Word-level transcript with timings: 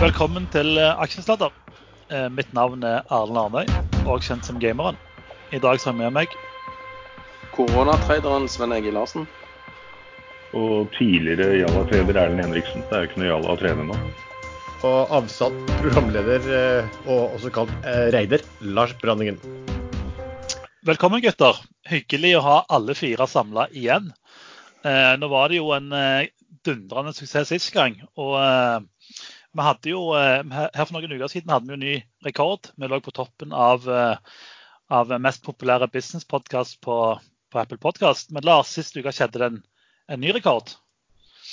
Velkommen 0.00 0.46
til 0.48 0.78
eh, 0.80 0.96
Aksjesladder. 1.04 1.50
Eh, 2.08 2.30
Mitt 2.32 2.54
navn 2.56 2.80
er 2.88 3.02
Arlen 3.12 3.36
Arnøy, 3.36 3.66
og 4.08 4.22
kjent 4.24 4.46
som 4.48 4.56
Gameren. 4.56 4.96
I 5.52 5.58
dag 5.60 5.76
så 5.76 5.90
har 5.90 5.92
jeg 5.92 5.98
med 6.00 6.14
meg 6.16 6.36
Koronatraderen 7.52 8.46
Sven 8.48 8.72
Egil 8.72 8.96
Larsen. 8.96 9.26
Og 10.56 10.88
tidligere 10.94 11.58
Jalla-trader 11.58 12.16
Erlend 12.16 12.40
Henriksen. 12.46 12.86
Det 12.88 12.96
er 12.96 13.04
jo 13.04 13.10
ikke 13.10 13.20
noe 13.20 13.28
Jalla 13.28 13.52
å 13.52 13.58
trene 13.60 13.84
nå. 13.90 13.98
Og 14.88 15.12
avsatt 15.18 15.58
programleder, 15.82 16.48
eh, 16.48 16.96
og 17.04 17.36
også 17.36 17.52
kalt 17.58 17.74
eh, 17.84 18.06
Reider, 18.16 18.46
Lars 18.64 18.94
Branningen. 19.04 19.36
Velkommen, 20.88 21.20
gutter. 21.20 21.60
Hyggelig 21.92 22.38
å 22.38 22.46
ha 22.46 22.56
alle 22.72 22.96
fire 22.96 23.28
samla 23.28 23.68
igjen. 23.76 24.08
Eh, 24.80 25.12
nå 25.20 25.28
var 25.28 25.52
det 25.52 25.60
jo 25.60 25.74
en 25.76 25.92
eh, 25.92 26.32
dundrende 26.64 27.12
suksess 27.12 27.52
sist 27.52 27.68
gang. 27.76 28.00
Og 28.16 28.38
vi 29.56 29.66
hadde 29.66 29.92
jo 29.92 30.02
eh, 30.18 30.42
her 30.46 30.86
for 30.86 30.96
noen 30.96 31.16
uker 31.16 31.32
siden 31.32 31.52
hadde 31.52 31.66
vi 31.68 31.74
jo 31.74 31.80
ny 31.82 31.94
rekord. 32.26 32.70
Vi 32.78 32.90
lå 32.90 33.00
på 33.02 33.14
toppen 33.16 33.54
av, 33.56 33.88
eh, 33.90 34.42
av 34.94 35.14
mest 35.22 35.42
populære 35.46 35.90
businesspodkast 35.90 36.80
på, 36.86 36.98
på 37.50 37.62
Apple 37.62 37.80
Podcast. 37.82 38.30
Men 38.34 38.46
Lars, 38.46 38.70
sist 38.76 38.98
uke 38.98 39.14
skjedde 39.14 39.42
det 39.42 39.48
en, 39.50 39.62
en 40.10 40.22
ny 40.22 40.34
rekord. 40.36 40.74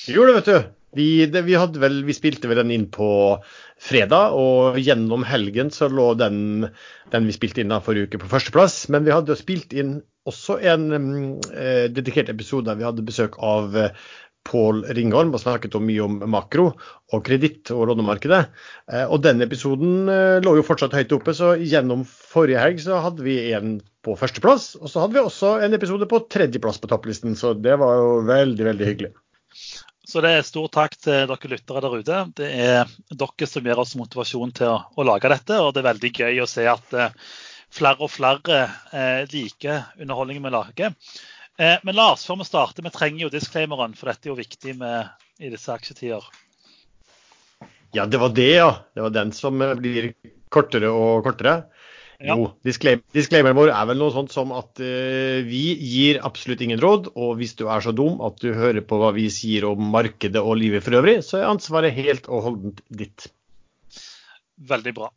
Vi 0.06 0.18
gjorde 0.18 0.36
det, 0.36 0.42
vet 0.42 0.52
du. 0.52 0.74
Vi, 0.98 1.08
det, 1.30 1.42
vi, 1.46 1.58
vel, 1.58 1.98
vi 2.08 2.16
spilte 2.16 2.50
vel 2.50 2.62
den 2.62 2.72
inn 2.74 2.86
på 2.94 3.10
fredag, 3.82 4.38
og 4.38 4.78
gjennom 4.82 5.26
helgen 5.28 5.70
så 5.74 5.90
lå 5.92 6.14
den, 6.18 6.70
den 7.12 7.28
vi 7.28 7.36
spilte 7.36 7.62
inn 7.62 7.74
da 7.74 7.82
forrige 7.84 8.08
uke, 8.08 8.22
på 8.22 8.30
førsteplass. 8.32 8.86
Men 8.94 9.06
vi 9.06 9.14
hadde 9.14 9.38
spilt 9.38 9.76
inn 9.78 10.00
også 10.28 10.58
en 10.68 10.88
mm, 10.92 11.28
eh, 11.56 11.84
dedikert 11.94 12.32
episode 12.34 12.68
der 12.68 12.80
vi 12.80 12.88
hadde 12.88 13.06
besøk 13.08 13.38
av 13.44 13.76
eh, 13.78 14.08
Pål 14.48 14.84
Ringholm 14.96 15.34
og 15.36 15.42
snakket 15.44 15.76
om 15.78 15.86
mye 15.88 16.06
om 16.06 16.18
makro 16.32 16.70
og 16.72 17.24
kreditt 17.28 17.72
og 17.76 17.90
lånemarkedet. 17.92 18.42
Eh, 18.92 19.06
og 19.06 19.22
denne 19.26 19.48
episoden 19.48 20.08
eh, 20.12 20.38
lå 20.44 20.58
jo 20.60 20.66
fortsatt 20.68 20.96
høyt 20.96 21.16
oppe, 21.18 21.36
så 21.36 21.56
gjennom 21.60 22.06
forrige 22.08 22.62
helg 22.64 22.80
så 22.84 23.02
hadde 23.04 23.26
vi 23.26 23.38
en 23.58 23.78
på 24.08 24.16
førsteplass. 24.20 24.74
Og 24.80 24.92
så 24.92 25.04
hadde 25.04 25.18
vi 25.18 25.24
også 25.24 25.58
en 25.66 25.76
episode 25.78 26.08
på 26.10 26.24
tredjeplass 26.32 26.80
på 26.84 26.92
topplisten, 26.92 27.36
så 27.40 27.54
det 27.58 27.76
var 27.82 28.00
jo 28.00 28.16
veldig, 28.30 28.70
veldig 28.72 28.90
hyggelig. 28.90 29.14
Så 30.08 30.24
det 30.24 30.32
er 30.38 30.46
stor 30.48 30.70
takk 30.72 30.96
til 31.04 31.26
dere 31.28 31.52
lyttere 31.52 31.84
der 31.84 31.96
ute. 32.00 32.20
Det 32.40 32.48
er 32.48 32.92
dere 33.12 33.50
som 33.52 33.66
gir 33.68 33.82
oss 33.82 33.98
motivasjon 34.00 34.54
til 34.56 34.72
å, 34.72 34.80
å 34.96 35.08
lage 35.08 35.32
dette, 35.34 35.60
og 35.60 35.74
det 35.76 35.84
er 35.84 35.90
veldig 35.90 36.12
gøy 36.16 36.44
å 36.44 36.48
se 36.48 36.64
at 36.72 36.96
eh, 36.96 37.16
flere 37.76 38.06
og 38.06 38.14
flere 38.14 38.62
eh, 38.96 39.26
liker 39.34 39.90
underholdningen 40.00 40.48
vi 40.48 40.54
lager. 40.56 40.96
Eh, 41.58 41.80
men 41.84 41.98
Lars, 41.98 42.26
før 42.28 42.42
vi 42.42 42.48
starter, 42.48 42.86
vi 42.86 42.94
trenger 42.94 43.26
jo 43.26 43.34
disclaimeren, 43.34 43.96
for 43.98 44.12
dette 44.12 44.30
er 44.30 44.34
jo 44.34 44.38
viktig 44.38 44.76
med, 44.78 45.10
i 45.42 45.50
disse 45.54 45.74
aksjetider. 45.74 46.26
Ja, 47.96 48.06
det 48.06 48.20
var 48.22 48.34
det, 48.36 48.52
ja. 48.60 48.72
Det 48.94 49.08
var 49.08 49.16
den 49.16 49.34
som 49.34 49.62
eh, 49.66 49.74
blir 49.80 50.12
kortere 50.54 50.92
og 50.94 51.26
kortere. 51.26 51.64
Ja. 52.18 52.34
Jo, 52.34 52.48
disclaimer, 52.66 53.04
disclaimeren 53.14 53.58
vår 53.58 53.70
er 53.70 53.90
vel 53.92 54.00
noe 54.02 54.10
sånt 54.10 54.32
som 54.34 54.50
at 54.58 54.80
uh, 54.82 55.46
vi 55.46 55.76
gir 55.78 56.18
absolutt 56.26 56.64
ingen 56.66 56.82
råd. 56.82 57.12
Og 57.14 57.36
hvis 57.38 57.54
du 57.60 57.68
er 57.70 57.84
så 57.86 57.94
dum 57.94 58.24
at 58.26 58.40
du 58.42 58.56
hører 58.58 58.82
på 58.82 58.98
hva 58.98 59.12
vi 59.14 59.28
sier 59.34 59.68
om 59.70 59.92
markedet 59.94 60.42
og 60.42 60.58
livet 60.58 60.86
for 60.86 60.98
øvrig, 60.98 61.20
så 61.26 61.44
er 61.44 61.52
ansvaret 61.52 61.94
helt 61.94 62.26
og 62.26 62.42
holdent 62.48 62.82
ditt. 62.90 63.30
Veldig 64.58 64.96
bra. 64.98 65.12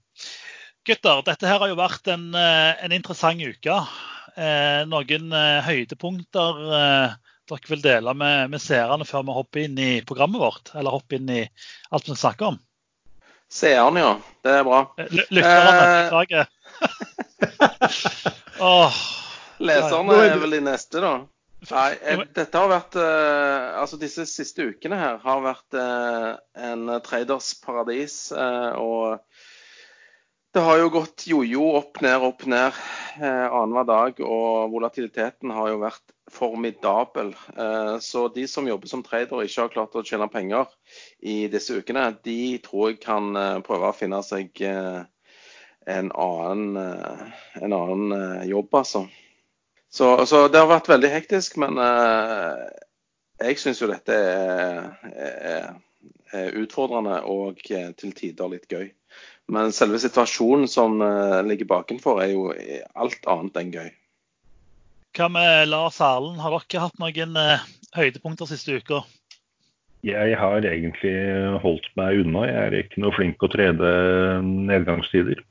Gutter, 0.84 1.24
dette 1.24 1.48
her 1.48 1.60
har 1.62 1.72
jo 1.72 1.80
vært 1.80 2.12
en, 2.12 2.30
eh, 2.36 2.84
en 2.84 2.92
interessant 2.92 3.40
uke. 3.40 3.80
Eh, 4.40 4.82
noen 4.88 5.32
eh, 5.36 5.58
høydepunkter 5.66 6.60
eh, 6.80 7.14
dere 7.50 7.68
vil 7.72 7.82
dele 7.84 8.14
med, 8.16 8.50
med 8.54 8.62
seerne 8.62 9.04
før 9.08 9.24
vi 9.26 9.34
hopper 9.36 9.64
inn 9.66 9.78
i 9.82 9.90
programmet 10.06 10.40
vårt? 10.40 10.70
Eller 10.78 10.94
hopper 10.94 11.18
inn 11.18 11.32
i 11.34 11.42
alt 11.90 12.08
vi 12.08 12.16
snakker 12.16 12.52
om? 12.54 12.58
Seerne, 13.50 14.00
ja. 14.04 14.12
Det 14.46 14.52
er 14.60 14.64
bra. 14.68 14.80
Ly- 15.10 15.26
Lytterne, 15.34 15.72
Eh. 15.80 15.98
beklager. 16.06 16.46
Åh, 18.60 18.94
Leserne 19.60 20.14
er 20.16 20.30
er 20.34 20.40
vel 20.40 20.54
de 20.56 20.60
neste, 20.64 21.00
da. 21.02 21.12
Nei, 21.70 21.88
jeg, 22.00 22.22
dette 22.38 22.56
har 22.62 22.70
vært 22.70 22.94
eh, 22.96 23.64
Altså, 23.82 23.98
disse 24.00 24.24
siste 24.30 24.64
ukene 24.70 24.96
her 24.96 25.18
har 25.20 25.42
vært 25.44 25.76
eh, 25.76 26.30
en 26.70 26.86
traders 27.04 27.50
paradis. 27.60 28.14
eh, 28.32 28.70
og 28.80 29.20
det 30.52 30.62
har 30.66 30.80
jo 30.80 30.88
gått 30.90 31.26
jojo 31.30 31.66
opp 31.78 32.00
ned, 32.02 32.24
opp 32.26 32.42
ned 32.50 32.74
eh, 33.22 33.46
annenhver 33.46 33.86
dag. 33.86 34.22
Og 34.24 34.72
volatiliteten 34.72 35.52
har 35.54 35.70
jo 35.70 35.78
vært 35.84 36.14
formidabel. 36.30 37.30
Eh, 37.54 37.94
så 38.02 38.26
de 38.34 38.48
som 38.50 38.66
jobber 38.66 38.90
som 38.90 39.04
trader 39.06 39.38
og 39.38 39.46
ikke 39.46 39.62
har 39.62 39.72
klart 39.76 39.94
å 39.94 40.04
tjene 40.06 40.26
penger 40.32 40.66
i 41.22 41.44
disse 41.52 41.78
ukene, 41.78 42.08
de 42.26 42.58
tror 42.66 42.90
jeg 42.90 43.00
kan 43.04 43.30
eh, 43.38 43.62
prøve 43.66 43.92
å 43.92 43.96
finne 43.96 44.22
seg 44.26 44.62
eh, 44.66 45.00
en 45.86 46.12
annen, 46.12 46.76
eh, 46.76 47.26
en 47.62 47.72
annen 47.72 48.18
eh, 48.18 48.46
jobb, 48.50 48.74
altså. 48.82 49.06
Så, 49.90 50.12
så 50.26 50.44
det 50.50 50.58
har 50.58 50.70
vært 50.70 50.90
veldig 50.90 51.10
hektisk, 51.10 51.58
men 51.62 51.78
eh, 51.82 52.66
jeg 53.40 53.58
syns 53.58 53.80
jo 53.82 53.90
dette 53.90 54.14
er, 54.14 54.90
er, 55.10 55.70
er 56.34 56.58
utfordrende 56.58 57.22
og 57.30 57.62
til 57.62 58.18
tider 58.18 58.50
litt 58.52 58.70
gøy. 58.70 58.90
Men 59.50 59.72
selve 59.74 59.98
situasjonen 59.98 60.68
som 60.70 61.00
eh, 61.02 61.40
ligger 61.46 61.68
bakenfor, 61.70 62.20
er 62.22 62.34
jo 62.34 62.50
alt 62.94 63.30
annet 63.30 63.58
enn 63.58 63.72
gøy. 63.74 63.88
hva 65.16 65.26
med 65.32 65.70
Lars 65.72 65.98
Erlend? 66.00 66.38
Har 66.42 66.54
dere 66.54 66.84
hatt 66.86 67.00
noen 67.02 67.40
eh, 67.40 67.64
høydepunkter 67.96 68.50
siste 68.50 68.78
uka? 68.78 69.02
Jeg 70.06 70.36
har 70.40 70.64
egentlig 70.64 71.14
holdt 71.60 71.88
meg 71.98 72.22
unna. 72.22 72.46
Jeg 72.48 72.60
er 72.60 72.76
ikke 72.78 73.02
noe 73.04 73.16
flink 73.18 73.42
å 73.44 73.50
trede 73.52 73.90
nedgangstider. 74.46 75.42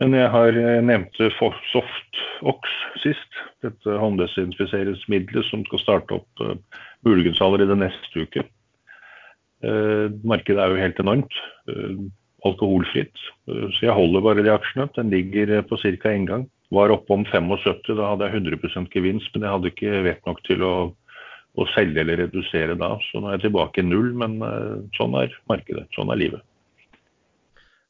Men 0.00 0.14
jeg 0.16 0.30
har 0.32 0.56
nevnt 0.56 0.86
nevnte 0.88 1.28
Softox 1.70 2.72
sist. 3.02 3.42
Dette 3.62 3.98
hånddesinfiseringsmiddelet 4.00 5.46
som 5.50 5.62
skal 5.68 5.82
starte 5.82 6.18
opp 6.18 6.44
eh, 6.44 6.56
muligens 7.06 7.42
allerede 7.44 7.76
neste 7.78 8.24
uke. 8.26 8.46
Eh, 9.64 10.06
Markedet 10.26 10.60
er 10.60 10.72
jo 10.72 10.80
helt 10.80 11.00
enormt. 11.04 11.38
Alkoholfritt. 12.44 13.16
Eh, 13.48 13.68
Så 13.72 13.86
jeg 13.88 13.96
holder 13.96 14.24
bare 14.24 14.44
de 14.44 14.52
aksjene. 14.52 14.88
Den 14.96 15.10
ligger 15.10 15.58
eh, 15.58 15.64
på 15.64 15.78
ca. 15.80 16.10
én 16.12 16.26
gang. 16.28 16.48
Var 16.74 16.90
oppe 16.90 17.12
om 17.12 17.24
75, 17.24 17.94
da 17.94 18.10
hadde 18.12 18.28
jeg 18.28 18.42
100% 18.42 18.90
gevinst, 18.92 19.34
men 19.34 19.44
jeg 19.44 19.54
hadde 19.54 19.70
ikke 19.70 20.02
vett 20.08 20.24
nok 20.26 20.40
til 20.48 20.64
å, 20.64 20.74
å 21.54 21.68
selge 21.74 22.02
eller 22.02 22.24
redusere 22.24 22.74
da. 22.80 22.96
Så 23.10 23.20
nå 23.20 23.30
er 23.30 23.38
jeg 23.38 23.46
tilbake 23.48 23.80
i 23.80 23.86
null, 23.86 24.10
men 24.16 24.40
eh, 24.42 24.82
sånn 24.98 25.16
er 25.20 25.32
markedet. 25.50 25.86
Sånn 25.96 26.12
er 26.12 26.20
livet. 26.20 26.44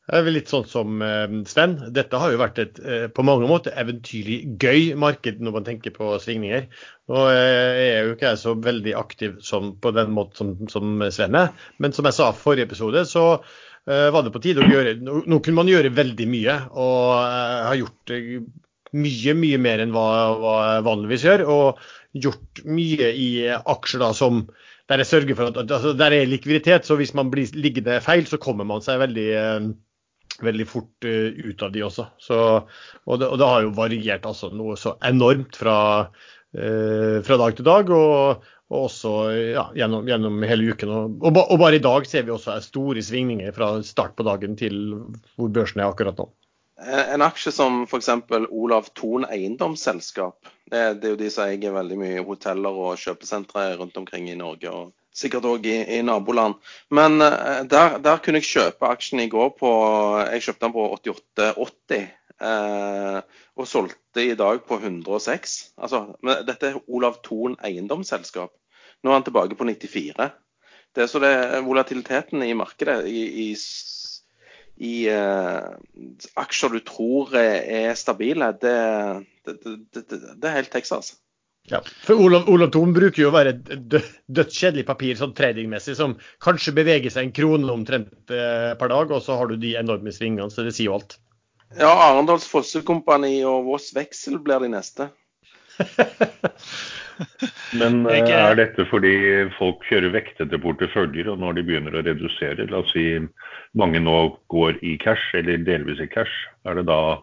Det 0.05 0.19
er 0.19 0.25
vel 0.27 0.35
litt 0.37 0.51
sånn 0.53 0.67
som 0.69 1.01
Sven. 1.49 1.79
Dette 1.97 2.19
har 2.21 2.29
jo 2.29 2.37
vært 2.37 2.59
et 2.61 2.81
på 3.17 3.23
mange 3.25 3.47
måter 3.49 3.73
eventyrlig 3.81 4.59
gøy 4.61 4.91
marked 5.01 5.39
når 5.41 5.55
man 5.55 5.65
tenker 5.65 5.95
på 5.95 6.11
svingninger. 6.21 6.67
Nå 7.09 7.23
jeg 7.33 7.87
er 7.87 8.03
jo 8.05 8.13
ikke 8.13 8.35
jeg 8.35 8.43
så 8.43 8.53
veldig 8.67 8.93
aktiv 9.01 9.39
som, 9.41 9.71
på 9.81 9.95
den 9.97 10.13
måten 10.13 10.37
som, 10.37 10.53
som 10.69 11.07
Sven 11.09 11.41
er, 11.41 11.57
men 11.81 11.97
som 11.97 12.05
jeg 12.05 12.19
sa 12.19 12.29
forrige 12.37 12.69
episode, 12.69 13.07
så 13.09 13.25
var 13.85 14.25
det 14.25 14.33
på 14.33 14.41
tide 14.41 14.63
å 14.65 14.69
gjøre 14.71 14.95
Nå, 15.05 15.39
kunne 15.45 15.59
man 15.59 15.69
gjøre 15.69 15.93
veldig 15.93 16.27
mye, 16.31 16.55
og 16.73 17.03
jeg 17.21 17.65
har 17.69 17.81
gjort 17.81 18.13
eh, 18.17 18.31
mye, 18.95 19.35
mye 19.39 19.61
mer 19.61 19.83
enn 19.85 19.95
hva, 19.95 20.07
jeg 20.75 20.87
vanligvis 20.87 21.27
gjør. 21.27 21.47
Og 21.53 21.83
gjort 22.25 22.63
mye 22.69 23.11
i 23.19 23.29
aksjer 23.51 24.05
da 24.05 24.13
som 24.17 24.45
der 24.91 25.01
jeg 25.01 25.09
sørger 25.09 25.39
for 25.39 25.49
at, 25.49 25.59
altså, 25.65 25.95
der 25.97 26.13
er 26.13 26.29
likviditet, 26.29 26.85
så 26.85 26.97
hvis 27.01 27.15
man 27.17 27.31
blir 27.33 27.49
liggende 27.57 27.97
feil, 28.05 28.27
så 28.29 28.41
kommer 28.41 28.69
man 28.69 28.85
seg 28.85 29.01
veldig 29.01 29.29
eh, 29.41 29.69
veldig 30.45 30.67
fort 30.69 31.07
eh, 31.09 31.33
ut 31.45 31.63
av 31.63 31.73
de 31.75 31.85
også. 31.87 32.07
Så, 32.21 32.39
og, 33.05 33.21
det, 33.21 33.29
og 33.29 33.39
det 33.41 33.51
har 33.51 33.65
jo 33.65 33.75
variert 33.77 34.27
altså 34.29 34.51
noe 34.55 34.77
så 34.81 34.97
enormt 35.07 35.57
fra, 35.61 35.77
eh, 36.57 37.21
fra 37.27 37.39
dag 37.41 37.57
til 37.57 37.69
dag, 37.69 37.93
og, 37.95 38.51
og 38.75 38.89
også 38.89 39.11
ja, 39.55 39.65
gjennom, 39.79 40.07
gjennom 40.09 40.41
hele 40.49 40.75
uken. 40.75 40.91
Og, 40.91 41.19
og, 41.23 41.35
ba- 41.37 41.47
og 41.47 41.61
bare 41.63 41.79
i 41.79 41.85
dag 41.85 42.09
ser 42.11 42.27
vi 42.27 42.35
også 42.35 42.57
store 42.65 43.03
svingninger 43.05 43.55
fra 43.55 43.77
start 43.87 44.17
på 44.19 44.27
dagen 44.27 44.59
til 44.59 44.81
hvor 45.39 45.53
børsen 45.55 45.83
er 45.83 45.93
akkurat 45.93 46.19
nå. 46.19 46.27
En 46.85 47.15
en 47.15 47.23
aksje 47.23 47.53
som 47.55 47.85
f.eks. 47.87 48.11
Olav 48.51 48.91
Thon 48.99 49.25
eiendomsselskap. 49.31 50.51
Det, 50.71 50.83
det 51.01 51.07
er 51.07 51.15
jo 51.15 51.21
de 51.21 51.31
som 51.31 51.47
eier 51.47 51.73
veldig 51.73 51.99
mye 52.01 52.25
hoteller 52.27 52.83
og 52.87 52.99
kjøpesentre 53.01 53.69
rundt 53.79 53.97
omkring 54.01 54.27
i 54.29 54.37
Norge. 54.39 54.73
og 54.73 54.93
Sikkert 55.15 55.47
òg 55.47 55.69
i, 55.71 55.77
i 55.97 56.01
naboland. 56.03 56.59
Men 56.91 57.23
eh, 57.23 57.63
der, 57.71 58.01
der 58.03 58.19
kunne 58.19 58.43
jeg 58.43 58.51
kjøpe 58.51 58.91
aksjen 58.91 59.23
i 59.23 59.31
går 59.31 59.55
på 59.61 59.71
Jeg 60.33 60.49
kjøpte 60.49 60.67
den 60.67 60.75
på 60.75 60.89
88,80. 60.99 62.09
Eh, 62.43 63.21
og 63.55 63.71
solgte 63.71 64.25
i 64.27 64.35
dag 64.39 64.65
på 64.67 64.81
106. 64.81 65.55
Altså, 65.79 66.03
dette 66.49 66.73
er 66.73 66.83
Olav 66.91 67.21
Thon 67.23 67.55
eiendomsselskap. 67.63 68.51
Nå 69.05 69.13
er 69.13 69.19
han 69.19 69.27
tilbake 69.27 69.59
på 69.59 69.67
94. 69.69 70.31
Det 70.95 71.05
er 71.05 71.11
så 71.11 71.21
det 71.23 71.35
volatiliteten 71.67 72.43
i 72.47 72.55
markedet 72.57 73.03
i, 73.11 73.25
i 73.47 73.49
i 74.77 75.07
uh, 75.07 75.71
aksjer 76.41 76.73
du 76.75 76.81
tror 76.83 77.37
er, 77.39 77.93
stabile, 77.95 78.49
det, 78.59 78.73
det, 79.47 79.55
det, 79.63 80.03
det, 80.03 80.19
det 80.35 80.49
er 80.49 80.57
helt 80.57 80.73
Texas. 80.75 81.13
Ja, 81.71 81.81
for 82.05 82.21
Olav, 82.21 82.49
Olav 82.53 82.73
Thon 82.75 82.93
bruker 82.93 83.23
jo 83.23 83.31
å 83.31 83.35
være 83.35 83.55
et 83.57 83.85
dødskjedelig 84.27 84.85
papir 84.89 85.17
sånn 85.17 85.33
tradingmessig, 85.37 85.95
som 85.97 86.19
kanskje 86.45 86.75
beveger 86.77 87.15
seg 87.15 87.29
en 87.29 87.37
krone 87.37 87.71
omtrent 87.73 88.35
eh, 88.35 88.75
per 88.77 88.93
dag, 88.93 89.15
og 89.15 89.23
så 89.25 89.39
har 89.39 89.49
du 89.49 89.57
de 89.63 89.73
enorme 89.81 90.13
svingene, 90.13 90.51
så 90.53 90.67
det 90.67 90.75
sier 90.77 90.91
jo 90.91 90.99
alt. 90.99 91.17
Ja, 91.79 91.89
Arendals 92.11 92.45
Fossekompani 92.51 93.39
og 93.49 93.71
Voss 93.71 93.95
Veksel 93.97 94.37
blir 94.45 94.61
de 94.61 94.75
neste. 94.75 95.09
Men 97.81 98.01
eh, 98.11 98.31
er 98.31 98.57
dette 98.59 98.87
fordi 98.91 99.15
folk 99.59 99.85
kjører 99.89 100.15
vektede 100.15 100.61
porteføljer, 100.63 101.31
og 101.33 101.41
når 101.43 101.59
de 101.59 101.67
begynner 101.69 101.99
å 101.99 102.05
redusere, 102.07 102.67
la 102.71 102.83
oss 102.83 102.93
si 102.95 103.07
mange 103.79 104.03
nå 104.03 104.19
går 104.53 104.81
i 104.87 104.97
cash 105.03 105.37
eller 105.39 105.63
delvis 105.67 106.03
i 106.03 106.11
cash, 106.11 106.49
er 106.69 106.81
det 106.81 106.87
da 106.91 107.21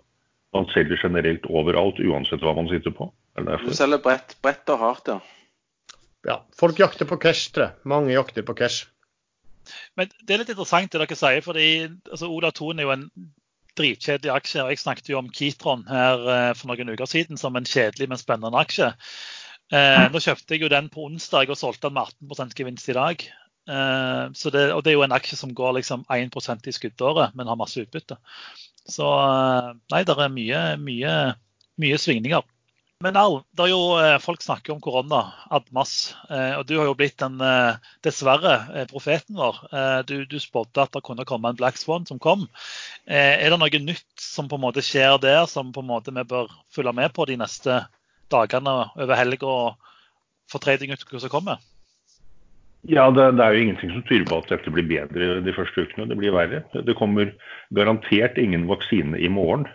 man 0.55 0.67
selger 0.73 0.99
generelt 0.99 1.45
overalt 1.47 1.99
uansett 2.03 2.43
hva 2.43 2.55
man 2.57 2.69
sitter 2.71 2.93
på? 2.95 3.07
Du 3.39 3.71
selger 3.75 4.01
brett, 4.03 4.35
brett 4.43 4.71
og 4.73 4.81
hardt, 4.81 5.13
ja. 5.13 5.19
Ja, 6.27 6.41
folk 6.57 6.79
jakter 6.79 7.07
på 7.09 7.17
cash, 7.21 7.49
tror 7.55 7.69
jeg. 7.69 7.77
Mange 7.89 8.13
jakter 8.13 8.45
på 8.45 8.55
cash. 8.57 8.89
Men 9.97 10.09
det 10.25 10.35
er 10.35 10.41
litt 10.41 10.51
interessant 10.51 10.91
det 10.91 11.01
dere 11.01 11.17
sier, 11.17 11.43
fordi 11.45 11.67
altså, 11.87 12.29
Ola 12.29 12.51
Thon 12.53 12.81
er 12.81 12.87
jo 12.87 12.93
en 12.93 13.07
dritkjedelig 13.79 14.33
aksje. 14.33 14.63
og 14.63 14.73
Jeg 14.73 14.81
snakket 14.83 15.11
jo 15.11 15.19
om 15.21 15.29
Kitron 15.31 15.85
her 15.89 16.25
eh, 16.35 16.51
for 16.57 16.71
noen 16.71 16.93
uker 16.93 17.09
siden 17.09 17.39
som 17.39 17.55
en 17.55 17.67
kjedelig, 17.67 18.09
men 18.11 18.21
spennende 18.21 18.59
aksje. 18.59 18.91
Eh, 19.71 20.05
nå 20.11 20.19
kjøpte 20.19 20.55
jeg 20.57 20.65
jo 20.65 20.71
den 20.71 20.89
på 20.91 21.05
onsdag 21.07 21.51
og 21.51 21.59
solgte 21.59 21.87
den 21.87 21.95
med 21.95 22.11
18 22.35 22.51
gevinst 22.57 22.89
i 22.91 22.97
dag. 22.97 23.23
Eh, 23.71 24.23
det, 24.51 24.63
og 24.75 24.81
det 24.83 24.91
er 24.91 24.97
jo 24.97 25.05
en 25.05 25.15
aksje 25.15 25.37
som 25.39 25.53
går 25.55 25.77
liksom 25.79 26.03
1% 26.11 26.67
i 26.67 26.73
skuddåret, 26.75 27.35
men 27.37 27.47
har 27.47 27.59
masse 27.59 27.79
utbytte. 27.79 28.17
Så 28.89 29.05
eh, 29.07 29.69
nei, 29.93 30.01
det 30.07 30.17
er 30.17 30.33
mye, 30.33 30.63
mye, 30.81 31.13
mye 31.81 32.01
svingninger. 32.01 32.43
Men 33.01 33.15
Al, 33.17 33.39
det 33.57 33.63
er 33.63 33.71
jo 33.71 33.95
eh, 33.97 34.17
folk 34.21 34.43
snakker 34.43 34.75
om 34.75 34.81
korona 34.83 35.23
admas, 35.55 36.11
eh, 36.29 36.51
og 36.59 36.67
du 36.69 36.75
har 36.77 36.85
jo 36.89 36.97
blitt 36.99 37.17
den 37.23 37.39
dessverre 38.05 38.85
profeten 38.91 39.39
vår. 39.39 39.63
Du, 40.09 40.19
du 40.29 40.37
spådde 40.41 40.83
at 40.83 40.93
det 40.93 41.05
kunne 41.07 41.25
komme 41.25 41.49
en 41.49 41.57
Black 41.57 41.79
Swan 41.81 42.05
som 42.09 42.19
kom. 42.21 42.45
Er 43.07 43.47
det 43.47 43.57
noe 43.57 43.81
nytt 43.87 44.21
som 44.21 44.51
på 44.51 44.59
en 44.59 44.65
måte 44.67 44.83
skjer 44.85 45.17
der, 45.23 45.47
som 45.49 45.71
på 45.73 45.81
en 45.81 45.89
måte 45.95 46.13
vi 46.13 46.27
bør 46.27 46.51
følge 46.75 46.93
med 46.99 47.15
på 47.15 47.25
de 47.31 47.39
neste 47.41 47.79
dagene 48.31 48.77
over 48.95 49.19
helga 49.19 49.57
for 50.51 50.63
tradinguka 50.63 51.19
som 51.19 51.31
kommer? 51.31 51.61
Ja, 52.89 53.11
det, 53.13 53.27
det, 53.37 53.45
er 53.45 53.53
jo 53.53 53.61
ingenting 53.61 53.91
som 53.93 54.03
tyder 54.07 54.25
på 54.25 54.39
at 54.41 54.49
dette 54.49 54.71
blir 54.73 54.87
bedre 54.89 55.35
de 55.45 55.53
første 55.53 55.85
ukene. 55.85 56.07
Det 56.09 56.17
blir 56.17 56.33
verre. 56.33 56.63
Det 56.73 56.97
kommer 56.97 57.29
garantert 57.77 58.39
ingen 58.41 58.65
vaksine 58.71 59.19
i 59.21 59.29
morgen. 59.29 59.67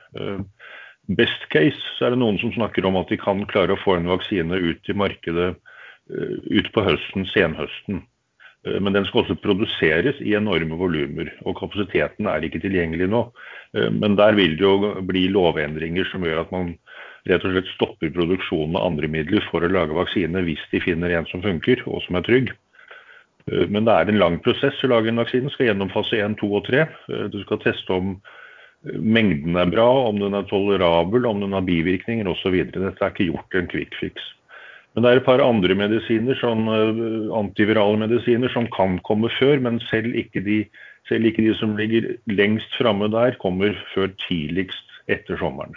Best 1.07 1.47
case 1.53 1.79
så 1.95 2.09
er 2.09 2.15
det 2.15 2.19
noen 2.19 2.39
som 2.43 2.51
snakker 2.57 2.87
om 2.89 2.99
at 2.99 3.13
de 3.13 3.19
kan 3.21 3.45
klare 3.47 3.77
å 3.77 3.83
få 3.83 3.95
en 3.95 4.11
vaksine 4.11 4.59
ut 4.59 4.91
i 4.91 4.97
markedet 4.99 5.53
uh, 5.55 6.37
ut 6.51 6.71
på 6.75 6.83
høsten, 6.83 7.29
senhøsten. 7.31 8.03
Uh, 8.67 8.79
men 8.83 8.97
den 8.97 9.07
skal 9.07 9.23
også 9.23 9.39
produseres 9.39 10.19
i 10.19 10.35
enorme 10.35 10.79
volumer, 10.81 11.31
og 11.47 11.61
kapasiteten 11.61 12.27
er 12.27 12.43
ikke 12.43 12.65
tilgjengelig 12.65 13.07
nå. 13.13 13.29
Men 13.77 14.15
der 14.19 14.35
vil 14.39 14.55
det 14.57 14.65
jo 14.65 14.93
bli 15.05 15.27
lovendringer 15.31 16.07
som 16.09 16.25
gjør 16.25 16.47
at 16.47 16.53
man 16.55 16.75
rett 17.27 17.45
og 17.45 17.55
slett 17.55 17.73
stopper 17.75 18.13
produksjonen 18.15 18.79
av 18.79 18.87
andre 18.91 19.11
midler 19.11 19.45
for 19.51 19.65
å 19.65 19.71
lage 19.73 19.97
vaksine 19.97 20.45
hvis 20.47 20.63
de 20.73 20.83
finner 20.85 21.15
en 21.17 21.29
som 21.31 21.43
funker 21.45 21.83
og 21.87 22.05
som 22.07 22.19
er 22.19 22.27
trygg. 22.27 22.53
Men 23.47 23.87
det 23.87 23.95
er 23.95 24.11
en 24.11 24.19
lang 24.19 24.41
prosess 24.43 24.79
å 24.83 24.91
lage 24.91 25.13
en 25.13 25.23
vaksine. 25.23 25.51
Skal 25.55 25.69
gjennom 25.69 25.91
fase 25.93 26.19
1, 26.19 26.35
2 26.41 26.49
og 26.59 26.65
3. 26.67 26.87
Du 27.31 27.39
skal 27.45 27.61
teste 27.63 27.95
om 27.95 28.17
mengden 28.83 29.59
er 29.59 29.71
bra, 29.71 29.87
om 30.09 30.19
den 30.21 30.35
er 30.35 30.47
tolerabel, 30.51 31.27
om 31.27 31.45
den 31.45 31.55
har 31.55 31.67
bivirkninger 31.67 32.27
osv. 32.31 32.57
Dette 32.73 32.91
er 32.91 33.15
ikke 33.15 33.29
gjort 33.31 33.59
en 33.59 33.71
quick 33.71 33.95
fix. 34.01 34.33
Men 34.95 35.05
det 35.05 35.11
er 35.13 35.21
et 35.21 35.29
par 35.29 35.43
andre 35.45 35.77
medisiner, 35.77 36.39
sånn 36.41 36.71
eh, 36.73 37.01
antivirale 37.37 38.01
medisiner, 38.01 38.49
som 38.55 38.69
kan 38.73 38.97
komme 39.07 39.29
før, 39.37 39.61
men 39.61 39.77
selv 39.91 40.17
ikke 40.17 40.41
de, 40.47 40.63
selv 41.11 41.29
ikke 41.29 41.45
de 41.45 41.53
som 41.59 41.75
ligger 41.77 42.15
lengst 42.33 42.79
framme 42.81 43.11
der, 43.13 43.37
kommer 43.43 43.77
før 43.93 44.09
tidligst 44.25 44.97
etter 45.13 45.37
sommeren. 45.43 45.77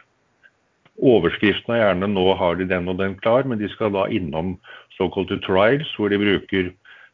Overskriften 0.99 1.73
er 1.73 1.81
gjerne 1.83 2.07
'nå 2.11 2.35
har 2.35 2.55
de 2.55 2.67
den 2.67 2.87
og 2.87 2.97
den 2.99 3.15
klar', 3.15 3.47
men 3.47 3.59
de 3.59 3.69
skal 3.69 3.91
da 3.93 4.05
innom 4.11 4.57
såkalte 4.97 5.39
trials, 5.39 5.95
hvor 5.95 6.09
de 6.09 6.17
bruker 6.17 6.71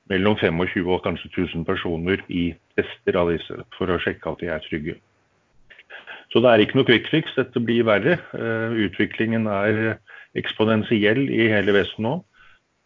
mellom 0.09 0.37
25 0.37 0.89
og 0.89 1.03
kanskje 1.03 1.29
1000 1.29 1.65
personer 1.65 2.17
i 2.29 2.55
tester 2.77 3.17
av 3.17 3.29
disse 3.29 3.53
for 3.77 3.89
å 3.89 3.99
sjekke 4.01 4.31
at 4.31 4.41
de 4.41 4.47
er 4.47 4.59
trygge. 4.59 4.95
Så 6.33 6.41
det 6.41 6.49
er 6.51 6.63
ikke 6.63 6.79
noe 6.79 6.89
quick 6.89 7.07
fix. 7.07 7.33
Dette 7.37 7.61
blir 7.61 7.85
verre. 7.85 8.17
Eh, 8.33 8.71
utviklingen 8.87 9.47
er 9.47 9.97
eksponentiell 10.35 11.29
i 11.29 11.47
hele 11.47 11.73
Vesten 11.77 12.03
nå. 12.03 12.15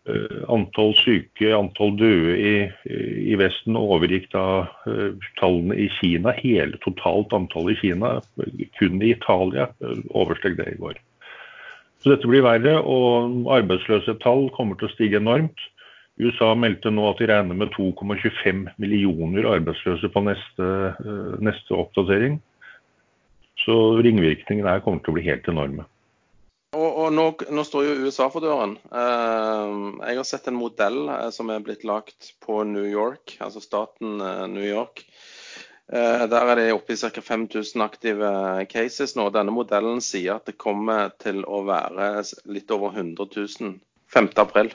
Uh, 0.08 0.46
antall 0.48 0.94
syke, 0.96 1.50
antall 1.52 1.92
døde 2.00 2.36
i, 2.40 2.54
i, 2.88 3.34
Vesten 3.38 3.76
overgikk 3.76 4.30
da 4.32 4.44
uh, 4.88 5.26
tallene 5.42 5.76
i 5.76 5.90
Kina. 5.98 6.32
Hele 6.40 6.80
totalt 6.86 7.36
antallet 7.36 7.76
i 7.76 7.82
Kina, 7.82 8.14
kun 8.80 9.04
i 9.04 9.12
Italia, 9.12 9.68
uh, 9.84 10.00
oversteg 10.16 10.56
det 10.58 10.70
i 10.72 10.78
går. 10.80 11.02
Så 12.00 12.14
dette 12.14 12.32
blir 12.32 12.46
verre, 12.46 12.78
og 12.80 13.52
arbeidsløshetstall 13.52 14.48
kommer 14.56 14.80
til 14.80 14.88
å 14.88 14.94
stige 14.94 15.20
enormt. 15.20 15.68
USA 16.20 16.54
meldte 16.56 16.92
nå 16.96 17.04
at 17.10 17.20
de 17.20 17.28
regner 17.28 17.60
med 17.60 17.76
2,25 17.76 18.66
millioner 18.80 19.52
arbeidsløse 19.52 20.08
på 20.12 20.24
neste, 20.24 20.72
neste 21.44 21.76
oppdatering. 21.76 22.40
Så 23.64 23.76
ringvirkningene 24.00 24.78
her 24.78 24.84
kommer 24.84 25.04
til 25.04 25.14
å 25.14 25.20
bli 25.20 25.28
helt 25.28 25.48
enorme. 25.52 25.86
Og, 26.70 26.90
og 27.02 27.14
nå, 27.14 27.26
nå, 27.50 27.64
står 27.66 27.86
jo 27.88 27.94
USA 28.06 28.28
for 28.30 28.46
døren. 28.46 28.76
Uh, 28.94 29.98
jeg 30.06 30.20
har 30.20 30.28
sett 30.28 30.50
en 30.52 30.60
modell 30.60 31.02
uh, 31.10 31.30
som 31.34 31.50
er 31.50 31.64
blitt 31.66 31.86
lagt 31.88 32.36
på 32.46 32.62
New 32.70 32.86
York, 32.86 33.40
altså 33.42 33.64
staten 33.64 34.22
uh, 34.22 34.46
New 34.50 34.66
York. 34.66 35.06
der 35.90 36.46
er 36.52 36.60
det 36.60 36.68
oppe 36.70 36.94
i 36.94 36.98
ca. 37.02 37.22
5000 37.26 37.82
aktive 37.82 38.28
cases 38.70 39.16
nå. 39.18 39.24
Denne 39.34 39.50
modellen 39.50 40.04
sier 40.06 40.36
at 40.36 40.46
det 40.46 40.54
kommer 40.62 41.10
til 41.18 41.42
å 41.50 41.64
være 41.66 42.22
litt 42.46 42.70
over 42.70 42.94
100 42.94 43.26
000 43.26 43.80
5. 44.14 44.30
april. 44.38 44.70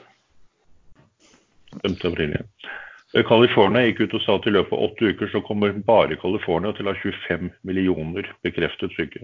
5. 1.85 1.95
april, 2.11 2.35
ja. 2.35 3.23
California 3.23 3.85
gikk 3.85 4.01
ut 4.03 4.17
og 4.17 4.25
sa 4.25 4.35
at 4.35 4.49
i 4.49 4.51
løpet 4.57 4.75
av 4.75 4.83
åtte 4.89 5.13
uker 5.15 5.31
så 5.31 5.39
kommer 5.47 5.71
bare 5.87 6.19
California 6.19 6.75
til 6.75 6.89
å 6.89 6.91
ha 6.91 6.99
25 6.99 7.47
millioner 7.63 8.27
bekreftet 8.43 8.91
syke. 8.99 9.23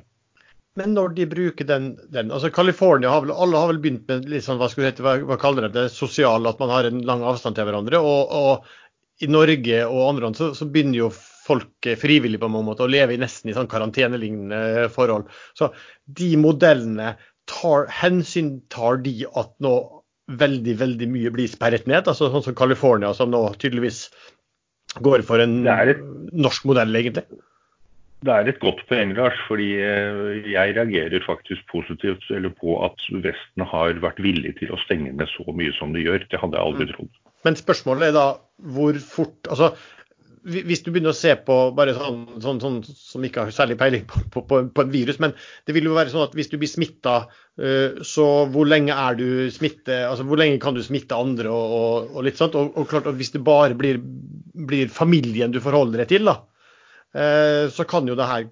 Men 0.79 0.93
når 0.95 1.15
de 1.17 1.25
bruker 1.27 1.67
den, 1.67 1.87
den 2.13 2.29
altså 2.31 2.51
California 2.53 3.11
har 3.11 3.25
vel, 3.25 3.33
Alle 3.35 3.59
har 3.59 3.71
vel 3.73 3.81
begynt 3.83 4.05
med 4.07 4.29
litt 4.31 4.45
sånn, 4.45 4.59
hva, 4.61 4.69
skal 4.71 4.87
hete, 4.87 5.03
hva, 5.03 5.17
hva 5.27 5.37
kaller 5.39 5.67
det, 5.67 5.73
det 5.75 5.91
sosiale, 5.91 6.47
at 6.47 6.61
man 6.63 6.71
har 6.71 6.87
en 6.87 7.01
lang 7.07 7.25
avstand 7.27 7.57
til 7.57 7.67
hverandre. 7.67 7.99
Og, 7.99 8.31
og 8.31 9.25
i 9.25 9.29
Norge 9.29 9.83
og 9.85 10.05
andre 10.07 10.27
land 10.27 10.39
så, 10.39 10.51
så, 10.57 10.67
begynner 10.71 11.03
jo 11.03 11.09
folk 11.11 11.89
frivillig 11.99 12.39
på 12.41 12.47
en 12.47 12.55
måte 12.65 12.85
å 12.85 12.91
leve 12.91 13.15
i 13.15 13.19
nesten 13.21 13.51
i 13.51 13.55
sånn 13.57 13.69
karantenelignende 13.69 14.87
forhold. 14.95 15.27
Så 15.57 15.73
de 16.21 16.31
modellene 16.39 17.15
tar, 17.49 17.89
hensyntar 17.91 19.01
de 19.03 19.17
at 19.27 19.51
nå 19.63 19.75
veldig 20.39 20.75
veldig 20.79 21.07
mye 21.11 21.31
blir 21.35 21.49
sperret 21.51 21.87
ned. 21.89 22.07
altså 22.07 22.29
Sånn 22.31 22.45
som 22.45 22.55
California, 22.55 23.11
som 23.17 23.33
nå 23.33 23.43
tydeligvis 23.59 24.05
går 25.03 25.23
for 25.27 25.43
en 25.43 25.61
norsk 26.31 26.67
modell, 26.69 26.95
egentlig. 26.95 27.25
Det 28.21 28.33
er 28.33 28.49
et 28.51 28.59
godt 28.61 28.83
poeng, 28.89 29.15
Lars. 29.17 29.37
fordi 29.47 29.71
eh, 29.81 30.51
jeg 30.51 30.75
reagerer 30.77 31.23
faktisk 31.25 31.65
positivt 31.71 32.27
på 32.59 32.75
at 32.85 33.07
Vesten 33.23 33.65
har 33.65 33.97
vært 34.03 34.21
villig 34.21 34.53
til 34.59 34.73
å 34.73 34.81
stenge 34.83 35.13
ned 35.13 35.29
så 35.33 35.47
mye 35.49 35.73
som 35.79 35.95
de 35.95 36.05
gjør. 36.05 36.27
Det 36.29 36.41
hadde 36.41 36.59
jeg 36.59 36.67
aldri 36.67 36.89
mm. 36.89 36.93
trodd. 36.93 37.17
Men 37.41 37.57
spørsmålet 37.57 38.11
er 38.11 38.13
da 38.19 38.27
hvor 38.75 38.99
fort 39.01 39.49
altså 39.49 39.71
hvis 40.41 40.81
du 40.81 40.89
begynner 40.89 41.13
å 41.13 41.17
se 41.17 41.33
på 41.45 41.55
bare 41.77 41.93
sånn, 41.93 42.21
sånn, 42.41 42.59
sånn 42.61 42.77
som 42.85 43.25
ikke 43.25 43.45
har 43.45 43.53
særlig 43.53 43.77
peiling 43.77 44.07
på, 44.09 44.23
på, 44.33 44.41
på, 44.49 44.61
på, 44.73 44.83
en 44.83 44.93
virus, 44.93 45.19
men 45.21 45.35
det 45.69 45.75
vil 45.75 45.85
jo 45.85 45.93
være 45.93 46.09
sånn 46.13 46.23
at 46.25 46.33
hvis 46.37 46.49
du 46.49 46.55
blir 46.61 46.71
smitta, 46.71 47.17
uh, 47.61 48.01
så 48.05 48.27
hvor 48.49 48.69
lenge 48.69 48.95
er 48.95 49.19
du 49.19 49.27
smitte, 49.53 49.99
altså 50.07 50.25
hvor 50.25 50.41
lenge 50.41 50.57
kan 50.63 50.77
du 50.77 50.81
smitte 50.85 51.17
andre 51.17 51.51
og, 51.53 51.75
og, 51.77 52.15
og 52.15 52.25
litt 52.25 52.41
sånt. 52.41 52.57
Og, 52.57 52.73
og, 52.73 52.89
klart 52.89 53.09
at 53.11 53.19
hvis 53.19 53.35
det 53.35 53.43
bare 53.45 53.77
blir, 53.77 54.01
blir 54.01 54.89
familien 54.93 55.53
du 55.53 55.61
forholder 55.61 56.01
deg 56.01 56.15
til, 56.15 56.25
da, 56.31 56.39
så 57.11 57.83
kan 57.89 58.07
jo 58.07 58.15
det 58.15 58.27
her 58.29 58.45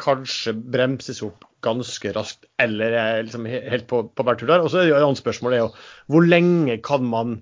kanskje 0.00 0.54
bremses 0.56 1.18
opp 1.24 1.44
ganske 1.64 2.12
raskt, 2.16 2.46
eller 2.62 2.94
er 2.96 3.22
liksom 3.26 3.44
helt 3.48 3.86
på, 3.90 4.02
på 4.08 4.24
tur 4.38 4.48
der. 4.48 4.64
Og 4.64 4.70
så 4.72 4.80
er 4.80 4.90
jo 4.90 4.96
et 4.96 5.04
annet 5.04 5.20
spørsmål 5.20 5.56
er 5.56 5.62
jo 5.64 5.68
hvor 6.12 6.24
lenge 6.24 6.78
kan 6.84 7.04
man 7.04 7.38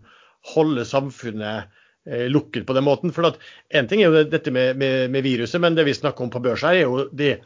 holde 0.54 0.83
samfunnet 0.88 1.71
Eh, 2.04 2.26
lukket 2.28 2.66
på 2.66 2.75
den 2.76 2.85
måten. 2.85 3.12
For 3.12 3.25
at 3.25 3.38
En 3.71 3.88
ting 3.88 4.02
er 4.02 4.12
jo 4.12 4.25
dette 4.28 4.50
med, 4.52 4.76
med, 4.76 5.11
med 5.11 5.25
viruset, 5.25 5.61
men 5.61 5.75
det 5.75 5.87
vi 5.87 5.95
snakker 5.97 6.25
om 6.25 6.31
på 6.31 6.43
børs 6.45 6.61
her, 6.62 6.76
er 6.76 6.85
jo 6.85 7.07
det, 7.12 7.38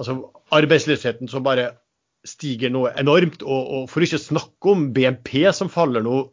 altså 0.00 0.32
arbeidsløsheten 0.56 1.28
som 1.28 1.44
bare 1.44 1.74
stiger 2.24 2.72
noe 2.72 2.94
enormt. 2.96 3.42
Og, 3.44 3.68
og, 3.76 3.90
for 3.92 4.00
ikke 4.00 4.16
å 4.16 4.24
snakke 4.24 4.72
om 4.72 4.88
BNP 4.96 5.44
som 5.52 5.68
faller 5.68 6.04
noe 6.04 6.30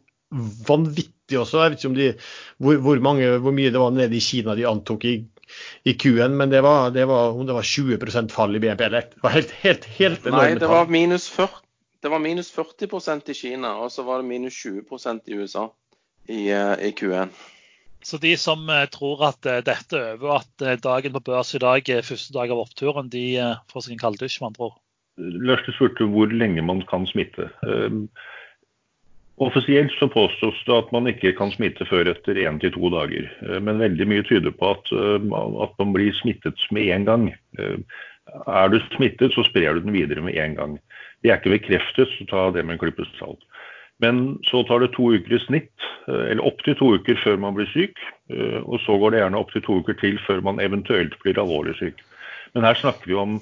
vanvittig 0.66 1.36
også. 1.38 1.60
Jeg 1.60 1.74
vet 1.74 1.82
ikke 1.82 1.90
om 1.92 1.98
de, 1.98 2.08
hvor, 2.56 2.80
hvor, 2.86 3.04
mange, 3.04 3.28
hvor 3.44 3.52
mye 3.52 3.72
det 3.74 3.84
var 3.84 3.92
nede 3.92 4.16
i 4.16 4.24
Kina 4.24 4.56
de 4.56 4.64
antok 4.70 5.04
i, 5.04 5.18
i 5.84 5.94
Q-en, 5.94 6.36
men 6.36 6.50
det 6.50 6.60
var, 6.64 6.90
det 6.90 7.04
var, 7.10 7.36
det 7.44 7.56
var 7.56 7.62
20 7.62 8.28
fall 8.32 8.56
i 8.56 8.60
BNP. 8.60 8.88
Det 8.88 9.22
var 9.22 9.30
helt, 9.36 9.50
helt, 9.64 9.84
helt 9.98 10.26
enormt. 10.26 10.42
Nei, 10.42 10.60
det 10.60 10.70
var 10.70 10.86
minus 10.90 11.28
40 11.30 11.60
Det 12.04 12.10
var 12.12 12.20
minus 12.20 12.52
40% 12.52 13.30
i 13.30 13.34
Kina, 13.34 13.76
og 13.80 13.92
så 13.92 14.02
var 14.04 14.20
det 14.20 14.28
minus 14.28 14.54
20% 14.66 15.20
i 15.26 15.38
USA 15.40 15.70
i, 16.28 16.50
eh, 16.52 16.74
i 16.88 16.92
Q1. 16.92 17.32
Så 18.04 18.18
de 18.20 18.34
som 18.36 18.68
eh, 18.68 18.84
tror 18.92 19.24
at 19.30 19.46
eh, 19.48 19.62
dette 19.64 19.96
er 19.96 20.18
over, 20.18 20.42
at 20.42 20.82
dagen 20.84 21.16
på 21.16 21.24
børs 21.24 21.54
i 21.56 21.62
dag 21.64 21.88
er 21.88 22.04
første 22.04 22.36
dag 22.36 22.52
av 22.52 22.60
oppturen, 22.66 23.08
de 23.08 23.24
får 23.72 23.86
seg 23.86 23.96
en 23.96 24.02
kalddusj, 24.04 24.40
med 24.42 24.52
andre 24.52 24.68
ord? 24.68 24.78
Lørste 25.48 25.72
spurte 25.76 26.08
hvor 26.10 26.32
lenge 26.32 26.64
man 26.66 26.82
kan 26.90 27.06
smitte. 27.06 27.48
Offisielt 29.42 29.90
så 29.98 30.06
påstås 30.08 30.60
det 30.66 30.74
at 30.76 30.92
man 30.94 31.08
ikke 31.10 31.32
kan 31.34 31.50
smitte 31.50 31.86
før 31.88 32.12
etter 32.12 32.38
én 32.38 32.60
til 32.62 32.70
to 32.76 32.90
dager. 32.92 33.26
Men 33.66 33.80
veldig 33.82 34.06
mye 34.06 34.26
tyder 34.28 34.54
på 34.54 34.68
at, 34.76 34.92
at 34.94 35.72
man 35.80 35.94
blir 35.96 36.14
smittet 36.14 36.62
med 36.70 36.92
en 36.94 37.08
gang. 37.08 37.24
Er 38.46 38.70
du 38.70 38.78
smittet, 38.94 39.34
så 39.34 39.42
sprer 39.42 39.74
du 39.74 39.82
den 39.82 39.96
videre 39.96 40.22
med 40.22 40.38
en 40.38 40.54
gang. 40.54 40.76
Det 41.22 41.32
er 41.32 41.40
ikke 41.40 41.56
bekreftet, 41.56 42.14
så 42.14 42.28
ta 42.30 42.44
det 42.54 42.62
med 42.62 42.76
en 42.76 42.82
klype 42.84 43.08
salt. 43.18 43.42
Men 44.02 44.38
så 44.44 44.62
tar 44.66 44.82
det 44.82 44.92
to 44.94 45.12
uker 45.14 45.36
i 45.36 45.40
snitt, 45.44 45.86
eh, 46.08 46.26
eller 46.32 46.44
opptil 46.44 46.76
to 46.78 46.90
uker 46.98 47.18
før 47.22 47.38
man 47.40 47.54
blir 47.56 47.70
syk. 47.70 47.98
Eh, 48.30 48.60
og 48.64 48.80
så 48.82 48.98
går 48.98 49.14
det 49.14 49.20
gjerne 49.22 49.40
opptil 49.40 49.64
to 49.64 49.78
uker 49.80 49.98
til 50.00 50.18
før 50.26 50.42
man 50.42 50.60
eventuelt 50.60 51.14
blir 51.22 51.38
alvorlig 51.40 51.76
syk. 51.78 52.02
Men 52.54 52.66
her 52.66 52.74
snakker 52.74 53.06
vi 53.06 53.14
om 53.14 53.38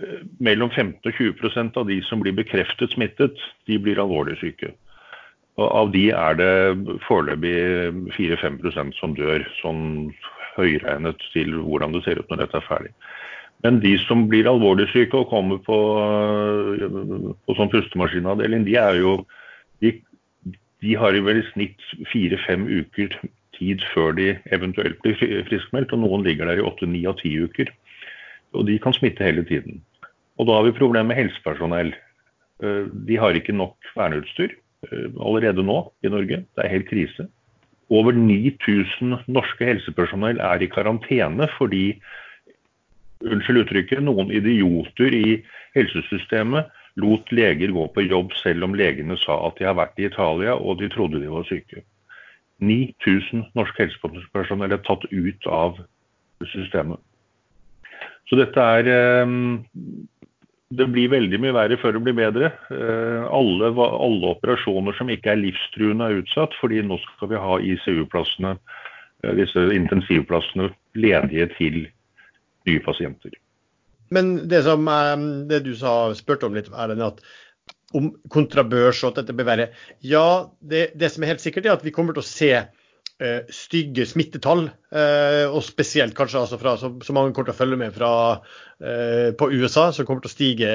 eh, 0.00 0.22
mellom 0.40 0.70
15 0.70 1.04
og 1.04 1.12
20% 1.12 1.76
av 1.76 1.86
de 1.90 2.00
som 2.08 2.24
blir 2.24 2.36
bekreftet 2.36 2.96
smittet, 2.96 3.36
de 3.68 3.78
blir 3.78 4.00
alvorlig 4.00 4.38
syke. 4.40 4.72
Og 5.60 5.68
av 5.76 5.90
de 5.92 6.06
er 6.16 6.36
det 6.38 6.52
foreløpig 7.04 7.56
4-5% 8.16 8.96
som 8.96 9.16
dør, 9.18 9.44
sånn 9.60 9.82
høyregnet 10.56 11.20
til 11.34 11.58
hvordan 11.60 11.92
det 11.94 12.04
ser 12.06 12.20
ut 12.20 12.30
når 12.30 12.44
dette 12.44 12.60
er 12.60 12.68
ferdig. 12.68 12.92
Men 13.64 13.82
de 13.82 13.92
som 14.06 14.24
blir 14.30 14.48
alvorlig 14.48 14.86
syke 14.88 15.18
og 15.20 15.28
kommer 15.32 15.60
på, 15.66 15.76
på 17.44 17.56
sånn 17.58 17.72
pustemaskinavdeling, 17.72 18.64
de 18.64 18.78
er 18.80 19.02
jo 19.02 19.18
de, 19.84 19.92
de 20.80 20.96
har 20.96 21.18
vel 21.26 21.42
i 21.42 21.48
snitt 21.50 21.84
fire-fem 22.08 22.64
uker 22.70 23.18
tid 23.58 23.84
før 23.92 24.16
de 24.16 24.30
eventuelt 24.56 24.96
blir 25.04 25.18
friskmeldt, 25.50 25.92
og 25.92 26.00
noen 26.06 26.24
ligger 26.24 26.48
der 26.48 26.62
i 26.62 26.64
åtte, 26.64 26.88
ni 26.88 27.04
og 27.08 27.20
ti 27.20 27.34
uker. 27.36 27.68
Og 28.56 28.64
de 28.70 28.78
kan 28.80 28.96
smitte 28.96 29.26
hele 29.26 29.44
tiden. 29.44 29.82
Og 30.40 30.48
da 30.48 30.56
har 30.56 30.64
vi 30.64 30.78
problemer 30.78 31.12
med 31.12 31.20
helsepersonell. 31.20 31.92
Eh, 32.64 32.88
de 32.88 33.20
har 33.20 33.36
ikke 33.36 33.52
nok 33.56 33.92
verneutstyr 33.92 34.56
allerede 34.88 35.62
nå 35.66 35.82
i 36.02 36.08
Norge. 36.08 36.44
Det 36.56 36.64
er 36.64 36.74
helt 36.74 36.88
krise. 36.88 37.28
Over 37.90 38.14
9000 38.14 39.26
norske 39.26 39.66
helsepersonell 39.66 40.40
er 40.40 40.62
i 40.62 40.70
karantene 40.70 41.48
fordi 41.58 41.84
unnskyld 43.20 43.64
uttrykket, 43.64 44.02
noen 44.06 44.30
idioter 44.32 45.12
i 45.12 45.40
helsesystemet 45.76 46.70
lot 47.00 47.32
leger 47.32 47.72
gå 47.74 47.86
på 47.94 48.06
jobb 48.06 48.32
selv 48.40 48.66
om 48.66 48.74
legene 48.74 49.16
sa 49.20 49.36
at 49.46 49.58
de 49.58 49.66
har 49.68 49.76
vært 49.78 49.98
i 50.00 50.06
Italia 50.08 50.56
og 50.56 50.80
de 50.80 50.88
trodde 50.92 51.20
de 51.20 51.30
var 51.30 51.46
syke. 51.48 51.84
9000 52.60 53.50
norske 53.56 53.86
helsepersonell 53.86 54.74
er 54.76 54.82
tatt 54.86 55.04
ut 55.10 55.46
av 55.50 55.78
systemet. 56.52 57.00
Så 58.28 58.38
dette 58.38 58.62
er 58.78 58.88
ehm, 58.94 59.60
Det 60.70 60.86
blir 60.86 61.10
veldig 61.10 61.40
mye 61.42 61.54
verre 61.56 61.78
før 61.82 61.96
det 61.96 62.02
blir 62.06 62.16
bedre. 62.18 62.52
Eh, 62.70 63.24
alle, 63.26 63.72
alle 63.74 64.32
operasjoner 64.36 64.94
som 64.98 65.10
ikke 65.10 65.32
er 65.32 65.40
livstruende 65.40 66.06
er 66.06 66.20
utsatt, 66.22 66.54
fordi 66.60 66.82
nå 66.86 67.00
skal 67.02 67.32
vi 67.32 67.40
ha 67.42 67.58
ICU-plassene, 67.72 68.54
eh, 69.24 69.34
disse 69.40 69.66
intensivplassene, 69.74 70.70
ledige 70.94 71.48
til 71.56 71.80
nye 72.70 72.82
pasienter. 72.86 73.34
Men 74.14 74.48
det 74.50 74.64
som 74.66 74.86
det 75.50 75.62
du 75.66 75.74
sa, 75.78 76.12
spurte 76.18 76.46
om 76.46 76.54
litt, 76.58 76.70
er 76.70 76.94
at 76.98 77.22
om 77.96 78.10
kontrabørs 78.30 79.02
og 79.02 79.12
at 79.12 79.22
dette 79.22 79.34
blir 79.36 79.48
verre. 79.48 79.68
Ja, 80.06 80.50
det, 80.62 80.90
det, 80.98 81.10
som 81.12 81.24
er 81.24 81.32
helt 81.34 81.42
sikkert, 81.42 81.66
er 81.66 81.74
at 81.74 81.86
vi 81.86 81.94
kommer 81.94 82.14
til 82.14 82.22
å 82.22 82.30
se 82.30 82.52
stygge 83.52 84.06
smittetall. 84.08 84.68
Uh, 84.90 85.46
og 85.52 85.60
spesielt 85.66 86.16
kanskje 86.18 86.40
altså 86.42 86.58
fra, 86.60 86.76
så, 86.80 87.14
mange 87.16 87.34
til 87.36 87.52
å 87.52 87.56
følge 87.56 87.78
med 87.80 87.92
fra 87.94 88.12
uh, 88.40 89.28
på 89.36 89.50
USA, 89.52 89.90
som 89.94 90.08
kommer 90.08 90.24
til 90.24 90.32
å 90.32 90.36
stige 90.36 90.72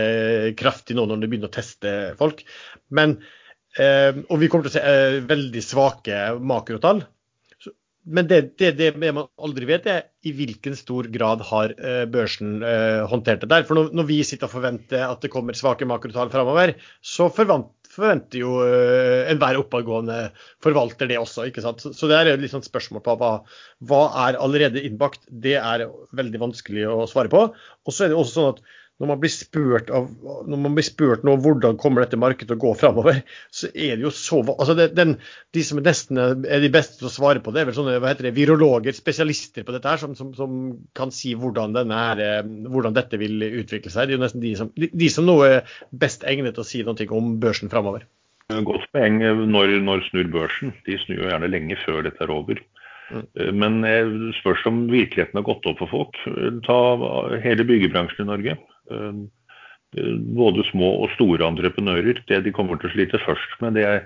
kraftig 0.60 0.98
nå 0.98 1.08
når 1.10 1.24
de 1.24 1.32
begynner 1.32 1.52
å 1.52 1.56
teste 1.56 1.96
folk. 2.20 2.46
Men, 2.96 3.20
og 3.75 4.38
vi 4.40 4.48
kommer 4.48 4.64
til 4.64 4.72
å 4.72 4.74
se 4.78 5.24
veldig 5.28 5.62
svake 5.66 6.20
makrotall 6.40 7.02
men 8.08 8.28
det, 8.30 8.38
det, 8.62 8.70
det, 8.78 8.92
man 9.02 9.25
aldri 9.42 9.66
vet, 9.68 9.88
er 9.90 10.06
i 10.24 10.32
hvilken 10.38 10.78
stor 10.80 11.10
grad 11.12 11.42
har 11.50 11.74
børsen 12.08 12.62
håndtert 13.10 13.42
det 13.42 13.50
der. 13.52 13.66
For 13.68 13.90
når, 13.90 14.06
vi 14.08 14.20
sitter 14.24 14.48
og 14.48 14.54
forventer 14.54 15.04
at 15.10 15.25
det 15.25 15.32
kommer 15.34 15.58
svake 15.58 15.90
makrotall 15.90 16.32
framover, 16.32 16.75
så 17.02 17.28
forvent, 17.34 17.85
forventer 17.96 18.42
jo 18.42 18.58
uh, 18.62 19.25
enhver 19.32 19.60
oppadgående 19.62 20.20
forvalter 20.64 21.10
det 21.12 21.20
også. 21.22 21.48
ikke 21.50 21.64
sant? 21.66 21.84
Så, 21.86 22.10
det 22.12 22.18
er 22.18 22.32
et 22.34 22.48
sånn 22.52 22.66
spørsmål 22.66 23.04
på 23.06 23.18
hva, 23.22 23.34
hva 23.90 24.02
er 24.28 24.40
allerede 24.42 24.84
innbakt. 24.86 25.24
Det 25.30 25.58
er 25.60 25.88
veldig 26.16 26.44
vanskelig 26.48 26.88
å 26.92 27.06
svare 27.10 27.32
på. 27.32 27.48
Og 27.56 27.96
så 27.96 28.06
er 28.06 28.14
det 28.14 28.20
også 28.20 28.38
sånn 28.40 28.52
at 28.56 28.66
når 29.02 29.10
man 29.10 29.20
blir 29.20 29.32
spurt, 29.34 29.90
av, 29.92 30.06
når 30.48 30.60
man 30.64 30.75
blir 30.78 30.86
spurt 30.88 31.25
nå 31.28 31.34
hvordan 31.44 31.75
kommer 31.82 32.06
dette 32.06 32.20
markedet 32.20 32.48
til 32.48 32.56
å 32.56 32.62
gå 32.62 32.72
framover, 32.80 33.20
så 33.52 33.68
er 33.74 33.98
det 33.98 34.06
jo 34.06 34.12
så 34.16 34.40
altså 34.54 34.75
det, 34.78 34.88
den, 34.96 35.18
De 35.56 35.64
som 35.68 35.82
er 35.82 35.88
nesten 35.90 36.22
er 36.22 36.64
de 36.64 36.72
beste 36.72 37.02
til 37.02 37.10
å 37.10 37.12
svare 37.12 37.42
på 37.44 37.52
det, 37.52 37.64
er 37.64 37.70
vel 37.70 37.75
sånne 37.75 37.98
hva 38.00 38.14
heter 38.14 38.30
det, 38.30 38.36
virologer, 38.38 38.96
spesialister 38.96 39.66
på 39.68 39.75
dette, 39.75 39.92
her, 39.92 40.00
som, 40.00 40.16
som, 40.16 40.32
som 40.38 40.60
kan 40.96 41.12
si 41.16 41.34
hvordan, 41.36 41.75
her, 41.92 42.22
eh, 42.24 42.40
hvordan, 42.72 42.96
dette 42.96 43.20
vil 43.20 43.44
utvikle 43.50 43.92
seg. 43.92 44.08
Det 44.08 44.16
er 44.16 44.20
jo 44.20 44.24
nesten 44.24 44.44
de 44.44 44.54
som, 44.60 44.72
de, 44.80 44.90
de 44.94 45.10
som 45.12 45.28
nå 45.28 45.36
er 45.44 45.80
best 45.92 46.24
egnet 46.28 46.56
til 46.56 46.64
å 46.64 46.70
si 46.70 46.84
noe 46.88 47.10
om 47.20 47.36
børsen 47.44 47.72
framover. 47.74 48.06
Godt 48.48 48.86
poeng. 48.94 49.20
Når, 49.50 49.74
når 49.84 50.06
snur 50.08 50.32
børsen? 50.32 50.72
De 50.88 50.96
snur 51.02 51.24
jo 51.24 51.32
gjerne 51.32 51.50
lenge 51.52 51.75
før 51.84 52.06
dette 52.06 52.24
er 52.24 52.32
over. 52.32 52.62
Mm. 53.12 53.25
Eh, 53.42 53.52
men 53.52 53.82
det 53.84 53.98
spørs 54.40 54.64
om 54.72 54.86
virkeligheten 54.88 55.42
har 55.42 55.48
gått 55.50 55.68
opp 55.68 55.84
for 55.84 55.92
folk. 55.92 56.22
Ta 56.64 56.80
hele 57.44 57.68
byggebransjen 57.68 58.24
i 58.24 58.30
Norge. 58.32 58.56
Eh, 59.98 60.18
både 60.36 60.65
små 60.72 60.89
og 61.06 61.12
store 61.15 61.48
entreprenører. 61.48 62.22
Det 62.27 62.42
de 62.46 62.54
kommer 62.56 62.80
til 62.80 62.89
å 62.89 62.96
slite 62.96 63.22
først 63.24 63.60
med, 63.63 63.77
det 63.77 63.86
er, 63.88 64.01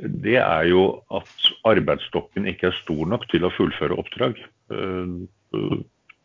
det 0.00 0.38
er 0.40 0.66
jo 0.70 0.84
at 1.14 1.50
arbeidsstokken 1.68 2.48
ikke 2.50 2.70
er 2.70 2.78
stor 2.80 3.06
nok 3.10 3.28
til 3.30 3.46
å 3.46 3.52
fullføre 3.54 3.98
oppdrag. 4.00 4.40
Eh, 4.74 5.76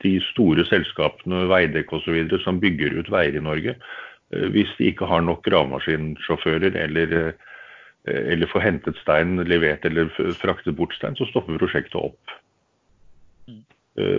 de 0.03 0.13
store 0.31 0.65
selskapene, 0.67 1.45
Veidekke 1.49 1.97
osv., 1.97 2.37
som 2.43 2.61
bygger 2.61 2.97
ut 2.99 3.11
veier 3.13 3.37
i 3.37 3.43
Norge, 3.43 3.75
eh, 4.33 4.47
hvis 4.55 4.73
de 4.79 4.89
ikke 4.91 5.09
har 5.09 5.25
nok 5.25 5.43
gravemaskinsjåfører 5.45 6.77
eller, 6.85 7.35
eller 8.05 8.49
får 8.51 8.63
hentet 8.63 8.97
stein 9.01 9.37
levert 9.49 9.85
eller 9.85 10.09
fraktet 10.41 10.75
bort 10.77 10.93
stein, 10.97 11.17
så 11.17 11.27
stopper 11.29 11.61
prosjektet 11.61 11.97
opp. 11.97 12.35
Mm. 13.49 13.61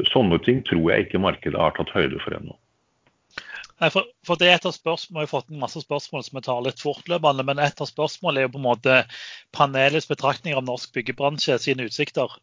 Sånne 0.09 0.39
ting 0.43 0.63
tror 0.67 0.89
jeg 0.91 1.07
ikke 1.07 1.21
markedet 1.23 1.61
har 1.61 1.75
tatt 1.77 1.93
høyde 1.95 2.19
for 2.23 2.35
ennå. 2.39 2.57
Nei, 3.77 3.91
for, 3.93 4.09
for, 4.25 4.41
det 4.41 4.49
er 4.49 4.57
et 4.57 4.67
av 4.69 4.73
spørsmål, 4.73 5.21
Vi 5.21 5.27
har 5.27 5.33
fått 5.35 5.51
en 5.53 5.61
masse 5.61 5.81
spørsmål 5.83 6.23
som 6.25 6.39
vi 6.39 6.45
tar 6.47 6.63
litt 6.65 6.81
fortløpende. 6.81 7.45
Men 7.45 7.61
et 7.61 7.83
av 7.83 7.91
spørsmålene 7.91 8.43
er 8.43 8.49
jo 8.49 8.55
på 8.55 8.61
en 8.63 8.69
måte 8.71 9.01
panelets 9.57 10.09
betraktninger 10.09 10.61
av 10.61 10.65
norsk 10.65 10.95
byggebransje 10.97 11.59
sine 11.61 11.89
utsikter. 11.91 12.39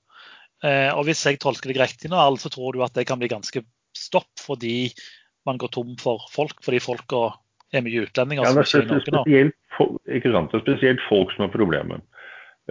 Eh, 0.63 0.91
og 0.93 1.07
Hvis 1.07 1.25
jeg 1.25 1.41
tolker 1.41 1.73
deg 1.73 1.81
riktig 1.81 2.13
nå, 2.13 2.21
så 2.37 2.53
tror 2.53 2.77
du 2.77 2.85
at 2.85 2.93
det 2.97 3.07
kan 3.09 3.21
bli 3.21 3.31
ganske 3.33 3.65
stopp 3.97 4.29
fordi 4.41 4.93
man 5.47 5.57
går 5.59 5.73
tom 5.73 5.97
for 5.99 6.21
folk, 6.31 6.61
fordi 6.65 6.79
folk 6.83 7.17
er 7.17 7.83
mye 7.83 8.05
utlendinger? 8.05 8.45
Ja, 8.45 8.53
det 8.53 8.63
er 8.63 8.69
spesielt, 8.69 8.93
ikke 10.05 10.31
sant? 10.37 10.53
Det 10.53 10.61
er 10.61 10.65
spesielt 10.67 11.05
folk 11.09 11.33
som 11.33 11.47
er 11.47 11.53
problemet. 11.55 12.05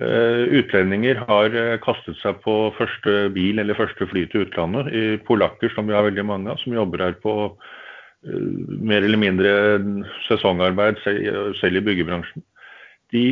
Uh, 0.00 0.48
utlendinger 0.56 1.18
har 1.28 1.52
uh, 1.52 1.74
kastet 1.84 2.16
seg 2.22 2.38
på 2.46 2.54
første 2.78 3.26
bil 3.34 3.60
eller 3.60 3.76
første 3.76 4.06
fly 4.08 4.22
til 4.32 4.46
utlandet. 4.46 4.88
I 4.88 5.18
polakker, 5.26 5.68
som 5.74 5.90
vi 5.90 5.92
har 5.92 6.06
veldig 6.06 6.24
mange 6.24 6.48
av, 6.48 6.62
som 6.62 6.72
jobber 6.72 7.04
her 7.04 7.18
på 7.20 7.34
Eh, 7.52 7.80
mer 8.22 9.02
eller 9.02 9.18
mindre 9.18 9.52
sesongarbeid 10.28 11.00
selv 11.02 11.80
i 11.80 11.84
byggebransjen. 11.84 12.44
De 13.12 13.24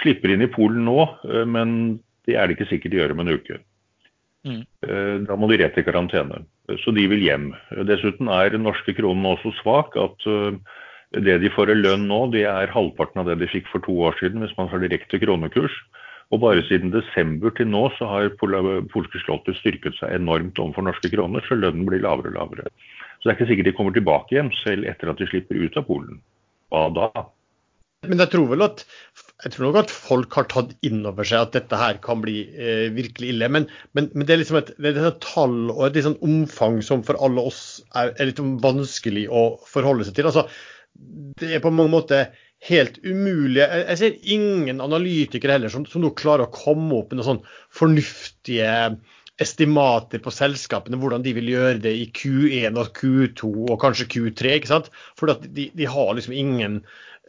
slipper 0.00 0.34
inn 0.34 0.42
i 0.44 0.50
Polen 0.50 0.84
nå, 0.88 0.98
eh, 1.30 1.44
men 1.46 2.00
det 2.26 2.36
er 2.36 2.48
det 2.48 2.58
ikke 2.58 2.72
sikkert 2.72 2.94
de 2.94 3.00
gjør 3.02 3.14
om 3.14 3.24
en 3.24 3.34
uke. 3.36 3.60
Mm. 4.44 4.62
Eh, 4.86 5.16
da 5.28 5.36
må 5.38 5.48
de 5.48 5.60
rett 5.62 5.78
i 5.78 5.86
karantene. 5.86 6.42
Så 6.82 6.94
de 6.96 7.06
vil 7.08 7.22
hjem. 7.22 7.52
Dessuten 7.86 8.28
er 8.32 8.50
den 8.52 8.64
norske 8.66 8.96
kronen 8.96 9.28
også 9.34 9.52
svak. 9.60 9.96
at 10.00 10.26
det 11.14 11.36
de 11.42 11.50
får 11.52 11.70
i 11.70 11.76
lønn 11.78 12.08
nå, 12.08 12.32
det 12.32 12.42
er 12.48 12.72
halvparten 12.74 13.20
av 13.22 13.28
det 13.28 13.36
de 13.42 13.50
fikk 13.50 13.68
for 13.70 13.84
to 13.84 13.94
år 14.08 14.16
siden 14.18 14.42
hvis 14.42 14.56
man 14.58 14.70
har 14.72 14.82
direkte 14.82 15.20
kronekurs. 15.22 15.74
Og 16.32 16.40
bare 16.42 16.64
siden 16.66 16.90
desember 16.90 17.52
til 17.54 17.68
nå 17.70 17.84
så 17.98 18.08
har 18.10 18.32
polske 18.40 19.20
slottet 19.22 19.58
styrket 19.60 19.94
seg 20.00 20.16
enormt 20.16 20.58
overfor 20.58 20.88
norske 20.88 21.10
kroner, 21.12 21.44
så 21.46 21.58
lønnen 21.58 21.86
blir 21.86 22.02
lavere 22.02 22.32
og 22.32 22.38
lavere. 22.40 22.72
Så 23.24 23.30
det 23.30 23.32
er 23.32 23.38
ikke 23.38 23.48
sikkert 23.48 23.68
de 23.70 23.72
kommer 23.78 23.94
tilbake 23.96 24.36
hjem 24.36 24.50
selv 24.60 24.84
etter 24.90 25.08
at 25.08 25.16
de 25.16 25.26
slipper 25.30 25.56
ut 25.56 25.78
av 25.80 25.86
Polen. 25.88 26.18
Hva 26.68 26.82
da? 26.92 27.06
Men 28.04 28.20
jeg 28.20 28.34
tror 28.34 28.50
vel 28.50 28.64
at 28.66 28.82
jeg 28.84 29.54
tror 29.54 29.64
nok 29.64 29.78
at 29.80 29.94
folk 29.94 30.36
har 30.36 30.48
tatt 30.52 30.74
inn 30.84 31.00
over 31.08 31.24
seg 31.24 31.46
at 31.46 31.54
dette 31.56 31.78
her 31.80 31.96
kan 32.04 32.20
bli 32.20 32.42
eh, 32.52 32.90
virkelig 32.92 33.30
ille. 33.32 33.48
Men, 33.48 33.64
men, 33.96 34.10
men, 34.12 34.26
det 34.28 34.34
er 34.34 34.42
liksom 34.42 34.58
et, 34.60 34.74
det 34.76 34.92
er 34.92 35.08
et 35.08 35.24
tall 35.24 35.72
og 35.72 35.86
et 35.86 35.96
liksom 35.96 36.18
omfang 36.20 36.82
som 36.84 37.00
for 37.06 37.16
alle 37.24 37.46
oss 37.48 37.62
er, 37.96 38.12
er 38.18 38.28
litt 38.28 38.44
vanskelig 38.60 39.24
å 39.32 39.46
forholde 39.72 40.04
seg 40.04 40.18
til. 40.18 40.28
Altså, 40.28 40.44
det 41.40 41.56
er 41.56 41.64
på 41.64 41.72
mange 41.72 41.94
måter 41.96 42.28
helt 42.64 43.00
umulig 43.04 43.58
Jeg, 43.60 43.80
jeg 43.88 43.98
ser 44.00 44.28
ingen 44.36 44.84
analytikere 44.84 45.56
heller 45.56 45.72
som, 45.72 45.88
som 45.88 46.04
nå 46.04 46.12
klarer 46.16 46.46
å 46.46 46.54
komme 46.54 47.00
opp 47.00 47.10
med 47.10 47.22
noen 47.22 47.30
sånn 47.32 47.42
fornuftige 47.72 48.68
estimater 49.42 50.22
på 50.22 50.30
selskapene, 50.30 50.98
hvordan 51.00 51.24
de 51.24 51.32
vil 51.34 51.48
gjøre 51.54 51.80
det 51.82 51.94
i 51.98 52.10
Q1 52.14 52.78
og 52.78 52.92
Q2 52.98 53.50
og 53.66 53.80
kanskje 53.82 54.10
Q3. 54.12 54.60
ikke 54.60 54.70
sant? 54.70 54.92
For 55.18 55.32
de, 55.42 55.70
de, 55.74 55.88
har 55.90 56.12
liksom 56.14 56.36
ingen 56.38 56.76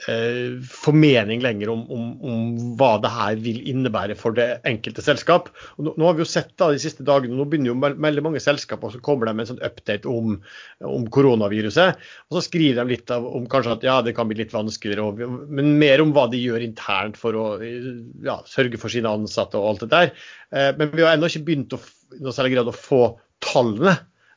eh, 0.05 0.61
formening 0.69 1.41
lenger 1.41 1.71
om, 1.73 1.81
om, 1.89 2.03
om, 2.21 2.43
hva 2.77 2.91
det 3.01 3.09
her 3.09 3.41
vil 3.41 3.57
innebære 3.71 4.17
for 4.19 4.37
det 4.37 4.59
enkelte 4.69 5.01
selskap. 5.01 5.49
Nå, 5.79 5.95
nå 5.97 6.05
har 6.05 6.19
vi 6.19 6.21
jo 6.21 6.29
sett 6.29 6.53
da 6.61 6.69
de 6.69 6.83
siste 6.83 7.07
dagene, 7.09 7.33
nå 7.39 7.49
begynner 7.49 7.73
jo 7.73 7.97
veldig 8.05 8.25
mange 8.27 8.43
selskaper 8.43 8.93
så 8.93 9.01
kommer 9.01 9.25
de 9.25 9.33
med 9.33 9.47
en 9.47 9.55
sånn 9.55 9.65
update 9.65 10.11
om, 10.11 10.37
om 10.85 11.09
koronaviruset. 11.09 12.05
Og 12.29 12.37
så 12.37 12.45
skriver 12.51 12.83
de 12.83 12.93
litt 12.93 13.17
av, 13.17 13.25
om 13.25 13.49
kanskje 13.49 13.79
at 13.79 13.89
ja, 13.89 13.97
det 14.05 14.13
kan 14.13 14.29
bli 14.29 14.43
litt 14.43 14.53
vanskeligere, 14.53 15.09
og, 15.09 15.41
men 15.49 15.73
mer 15.81 16.05
om 16.05 16.13
hva 16.13 16.29
de 16.29 16.45
gjør 16.45 16.69
internt 16.69 17.17
for 17.17 17.33
å 17.33 17.49
ja, 17.65 18.43
sørge 18.45 18.77
for 18.77 18.93
sine 18.93 19.09
ansatte 19.09 19.57
og 19.57 19.73
alt 19.73 19.87
det 19.87 19.93
der. 19.97 20.17
Eh, 20.53 20.71
men 20.77 20.93
vi 20.93 21.01
har 21.01 21.17
ennå 21.17 21.33
ikke 21.33 21.47
begynt 21.49 21.73
å 21.73 21.81
noe 22.21 22.35
særlig 22.35 22.55
grad 22.55 22.69
å 22.71 22.75
få 22.75 23.01
tallene 23.43 23.93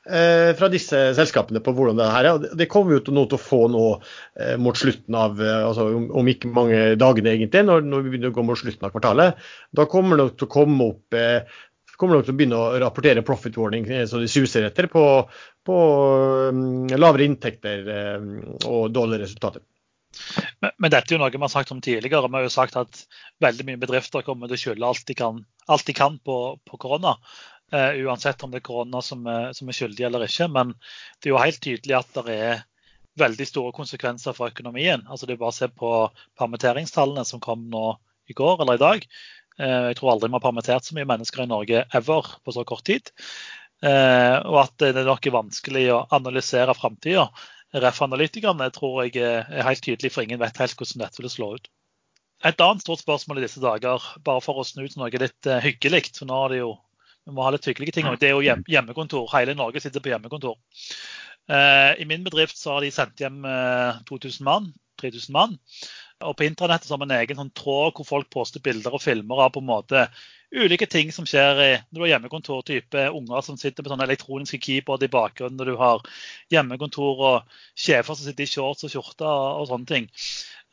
eh, 0.09 0.51
fra 0.59 0.71
disse 0.73 1.01
selskapene 1.17 1.63
på 1.65 1.75
hvordan 1.77 2.01
det 2.01 2.09
her 2.13 2.31
er. 2.31 2.49
Det 2.59 2.69
kommer 2.71 2.97
vi 2.97 3.05
til, 3.07 3.21
til 3.21 3.39
å 3.39 3.43
få 3.43 3.63
nå 3.73 3.85
eh, 3.95 4.57
mot 4.61 4.79
slutten 4.79 5.17
av, 5.19 5.41
eh, 5.43 5.63
altså 5.69 5.89
om, 5.93 6.33
ikke 6.33 6.53
mange 6.55 6.83
dagene 7.01 7.35
egentlig, 7.37 7.65
når, 7.69 7.87
vi 8.03 8.15
begynner 8.15 8.33
å 8.33 8.39
gå 8.39 8.47
mot 8.47 8.61
slutten 8.61 8.89
av 8.89 8.95
kvartalet. 8.95 9.49
Da 9.75 9.89
kommer 9.91 10.21
det 10.21 10.31
til 10.37 10.49
å 10.49 10.55
komme 10.59 10.93
opp 10.93 11.23
kommer 11.99 12.15
nok 12.15 12.29
til 12.29 12.37
å 12.37 12.39
begynne 12.39 12.59
å 12.63 12.77
rapportere 12.79 13.25
profit 13.27 13.57
warning 13.59 13.89
så 14.07 14.21
de 14.23 14.29
suser 14.31 14.69
etter 14.69 14.87
på, 14.87 15.01
på 15.67 15.79
um, 16.55 16.85
lavere 16.95 17.27
inntekter 17.27 17.89
og 18.71 18.93
dårligere 18.95 19.25
resultater. 19.25 19.65
Men, 20.63 20.73
men, 20.79 20.91
dette 20.93 21.13
er 21.13 21.17
jo 21.17 21.21
noe 21.23 21.33
vi 21.33 21.43
har 21.43 21.53
sagt 21.53 21.73
om 21.75 21.81
tidligere. 21.85 22.29
Vi 22.29 22.39
har 22.39 22.47
jo 22.47 22.53
sagt 22.53 22.79
at 22.81 23.03
veldig 23.45 23.67
mye 23.69 23.81
bedrifter 23.81 24.25
kommer 24.27 24.51
til 24.51 24.59
å 24.59 24.63
skylde 24.63 24.89
alt 24.89 25.05
de 25.11 25.17
kan, 25.19 25.43
alt 25.71 25.87
de 25.89 25.95
kan 25.97 26.19
på, 26.25 26.39
på 26.67 26.81
korona. 26.81 27.17
Uh, 27.69 27.93
uansett 28.09 28.43
om 28.43 28.53
det 28.53 28.63
er 28.63 28.65
korona 28.65 29.03
som 29.05 29.27
er, 29.29 29.51
som 29.53 29.69
er 29.69 29.77
skyldig 29.77 30.07
eller 30.09 30.25
ikke. 30.25 30.47
Men 30.53 30.73
det 31.21 31.29
er 31.29 31.35
jo 31.35 31.43
helt 31.43 31.61
tydelig 31.65 31.99
at 31.99 32.15
det 32.17 32.37
er 32.37 32.63
veldig 33.21 33.47
store 33.49 33.75
konsekvenser 33.77 34.37
for 34.37 34.49
økonomien. 34.55 35.05
Altså 35.09 35.29
Det 35.29 35.37
er 35.37 35.43
bare 35.43 35.53
å 35.53 35.59
se 35.59 35.69
på 35.69 35.91
permitteringstallene 36.41 37.27
som 37.29 37.43
kom 37.45 37.67
nå 37.69 37.91
i 38.31 38.37
går 38.39 38.65
eller 38.65 38.79
i 38.79 38.85
dag. 38.85 39.05
Uh, 39.61 39.91
jeg 39.91 39.99
tror 40.01 40.15
aldri 40.15 40.31
vi 40.31 40.39
har 40.39 40.47
permittert 40.47 40.89
så 40.89 40.97
mye 40.97 41.11
mennesker 41.13 41.45
i 41.45 41.51
Norge 41.51 41.85
ever 42.01 42.33
på 42.41 42.57
så 42.57 42.65
kort 42.69 42.87
tid. 42.89 43.13
Uh, 43.85 44.41
og 44.49 44.63
at 44.65 44.89
det 44.97 45.05
nok 45.07 45.29
er 45.29 45.37
vanskelig 45.37 45.87
å 45.93 46.03
analysere 46.17 46.77
framtida. 46.79 47.29
Ref-analytikerne 47.77 48.71
tror 48.73 49.03
jeg 49.05 49.21
er 49.21 49.67
helt 49.67 49.85
tydelig, 49.85 50.15
for 50.15 50.25
ingen 50.25 50.41
vet 50.41 50.57
helt 50.57 50.79
hvordan 50.79 51.05
dette 51.05 51.21
vil 51.21 51.35
slå 51.35 51.53
ut. 51.59 51.69
Et 52.49 52.63
annet 52.65 52.81
stort 52.81 53.03
spørsmål 53.03 53.43
i 53.43 53.45
disse 53.45 53.61
dager, 53.61 54.01
bare 54.25 54.41
for 54.41 54.63
å 54.63 54.65
snu 54.65 54.87
til 54.87 55.03
noe 55.03 55.21
litt 55.21 55.49
hyggelig, 55.67 56.15
for 56.17 56.31
nå 56.31 56.39
er 56.47 56.55
det 56.55 56.61
jo 56.63 56.71
vi 57.29 57.37
må 57.37 57.45
ha 57.45 57.53
litt 57.53 57.67
hyggelige 57.69 57.99
ting. 57.99 58.09
Det 58.17 58.31
er 58.31 58.37
jo 58.37 58.59
hjemmekontor. 58.73 59.29
Hele 59.35 59.57
Norge 59.59 59.83
sitter 59.85 60.01
på 60.01 60.13
hjemmekontor. 60.15 60.57
Eh, 61.49 61.93
I 62.01 62.09
min 62.09 62.25
bedrift 62.25 62.57
så 62.57 62.77
har 62.77 62.85
de 62.85 62.93
sendt 62.93 63.21
hjem 63.21 63.43
2000 64.09 64.41
eh, 64.41 64.45
mann, 64.49 64.71
3000 65.01 65.37
mann. 65.37 65.59
Og 66.25 66.35
på 66.39 66.49
internettet 66.49 66.91
har 66.91 66.99
vi 66.99 67.07
en 67.07 67.19
egen 67.21 67.39
sånn 67.39 67.55
tråd 67.55 67.95
hvor 67.95 68.09
folk 68.09 68.31
poster 68.33 68.65
bilder 68.65 68.97
og 68.97 69.05
filmer 69.05 69.45
av 69.45 69.53
på 69.55 69.63
en 69.63 69.69
måte 69.69 70.09
ulike 70.49 70.89
ting 70.89 71.13
som 71.13 71.27
skjer 71.29 71.61
i, 71.61 71.71
når 71.93 71.99
du 71.99 72.05
har 72.07 72.13
hjemmekontor. 72.15 72.65
Type 72.67 73.05
unger 73.15 73.45
som 73.45 73.59
sitter 73.61 73.85
med 73.85 73.93
sånne 73.93 74.09
elektroniske 74.09 74.61
keyboard 74.65 75.05
i 75.05 75.13
bakgrunnen 75.13 75.61
når 75.61 75.71
du 75.71 75.77
har 75.81 76.05
hjemmekontor, 76.55 77.25
og 77.31 77.59
sjefer 77.77 78.17
som 78.17 78.25
sitter 78.25 78.49
i 78.49 78.51
shorts 78.51 78.89
og 78.89 78.95
skjorte 78.95 79.29
og, 79.29 79.63
og 79.63 79.71
sånne 79.71 79.93
ting. 79.93 80.09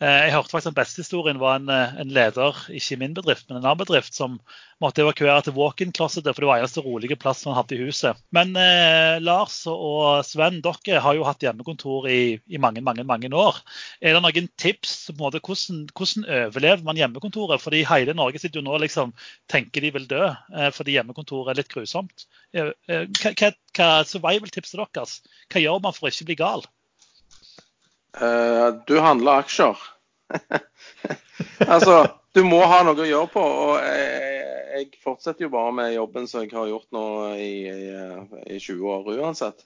Eh, 0.03 0.25
jeg 0.25 0.31
hørte 0.33 0.51
faktisk 0.51 0.67
Den 0.67 0.75
beste 0.75 1.03
historien 1.05 1.37
var 1.39 1.55
en, 1.55 1.69
eh, 1.71 1.93
en, 2.01 2.09
leder, 2.11 2.57
ikke 2.67 2.95
i 2.95 2.99
min 2.99 3.13
bedrift, 3.15 3.45
men 3.47 3.61
en 3.61 3.63
annen 3.63 3.79
bedrift, 3.79 4.11
som 4.13 4.41
måtte 4.83 5.05
evakuere 5.05 5.45
til 5.45 5.55
walk-in-closetet, 5.55 6.35
for 6.35 6.43
det 6.43 6.49
var 6.49 6.59
eneste 6.59 6.83
rolige 6.83 7.15
plass 7.15 7.45
man 7.47 7.55
hadde 7.55 7.77
i 7.77 7.85
huset. 7.85 8.19
Men 8.35 8.51
eh, 8.59 9.21
Lars 9.23 9.61
og 9.71 10.25
Sven, 10.27 10.59
dere 10.65 10.99
har 10.99 11.15
jo 11.15 11.23
hatt 11.23 11.47
hjemmekontor 11.47 12.09
i, 12.11 12.19
i 12.51 12.59
mange 12.59 12.83
mange, 12.83 13.07
mange 13.07 13.31
år. 13.31 13.61
Er 14.01 14.17
det 14.17 14.23
noen 14.25 14.51
tips 14.59 14.97
på 15.13 15.17
måte, 15.23 15.39
hvordan, 15.39 15.85
hvordan 15.95 16.27
overlever 16.41 16.83
man 16.83 16.99
hjemmekontoret? 16.99 17.63
Fordi 17.63 17.85
hele 17.87 18.19
Norge 18.19 18.43
sitter 18.43 18.59
jo 18.59 18.67
nå 18.67 18.83
liksom 18.83 19.15
tenker 19.47 19.79
de 19.79 19.95
vil 19.95 20.11
dø 20.11 20.25
eh, 20.27 20.71
fordi 20.75 20.99
hjemmekontoret 20.99 21.55
er 21.55 21.63
litt 21.63 21.71
grusomt. 21.71 22.27
Eh, 22.51 22.73
eh 22.91 23.07
hva, 23.15 23.55
hva 23.71 23.91
survival-tipset 24.03 24.83
deres? 24.83 25.21
Hva 25.47 25.63
gjør 25.63 25.79
man 25.87 25.95
for 25.95 26.09
å 26.09 26.11
ikke 26.11 26.33
bli 26.33 26.43
gal? 26.43 26.67
Uh, 28.21 28.81
du 28.87 28.97
handler 28.99 29.43
aksjer. 29.43 29.79
altså, 31.73 31.97
du 32.35 32.43
må 32.47 32.61
ha 32.67 32.81
noe 32.85 33.01
å 33.03 33.07
gjøre 33.09 33.31
på. 33.33 33.43
Og 33.43 33.75
jeg, 33.83 34.41
jeg, 34.75 34.89
fortsetter 35.03 35.47
jo 35.47 35.53
bare 35.53 35.75
med 35.75 35.93
jobben 35.95 36.27
som 36.31 36.43
jeg 36.45 36.55
har 36.55 36.71
gjort 36.71 36.89
nå 36.95 37.05
i, 37.35 37.53
i, 37.69 37.93
i 38.55 38.59
20 38.59 38.91
år 38.95 39.13
uansett. 39.19 39.65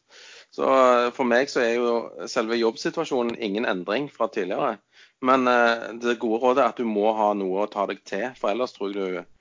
Så 0.54 0.66
uh, 0.66 1.10
for 1.16 1.30
meg 1.30 1.52
så 1.52 1.64
er 1.64 1.74
jo 1.78 1.96
selve 2.30 2.60
jobbsituasjonen 2.60 3.38
ingen 3.38 3.70
endring 3.70 4.10
fra 4.14 4.30
tidligere. 4.34 4.78
Men 5.26 5.50
uh, 5.50 5.92
det 6.02 6.20
gode 6.22 6.42
rådet 6.44 6.64
er 6.64 6.74
at 6.74 6.80
du 6.80 6.88
må 6.90 7.12
ha 7.18 7.34
noe 7.38 7.66
å 7.66 7.72
ta 7.72 7.86
deg 7.90 8.02
til, 8.08 8.30
for 8.40 8.54
ellers 8.54 8.74
tror 8.76 8.94
jeg 8.96 8.98
du 9.00 9.20
Eh, 9.20 9.39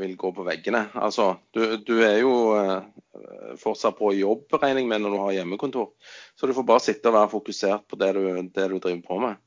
vil 0.00 0.16
gå 0.20 0.32
på 0.36 0.44
veggene. 0.44 0.86
Altså, 0.94 1.34
du, 1.54 1.76
du 1.86 1.94
er 2.04 2.18
jo 2.20 2.32
eh, 2.58 3.56
fortsatt 3.60 3.98
på 3.98 4.12
jobb, 4.16 4.46
regner 4.56 4.82
jeg 4.82 4.88
med, 4.90 5.02
når 5.04 5.14
du 5.14 5.20
har 5.22 5.36
hjemmekontor. 5.38 5.92
Så 6.36 6.48
du 6.48 6.54
får 6.56 6.66
bare 6.68 6.84
sitte 6.84 7.10
og 7.10 7.16
være 7.16 7.32
fokusert 7.34 7.86
på 7.90 7.98
det 8.00 8.10
du, 8.16 8.24
det 8.54 8.68
du 8.72 8.76
driver 8.78 9.00
på 9.06 9.20
med. 9.22 9.40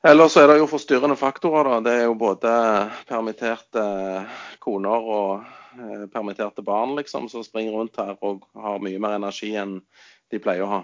Ellers 0.00 0.36
er 0.40 0.48
det 0.48 0.60
jo 0.62 0.68
forstyrrende 0.70 1.16
faktorer. 1.20 1.74
da. 1.74 1.80
Det 1.84 1.96
er 1.98 2.06
jo 2.08 2.16
både 2.16 2.52
permitterte 3.08 3.82
koner 4.64 5.10
og 5.16 5.42
eh, 5.76 6.06
permitterte 6.12 6.64
barn 6.64 6.96
liksom, 6.96 7.28
som 7.28 7.44
springer 7.44 7.76
rundt 7.76 8.00
her 8.00 8.16
og 8.24 8.46
har 8.56 8.80
mye 8.80 9.02
mer 9.02 9.18
energi 9.18 9.52
enn 9.60 9.82
de 10.32 10.40
pleier 10.40 10.64
å 10.64 10.72
ha. 10.78 10.80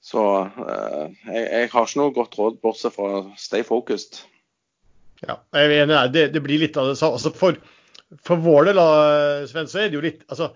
Så 0.00 0.22
eh, 0.46 1.06
jeg, 1.26 1.42
jeg, 1.42 1.70
har 1.74 1.88
ikke 1.88 2.00
noe 2.00 2.14
godt 2.14 2.38
råd 2.38 2.60
bortsett 2.62 2.94
fra 2.94 3.24
stay 3.36 3.66
focused. 3.66 4.22
Ja, 5.26 5.36
jeg 5.56 5.68
er 5.68 5.84
enig. 5.84 6.00
Det, 6.14 6.26
det, 6.34 6.42
blir 6.44 6.62
litt 6.62 6.78
av 6.80 6.90
det 6.90 6.96
samme. 7.00 7.18
Altså 7.18 7.32
for, 7.36 7.58
for, 8.26 8.40
vår 8.40 8.70
del, 8.70 8.82
Sven, 9.50 9.68
så 9.70 9.82
er 9.82 9.90
det 9.90 9.98
jo 9.98 10.04
litt 10.04 10.24
altså, 10.28 10.52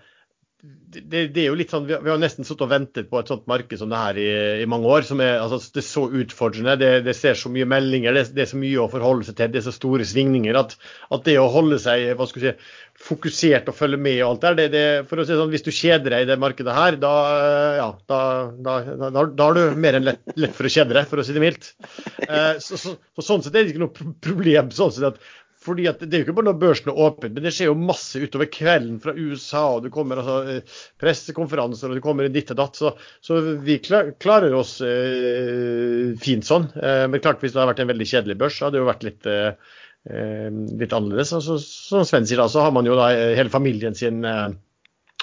det, 0.95 1.27
det, 1.35 1.43
er 1.43 1.49
jo 1.49 1.57
litt 1.59 1.73
sånn, 1.73 1.87
Vi 1.89 2.11
har 2.11 2.21
nesten 2.21 2.47
sittet 2.47 2.65
og 2.67 2.71
ventet 2.71 3.09
på 3.11 3.19
et 3.19 3.31
sånt 3.31 3.47
marked 3.51 3.81
som 3.81 3.91
det 3.91 4.01
her 4.01 4.21
i, 4.21 4.29
i 4.63 4.69
mange 4.71 4.91
år. 4.91 5.07
som 5.07 5.21
er, 5.25 5.39
altså, 5.43 5.59
Det 5.75 5.83
er 5.83 5.87
så 5.89 6.05
utfordrende. 6.23 6.77
Det, 6.81 6.91
det 7.07 7.17
ser 7.19 7.39
så 7.39 7.51
mye 7.53 7.69
meldinger, 7.69 8.15
det, 8.15 8.29
det, 8.37 8.45
er 8.45 8.51
så 8.53 8.61
mye 8.61 8.83
å 8.83 8.91
forholde 8.93 9.27
seg 9.29 9.39
til. 9.39 9.53
Det 9.53 9.61
er 9.61 9.67
så 9.67 9.75
store 9.75 10.07
svingninger 10.09 10.59
at, 10.61 10.77
at 11.15 11.27
det 11.27 11.37
å 11.41 11.51
holde 11.53 11.81
seg 11.83 12.15
hva 12.19 12.29
skal 12.31 12.47
si, 12.47 12.55
fokusert 13.05 13.71
og 13.71 13.77
følge 13.77 13.99
med 13.99 14.21
og 14.23 14.29
alt 14.29 14.45
der, 14.45 14.71
det, 14.71 14.85
for 15.11 15.19
å 15.19 15.27
si 15.27 15.35
sånn, 15.35 15.51
Hvis 15.53 15.67
du 15.67 15.73
kjeder 15.75 16.15
deg 16.15 16.27
i 16.27 16.29
det 16.31 16.41
markedet 16.41 16.77
her, 16.77 16.99
da, 17.03 17.15
ja, 17.81 17.89
da, 18.11 18.21
da, 18.55 18.77
da 19.11 19.49
har 19.49 19.59
du 19.59 19.81
mer 19.81 19.99
enn 19.99 20.07
lett, 20.13 20.23
lett, 20.39 20.55
for 20.55 20.69
å 20.69 20.75
kjede 20.77 20.95
deg, 20.95 21.09
for 21.11 21.21
å 21.21 21.27
si 21.27 21.35
det 21.35 21.43
mildt. 21.43 21.73
Eh, 22.29 22.55
så, 22.63 22.79
så, 22.79 22.95
så, 22.95 23.25
Sånn 23.25 23.43
sett 23.43 23.57
er 23.57 23.65
det 23.65 23.75
ikke 23.75 23.83
noe 23.83 24.13
problem. 24.23 24.71
sånn 24.75 24.95
sett 24.95 25.11
at 25.11 25.19
fordi 25.65 25.87
at 25.89 26.03
Det 26.03 26.13
er 26.13 26.23
jo 26.23 26.27
ikke 26.27 26.37
bare 26.39 26.51
når 26.51 26.59
børsen 26.61 26.91
er 26.93 27.01
åpen, 27.07 27.33
men 27.35 27.47
det 27.47 27.53
skjer 27.57 27.71
jo 27.71 27.77
masse 27.79 28.21
utover 28.21 28.51
kvelden 28.53 28.99
fra 29.03 29.15
USA. 29.17 29.63
og 29.77 29.87
Det 29.87 29.93
kommer 29.95 30.21
altså 30.21 30.37
eh, 30.51 30.75
pressekonferanser 31.01 31.91
og 31.91 31.99
det 31.99 32.05
kommer 32.05 32.29
ditt 32.33 32.53
og 32.53 32.61
datt. 32.61 32.81
Så, 32.81 32.93
så 33.25 33.39
vi 33.65 33.79
klar, 33.85 34.13
klarer 34.21 34.57
oss 34.59 34.77
eh, 34.85 36.13
fint 36.21 36.47
sånn. 36.47 36.69
Eh, 36.77 37.07
men 37.09 37.23
klart 37.25 37.41
hvis 37.41 37.55
det 37.55 37.63
hadde 37.63 37.73
vært 37.73 37.83
en 37.87 37.93
veldig 37.95 38.11
kjedelig 38.11 38.39
børs, 38.43 38.59
så 38.59 38.69
hadde 38.69 38.79
det 38.79 38.85
jo 38.85 38.91
vært 38.91 39.09
litt, 39.09 39.31
eh, 39.31 39.81
eh 40.13 40.61
litt 40.85 40.97
annerledes. 40.97 41.33
Altså, 41.41 41.59
som 41.63 42.05
Sven 42.09 42.29
sier, 42.29 42.43
da, 42.43 42.51
så 42.53 42.67
har 42.67 42.77
man 42.77 42.89
jo 42.89 42.99
da 43.01 43.09
hele 43.15 43.53
familien 43.53 43.97
sin 43.97 44.21
eh, 44.29 44.53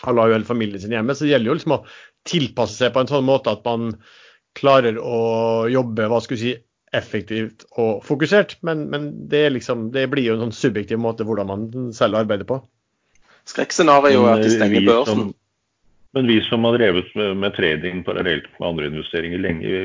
har 0.02 0.18
jo 0.18 0.34
hele 0.34 0.48
familien 0.48 0.82
sin 0.82 0.94
hjemme. 0.96 1.16
Så 1.16 1.26
det 1.26 1.36
gjelder 1.36 1.52
jo 1.52 1.60
liksom 1.60 1.78
å 1.78 1.84
tilpasse 2.28 2.82
seg 2.82 2.94
på 2.94 3.04
en 3.04 3.10
sånn 3.10 3.28
måte 3.28 3.54
at 3.54 3.64
man 3.66 3.94
klarer 4.58 4.98
å 5.00 5.70
jobbe 5.72 6.10
hva 6.12 6.20
skal 6.24 6.38
vi 6.38 6.42
si, 6.42 6.56
effektivt 6.96 7.64
og 7.80 8.02
fokusert, 8.04 8.58
men, 8.68 8.86
men 8.92 9.12
det, 9.32 9.46
liksom, 9.56 9.90
det, 9.96 10.10
blir 10.12 10.28
jo 10.28 10.36
en 10.36 10.46
sånn 10.48 10.58
subjektiv 10.58 11.00
måte 11.00 11.28
hvordan 11.28 11.48
man 11.48 11.94
selv 11.96 12.20
arbeider 12.20 12.48
på. 12.48 12.60
Skrekkscenarioet 13.48 14.28
er 14.28 14.34
at 14.34 14.44
de 14.46 14.52
stenger 14.54 14.88
børsen. 14.90 15.30
Men 16.12 16.28
vi 16.28 16.42
som 16.44 16.66
har 16.68 16.76
drevet 16.76 17.08
med, 17.16 17.38
med 17.40 17.56
trading 17.56 18.02
parallelt 18.04 18.50
med 18.60 18.68
andre 18.68 18.90
investeringer 18.92 19.40
lenge, 19.40 19.76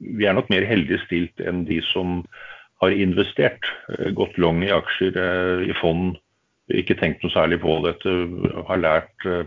vi 0.00 0.26
er 0.26 0.34
nok 0.34 0.50
mer 0.50 0.66
heldig 0.66 0.98
stilt 1.04 1.38
enn 1.38 1.62
de 1.68 1.78
som 1.92 2.24
har 2.82 2.94
investert. 2.94 3.70
Eh, 3.94 4.10
gått 4.18 4.38
long 4.38 4.64
i 4.66 4.72
aksjer, 4.74 5.14
eh, 5.14 5.70
i 5.70 5.76
fond, 5.78 6.16
ikke 6.74 6.98
tenkt 6.98 7.22
noe 7.22 7.34
særlig 7.34 7.60
på 7.62 7.78
dette. 7.86 8.14
Har 8.68 8.82
lært 8.82 9.26
eh, 9.26 9.46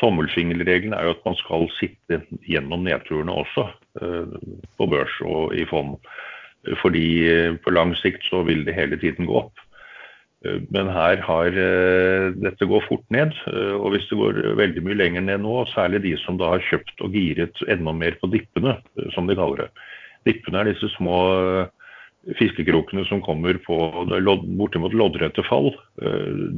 Tommelfingerregelen 0.00 0.94
er 0.96 1.04
jo 1.04 1.16
at 1.18 1.26
man 1.26 1.36
skal 1.36 1.66
sitte 1.76 2.22
gjennom 2.48 2.86
nedturene 2.86 3.34
også, 3.42 3.66
på 4.80 4.86
børs 4.88 5.18
og 5.20 5.52
i 5.54 5.66
fond. 5.68 5.98
Fordi 6.82 7.06
eh, 7.26 7.54
på 7.62 7.74
lang 7.74 7.94
sikt 7.98 8.24
så 8.30 8.42
vil 8.46 8.64
det 8.66 8.76
hele 8.76 8.98
tiden 9.00 9.26
gå 9.26 9.34
opp. 9.40 9.62
Eh, 10.46 10.60
men 10.74 10.90
her 10.94 11.22
har 11.26 11.50
eh, 11.50 12.30
dette 12.38 12.68
går 12.70 12.84
fort 12.86 13.04
ned. 13.14 13.34
Og 13.78 13.92
hvis 13.94 14.06
det 14.10 14.18
går 14.20 14.42
veldig 14.60 14.84
mye 14.86 14.98
lenger 15.00 15.26
ned 15.26 15.42
nå, 15.42 15.62
særlig 15.74 16.04
de 16.06 16.16
som 16.22 16.38
da 16.40 16.54
har 16.54 16.66
kjøpt 16.70 17.02
og 17.02 17.18
giret 17.18 17.64
enda 17.66 17.94
mer 17.96 18.18
på 18.20 18.30
dippene, 18.32 18.78
som 19.16 19.30
de 19.30 19.38
kaller 19.38 19.66
det, 19.66 19.72
Dippene 20.22 20.60
er 20.60 20.68
disse 20.70 20.86
små 20.92 21.16
fiskekrokene 22.38 23.02
som 23.08 23.18
kommer 23.26 23.56
på 23.64 23.74
bortimot 24.54 24.92
loddrette 24.94 25.42
fall. 25.48 25.72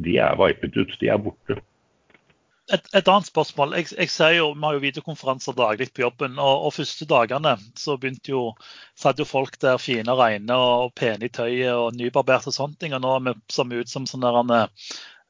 De 0.05 0.19
er 0.21 0.37
vipet 0.37 0.77
ut, 0.77 0.93
de 1.01 1.09
er 1.09 1.23
borte. 1.25 1.57
Et, 2.72 2.87
et, 2.96 3.09
annet 3.09 3.29
spørsmål. 3.29 3.74
Jeg, 3.77 3.90
jeg 3.92 4.09
ser 4.09 4.31
jo, 4.38 4.46
Vi 4.57 4.64
har 4.64 4.77
jo 4.77 4.81
videokonferanser 4.81 5.57
daglig 5.57 5.90
på 5.92 6.00
jobben. 6.07 6.38
og, 6.38 6.66
og 6.66 6.72
første 6.72 7.05
dagene 7.05 7.57
så 7.77 7.98
begynte 8.00 8.33
jo, 8.33 8.44
satt 8.96 9.18
jo 9.20 9.27
folk 9.29 9.59
der 9.61 9.77
fine 9.83 10.09
og 10.12 10.22
rene 10.22 10.57
og 10.57 10.94
pene 10.96 11.29
i 11.29 11.33
tøyet 11.33 11.74
og 11.74 11.98
nybarberte 11.98 12.48
og 12.48 12.57
sånne 12.57 12.79
ting. 12.81 12.94
Og 12.96 13.03
nå 13.05 13.11
er 13.16 13.27
vi 13.27 13.35
som 13.53 13.74
ut 13.74 13.90
som 13.90 14.07
sånn 14.09 14.24
der 14.24 14.70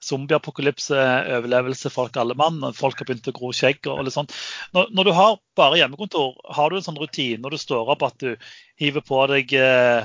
zombieapokalypse, 0.04 0.98
overlevelse, 1.38 1.90
folk 1.90 2.16
alle 2.20 2.36
mann. 2.38 2.60
Folk 2.76 3.00
har 3.00 3.08
begynt 3.08 3.30
å 3.32 3.34
gro 3.34 3.50
skjegg 3.56 3.88
og 3.90 4.04
litt 4.04 4.14
sånt. 4.14 4.34
Når, 4.76 4.92
når, 4.94 5.08
du 5.08 5.12
har 5.16 5.38
bare 5.58 5.80
hjemmekontor, 5.80 6.36
har 6.54 6.70
du 6.70 6.78
en 6.78 6.86
sånn 6.86 7.00
rutine 7.00 7.40
når 7.42 7.56
du 7.56 7.62
står 7.62 7.94
opp 7.96 8.04
at 8.06 8.18
du 8.20 8.36
hiver 8.80 9.02
på 9.06 9.22
deg 9.32 9.56
eh, 9.58 10.04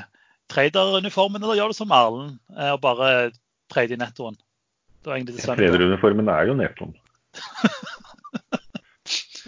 traderuniformen, 0.50 1.44
eller 1.44 1.60
gjør 1.60 1.74
du 1.74 1.78
som 1.78 1.94
Erlend 1.94 2.40
eh, 2.56 2.72
og 2.72 2.82
bare 2.86 3.12
trader 3.70 4.00
i 4.00 4.02
nettoen? 4.02 4.40
Traderuniformen 5.04 6.32
er 6.32 6.50
jo 6.50 6.58
nettoen 6.58 6.96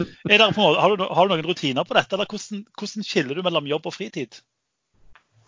har, 0.02 0.96
du, 0.98 1.04
har, 1.04 1.28
du, 1.28 1.34
noen 1.34 1.46
rutiner 1.46 1.86
på 1.88 1.98
dette, 1.98 2.16
eller 2.16 2.30
hvordan, 2.30 2.64
hvordan 2.80 3.08
skiller 3.08 3.38
du 3.38 3.44
mellom 3.46 3.70
jobb 3.70 3.90
og 3.90 3.96
fritid? 3.96 4.40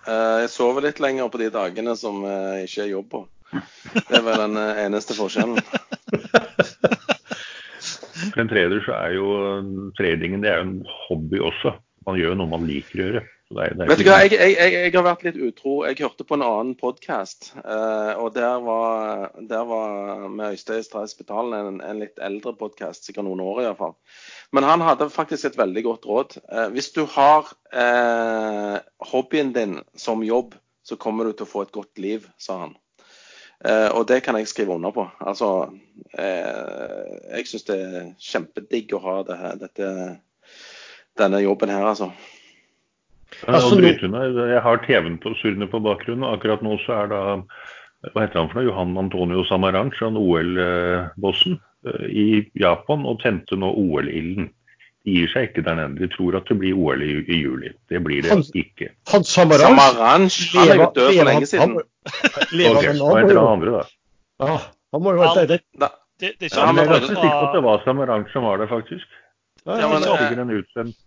Uh, 0.03 0.43
jeg 0.43 0.51
sover 0.51 0.83
litt 0.87 0.99
lenger 1.03 1.31
på 1.31 1.39
de 1.39 1.49
dagene 1.53 1.95
som 1.99 2.25
jeg 2.27 2.67
ikke 2.67 2.83
er 2.85 2.91
jobb 2.91 3.07
på. 3.13 3.23
Det 3.53 4.17
er 4.17 4.25
vel 4.25 4.41
den 4.47 4.59
uh, 4.59 4.81
eneste 4.83 5.15
forskjellen. 5.17 5.61
For 8.23 8.41
en 8.43 8.49
trader 8.51 8.83
så 8.85 8.95
er 8.97 9.15
jo 9.17 9.27
tradingen 9.97 10.43
det 10.43 10.51
er 10.51 10.61
jo 10.61 10.67
en 10.67 10.77
hobby 11.07 11.41
også. 11.43 11.75
Man 12.07 12.19
gjør 12.19 12.37
noe 12.39 12.51
man 12.51 12.67
liker 12.67 12.99
å 12.99 13.03
gjøre. 13.07 13.23
Det 13.53 13.73
det 13.77 13.85
Vet 13.89 13.99
du 14.01 14.07
hva, 14.07 14.15
jeg, 14.23 14.33
jeg, 14.33 14.53
jeg, 14.57 14.73
jeg, 14.73 14.93
har 14.95 15.05
vært 15.05 15.23
litt 15.27 15.37
utro. 15.37 15.73
Jeg 15.85 15.99
hørte 16.01 16.25
på 16.25 16.37
en 16.37 16.45
annen 16.45 16.73
podkast, 16.79 17.51
uh, 17.59 18.17
og 18.17 18.33
der 18.33 18.63
var, 18.65 19.27
der 19.49 19.67
var 19.69 20.25
med 20.25 20.55
Øystein 20.55 20.81
Streis 20.85 21.13
Betalen 21.17 21.53
en, 21.53 21.77
en, 21.85 22.01
litt 22.01 22.17
eldre 22.23 22.55
podkast, 22.57 23.05
sikkert 23.05 23.27
noen 23.27 23.43
år 23.45 23.61
iallfall. 23.67 23.93
Men 24.55 24.65
han 24.65 24.81
hadde 24.85 25.09
faktisk 25.13 25.51
et 25.51 25.59
veldig 25.59 25.85
godt 25.85 26.09
råd. 26.09 26.37
Uh, 26.49 26.67
hvis 26.73 26.89
du 26.97 27.03
har 27.13 27.53
uh, 27.75 28.77
hobbyen 29.13 29.53
din 29.53 29.79
som 29.93 30.25
jobb, 30.25 30.57
så 30.83 30.97
kommer 30.97 31.29
du 31.29 31.37
til 31.37 31.45
å 31.45 31.53
få 31.53 31.67
et 31.67 31.75
godt 31.75 32.01
liv, 32.01 32.25
sa 32.41 32.65
han. 32.65 32.79
og 33.95 34.01
det 34.09 34.17
kan 34.25 34.35
jeg 34.35 34.49
skrive 34.51 34.75
under 34.75 34.91
på. 34.91 35.05
Altså, 35.23 35.69
jeg 36.19 37.47
syns 37.47 37.63
det 37.69 37.77
er 37.79 38.09
kjempedigg 38.19 38.91
å 38.91 38.99
ha 38.99 39.13
det 39.23 39.37
her, 39.39 39.53
dette, 39.61 39.91
denne 41.15 41.39
jobben 41.39 41.71
her, 41.71 41.85
altså. 41.87 42.09
Altså, 43.47 44.47
jeg 44.47 44.61
har 44.63 44.83
TV-en 44.85 45.19
på 45.21 45.33
surrende 45.39 45.67
på 45.71 45.81
bakgrunnen. 45.83 46.27
Akkurat 46.29 46.63
nå 46.63 46.77
så 46.85 47.03
er 47.03 47.11
da 47.11 47.21
hva 48.11 48.25
heter 48.25 48.41
han 48.41 48.49
for 48.51 48.59
noe? 48.59 48.67
Johan 48.67 48.97
Antonio 48.99 49.45
Samaranch, 49.47 50.01
han 50.03 50.19
OL-bossen 50.19 51.55
eh, 51.87 52.05
i 52.11 52.27
Japan, 52.59 53.05
og 53.07 53.21
tente 53.23 53.55
nå 53.59 53.69
OL-ilden. 53.79 54.49
De 55.03 55.15
gir 55.17 55.31
seg 55.31 55.49
ikke 55.49 55.63
der 55.63 55.79
nede. 55.79 55.99
De 56.01 56.09
tror 56.11 56.35
at 56.39 56.47
det 56.51 56.57
blir 56.59 56.75
OL 56.79 57.03
i, 57.03 57.15
i 57.23 57.39
juli. 57.39 57.71
Det 57.91 57.99
blir 58.03 58.23
det 58.23 58.31
han, 58.31 58.43
ikke. 58.59 58.91
Han 59.11 59.25
Samaranch, 59.27 59.79
Samaranch 59.79 60.37
han 60.55 60.71
er 60.71 60.79
jo 60.79 60.89
død 60.95 61.09
for 61.09 61.29
lenge 61.31 61.49
siden. 61.51 61.75
Okay, 61.79 62.63
han 62.63 63.19
heter 63.19 63.39
han 63.39 63.51
andre, 63.55 63.73
da? 63.79 63.83
Ja, 64.43 64.59
han 64.95 65.03
må 65.03 65.15
jo 65.15 65.23
være 65.23 65.47
det. 65.47 65.59
Det, 65.79 65.91
det, 66.19 66.31
det, 66.39 66.51
ja, 66.51 66.69
men 66.71 66.83
jeg 66.83 66.91
er 66.91 67.01
ikke 67.01 67.15
sikker 67.15 67.39
på 67.39 67.49
at 67.49 67.57
det 67.57 67.63
var 67.67 67.83
Samaranch 67.87 68.35
som 68.35 68.47
var 68.47 68.63
det, 68.63 68.69
faktisk. 68.71 69.19
Ja, 69.63 69.79
men, 69.87 70.03
det 70.03 70.15
er 70.27 70.43
en 70.43 70.55
utsendt 70.59 70.99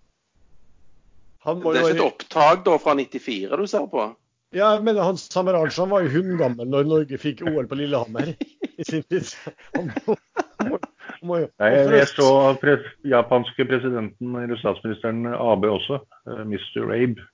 det 1.47 1.73
er 1.73 1.83
ikke 1.83 1.97
et 1.97 2.07
opptak 2.07 2.65
da 2.67 2.77
fra 2.83 2.97
94 2.99 3.61
du 3.61 3.67
ser 3.71 3.87
på? 3.91 4.07
Ja, 4.55 4.81
men 4.83 4.97
han 4.97 5.19
Samarajan 5.19 5.91
var 5.91 6.05
jo 6.07 6.13
hundgammel 6.15 6.69
når 6.71 6.87
Norge 6.89 7.19
fikk 7.21 7.43
OL 7.47 7.67
på 7.69 7.79
Lillehammer 7.79 8.33
i 8.33 8.87
sin 8.87 9.03
tid. 9.11 9.29
Han 9.77 9.91
må, 10.07 10.79
må 11.27 11.41
jo, 11.43 11.49
Nei, 11.63 11.71
jeg 11.99 12.11
så 12.13 12.29
pre 12.61 12.77
japanske 13.07 13.67
presidenten, 13.69 14.37
eller 14.43 14.61
statsministeren 14.61 15.27
AB 15.35 15.67
også, 15.71 16.01
uh, 16.29 16.37
eh, 16.37 16.45
Mr. 16.47 16.87
Abe. 16.95 17.27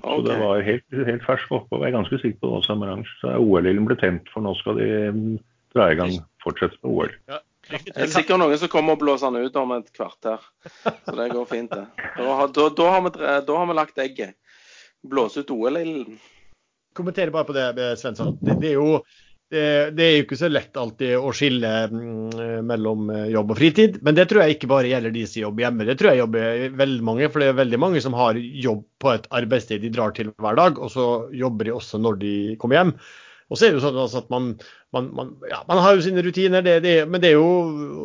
Okay. 0.00 0.16
Så 0.16 0.26
det 0.26 0.38
var 0.40 0.64
helt, 0.64 0.98
helt 1.06 1.24
fersk 1.26 1.52
oppe. 1.52 1.78
Jeg 1.82 1.90
er 1.90 1.98
ganske 1.98 2.18
sikker 2.22 2.40
på 2.40 2.52
det, 2.54 2.64
Samaranch. 2.66 3.10
Så 3.20 3.36
OL-ilden 3.36 3.86
ble 3.88 3.98
tent, 4.00 4.28
for 4.32 4.44
nå 4.44 4.54
skal 4.60 4.80
de 4.80 4.90
mm, 5.12 5.34
dra 5.76 5.90
i 5.92 5.98
gang, 5.98 6.16
fortsette 6.44 6.80
med 6.80 6.92
OL. 6.92 7.16
Ja. 7.28 7.42
Det 7.70 7.94
er 7.94 8.10
sikkert 8.10 8.40
noen 8.42 8.58
som 8.58 8.70
kommer 8.72 8.96
og 8.96 9.02
blåser 9.02 9.30
den 9.30 9.46
ut 9.46 9.56
om 9.60 9.72
et 9.76 9.88
kvarter. 9.94 10.42
Så 10.82 11.14
det 11.16 11.30
går 11.32 11.46
fint, 11.50 11.70
det. 11.70 11.86
Da, 12.16 12.34
da, 12.46 12.68
da, 12.76 12.90
har, 12.96 13.06
vi, 13.06 13.14
da 13.46 13.56
har 13.62 13.70
vi 13.70 13.78
lagt 13.78 14.02
egget. 14.02 14.36
Blåse 15.06 15.44
ut 15.44 15.54
OL-ilden. 15.54 16.18
Kommentere 16.96 17.30
bare 17.30 17.46
på 17.48 17.54
det, 17.56 17.96
Svensson. 18.00 18.34
Det, 18.40 18.58
det, 18.60 18.72
er 18.72 18.76
jo, 18.76 18.98
det, 19.52 19.62
det, 19.96 20.04
er 20.04 20.16
jo 20.16 20.26
ikke 20.26 20.40
så 20.40 20.50
lett 20.50 20.76
alltid 20.76 21.14
å 21.16 21.30
skille 21.36 21.70
mm, 21.92 22.66
mellom 22.66 23.08
eh, 23.14 23.30
jobb 23.36 23.54
og 23.54 23.60
fritid. 23.62 24.00
Men 24.04 24.18
det 24.18 24.26
tror 24.30 24.44
jeg 24.44 24.58
ikke 24.58 24.72
bare 24.72 24.90
gjelder 24.90 25.14
de 25.14 25.24
som 25.30 25.44
jobber 25.46 25.66
hjemme. 25.68 25.86
Det 25.88 25.96
tror 26.00 26.12
jeg 26.12 26.22
jobber 26.24 26.76
veldig 26.82 27.06
mange. 27.06 27.30
For 27.30 27.42
det 27.42 27.52
er 27.52 27.58
veldig 27.62 27.82
mange 27.86 28.04
som 28.04 28.18
har 28.18 28.38
jobb 28.38 28.84
på 29.00 29.14
et 29.14 29.30
arbeidssted 29.40 29.86
de 29.86 29.94
drar 29.94 30.14
til 30.16 30.34
hver 30.42 30.58
dag, 30.58 30.82
og 30.82 30.92
så 30.92 31.08
jobber 31.32 31.70
de 31.70 31.76
også 31.78 32.02
når 32.02 32.22
de 32.26 32.36
kommer 32.60 32.80
hjem. 32.80 32.96
Og 33.50 33.58
så 33.58 33.66
er 33.66 33.72
det 33.72 33.80
jo 33.80 33.82
sånn 33.82 33.96
altså 33.98 34.20
at 34.22 34.28
man, 34.30 34.52
man, 34.94 35.08
man, 35.14 35.30
ja, 35.50 35.58
man, 35.66 35.80
har 35.82 35.96
jo 35.96 36.04
sine 36.04 36.22
rutiner, 36.22 36.62
det, 36.62 36.76
det, 36.84 36.92
men 37.10 37.22
det 37.22 37.32
er 37.32 37.34
jo, 37.34 37.48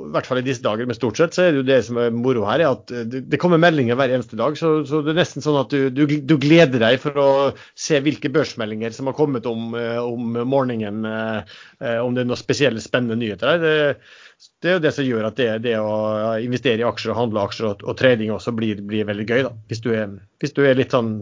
i 0.08 0.14
hvert 0.16 0.26
fall 0.26 0.40
i 0.42 0.46
disse 0.46 0.64
dager, 0.66 0.88
men 0.90 0.98
stort 0.98 1.20
sett, 1.22 1.38
så 1.38 1.44
er 1.44 1.52
det 1.54 1.60
jo 1.62 1.68
det 1.68 1.78
som 1.86 2.00
er 2.02 2.16
moro 2.16 2.48
her, 2.50 2.64
er 2.64 2.74
at 2.74 2.94
det, 3.12 3.22
det 3.30 3.40
kommer 3.42 3.62
meldinger 3.62 4.00
hver 4.00 4.14
eneste 4.16 4.40
dag. 4.40 4.58
Så, 4.58 4.72
så, 4.90 5.04
det 5.06 5.14
er 5.14 5.20
nesten 5.22 5.46
sånn 5.46 5.60
at 5.62 5.74
du, 5.74 5.92
du, 5.94 6.04
du, 6.18 6.36
gleder 6.42 6.82
deg 6.82 6.98
for 7.04 7.22
å 7.22 7.30
se 7.78 8.02
hvilke 8.02 8.32
børsmeldinger 8.34 8.96
som 8.96 9.12
har 9.12 9.18
kommet 9.18 9.46
om, 9.50 9.78
eh, 9.78 10.02
om 10.02 10.42
morgenen, 10.50 11.06
eh, 11.10 11.58
eh, 11.82 12.00
om 12.02 12.18
det 12.18 12.26
er 12.26 12.32
noen 12.32 12.42
spesielle 12.42 12.82
spennende 12.82 13.20
nyheter 13.22 13.54
der. 13.54 13.62
Det, 13.62 14.50
det 14.66 14.72
er 14.72 14.80
jo 14.80 14.84
det 14.84 14.96
som 14.98 15.06
gjør 15.06 15.30
at 15.30 15.38
det, 15.38 15.50
det 15.68 15.78
å 15.78 15.94
investere 16.42 16.82
i 16.82 16.90
aksjer 16.90 17.14
og 17.14 17.22
handle 17.22 17.46
aksjer 17.46 17.70
og, 17.70 17.86
og 17.86 18.02
trading 18.02 18.34
også 18.34 18.54
blir, 18.58 18.82
blir 18.82 19.06
veldig 19.06 19.30
gøy, 19.30 19.46
da, 19.46 19.54
hvis 19.70 19.86
du 19.86 19.92
er, 19.94 20.18
hvis 20.42 20.58
du 20.58 20.66
er 20.66 20.82
litt 20.82 20.98
sånn 20.98 21.14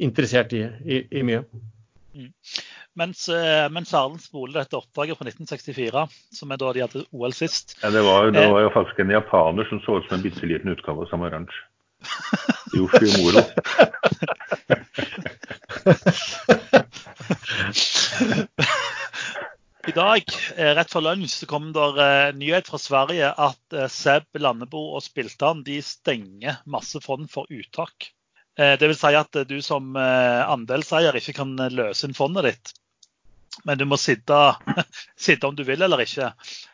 interessert 0.00 0.52
i, 0.58 0.66
i, 0.84 1.04
i 1.20 1.24
mye. 1.26 1.44
Mm. 2.16 2.34
Mens, 2.98 3.28
eh, 3.28 3.68
mens 3.70 3.92
Erlend 3.94 4.22
spoler 4.22 4.60
dette 4.60 4.74
oppdraget 4.78 5.18
fra 5.18 5.26
1964, 5.28 6.08
som 6.34 6.50
er 6.50 6.58
da 6.58 6.72
de 6.74 6.82
hadde 6.82 7.04
OL 7.14 7.34
sist. 7.36 7.76
Ja, 7.84 7.90
det 7.94 8.02
var, 8.02 8.30
det 8.34 8.48
var 8.50 8.64
jo 8.66 8.72
faktisk 8.74 8.98
en 9.04 9.12
japaner 9.14 9.68
som 9.70 9.78
så 9.84 10.00
ut 10.00 10.08
som 10.08 10.16
en 10.18 10.24
bitte 10.24 10.46
liten 10.50 10.72
utgave 10.74 11.06
av 11.06 11.10
Samaranch. 11.12 11.54
Yoshimoro. 12.74 13.44
I 19.88 19.94
dag, 19.94 20.22
eh, 20.56 20.72
rett 20.74 20.90
før 20.90 21.06
lunsj, 21.06 21.34
så 21.40 21.46
kom 21.50 21.70
det 21.76 22.10
nyhet 22.42 22.68
fra 22.70 22.78
Sverige 22.82 23.30
at 23.30 23.62
Seb 23.94 24.26
Landebo 24.42 24.82
og 24.96 25.04
Spiltan 25.06 25.62
de 25.66 25.78
stenger 25.84 26.58
masse 26.66 26.98
fond 27.06 27.30
for 27.30 27.46
uttak. 27.54 28.10
Uh, 28.60 28.74
det 28.76 28.90
vil 28.90 28.98
si 28.98 29.14
at 29.16 29.40
du 29.48 29.56
som 29.64 29.96
andelseier 29.96 31.16
ikke 31.16 31.38
kan 31.40 31.56
løse 31.72 32.04
inn 32.06 32.16
fondet 32.16 32.50
ditt 32.50 32.74
men 33.64 33.78
du 33.78 33.84
må 33.84 33.96
sitte, 33.96 34.36
sitte, 35.16 35.46
om 35.46 35.56
du 35.56 35.64
vil 35.64 35.82
eller 35.82 36.02
ikke. 36.04 36.30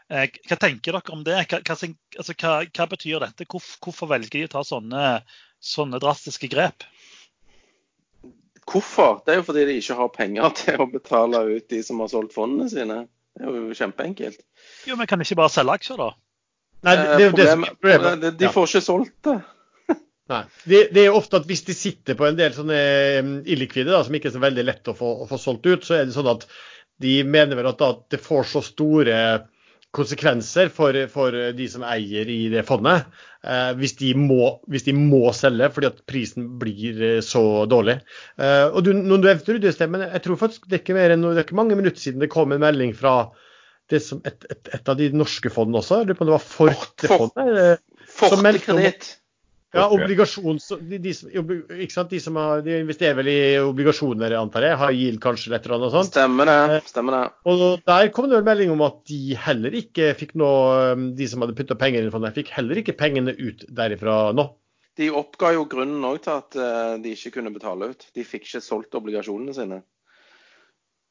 Eh, 0.08 0.28
hva 0.48 0.58
tenker 0.60 0.96
dere 0.96 1.14
om 1.14 1.24
det? 1.26 1.38
Hva, 1.50 1.60
altså, 1.62 2.36
hva, 2.36 2.52
hva 2.64 2.88
betyr 2.90 3.22
dette? 3.24 3.48
Hvorfor, 3.48 3.80
hvorfor, 3.86 4.10
velger 4.12 4.38
de 4.38 4.44
å 4.48 4.52
ta 4.56 4.62
sånne, 4.66 5.06
sånne, 5.62 6.00
drastiske 6.02 6.50
grep? 6.52 6.86
Hvorfor? 8.66 9.20
Det 9.24 9.34
er 9.34 9.40
jo 9.40 9.48
fordi 9.48 9.66
de 9.68 9.80
ikke 9.80 9.98
har 9.98 10.14
penger 10.14 10.54
til 10.62 10.82
å 10.82 10.90
betale 10.90 11.42
ut 11.56 11.68
de 11.72 11.82
som 11.86 12.02
har 12.04 12.12
solgt 12.12 12.36
fondene 12.36 12.70
sine. 12.72 13.02
Det 13.36 13.44
er 13.44 13.58
jo 13.58 13.76
kjempeenkelt. 13.76 14.40
Jo, 14.88 14.96
Men 14.96 15.10
kan 15.10 15.20
de 15.20 15.26
ikke 15.28 15.42
bare 15.42 15.52
selge 15.52 15.76
aksjer, 15.80 16.00
da? 16.00 16.12
Nei, 16.86 16.94
det, 16.96 17.04
det, 17.18 17.28
det, 17.40 17.52
problemet, 17.80 18.20
de, 18.22 18.30
de 18.38 18.48
får 18.52 18.68
ikke 18.68 18.84
solgt 18.84 19.16
det. 19.26 19.38
Nei. 20.32 20.42
Det, 20.66 20.80
det, 20.94 21.04
er 21.06 21.14
ofte 21.14 21.38
at 21.38 21.44
hvis 21.46 21.62
de 21.68 21.74
sitter 21.76 22.16
på 22.18 22.26
en 22.26 22.38
del 22.38 22.54
sånne 22.54 22.78
illikvide 23.46 23.92
da, 23.92 24.00
som 24.02 24.14
ikke 24.16 24.32
er 24.32 24.34
så 24.34 24.42
veldig 24.42 24.64
lett 24.66 24.90
å 24.90 24.96
få, 24.98 25.12
å 25.22 25.28
få, 25.30 25.38
solgt 25.38 25.68
ut, 25.68 25.86
så 25.86 26.00
er 26.00 26.08
det 26.08 26.16
sånn 26.16 26.32
at 26.32 26.48
de 27.02 27.20
mener 27.28 27.58
vel 27.58 27.68
at 27.70 27.78
da, 27.78 27.92
det 28.10 28.18
får 28.22 28.48
så 28.50 28.64
store 28.64 29.20
konsekvenser 29.96 30.68
for, 30.74 30.96
for, 31.12 31.36
de 31.56 31.66
som 31.70 31.84
eier 31.86 32.28
i 32.28 32.40
det 32.52 32.64
fondet, 32.68 33.06
eh, 33.46 33.70
hvis, 33.78 33.94
de 34.00 34.12
må, 34.18 34.56
hvis, 34.68 34.84
de 34.88 34.94
må, 34.96 35.22
selge 35.36 35.70
fordi 35.72 35.88
at 35.88 36.02
prisen 36.10 36.48
blir 36.60 37.00
eh, 37.00 37.18
så 37.24 37.64
dårlig. 37.70 37.98
Eh, 38.36 38.66
og 38.66 38.82
du, 38.84 38.92
noen 38.96 39.24
du 39.24 39.30
evner, 39.30 39.60
du 39.62 39.70
stemmer, 39.72 40.08
jeg 40.10 40.24
tror 40.26 40.40
faktisk 40.42 40.66
det 40.66 40.80
er, 40.80 40.84
ikke 40.84 40.98
mer 40.98 41.14
enn, 41.14 41.24
det 41.30 41.38
er 41.38 41.46
ikke 41.46 41.60
mange 41.62 41.78
minutter 41.78 42.02
siden 42.02 42.24
det 42.24 42.32
kom 42.32 42.52
en 42.52 42.64
melding 42.64 42.92
fra 42.98 43.18
som, 44.02 44.18
et, 44.26 44.48
et, 44.50 44.72
et, 44.74 44.88
av 44.90 44.98
de 44.98 45.12
norske 45.14 45.52
fondene 45.54 45.78
også, 45.78 46.02
jeg 46.02 46.10
lurer 46.10 46.18
på 46.18 46.26
om 46.26 46.32
det 46.32 46.36
var 46.36 46.46
Forte-fondet? 46.50 47.84
Forte 48.10 48.58
Kreditt. 48.64 49.12
Ja, 49.76 49.86
obligasjons... 49.92 50.68
De, 50.88 50.98
de, 51.02 51.12
ikke 51.84 51.94
sant? 51.94 52.10
de 52.12 52.20
som 52.22 52.36
har, 52.40 52.62
de 52.64 52.78
investerer 52.82 53.16
vel 53.18 53.30
i 53.30 53.38
obligasjoner, 53.60 54.34
antar 54.38 54.66
jeg. 54.66 54.78
Har 54.80 54.94
Yield 54.96 55.20
kanskje 55.22 55.50
eller 55.50 55.60
et 55.60 55.68
eller 55.68 55.78
annet 55.78 55.96
sånt. 55.96 56.12
Stemmer 56.12 56.50
det. 56.50 56.58
Eh, 56.76 56.90
stemmer 56.90 57.16
det. 57.16 57.24
Og 57.52 57.64
der 57.86 58.12
kom 58.16 58.28
det 58.30 58.38
vel 58.38 58.46
melding 58.48 58.72
om 58.74 58.84
at 58.86 59.02
de 59.10 59.20
heller 59.46 59.76
ikke 59.80 60.12
fikk 60.18 60.36
noe 60.40 60.94
De 61.16 61.28
som 61.28 61.42
hadde 61.44 61.56
putta 61.58 61.76
penger 61.78 62.02
inn 62.02 62.10
i 62.10 62.14
fondet, 62.14 62.36
fikk 62.36 62.54
heller 62.56 62.80
ikke 62.80 62.96
pengene 62.98 63.36
ut 63.36 63.66
derifra 63.68 64.32
nå. 64.36 64.48
de 64.96 65.10
oppga 65.12 65.52
jo 65.52 65.66
grunnen 65.68 66.04
òg 66.08 66.22
til 66.24 66.32
at 66.32 66.56
uh, 66.56 66.94
de 67.02 67.12
ikke 67.12 67.34
kunne 67.36 67.52
betale 67.52 67.90
ut. 67.92 68.06
De 68.16 68.24
fikk 68.24 68.46
ikke 68.48 68.64
solgt 68.64 68.96
obligasjonene 68.96 69.52
sine. 69.56 69.82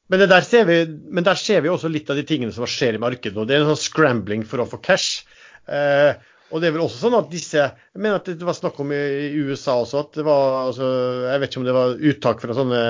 Men, 0.10 0.22
der 0.30 0.46
ser 0.46 0.68
vi, 0.70 0.80
men 0.86 1.26
der 1.26 1.38
ser 1.40 1.64
vi 1.66 1.70
også 1.70 1.90
litt 1.90 2.10
av 2.14 2.18
de 2.20 2.26
tingene 2.28 2.54
som 2.54 2.68
skjer 2.70 2.98
i 2.98 3.02
markedet 3.02 3.38
nå. 3.38 3.46
Det 3.46 3.56
er 3.56 3.64
en 3.64 3.72
sånn 3.74 3.86
scrambling 3.88 4.46
for 4.46 4.62
å 4.62 4.68
få 4.70 4.78
cash. 4.86 5.26
Eh, 5.66 6.14
og 6.56 6.62
det 6.64 6.70
er 6.70 6.76
vel 6.78 6.86
også 6.86 7.10
sånn 7.10 7.18
at 7.18 7.32
disse 7.32 7.60
Jeg 7.60 8.00
mener 8.00 8.22
at 8.22 8.30
det 8.32 8.48
var 8.48 8.56
snakk 8.56 8.78
om 8.80 8.94
i, 8.96 9.00
USA 9.44 9.76
også 9.82 10.06
at 10.06 10.20
det 10.20 10.24
var 10.28 10.70
altså, 10.70 10.90
Jeg 11.28 11.42
vet 11.42 11.52
ikke 11.52 11.62
om 11.62 11.68
det 11.68 11.76
var 11.76 11.98
uttak 12.12 12.44
fra 12.44 12.56
sånne 12.56 12.84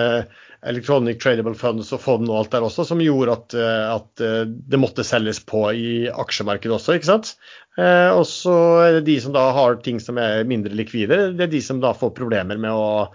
electronic 0.66 1.20
tradable 1.22 1.54
funds 1.58 1.92
og 1.94 2.02
fond 2.02 2.30
og 2.30 2.40
alt 2.40 2.54
der 2.56 2.66
også, 2.66 2.88
som 2.90 3.02
gjorde 3.04 3.36
at, 3.36 3.54
eh, 3.54 3.84
at 3.92 4.24
eh, 4.26 4.48
det 4.50 4.80
måtte 4.82 5.06
selges 5.06 5.38
på 5.46 5.62
i 5.78 5.92
aksjemarkedet 6.10 6.74
også, 6.74 6.96
ikke 6.98 7.10
sant. 7.12 7.36
Eh, 7.78 8.10
og 8.10 8.24
så 8.26 8.56
er 8.82 8.98
det 8.98 9.04
de 9.12 9.20
som 9.22 9.36
da 9.36 9.44
har 9.54 9.78
ting 9.86 10.02
som 10.02 10.18
er 10.18 10.42
mindre 10.50 10.74
likvide, 10.74 11.36
det 11.38 11.46
er 11.46 11.54
de 11.54 11.62
som 11.62 11.84
da 11.84 11.94
får 11.94 12.16
problemer 12.18 12.58
med 12.58 12.74
å, 12.74 13.12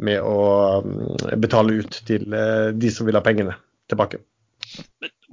med 0.00 0.24
å 0.24 0.38
mm, 0.86 1.34
betale 1.44 1.82
ut 1.82 2.00
til 2.08 2.24
eh, 2.32 2.70
de 2.72 2.94
som 2.94 3.04
vil 3.04 3.20
ha 3.20 3.26
pengene 3.26 3.58
tilbake 3.92 4.22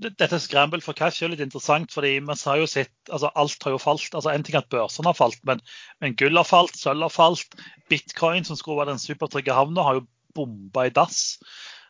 dette 0.01 0.39
scramble 0.41 0.81
for 0.81 0.97
cash 0.97 1.21
er 1.21 1.31
litt 1.33 1.43
interessant, 1.43 1.91
fordi 1.93 2.15
vi 2.19 2.37
har 2.45 2.61
jo 2.61 2.69
sett, 2.69 2.93
altså 3.09 3.31
alt 3.37 3.67
har 3.67 3.75
jo 3.75 3.81
falt. 3.81 4.13
altså 4.13 4.31
En 4.31 4.45
ting 4.45 4.57
at 4.59 4.69
børsene 4.73 5.11
har 5.11 5.17
falt, 5.17 5.41
men, 5.47 5.61
men 6.01 6.15
gull 6.17 6.39
har 6.39 6.47
falt, 6.47 6.77
sølv 6.79 7.05
har 7.05 7.13
falt. 7.13 7.57
Bitcoin, 7.89 8.47
som 8.47 8.59
skulle 8.59 8.79
være 8.81 8.95
den 8.95 9.03
supertrygge 9.03 9.55
havna, 9.55 9.85
har 9.85 9.99
jo 9.99 10.07
bomba 10.35 10.87
i 10.87 10.93
dass. 10.95 11.39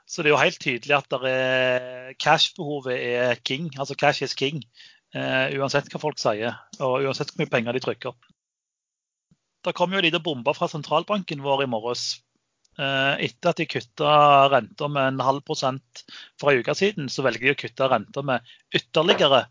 Så 0.09 0.23
det 0.23 0.31
er 0.31 0.35
jo 0.35 0.41
helt 0.41 0.59
tydelig 0.59 0.97
at 0.97 2.17
cash-behovet 2.19 2.97
er 2.97 3.39
king. 3.47 3.69
Altså 3.79 3.95
cash 3.95 4.23
is 4.23 4.35
king. 4.35 4.59
Uh, 5.11 5.51
uansett 5.59 5.89
hva 5.91 5.99
folk 5.99 6.19
sier, 6.19 6.55
og 6.79 7.03
uansett 7.03 7.33
hvor 7.33 7.43
mye 7.43 7.51
penger 7.51 7.75
de 7.75 7.83
trykker. 7.83 8.13
Det 9.61 9.73
kom 9.77 9.91
jo 9.91 9.99
en 9.99 10.05
liten 10.05 10.23
bombe 10.23 10.53
fra 10.55 10.69
sentralbanken 10.71 11.43
vår 11.43 11.65
i 11.65 11.69
morges 11.69 12.05
etter 12.77 13.51
at 13.51 13.59
de 13.59 13.65
kutta 13.67 14.11
renta 14.49 14.87
med 14.89 15.09
en 15.11 15.23
halv 15.25 15.43
prosent 15.45 16.03
for 16.39 16.51
en 16.51 16.61
uke 16.63 16.73
siden, 16.77 17.09
så 17.11 17.25
velger 17.25 17.49
de 17.49 17.55
å 17.55 17.59
kutte 17.59 17.89
renta 17.91 18.23
med 18.25 18.53
ytterligere 18.73 19.43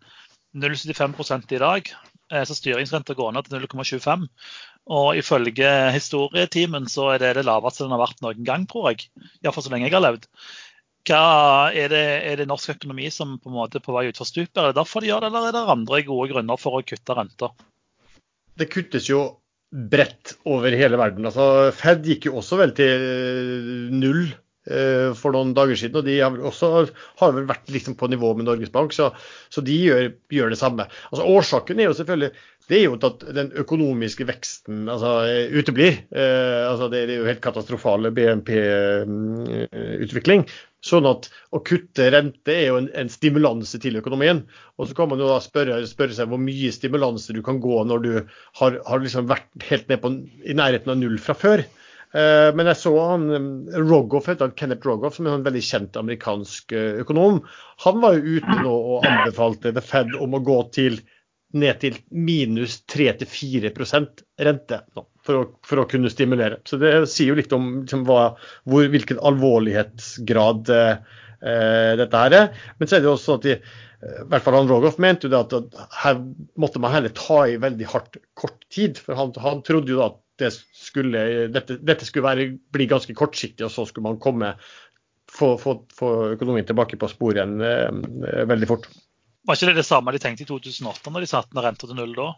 0,75 0.56 1.52
i 1.54 1.60
dag. 1.60 1.92
Eh, 2.32 2.44
så 2.46 2.54
styringsrenta 2.54 3.14
går 3.18 3.34
ned 3.34 3.48
til 3.48 3.58
0,25. 3.58 4.26
Og 4.90 5.18
ifølge 5.18 5.70
historietimen 5.94 6.88
så 6.90 7.12
er 7.14 7.22
det 7.22 7.34
det 7.38 7.46
laveste 7.46 7.84
den 7.84 7.94
har 7.94 8.02
vært 8.02 8.22
noen 8.24 8.42
gang, 8.46 8.66
tror 8.70 8.90
jeg. 8.90 9.10
Iallfall 9.44 9.66
så 9.66 9.72
lenge 9.74 9.88
jeg 9.88 9.96
har 9.96 10.06
levd. 10.06 10.26
Hva, 11.08 11.20
er, 11.72 11.88
det, 11.88 12.04
er, 12.28 12.36
det, 12.38 12.46
norsk 12.50 12.74
økonomi 12.74 13.08
som 13.14 13.38
på 13.40 13.48
en 13.48 13.56
måte 13.56 13.78
er 13.80 13.84
på 13.84 13.94
vei 13.96 14.08
utfor 14.10 14.28
stupet? 14.28 14.56
Er 14.58 14.70
det 14.70 14.78
derfor 14.78 15.02
de 15.02 15.10
gjør 15.10 15.24
det, 15.24 15.30
eller 15.30 15.48
er 15.48 15.56
det 15.56 15.74
andre 15.74 16.02
gode 16.06 16.28
grunner 16.32 16.60
for 16.60 16.76
å 16.76 16.84
kutte 16.86 17.16
renta? 17.16 17.50
Det 18.60 18.68
kuttes 18.68 19.08
jo 19.08 19.22
bredt 19.70 20.34
over 20.50 20.74
hele 20.74 20.98
verden. 20.98 21.26
Altså, 21.28 21.70
Fed 21.76 22.06
gikk 22.06 22.26
jo 22.28 22.36
også 22.40 22.56
vel 22.58 22.72
til 22.76 23.00
null 23.94 24.24
eh, 24.66 25.10
for 25.18 25.30
noen 25.36 25.54
dager 25.56 25.76
siden, 25.78 25.98
og 26.00 26.04
de 26.08 26.14
har 26.18 26.30
også 26.50 26.66
har 27.22 27.30
vel 27.36 27.46
vært 27.50 27.66
liksom 27.70 27.94
på 27.98 28.06
nivå 28.10 28.28
med 28.38 28.46
Norges 28.48 28.74
Bank, 28.74 28.90
så, 28.96 29.06
så 29.52 29.58
de 29.66 29.76
gjør, 29.86 30.02
gjør, 30.32 30.50
det 30.54 30.60
samme. 30.60 30.84
Altså, 31.12 31.24
Årsaken 31.36 31.76
er 31.78 31.86
jo 31.90 31.98
selvfølgelig 32.00 32.32
det 32.70 32.78
er 32.78 32.84
jo 32.86 32.94
at 33.02 33.22
den 33.34 33.48
økonomiske 33.58 34.24
veksten 34.28 34.76
altså, 34.92 35.10
uteblir. 35.58 35.94
Eh, 36.14 36.62
altså, 36.68 36.86
det 36.92 36.98
er 37.02 37.10
jo 37.18 37.26
helt 37.26 37.42
katastrofale 37.42 38.12
BNP-utvikling. 38.14 40.40
Sånn 40.86 41.04
at 41.08 41.28
å 41.52 41.60
kutte 41.60 42.06
rente 42.14 42.54
er 42.54 42.70
jo 42.70 42.78
en, 42.80 42.88
en 42.96 43.10
stimulanse 43.12 43.80
til 43.82 43.98
økonomien. 44.00 44.42
Og 44.80 44.88
så 44.88 44.96
kan 44.96 45.10
man 45.10 45.20
jo 45.20 45.28
da 45.28 45.36
spørre, 45.44 45.76
spørre 45.88 46.16
seg 46.16 46.30
hvor 46.30 46.40
mye 46.40 46.72
stimulanse 46.72 47.36
du 47.36 47.42
kan 47.44 47.60
gå 47.60 47.82
når 47.84 48.06
du 48.06 48.12
har, 48.16 48.80
har 48.86 49.04
liksom 49.04 49.28
vært 49.28 49.68
helt 49.68 49.92
ned 49.92 50.00
på, 50.00 50.14
i 50.48 50.56
nærheten 50.56 50.94
av 50.94 51.00
null 51.02 51.20
fra 51.20 51.36
før. 51.36 51.66
Eh, 52.10 52.48
men 52.56 52.66
jeg 52.72 52.80
så 52.80 52.94
han 52.96 53.28
Rogoff, 53.76 54.26
heter 54.32 54.50
Kenneth 54.58 54.88
Rogoff, 54.88 55.18
som 55.18 55.28
er 55.28 55.36
en 55.36 55.46
veldig 55.46 55.62
kjent 55.62 55.98
amerikansk 56.00 56.72
eh, 56.74 57.02
økonom. 57.04 57.42
Han 57.84 58.00
var 58.02 58.16
jo 58.16 58.40
ute 58.40 58.56
nå 58.64 58.74
og 58.96 59.06
anbefalte 59.06 59.74
The 59.76 59.84
Fed 59.84 60.16
om 60.18 60.34
å 60.34 60.42
gå 60.48 60.58
til 60.74 60.98
ned 61.56 61.80
til 61.82 61.96
minus 62.14 62.80
3-4 62.90 63.72
rente 64.40 64.80
nå, 64.96 65.04
for, 65.26 65.36
å, 65.36 65.44
for, 65.66 65.82
å, 65.82 65.86
kunne 65.90 66.12
stimulere. 66.12 66.60
Så 66.68 66.78
Det 66.80 66.92
sier 67.10 67.32
jo 67.32 67.38
litt 67.38 67.54
om 67.56 67.70
liksom, 67.82 68.04
hva, 68.08 68.34
hvor, 68.68 68.88
hvilken 68.92 69.20
alvorlighetsgrad 69.30 70.70
eh, 70.76 71.94
dette 72.00 72.24
her 72.24 72.36
er. 72.38 72.50
Men 72.78 72.90
så 72.90 72.96
er 72.96 73.02
det 73.02 73.10
jo 73.10 73.16
også 73.16 73.38
at 73.38 73.48
de, 73.48 73.56
i 74.00 74.26
hvert 74.32 74.46
fall 74.46 74.56
han 74.56 74.70
Rogoff 74.70 75.00
mente 75.02 75.28
jo 75.28 75.32
det 75.34 75.42
at, 75.42 75.80
her 76.04 76.20
måtte 76.60 76.82
man 76.82 76.94
heller 76.94 77.12
ta 77.16 77.42
i 77.50 77.58
veldig 77.60 77.88
hardt 77.92 78.20
kort 78.38 78.62
tid. 78.72 79.00
For 79.02 79.18
han, 79.18 79.34
han 79.42 79.64
trodde 79.66 79.92
jo 79.92 80.00
da 80.00 80.12
at 80.12 80.20
det 80.40 80.54
skulle, 80.56 81.24
dette, 81.52 81.76
dette, 81.84 82.06
skulle 82.08 82.24
være, 82.24 82.46
bli 82.72 82.86
ganske 82.88 83.12
kortsiktig, 83.16 83.66
og 83.66 83.74
så 83.74 83.84
skulle 83.88 84.08
man 84.08 84.22
komme 84.22 84.54
få, 85.30 85.52
få, 85.60 85.74
få 85.94 86.10
økonomien 86.34 86.66
tilbake 86.66 86.96
på 87.00 87.10
sporet 87.10 87.42
igjen 87.42 87.60
eh, 87.60 88.44
veldig 88.48 88.68
fort. 88.70 88.88
Var 89.46 89.56
ikke 89.56 89.70
det 89.70 89.80
det 89.80 89.88
samme 89.88 90.12
de 90.12 90.20
tenkte 90.22 90.44
i 90.44 90.48
2008 90.48 91.12
når 91.12 91.24
de 91.24 91.30
satte 91.30 91.56
ned 91.56 91.64
renta 91.64 91.88
til 91.88 91.96
null 91.96 92.16
da? 92.16 92.30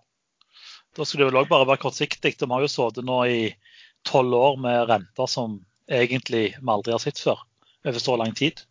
Da 0.96 1.06
skulle 1.06 1.24
det 1.24 1.32
vel 1.32 1.42
òg 1.42 1.50
bare 1.50 1.68
være 1.68 1.82
kortsiktig. 1.82 2.36
De 2.38 2.48
har 2.50 2.62
jo 2.62 2.70
sittet 2.70 3.06
nå 3.08 3.22
i 3.26 3.40
tolv 4.06 4.36
år 4.36 4.58
med 4.60 4.90
renter 4.90 5.30
som 5.30 5.60
egentlig 5.90 6.44
vi 6.58 6.74
aldri 6.74 6.94
har 6.94 7.02
sett 7.02 7.20
før, 7.20 7.40
over 7.86 8.02
så 8.02 8.18
lang 8.20 8.36
tid. 8.38 8.62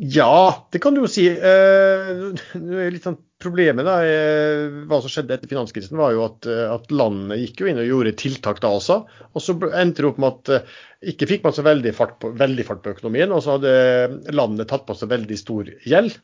Ja, 0.00 0.66
det 0.72 0.80
kan 0.80 0.94
du 0.96 1.02
jo 1.02 1.10
si. 1.12 1.26
Eh, 1.28 2.30
litt 2.56 3.04
sånn 3.04 3.20
Problemet 3.40 3.86
da, 3.88 3.94
eh, 4.04 4.66
hva 4.84 4.98
som 5.00 5.08
skjedde 5.08 5.32
etter 5.32 5.48
finanskrisen, 5.48 5.96
var 5.96 6.10
jo 6.12 6.26
at, 6.26 6.44
eh, 6.44 6.66
at, 6.68 6.90
landet 6.92 7.38
gikk 7.40 7.62
jo 7.62 7.70
inn 7.70 7.78
og 7.80 7.86
gjorde 7.88 8.12
tiltak 8.20 8.58
da 8.60 8.68
også. 8.76 8.98
Og 9.32 9.40
så 9.40 9.54
endte 9.70 10.02
det 10.02 10.10
opp 10.10 10.18
med 10.20 10.34
at 10.50 10.66
ikke 11.08 11.28
fikk 11.30 11.46
man 11.46 11.54
så 11.56 11.64
veldig 11.64 11.94
fart, 11.96 12.18
på, 12.20 12.34
veldig 12.36 12.66
fart 12.68 12.82
på 12.84 12.92
økonomien, 12.92 13.32
og 13.32 13.40
så 13.40 13.56
hadde 13.56 14.34
landet 14.36 14.68
tatt 14.68 14.84
på 14.84 14.92
seg 14.92 15.08
veldig 15.14 15.38
stor 15.40 15.72
gjeld. 15.88 16.18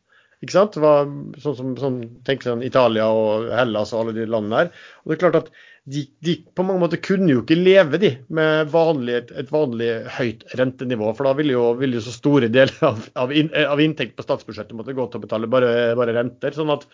Ikke 0.44 0.52
sant? 0.52 0.76
Var 0.80 1.06
sånn 1.42 1.56
som 1.56 1.72
sånn, 1.80 1.96
tenk 2.26 2.44
sånn 2.44 2.64
Italia 2.66 3.06
og 3.08 3.48
Hellas 3.56 3.94
og 3.94 4.02
alle 4.02 4.18
de 4.18 4.26
landene 4.28 4.66
der. 4.66 4.84
Og 5.02 5.10
det 5.10 5.16
er 5.16 5.22
klart 5.22 5.38
at 5.40 5.50
de, 5.86 6.02
de, 6.26 6.34
på 6.56 6.64
mange 6.66 6.82
måter 6.82 6.98
kunne 6.98 7.30
jo 7.30 7.44
ikke 7.44 7.56
leve 7.58 8.00
de 8.02 8.10
med 8.34 8.72
vanlig, 8.72 9.20
et 9.38 9.52
vanlig 9.54 9.90
høyt 10.16 10.42
rentenivå. 10.58 11.12
For 11.14 11.28
da 11.28 11.34
ville 11.38 11.54
jo, 11.54 11.68
ville 11.78 12.00
jo 12.00 12.04
så 12.08 12.14
store 12.14 12.50
deler 12.52 12.74
av, 12.88 13.00
av, 13.22 13.32
in, 13.32 13.52
av, 13.62 13.80
inntekt 13.82 14.16
på 14.18 14.26
statsbudsjettet 14.26 14.74
måtte 14.76 14.96
gå 14.96 15.06
til 15.08 15.22
å 15.22 15.24
betale 15.24 15.50
bare, 15.50 15.70
bare 15.98 16.16
renter. 16.18 16.56
sånn 16.56 16.74
at 16.74 16.88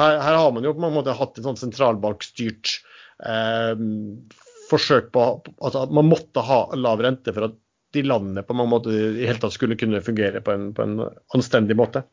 her, 0.00 0.16
her, 0.16 0.40
har 0.40 0.50
man 0.56 0.64
jo 0.64 0.72
på 0.74 0.84
mange 0.86 0.96
måter 0.96 1.18
hatt 1.18 1.36
en 1.38 1.50
sånn 1.50 1.60
sentralbankstyrt 1.60 2.74
eh, 3.28 3.74
forsøk 4.68 5.12
på 5.14 5.24
altså 5.56 5.84
at 5.84 5.92
Man 5.96 6.08
måtte 6.08 6.44
ha 6.44 6.62
lav 6.76 7.04
rente 7.04 7.32
for 7.36 7.50
at 7.50 7.56
de 7.96 8.04
landene 8.04 8.44
på 8.44 8.56
mange 8.56 8.72
måter 8.72 8.96
i 8.96 9.26
hele 9.26 9.40
tatt 9.40 9.54
skulle 9.54 9.78
kunne 9.80 10.02
fungere 10.04 10.42
på 10.44 10.52
en, 10.52 10.70
på 10.76 10.84
en 10.84 11.02
anstendig 11.36 11.76
måte. 11.76 12.04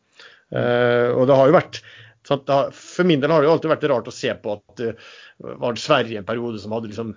Uh, 0.53 1.09
og 1.17 1.25
det 1.25 1.37
har 1.37 1.49
jo 1.49 1.55
vært 1.55 1.79
For 2.77 3.07
min 3.07 3.21
del 3.21 3.31
har 3.33 3.41
det 3.41 3.47
jo 3.47 3.53
alltid 3.55 3.71
vært 3.71 3.87
rart 3.89 4.09
å 4.11 4.13
se 4.13 4.29
på 4.41 4.53
at 4.53 4.75
det 4.77 4.91
uh, 4.93 5.55
var 5.61 5.79
Sverige 5.81 6.21
en 6.21 6.27
periode 6.27 6.61
som 6.61 6.75
hadde 6.75 6.91
liksom 6.91 7.15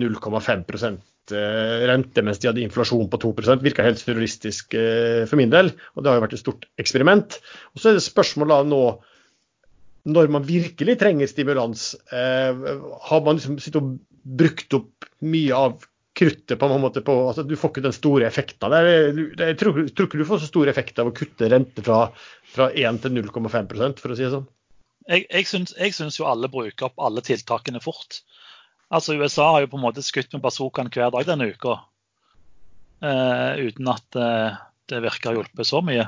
0,5 0.00 0.64
uh, 0.72 0.96
rente 1.90 2.24
mens 2.24 2.40
de 2.40 2.48
hadde 2.48 2.64
inflasjon 2.64 3.10
på 3.12 3.20
2% 3.22 3.64
Virka 3.66 3.84
helt 3.84 4.00
surrealistisk 4.00 4.74
for 5.28 5.40
min 5.40 5.52
del. 5.52 5.72
Og 5.94 6.02
det 6.02 6.10
har 6.10 6.18
jo 6.18 6.24
vært 6.24 6.36
et 6.38 6.42
stort 6.42 6.66
eksperiment. 6.80 7.38
Og 7.74 7.82
så 7.82 7.90
er 7.90 7.98
det 7.98 8.06
spørsmålet 8.08 8.70
nå 8.72 8.82
når 10.10 10.30
man 10.32 10.46
virkelig 10.48 10.94
trenger 10.96 11.28
stimulans, 11.28 11.90
har 12.08 13.20
man 13.26 13.36
liksom 13.36 13.58
sittet 13.60 13.82
og 13.82 13.98
brukt 14.40 14.72
opp 14.78 15.04
mye 15.20 15.52
av 15.52 15.84
kruttet 16.20 16.58
på 16.60 16.68
en 16.68 16.82
måte 16.82 17.00
på 17.00 17.14
altså 17.30 17.42
Du 17.48 17.54
får 17.56 17.72
ikke 17.72 17.84
den 17.86 17.96
store 17.96 18.26
effekten 18.28 18.66
av 18.68 18.74
det. 18.76 19.24
Jeg 19.40 19.56
tror, 19.60 19.78
tror 19.88 20.08
ikke 20.08 20.20
du 20.20 20.26
får 20.28 20.42
så 20.42 20.48
stor 20.50 20.68
effekt 20.68 21.00
av 21.00 21.08
å 21.08 21.14
kutte 21.16 21.48
rente 21.48 21.84
fra, 21.86 22.00
fra 22.52 22.68
1 22.76 23.00
til 23.04 23.14
0,5 23.16 23.70
for 24.02 24.12
å 24.12 24.18
si 24.18 24.26
det 24.26 24.34
sånn. 24.34 24.48
Jeg, 25.08 25.24
jeg, 25.24 25.46
syns, 25.48 25.72
jeg 25.80 25.96
syns 25.96 26.20
jo 26.20 26.28
alle 26.28 26.50
bruker 26.52 26.90
opp 26.90 27.00
alle 27.00 27.24
tiltakene 27.24 27.80
fort. 27.82 28.20
Altså 28.92 29.16
USA 29.16 29.48
har 29.54 29.64
jo 29.64 29.70
på 29.72 29.80
en 29.80 29.86
måte 29.86 30.04
skutt 30.04 30.36
med 30.36 30.44
bazookaen 30.44 30.92
hver 30.92 31.14
dag 31.14 31.26
denne 31.26 31.48
uka. 31.54 31.78
Uh, 33.00 33.56
uten 33.56 33.88
at 33.88 34.20
uh, 34.20 34.60
det 34.92 35.00
virker 35.00 35.30
å 35.30 35.32
ha 35.32 35.38
hjulpet 35.40 35.70
så 35.70 35.80
mye. 35.80 36.04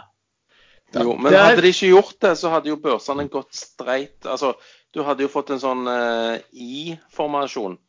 Jo, 0.93 1.15
men 1.17 1.33
hadde 1.33 1.65
de 1.65 1.71
ikke 1.73 1.89
gjort 1.89 2.19
det, 2.21 2.35
så 2.37 2.51
hadde 2.53 2.69
jo 2.69 2.77
børsene 2.83 3.25
gått 3.33 3.57
streit. 3.57 4.19
Altså, 4.29 4.53
du 4.93 5.01
hadde 5.07 5.25
jo 5.25 5.33
fått 5.33 5.55
en 5.55 5.63
sånn 5.63 5.89
uh, 5.89 6.37
I-formasjon. 6.53 7.81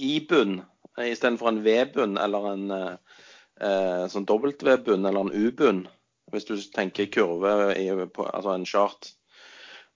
I-bunn 0.00 0.62
istedenfor 1.08 1.50
en 1.50 1.62
V-bunn 1.64 2.18
eller 2.20 2.50
en 2.52 2.66
eh, 2.76 4.04
sånn 4.12 4.28
W-bunn 4.28 5.06
eller 5.08 5.20
en 5.24 5.32
U-bunn, 5.32 5.84
hvis 6.30 6.48
du 6.48 6.56
tenker 6.74 7.10
kurve 7.12 7.72
i, 7.76 7.88
på, 8.14 8.26
altså 8.28 8.54
en 8.54 8.66
chart. 8.68 9.12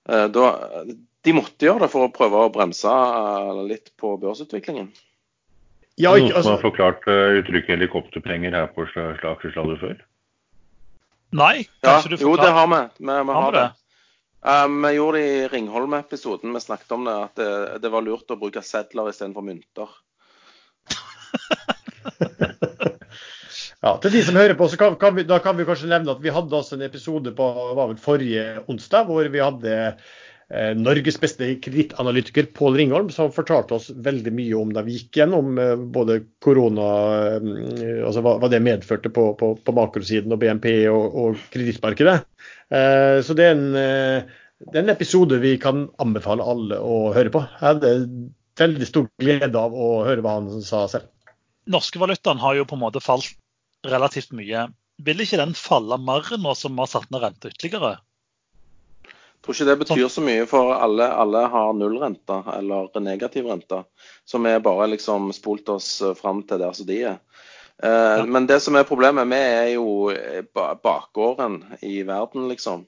Eh, 0.08 0.26
da, 0.32 0.48
de 1.24 1.36
måtte 1.36 1.68
gjøre 1.68 1.86
det 1.86 1.92
for 1.92 2.06
å 2.06 2.12
prøve 2.12 2.44
å 2.44 2.52
bremse 2.52 2.90
eh, 2.90 3.60
litt 3.70 3.92
på 4.00 4.16
børsutviklingen. 4.20 4.90
Ja, 5.94 6.16
ikke, 6.18 6.34
altså... 6.34 6.34
Noen 6.34 6.42
som 6.42 6.56
har 6.56 6.64
forklart 6.64 7.04
uh, 7.06 7.38
uttrykket 7.38 7.76
helikopterpenger 7.76 8.54
her 8.56 8.66
på 8.74 8.82
Aksjesladder 8.88 9.78
før? 9.78 10.00
Nei, 11.38 11.68
kanskje 11.86 12.10
ja, 12.10 12.16
du 12.16 12.16
forklarer? 12.18 12.24
Jo, 12.26 12.32
det 12.40 12.50
har 12.56 12.70
vi. 12.72 12.80
Vi, 12.98 13.18
vi 13.28 13.36
har 13.38 13.54
det. 13.54 13.66
Uh, 14.44 14.64
vi 14.82 14.90
gjorde 14.96 15.20
det 15.20 15.28
i 15.28 15.44
Ringholm-episoden. 15.52 16.56
Vi 16.56 16.62
snakket 16.64 16.96
om 16.98 17.06
det, 17.06 17.14
at 17.28 17.38
det, 17.38 17.52
det 17.84 17.92
var 17.94 18.02
lurt 18.06 18.34
å 18.34 18.38
bruke 18.40 18.64
sedler 18.66 19.12
istedenfor 19.12 19.46
mynter. 19.46 19.94
ja, 23.85 23.94
Til 24.03 24.14
de 24.14 24.22
som 24.27 24.38
hører 24.38 24.59
på, 24.59 24.68
så 24.70 24.81
kan, 24.81 24.98
kan 25.00 25.16
vi, 25.16 25.27
da 25.29 25.40
kan 25.44 25.57
vi 25.59 25.66
kanskje 25.68 25.90
nevne 25.92 26.14
at 26.14 26.22
vi 26.24 26.35
hadde 26.35 26.59
også 26.59 26.79
en 26.79 26.87
episode 26.87 27.35
på 27.37 27.48
var 27.77 27.90
vel 27.90 28.00
forrige 28.00 28.44
onsdag 28.70 29.09
hvor 29.09 29.29
vi 29.33 29.42
hadde 29.42 29.74
eh, 30.55 30.72
Norges 30.79 31.18
beste 31.20 31.48
kredittanalytiker 31.64 32.50
Pål 32.57 32.79
Ringholm, 32.81 33.11
som 33.14 33.33
fortalte 33.35 33.79
oss 33.79 33.90
veldig 33.94 34.33
mye 34.35 34.61
om 34.61 34.72
da 34.74 34.85
vi 34.87 34.98
gikk 34.98 35.20
gjennom 35.20 35.59
eh, 35.61 35.74
både 35.96 36.20
korona, 36.44 36.88
eh, 37.37 38.00
altså 38.05 38.24
hva, 38.24 38.37
hva, 38.42 38.53
det 38.53 38.62
medførte 38.64 39.12
på, 39.14 39.31
på, 39.40 39.55
på 39.61 39.77
makrosiden 39.77 40.35
og 40.35 40.40
BNP 40.42 40.70
og, 40.92 41.18
og 41.24 41.44
kredittmarkedet. 41.55 42.20
Eh, 42.70 43.18
så 43.24 43.37
det 43.37 43.50
er, 43.50 43.59
en, 43.59 43.66
eh, 43.81 44.40
det 44.70 44.81
er 44.81 44.87
en 44.87 44.94
episode 44.94 45.40
vi 45.42 45.57
kan 45.62 45.88
anbefale 46.03 46.46
alle 46.55 46.81
å 46.81 47.12
høre 47.16 47.33
på. 47.35 47.44
Jeg 47.59 47.68
hadde 47.68 47.96
veldig 48.59 48.88
stor 48.88 49.11
glede 49.20 49.59
av 49.59 49.74
å 49.74 49.90
høre 50.07 50.24
hva 50.24 50.38
han 50.38 50.62
sa 50.64 50.87
selv. 50.90 51.11
Norske 51.70 52.00
valutaen 52.00 52.40
har 52.42 52.59
jo 52.59 52.66
på 52.68 52.77
en 52.77 52.83
måte 52.85 53.03
falt 53.05 53.33
relativt 53.87 54.35
mye. 54.37 54.68
Vil 55.05 55.22
ikke 55.24 55.40
den 55.40 55.55
falle 55.59 55.98
mer 56.00 56.29
nå 56.38 56.55
som 56.59 56.74
vi 56.74 56.85
har 56.85 56.90
satt 56.90 57.11
ned 57.11 57.24
rente 57.24 57.50
ytterligere? 57.53 57.96
Jeg 59.05 59.44
tror 59.44 59.57
ikke 59.57 59.68
det 59.68 59.81
betyr 59.83 60.07
så 60.09 60.22
mye, 60.24 60.44
for 60.48 60.70
alle, 60.72 61.05
alle 61.05 61.42
har 61.53 61.74
nullrente 61.77 62.38
eller 62.55 62.88
negativ 63.05 63.50
rente. 63.50 63.83
Som 64.24 64.48
har 64.48 64.62
bare 64.64 64.88
liksom 64.94 65.33
spolt 65.37 65.68
oss 65.68 65.98
fram 66.16 66.40
til 66.48 66.62
der 66.62 66.72
som 66.72 66.88
de 66.88 67.03
er. 67.11 67.18
Eh, 67.83 67.90
ja. 67.90 68.24
Men 68.24 68.48
det 68.48 68.62
som 68.64 68.79
er 68.79 68.88
problemet, 68.88 69.29
vi 69.29 69.42
er 69.42 69.68
jo 69.74 70.14
bakgården 70.55 71.61
i 71.83 72.00
verden, 72.09 72.48
liksom. 72.48 72.87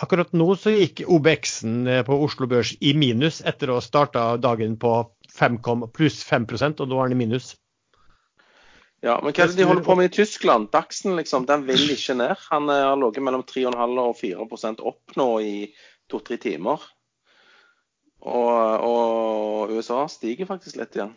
Akkurat 0.00 0.30
nå 0.32 0.52
så 0.54 0.70
gikk 0.70 1.02
OBX-en 1.10 1.88
på 2.06 2.18
Oslo 2.24 2.46
Børs 2.46 2.70
i 2.80 2.92
minus 2.94 3.42
etter 3.42 3.72
å 3.72 3.80
ha 3.80 3.84
starta 3.84 4.28
dagen 4.38 4.76
på 4.78 4.92
5, 5.34 5.58
pluss 5.92 6.22
5 6.24 6.46
og 6.78 6.86
nå 6.86 7.00
er 7.02 7.10
den 7.10 7.18
i 7.18 7.24
minus. 7.26 7.56
Ja, 9.04 9.20
men 9.22 9.30
hva 9.30 9.44
er 9.44 9.52
det 9.52 9.60
de 9.60 9.66
holder 9.68 9.84
på 9.86 9.94
med 9.94 10.08
i 10.08 10.14
Tyskland? 10.16 10.72
Dagsen 10.74 11.14
liksom, 11.14 11.46
den 11.46 11.62
vil 11.68 11.84
ikke 11.94 12.16
ned. 12.18 12.34
Han 12.50 12.66
eh, 12.72 12.82
har 12.88 12.98
ligget 12.98 13.22
mellom 13.22 13.44
3,5 13.46 14.00
og 14.02 14.16
4% 14.18 14.82
opp 14.90 15.14
nå 15.20 15.28
i 15.44 15.54
to-tre 16.10 16.38
timer. 16.42 16.82
Og, 18.26 18.50
og, 18.82 19.70
USA 19.70 20.02
stiger 20.10 20.48
faktisk 20.48 20.80
litt 20.80 20.98
igjen. 20.98 21.14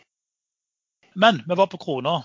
Men 1.17 1.41
vi 1.47 1.57
var 1.57 1.71
på 1.71 1.81
krona. 1.81 2.19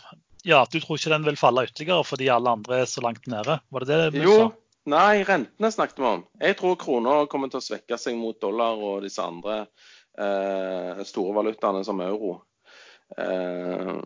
Ja, 0.46 0.66
Du 0.70 0.76
tror 0.78 1.00
ikke 1.00 1.14
den 1.14 1.24
vil 1.26 1.40
falle 1.40 1.64
ytterligere 1.66 2.04
fordi 2.06 2.28
alle 2.30 2.52
andre 2.58 2.82
er 2.82 2.90
så 2.90 3.02
langt 3.02 3.24
nede? 3.26 3.56
Var 3.72 3.86
det 3.86 3.96
det 4.02 4.10
vi 4.14 4.26
jo, 4.26 4.36
sa? 4.36 4.50
Nei, 4.92 5.24
rentene 5.26 5.72
snakket 5.72 5.98
vi 5.98 6.10
om. 6.10 6.26
Jeg 6.38 6.58
tror 6.60 6.76
krona 6.78 7.16
kommer 7.32 7.50
til 7.50 7.58
å 7.58 7.64
svekke 7.64 7.98
seg 7.98 8.20
mot 8.20 8.36
dollar 8.44 8.76
og 8.76 9.02
disse 9.02 9.24
andre 9.24 9.64
eh, 10.20 11.02
store 11.08 11.34
valutaene 11.40 11.82
som 11.88 12.04
euro. 12.04 12.36
Eh, 13.16 13.96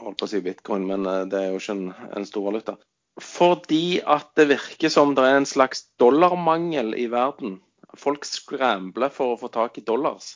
holdt 0.00 0.20
på 0.20 0.26
å 0.26 0.30
si 0.30 0.42
bitcoin, 0.44 0.86
men 0.88 1.06
eh, 1.10 1.22
det 1.30 1.40
er 1.40 1.52
jo 1.52 1.62
ikke 1.62 1.76
en, 1.76 1.86
en 2.18 2.28
stor 2.28 2.48
valuta. 2.48 2.76
Fordi 3.22 4.00
at 4.00 4.32
det 4.38 4.48
virker 4.50 4.90
som 4.90 5.14
det 5.14 5.22
er 5.22 5.38
en 5.38 5.48
slags 5.48 5.86
dollarmangel 6.02 6.96
i 6.98 7.06
verden. 7.12 7.60
Folk 7.98 8.26
scrambler 8.26 9.12
for 9.14 9.34
å 9.34 9.40
få 9.44 9.50
tak 9.54 9.78
i 9.78 9.86
dollars. 9.86 10.34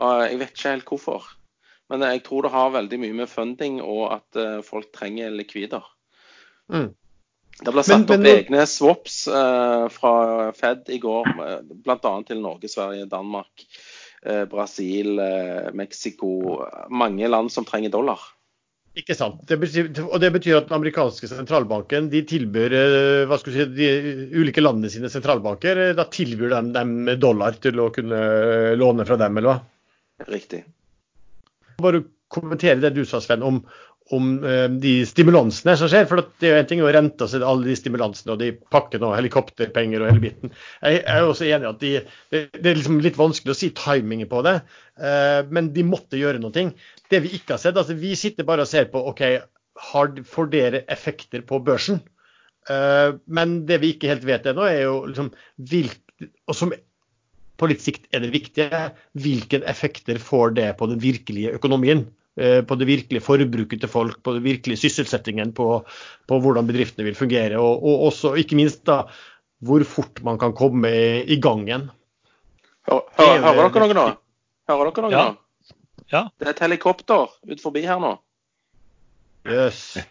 Jeg 0.00 0.36
vet 0.40 0.52
ikke 0.52 0.72
helt 0.74 0.90
hvorfor. 0.90 1.28
Men 1.90 2.04
jeg 2.06 2.22
tror 2.26 2.44
det 2.44 2.52
har 2.54 2.74
veldig 2.76 2.98
mye 3.02 3.16
med 3.22 3.30
funding 3.30 3.80
og 3.82 4.02
at 4.14 4.38
eh, 4.38 4.58
folk 4.64 4.92
trenger 4.94 5.32
likvider. 5.34 5.86
Mm. 6.70 6.92
Det 7.60 7.72
ble 7.74 7.82
satt 7.84 8.04
men, 8.04 8.20
men, 8.20 8.20
opp 8.20 8.44
egne 8.44 8.66
swaps 8.70 9.16
uh, 9.28 9.88
fra 9.92 10.12
Fed 10.56 10.86
i 10.94 11.00
går, 11.02 11.26
bl.a. 11.84 12.12
til 12.24 12.38
Norge, 12.40 12.70
Sverige, 12.72 13.08
Danmark, 13.10 13.64
Brasil, 14.48 15.18
uh, 15.20 15.68
Mexico. 15.76 16.30
Mange 16.88 17.28
land 17.28 17.52
som 17.52 17.66
trenger 17.68 17.92
dollar. 17.92 18.22
Ikke 18.98 19.14
sant. 19.14 19.42
Det 19.46 19.54
betyr, 19.60 19.90
og 20.02 20.16
det 20.18 20.32
betyr 20.34 20.56
at 20.58 20.66
den 20.66 20.74
amerikanske 20.80 21.28
sentralbanken 21.30 22.08
de 22.10 22.24
tilbyr 22.26 22.72
eh, 22.74 23.20
hva 23.30 23.38
skal 23.38 23.54
si, 23.54 23.66
de 23.76 23.90
ulike 24.34 24.64
landene 24.64 24.90
sine 24.90 25.10
sentralbanker 25.12 25.78
eh, 25.78 25.92
da 25.94 26.08
tilbyr 26.10 26.50
dem, 26.56 26.72
dem 26.74 27.12
dollar 27.22 27.54
til 27.62 27.78
å 27.78 27.92
kunne 27.94 28.18
eh, 28.18 28.72
låne 28.78 29.06
fra 29.06 29.20
dem, 29.20 29.38
eller 29.38 29.52
hva? 29.52 30.26
Riktig. 30.26 30.64
Bare 31.80 32.02
kommentere 32.30 32.82
det 32.82 32.92
du 32.98 33.04
sa, 33.06 33.22
Sven, 33.22 33.46
om, 33.46 33.62
om 34.14 34.26
de 34.82 34.92
stimulansene 35.06 35.76
som 35.78 35.88
skjer. 35.90 36.04
For 36.10 36.20
det 36.42 36.50
er 36.50 36.52
jo 36.52 36.60
en 36.60 36.68
ting 36.70 36.82
å 36.84 36.90
rente 36.92 37.26
seg 37.30 37.46
alle 37.46 37.70
de 37.70 37.78
stimulansene 37.78 38.34
og 38.34 38.42
de 38.42 38.52
pakkene 38.74 39.06
og 39.06 39.16
helikopterpenger 39.16 40.02
og 40.02 40.12
hele 40.12 40.22
biten. 40.26 40.52
Jeg, 40.82 41.00
er 41.06 41.26
også 41.26 41.46
enig 41.48 41.66
i 41.66 41.70
at 41.70 41.82
de, 41.82 41.96
det, 42.34 42.44
er 42.60 42.78
liksom 42.78 43.00
litt 43.02 43.18
vanskelig 43.18 43.54
å 43.54 43.58
si 43.58 43.72
timingen 43.74 44.30
på 44.30 44.44
det, 44.46 44.60
men 45.50 45.72
de 45.74 45.86
måtte 45.88 46.20
gjøre 46.20 46.42
noe. 46.42 46.68
Det 47.10 47.20
vi 47.24 47.32
ikke 47.36 47.56
har 47.56 47.62
sett, 47.62 47.78
altså 47.78 47.96
vi 47.98 48.14
sitter 48.18 48.46
bare 48.46 48.64
og 48.66 48.70
ser 48.70 48.86
på 48.92 49.02
OK, 49.10 49.24
har, 49.90 50.12
får 50.26 50.50
dere 50.52 50.84
effekter 50.92 51.42
på 51.46 51.60
børsen? 51.66 52.00
Uh, 52.68 53.16
men 53.26 53.64
det 53.66 53.80
vi 53.82 53.94
ikke 53.94 54.10
helt 54.12 54.26
vet 54.28 54.46
ennå, 54.50 54.66
er 54.68 54.84
jo 54.84 54.94
liksom 55.08 55.32
hvilke, 55.70 56.30
og 56.46 56.56
som 56.56 56.74
på 57.60 57.68
litt 57.68 57.82
sikt 57.84 58.06
er 58.14 58.22
det 58.24 58.32
viktige, 58.32 58.82
hvilke 59.20 59.60
effekter 59.68 60.20
får 60.22 60.56
det 60.56 60.70
på 60.78 60.88
den 60.90 61.02
virkelige 61.02 61.54
økonomien? 61.58 62.06
Uh, 62.40 62.60
på 62.64 62.76
det 62.78 62.86
virkelige 62.88 63.24
forbruket 63.24 63.82
til 63.82 63.90
folk, 63.90 64.20
på 64.22 64.36
den 64.36 64.46
virkelige 64.46 64.84
sysselsettingen, 64.84 65.54
på, 65.56 65.82
på 66.30 66.40
hvordan 66.44 66.68
bedriftene 66.68 67.08
vil 67.08 67.18
fungere. 67.18 67.58
Og, 67.58 67.82
og, 67.82 68.06
også, 68.12 68.36
ikke 68.38 68.58
minst 68.60 68.84
da, 68.88 69.02
hvor 69.66 69.82
fort 69.88 70.22
man 70.24 70.38
kan 70.40 70.54
komme 70.56 70.92
i 71.26 71.40
gang 71.42 71.66
igjen. 71.66 71.90
Hører, 72.88 73.42
hører 73.44 73.68
dere 73.74 73.86
noe 73.86 73.96
nå? 73.96 74.10
Hører 74.70 74.92
dere 74.94 75.04
noe 75.04 75.14
ja. 75.14 75.24
nå? 75.30 75.49
Ja. 76.10 76.26
Det 76.38 76.48
er 76.48 76.54
et 76.54 76.64
helikopter 76.64 77.30
ut 77.46 77.62
forbi 77.62 77.84
her 77.86 78.00
nå. 78.02 78.16
Jøss. 79.48 79.82
Yes. 80.00 80.08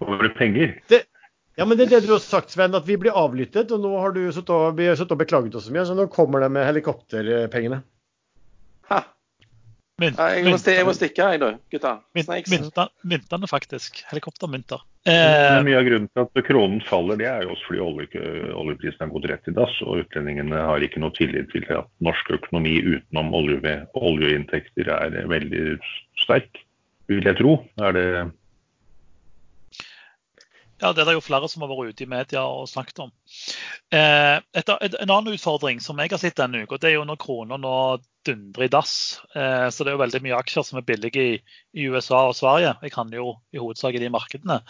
du 0.00 0.28
penger? 0.36 0.76
Det, 0.88 1.04
ja, 1.58 1.66
men 1.68 1.76
det 1.76 1.88
er 1.88 1.96
det 1.96 2.06
du 2.06 2.12
har 2.14 2.22
sagt, 2.24 2.52
Sven, 2.54 2.76
at 2.76 2.86
vi 2.88 2.96
blir 3.00 3.16
avlyttet. 3.16 3.72
Og 3.74 3.82
nå 3.82 3.94
har 4.00 4.14
du 4.16 4.22
sittet 4.32 4.52
og, 4.52 4.80
og 4.80 5.18
beklaget 5.20 5.56
oss 5.58 5.66
så 5.68 5.74
mye, 5.74 5.86
så 5.88 5.96
nå 5.96 6.06
kommer 6.12 6.44
det 6.44 6.52
med 6.54 6.68
helikopterpengene. 6.68 7.82
Ha. 8.92 9.02
Mynt, 10.00 10.16
jeg, 10.16 10.46
må 10.46 10.56
jeg, 10.56 10.86
må 10.88 10.94
stikke, 10.96 11.26
jeg, 11.34 11.40
da, 11.42 11.50
gutta. 11.72 11.96
myntene, 13.04 13.50
faktisk. 13.50 14.00
Helikoptermynter. 14.08 14.86
Eh, 15.08 15.58
mye 15.64 15.78
av 15.78 15.86
grunnen 15.86 16.10
til 16.12 16.26
at 16.26 16.40
kronen 16.44 16.80
faller, 16.84 17.16
det 17.16 17.28
er 17.30 17.44
jo 17.46 17.54
også 17.54 17.70
fordi 17.70 17.80
olje, 17.80 18.24
oljeprisen 18.52 19.00
har 19.00 19.12
gått 19.14 19.28
rett 19.30 19.48
i 19.48 19.54
dass. 19.56 19.76
Og 19.86 20.02
utlendingene 20.04 20.64
har 20.68 20.84
ikke 20.84 21.00
noe 21.00 21.14
tillit 21.16 21.48
til 21.54 21.64
at 21.72 21.88
norsk 22.04 22.34
økonomi 22.36 22.76
utenom 22.84 23.32
olje, 23.36 23.78
oljeinntekter 23.96 24.92
er 24.92 25.16
veldig 25.30 25.64
sterk, 26.20 26.60
vil 27.08 27.24
jeg 27.24 27.40
tro. 27.40 27.56
Er 27.80 27.96
det 27.96 28.08
ja, 30.80 30.92
det 30.92 31.02
er 31.02 31.10
det 31.10 31.16
jo 31.18 31.24
flere 31.24 31.48
som 31.50 31.64
har 31.64 31.70
vært 31.70 31.94
ute 31.94 32.06
i 32.06 32.10
media 32.10 32.44
og 32.48 32.68
snakket 32.70 33.02
om. 33.04 33.10
Eh, 33.92 34.36
et, 34.56 34.70
et, 34.72 34.96
en 35.02 35.12
annen 35.12 35.34
utfordring 35.36 35.82
som 35.84 36.00
jeg 36.00 36.12
har 36.12 36.22
sett 36.22 36.38
denne 36.40 36.64
uka, 36.64 36.78
det 36.80 36.90
er 36.90 36.98
jo 36.98 37.06
når 37.08 37.20
krona 37.20 37.58
nå 37.60 37.74
dundrer 38.26 38.66
i 38.66 38.70
dass. 38.72 38.94
Eh, 39.34 39.68
så 39.72 39.84
det 39.84 39.92
er 39.92 39.96
jo 39.96 40.02
veldig 40.02 40.22
mye 40.24 40.38
aksjer 40.38 40.64
som 40.66 40.80
er 40.80 40.86
billige 40.88 41.24
i, 41.24 41.36
i 41.76 41.86
USA 41.92 42.22
og 42.28 42.36
Sverige. 42.38 42.74
Jeg 42.84 42.94
kan 42.94 43.12
jo 43.14 43.34
i 43.52 43.60
hovedsak 43.60 43.96
i 43.96 44.02
de 44.02 44.10
markedene. 44.12 44.60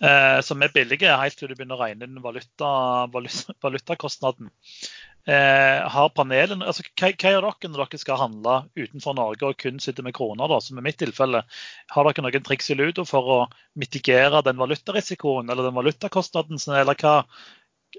Eh, 0.00 0.40
som 0.46 0.62
er 0.62 0.74
billige 0.74 1.20
helt 1.22 1.38
til 1.38 1.50
du 1.50 1.56
begynner 1.56 1.78
å 1.78 1.84
regne 1.84 2.08
inn 2.08 2.20
valuta, 2.24 2.72
valuta, 3.12 3.56
valutakostnaden. 3.64 4.52
Eh, 5.28 5.88
har 5.92 6.08
panelen, 6.16 6.62
altså, 6.64 6.82
hva, 6.96 7.10
gjør 7.12 7.44
dere 7.44 7.68
når 7.68 7.82
dere 7.82 8.00
skal 8.00 8.18
handle 8.22 8.54
utenfor 8.78 9.14
Norge 9.18 9.50
og 9.50 9.58
kun 9.60 9.82
sitter 9.82 10.06
med 10.06 10.16
kroner, 10.16 10.48
da, 10.48 10.60
som 10.64 10.80
i 10.80 10.84
mitt 10.84 10.96
tilfelle? 11.02 11.42
Har 11.92 12.08
dere 12.08 12.24
noen 12.24 12.46
triks 12.46 12.72
i 12.72 12.78
ludo 12.78 13.04
for 13.08 13.28
å 13.34 13.38
mitigere 13.78 14.40
den 14.46 14.58
valutarisikoen 14.60 15.52
eller 15.52 15.68
den 15.68 15.76
valutakostnaden? 15.76 16.62
Eller 16.72 16.96
hva, 16.96 17.14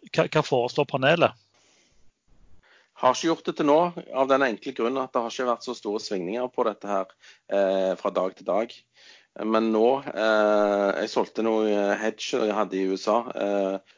hva, 0.09 0.25
hva 0.25 0.45
foreslår 0.47 0.89
panelet? 0.89 1.37
Har 3.01 3.15
ikke 3.15 3.31
gjort 3.31 3.47
det 3.47 3.55
til 3.57 3.69
nå, 3.69 3.79
av 4.13 4.27
den 4.29 4.43
enkle 4.45 4.75
grunn 4.77 4.99
at 5.01 5.13
det 5.13 5.21
har 5.21 5.33
ikke 5.33 5.49
vært 5.53 5.65
så 5.65 5.77
store 5.77 6.01
svingninger 6.01 6.51
på 6.53 6.65
dette 6.67 6.89
her 6.89 7.07
eh, 7.53 7.93
fra 8.01 8.11
dag 8.13 8.35
til 8.37 8.49
dag. 8.49 8.75
Men 9.47 9.71
nå 9.71 9.87
eh, 10.11 10.89
Jeg 10.99 11.09
solgte 11.13 11.45
noe 11.45 11.95
hedge 12.01 12.41
jeg 12.43 12.53
hadde 12.57 12.77
i 12.77 12.85
USA. 12.91 13.21
Eh, 13.31 13.97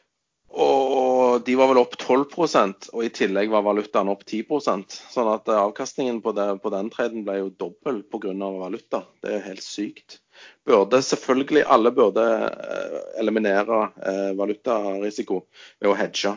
og 0.54 1.42
de 1.46 1.54
var 1.58 1.70
vel 1.70 1.80
opp 1.80 1.96
12% 1.98 2.90
og 2.92 3.02
i 3.02 3.10
tillegg 3.14 3.50
var 3.50 3.64
valutaen 3.66 4.10
opp 4.12 4.22
10% 4.22 4.94
Sånn 5.10 5.30
at 5.32 5.48
eh, 5.50 5.58
avkastningen 5.58 6.20
på, 6.22 6.34
det, 6.36 6.46
på 6.62 6.70
den 6.74 6.90
treden 6.94 7.24
ble 7.26 7.40
jo 7.40 7.50
dobbel 7.58 8.02
pga. 8.06 8.34
valuta. 8.60 9.02
Det 9.22 9.30
er 9.30 9.38
jo 9.38 9.44
helt 9.48 9.66
sykt. 9.66 10.18
Burde 10.66 11.00
selvfølgelig 11.02 11.64
Alle 11.66 11.90
burde 11.94 12.26
eh, 12.46 12.98
eliminere 13.22 13.80
eh, 14.06 14.30
valutarisiko 14.38 15.44
ved 15.80 15.90
å 15.90 15.98
hedge. 15.98 16.36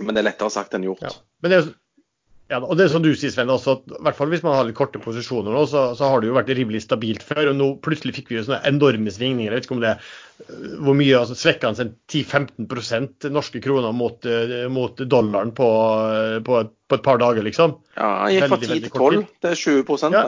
Men 0.00 0.14
det 0.14 0.22
er 0.22 0.30
lettere 0.30 0.54
sagt 0.54 0.74
enn 0.74 0.86
gjort. 0.86 1.02
Ja. 1.02 1.16
Men 1.42 1.52
det 1.52 1.58
er, 1.58 1.72
Ja, 2.50 2.58
og 2.60 2.74
det 2.76 2.84
er 2.84 2.90
som 2.92 3.04
du 3.04 3.12
sier, 3.16 3.30
Sven, 3.32 3.48
også, 3.52 3.78
at, 3.78 3.92
i 3.94 4.02
hvert 4.04 4.18
fall 4.18 4.28
hvis 4.32 4.42
man 4.44 4.56
har 4.58 4.66
litt 4.68 4.76
korte 4.76 5.00
posisjoner 5.00 5.54
nå, 5.54 5.62
så, 5.70 5.84
så, 5.96 6.08
har 6.10 6.20
det 6.20 6.28
jo 6.28 6.36
vært 6.36 6.50
rimelig 6.52 6.82
stabilt 6.84 7.24
før. 7.24 7.52
og 7.52 7.56
Nå 7.56 7.68
plutselig 7.84 8.16
fikk 8.18 8.32
vi 8.32 8.38
jo 8.38 8.44
sånne 8.44 8.60
enorme 8.68 9.14
svingninger. 9.14 9.48
Jeg 9.48 9.62
vet 9.62 9.68
ikke 9.68 9.78
om 9.78 9.84
det 9.84 9.94
hvor 10.82 10.96
mye 10.98 11.16
altså 11.20 11.36
svekka 11.38 11.70
han 11.70 11.94
10-15% 12.10 13.28
norske 13.32 13.62
kroner 13.62 13.94
mot, 13.96 14.26
mot 14.74 15.02
dollaren 15.14 15.54
på, 15.56 15.68
på, 16.44 16.62
på, 16.66 16.98
et 16.98 17.06
par 17.06 17.22
dager, 17.22 17.46
liksom. 17.46 17.78
Ja, 17.96 18.10
han 18.24 18.34
gikk 18.34 18.48
fra 18.50 18.60
10 18.60 18.72
til 18.72 18.90
12 18.90 19.52
er 19.52 19.60
20 19.62 20.16
ja. 20.16 20.26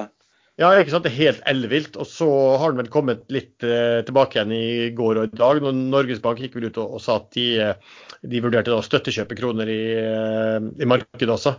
Ja, 0.54 0.68
ikke 0.78 0.92
sant? 0.94 1.02
det 1.06 1.10
er 1.10 1.18
helt 1.18 1.46
ellevilt. 1.50 1.96
Og 1.98 2.06
så 2.06 2.28
har 2.62 2.72
den 2.72 2.84
vel 2.84 2.90
kommet 2.94 3.24
litt 3.34 3.64
eh, 3.66 4.00
tilbake 4.06 4.38
igjen 4.38 4.54
i 4.54 4.90
går 4.94 5.20
og 5.20 5.32
i 5.32 5.38
dag. 5.40 5.62
når 5.64 5.74
Norges 5.80 6.22
Bank 6.22 6.42
gikk 6.42 6.54
vel 6.58 6.68
ut 6.70 6.78
og, 6.78 6.94
og 6.98 7.02
sa 7.02 7.18
at 7.18 7.32
de, 7.34 7.48
eh, 7.58 8.12
de 8.30 8.40
vurderte 8.44 8.72
da 8.72 8.80
å 8.80 8.84
støttekjøpe 8.84 9.36
kroner 9.38 9.70
i, 9.70 9.80
eh, 10.00 10.66
i 10.80 10.88
markedet 10.88 11.30
også. 11.36 11.54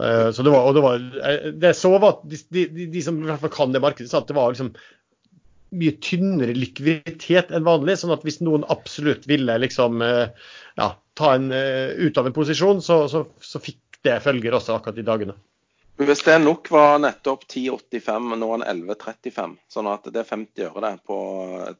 Eh, 0.00 0.28
så 0.36 0.44
det 0.44 0.52
var, 0.52 0.68
og 0.68 0.76
det 0.76 0.84
var 0.84 1.04
eh, 1.30 1.50
det 1.56 1.74
så 1.78 1.92
var 1.96 2.16
at 2.16 2.24
de, 2.28 2.40
de, 2.52 2.86
de, 2.92 3.02
som 3.04 3.20
i 3.20 3.28
hvert 3.28 3.42
fall 3.42 3.54
kan 3.54 3.74
det 3.74 3.82
markedet, 3.84 4.10
sa 4.10 4.20
at 4.20 4.30
det 4.30 4.36
var 4.36 4.52
liksom 4.52 4.72
mye 5.80 5.94
tynnere 6.02 6.56
likviditet 6.56 7.52
enn 7.54 7.66
vanlig. 7.66 8.00
sånn 8.00 8.14
at 8.14 8.24
hvis 8.26 8.40
noen 8.42 8.66
absolutt 8.74 9.28
ville 9.30 9.54
liksom 9.62 10.02
ja, 10.02 10.88
ta 11.14 11.28
en 11.36 11.46
ut 11.54 12.18
av 12.18 12.26
en 12.26 12.34
posisjon, 12.34 12.80
så, 12.82 13.04
så, 13.12 13.22
så 13.38 13.62
fikk 13.62 14.00
det 14.02 14.16
følger 14.24 14.56
også 14.56 14.74
akkurat 14.74 14.98
de 14.98 15.06
dagene. 15.06 15.36
Det 16.00 16.38
nok 16.42 16.70
var 16.74 16.98
nettopp 17.04 17.44
10,85, 17.44 18.34
nå 18.40 18.50
er 18.56 18.62
den 18.64 18.82
11,35. 18.88 19.56
Sånn 19.70 19.90
at 19.92 20.10
det 20.10 20.24
er 20.24 20.30
50 20.32 20.66
øre 20.72 20.82
det 20.88 20.94
på 21.06 21.18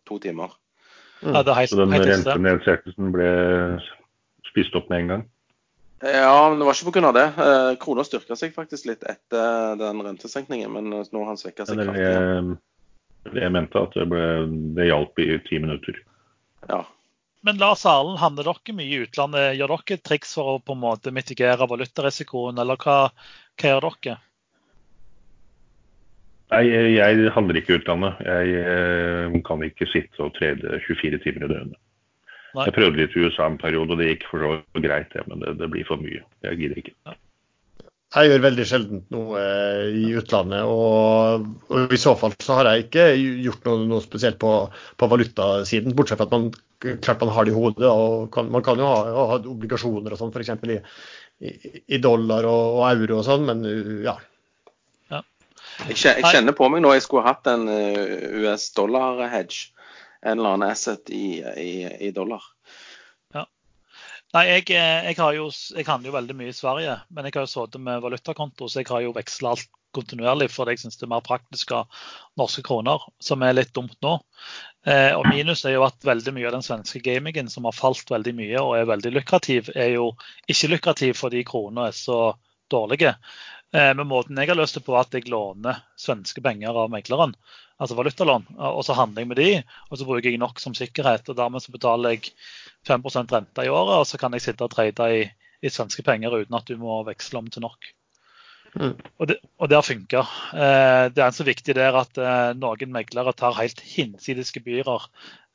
to 0.07 0.21
timer. 0.23 0.55
Mm. 1.25 1.35
Ja, 1.35 1.55
helt, 1.57 1.71
Så 1.71 1.81
den 1.81 1.97
rentenedsettelsen 1.99 3.11
ble 3.13 3.31
spist 4.51 4.77
opp 4.79 4.91
med 4.93 5.05
en 5.05 5.13
gang? 5.15 5.29
Ja, 6.01 6.49
men 6.49 6.59
det 6.59 6.65
var 6.67 6.79
ikke 6.79 6.93
pga. 6.95 7.13
det. 7.13 7.27
Eh, 7.45 7.71
Krona 7.81 8.05
styrka 8.05 8.37
seg 8.39 8.55
faktisk 8.57 8.89
litt 8.89 9.03
etter 9.05 9.77
den 9.81 10.01
rentesenkningen, 10.05 10.73
men 10.73 10.89
nå 10.91 11.23
har 11.23 11.33
han 11.33 11.41
svekka 11.41 11.69
seg 11.69 11.83
kraftig. 11.83 12.57
Det 13.29 13.43
jeg 13.45 13.53
mente, 13.53 13.77
at 13.77 13.93
det, 13.99 14.07
ble, 14.09 14.23
det 14.77 14.89
hjalp 14.89 15.21
i 15.21 15.35
ti 15.45 15.59
minutter. 15.61 15.99
Ja. 16.71 16.81
Men 17.45 17.61
Lars 17.61 17.85
Arlen, 17.89 18.17
handler 18.21 18.49
dere 18.49 18.75
mye 18.77 18.89
i 18.89 19.05
utlandet? 19.05 19.59
Gjør 19.59 19.77
dere 19.77 20.01
triks 20.05 20.33
for 20.37 20.55
å 20.55 20.63
på 20.65 20.77
en 20.77 20.83
måte 20.83 21.13
mitigere 21.13 21.69
valutarisikoen, 21.69 22.59
eller 22.61 22.81
hva, 22.81 22.97
hva 23.61 23.75
gjør 23.75 23.87
dere? 23.89 24.17
Nei, 26.51 26.65
jeg 26.97 27.31
handler 27.37 27.61
ikke 27.61 27.77
i 27.77 27.79
utlandet. 27.79 28.25
Jeg 28.27 28.65
eh, 28.65 29.39
kan 29.47 29.63
ikke 29.69 29.89
sitte 29.93 30.25
og 30.25 30.35
trede 30.37 30.81
24 30.89 31.21
timer 31.23 31.47
i 31.47 31.53
døgnet. 31.53 31.79
Nei. 32.57 32.67
Jeg 32.67 32.77
prøvde 32.77 32.99
litt 32.99 33.17
i 33.17 33.25
USA 33.27 33.47
en 33.47 33.59
periode, 33.61 33.95
og 33.95 34.01
det 34.01 34.13
gikk 34.13 34.29
for 34.31 34.45
så 34.45 34.83
greit, 34.83 35.11
det, 35.15 35.27
men 35.31 35.43
det, 35.45 35.57
det, 35.61 35.69
blir 35.73 35.87
for 35.89 36.03
mye. 36.03 36.23
Jeg 36.47 36.59
gidder 36.59 36.81
ikke. 36.83 36.97
Ja. 37.07 37.19
Jeg 38.11 38.27
gjør 38.27 38.43
veldig 38.43 38.65
sjelden 38.67 39.03
noe 39.15 39.39
eh, 39.39 39.85
i 40.01 40.09
utlandet, 40.19 40.67
og, 40.67 41.45
og, 41.71 41.93
i 41.95 42.01
så 42.01 42.17
fall 42.19 42.35
så 42.43 42.57
har 42.59 42.73
jeg 42.73 42.89
ikke 42.89 43.05
gjort 43.47 43.69
noe, 43.69 43.85
noe 43.93 44.03
spesielt 44.03 44.41
på, 44.43 44.51
på, 44.99 45.09
valutasiden, 45.13 45.95
bortsett 45.95 46.19
fra 46.19 46.27
at 46.27 46.35
man 46.35 46.51
klart 47.05 47.23
man 47.23 47.31
har 47.37 47.47
det 47.47 47.53
i 47.53 47.55
hodet. 47.55 47.87
og 47.87 48.33
kan, 48.35 48.51
Man 48.51 48.67
kan 48.67 48.83
jo 48.83 48.89
ha, 48.89 48.99
ha 49.31 49.39
obligasjoner 49.39 50.17
og 50.17 50.19
sånn, 50.19 50.35
f.eks. 50.35 50.51
i 50.67 50.81
i, 51.41 51.99
dollar 51.99 52.45
og, 52.49 52.81
og, 52.81 52.85
euro 52.91 53.21
og 53.21 53.27
sånn, 53.27 53.47
men 53.49 53.65
uh, 53.65 53.93
ja. 54.05 54.17
ja. 55.13 55.23
Jeg, 55.89 56.25
kjenner 56.27 56.57
på 56.57 56.69
meg 56.73 56.85
nå 56.85 56.93
jeg 56.97 57.07
skulle 57.07 57.27
hatt 57.27 57.49
en 57.51 57.67
uh, 57.71 58.43
US 58.43 58.69
dollar-hedge. 58.77 59.71
En 60.23 60.39
eller 60.39 60.55
annen 60.55 60.71
asset 60.71 61.11
i, 61.11 61.41
i, 61.41 61.73
i 62.09 62.11
dollar. 62.17 62.45
Ja. 63.35 63.47
Nei, 64.37 64.47
jeg, 64.51 64.71
eh, 64.77 65.11
jeg, 65.11 65.19
jo, 65.37 65.51
jeg 65.77 65.89
handler 65.89 66.11
jo 66.11 66.17
veldig 66.19 66.39
mye 66.39 66.53
i 66.53 66.57
Sverige, 66.57 66.97
men 67.11 67.27
jeg 67.27 67.39
har 67.39 67.47
jo 67.47 67.53
sittet 67.55 67.85
med 67.85 68.03
valutakonto, 68.05 68.69
så 68.69 68.83
jeg 68.83 68.91
har 68.93 69.05
jo 69.07 69.15
veksla 69.17 69.55
alt 69.57 69.71
kontinuerlig 69.97 70.51
fordi 70.53 70.77
jeg 70.77 70.85
syns 70.85 71.01
det 71.01 71.07
er 71.07 71.13
mer 71.15 71.23
praktisk 71.27 71.73
av 71.75 72.03
norske 72.39 72.63
kroner, 72.67 73.03
som 73.23 73.43
er 73.43 73.57
litt 73.57 73.73
dumt 73.75 73.97
nå. 74.05 74.19
Eh, 74.87 75.11
og 75.17 75.27
minus 75.29 75.65
er 75.67 75.75
jo 75.75 75.87
at 75.87 76.07
veldig 76.07 76.35
mye 76.37 76.47
av 76.49 76.55
den 76.57 76.67
svenske 76.67 77.03
gamingen 77.05 77.51
som 77.53 77.67
har 77.69 77.77
falt 77.77 78.13
veldig 78.13 78.37
mye 78.39 78.63
og 78.63 78.77
er 78.79 78.91
veldig 78.91 79.13
lukrativ, 79.19 79.73
er 79.75 79.97
jo 79.97 80.13
ikke 80.51 80.71
lukrativ 80.75 81.19
fordi 81.19 81.43
kronene 81.49 81.91
er 81.91 81.97
så 81.97 82.21
dårlige. 82.71 83.17
Eh, 83.73 83.93
men 83.95 84.09
måten 84.11 84.39
jeg 84.41 84.51
har 84.51 84.59
løst 84.59 84.79
det 84.79 84.83
på, 84.87 84.97
er 84.97 85.05
at 85.05 85.15
jeg 85.15 85.31
låner 85.31 85.85
svenske 85.99 86.43
penger 86.43 86.75
av 86.75 86.91
megleren, 86.91 87.37
altså 87.81 87.97
valutalån, 87.99 88.49
og 88.59 88.83
så 88.87 88.97
handler 88.99 89.23
jeg 89.23 89.31
med 89.31 89.41
de, 89.41 89.51
og 89.89 90.01
så 90.01 90.09
bruker 90.09 90.31
jeg 90.31 90.41
nok 90.43 90.59
som 90.63 90.75
sikkerhet. 90.77 91.29
og 91.31 91.39
Dermed 91.39 91.63
så 91.63 91.75
betaler 91.75 92.17
jeg 92.17 92.35
5% 92.89 93.37
rente 93.37 93.67
i 93.67 93.71
året, 93.71 94.03
og 94.03 94.09
så 94.11 94.19
kan 94.21 94.35
jeg 94.35 94.45
sitte 94.45 94.67
og 94.67 94.75
trade 94.75 95.09
i, 95.15 95.23
i 95.63 95.73
svenske 95.73 96.05
penger 96.07 96.35
uten 96.35 96.59
at 96.59 96.69
du 96.69 96.77
må 96.81 97.01
veksle 97.07 97.41
om 97.41 97.51
til 97.53 97.65
nok. 97.65 97.93
Mm. 98.71 98.95
Og, 99.19 99.25
det, 99.27 99.41
og 99.59 99.71
det 99.71 99.79
har 99.79 99.87
funka. 99.87 100.25
Eh, 100.55 101.05
det 101.15 101.25
er 101.25 101.33
så 101.35 101.47
viktig 101.47 101.75
der 101.79 101.97
at 102.03 102.19
eh, 102.21 102.51
noen 102.59 102.93
meglere 102.95 103.35
tar 103.39 103.57
helt 103.59 103.81
hinsides 103.83 104.53
gebyrer. 104.55 105.09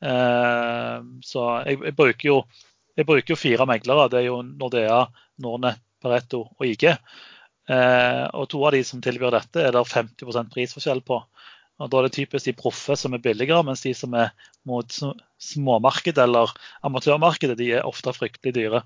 Så 0.05 1.43
jeg, 1.65 1.77
jeg, 1.79 1.93
bruker 1.97 2.27
jo, 2.27 2.41
jeg, 2.97 3.07
bruker 3.07 3.31
jo, 3.31 3.39
fire 3.39 3.65
meglere. 3.69 4.09
Det 4.11 4.19
er 4.19 4.27
jo 4.27 4.41
Nordea, 4.45 5.05
Nordnet, 5.41 5.79
Pareto 6.03 6.43
og 6.51 6.67
IG. 6.67 6.91
Eh, 7.65 8.23
og 8.37 8.49
to 8.51 8.61
av 8.67 8.75
de 8.75 8.83
som 8.85 9.01
tilbyr 9.01 9.33
dette, 9.33 9.61
er 9.61 9.73
det 9.73 9.85
50% 9.89 10.51
prisforskjell 10.53 11.01
på. 11.05 11.21
Og 11.81 11.91
Da 11.91 11.99
er 11.99 12.07
det 12.07 12.15
typisk 12.15 12.47
de 12.47 12.55
proffe 12.55 12.95
som 12.95 13.13
er 13.13 13.23
billigere, 13.23 13.63
mens 13.67 13.81
de 13.83 13.93
som 13.93 14.13
er 14.15 14.31
mot 14.63 14.87
småmarked 15.41 16.17
eller 16.17 16.53
amatørmarkedet, 16.87 17.57
de 17.59 17.71
er 17.75 17.87
ofte 17.87 18.13
fryktelig 18.15 18.53
dyre 18.55 18.85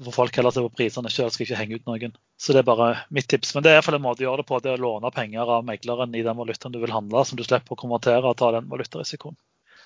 For 0.00 0.16
folk 0.16 0.36
heller 0.36 0.52
se 0.52 0.62
på 0.64 0.72
prisene 0.72 1.10
sjøl, 1.12 1.28
skal 1.28 1.44
ikke 1.44 1.56
henge 1.58 1.76
ut 1.76 1.88
noen. 1.88 2.14
Så 2.40 2.54
det 2.56 2.62
er 2.62 2.68
bare 2.70 3.02
mitt 3.12 3.26
tips. 3.28 3.52
Men 3.52 3.64
det 3.64 3.68
er 3.68 3.74
iallfall 3.76 3.98
en 3.98 4.06
måte 4.06 4.24
å 4.24 4.30
gjøre 4.30 4.40
det 4.40 4.48
på, 4.48 4.60
det 4.64 4.72
å 4.72 4.80
låne 4.80 5.10
penger 5.12 5.44
av 5.44 5.66
megleren 5.68 6.14
i 6.16 6.22
den 6.24 6.38
valutaen 6.38 6.72
du 6.72 6.78
vil 6.80 6.94
handle, 6.94 7.20
som 7.28 7.36
du 7.36 7.44
slipper 7.44 7.76
å 7.76 7.80
konvertere 7.82 8.24
og 8.24 8.38
ta 8.40 8.48
den 8.54 8.70
valutarisikoen. 8.70 9.36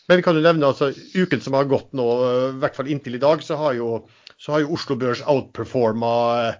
Men 0.06 0.22
kan 0.22 0.36
du 0.36 0.42
nevne 0.44 0.68
altså 0.68 0.92
uken 1.16 1.42
som 1.42 1.56
har 1.58 1.66
gått 1.66 1.90
nå, 1.98 2.06
i 2.52 2.58
hvert 2.62 2.78
fall 2.78 2.92
inntil 2.94 3.18
i 3.18 3.22
dag, 3.24 3.42
så 3.42 3.58
har 3.58 3.74
jo 3.74 3.88
så 4.44 4.52
har 4.52 4.60
jo 4.60 4.74
Oslo 4.76 4.94
Børs 5.00 5.22
outperforma 5.24 6.08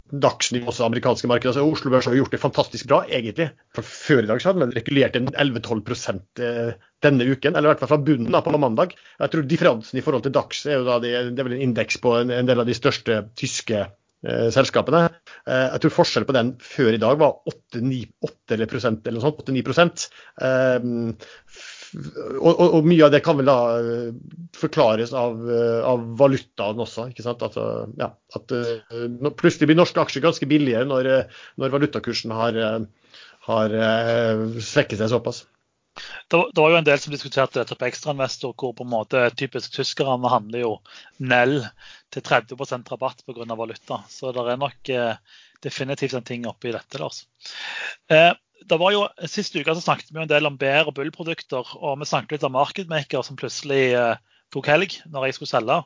dagsnivå 0.08 0.70
også 0.72 0.86
amerikanske 0.86 1.28
markeder. 1.28 1.52
Altså, 1.52 1.66
Oslo 1.68 1.90
Børs 1.92 2.06
har 2.08 2.14
jo 2.16 2.22
gjort 2.22 2.32
det 2.32 2.40
fantastisk 2.40 2.88
bra, 2.88 3.02
egentlig. 3.12 3.50
For 3.76 3.84
Før 3.84 4.22
i 4.22 4.30
dag 4.30 4.40
så 4.40 4.50
hadde 4.50 4.62
den 4.62 4.72
regulert 4.72 5.18
en 5.18 5.28
11-12 5.28 5.82
eh, 6.46 6.70
denne 7.04 7.26
uken, 7.28 7.52
eller 7.52 7.68
i 7.68 7.72
hvert 7.74 7.82
fall 7.82 7.92
fra 7.92 8.00
bunnen 8.06 8.32
da, 8.32 8.40
på 8.40 8.54
mandag. 8.56 8.94
Jeg 9.20 9.34
tror 9.34 9.44
Differansen 9.50 10.00
i 10.00 10.04
forhold 10.06 10.24
til 10.24 10.32
Dags 10.32 10.64
er 10.64 10.78
jo 10.78 10.88
da 10.88 10.96
det, 11.04 11.12
er 11.12 11.44
vel 11.44 11.58
en 11.58 11.66
indeks 11.66 12.00
på 12.00 12.16
en, 12.22 12.32
del 12.48 12.64
av 12.64 12.70
de 12.70 12.78
største 12.78 13.20
tyske 13.36 13.82
eh, 13.84 14.48
selskapene. 14.56 15.04
Eh, 15.44 15.66
jeg 15.74 15.84
tror 15.84 15.96
forskjellen 15.98 16.30
på 16.30 16.38
den 16.38 16.56
før 16.64 16.96
i 16.96 17.02
dag 17.04 17.20
var 17.20 17.36
8-9 17.52 18.00
eller 18.54 18.64
eller 18.64 19.18
noe 19.18 19.26
sånt. 19.28 19.44
8-9 19.44 20.08
eh, 20.40 20.88
og, 21.94 22.50
og, 22.50 22.66
og, 22.66 22.86
mye 22.88 23.06
av 23.06 23.12
det 23.14 23.22
kan 23.26 23.38
vel 23.38 23.48
da 23.48 23.56
eh, 23.78 24.10
forklares 24.58 25.14
av, 25.16 25.40
eh, 25.46 25.80
av 25.86 26.04
valutaen 26.18 26.82
også. 26.84 27.08
ikke 27.12 27.24
sant? 27.26 27.44
At, 27.46 27.58
ja, 28.00 28.10
at 28.36 28.54
plutselig 29.40 29.70
blir 29.70 29.78
norske 29.78 30.02
aksjer 30.02 30.24
ganske 30.24 30.48
billigere 30.50 30.88
når, 30.90 31.10
når 31.60 31.74
valutakursen 31.78 32.34
har, 32.34 32.60
har 33.48 33.76
svekket 34.58 35.02
seg 35.02 35.12
såpass. 35.14 35.44
Det 36.28 36.36
var, 36.58 36.70
jo 36.72 36.78
en 36.78 36.86
del 36.86 36.98
som 36.98 37.12
diskuterte 37.14 37.60
dette 37.60 37.76
på 37.78 37.86
ekstrainvestor, 37.86 38.54
hvor 38.58 38.72
på 38.74 38.82
en 38.86 38.90
måte 38.90 39.20
typisk 39.38 39.76
tyskerne 39.76 40.30
handler 40.32 40.64
jo 40.64 40.72
Nell 41.22 41.60
til 42.14 42.24
30% 42.26 42.90
rabatt 42.90 43.22
pga. 43.26 43.46
valuta. 43.54 44.00
Så 44.10 44.32
det 44.34 44.42
er 44.42 44.58
nok 44.58 44.90
eh, 44.90 45.38
definitivt 45.62 46.16
en 46.18 46.26
ting 46.26 46.48
oppi 46.50 46.72
dette. 46.74 46.98
Lars. 46.98 47.22
Eh, 48.10 48.32
det 48.70 48.78
var 48.80 48.94
jo, 48.94 49.02
Sist 49.30 49.56
uke 49.56 49.74
så 49.76 49.82
snakket 49.82 50.10
vi 50.10 50.20
jo 50.20 50.24
en 50.24 50.30
del 50.30 50.48
om 50.48 50.56
bær- 50.60 50.88
og 50.88 50.94
bull-produkter, 50.96 51.74
og 51.76 51.98
vi 52.00 52.08
snakket 52.08 52.36
litt 52.36 52.46
om 52.48 52.54
Marketmaker 52.56 53.24
som 53.26 53.38
plutselig 53.40 53.92
eh, 53.98 54.22
tok 54.54 54.70
helg 54.70 54.96
når 55.12 55.28
jeg 55.28 55.38
skulle 55.38 55.52
selge. 55.52 55.80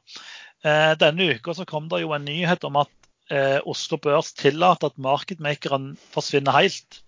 Eh, 0.67 0.93
denne 1.01 1.33
uka 1.35 1.55
så 1.55 1.67
kom 1.69 1.89
det 1.91 2.03
jo 2.05 2.15
en 2.15 2.27
nyhet 2.27 2.67
om 2.69 2.79
at 2.83 2.93
eh, 3.35 3.59
Oslo 3.69 3.99
Børs 4.03 4.33
tillater 4.39 4.91
at 4.91 5.01
marketmakeren 5.03 5.93
forsvinner 6.15 6.57
helt. 6.59 7.01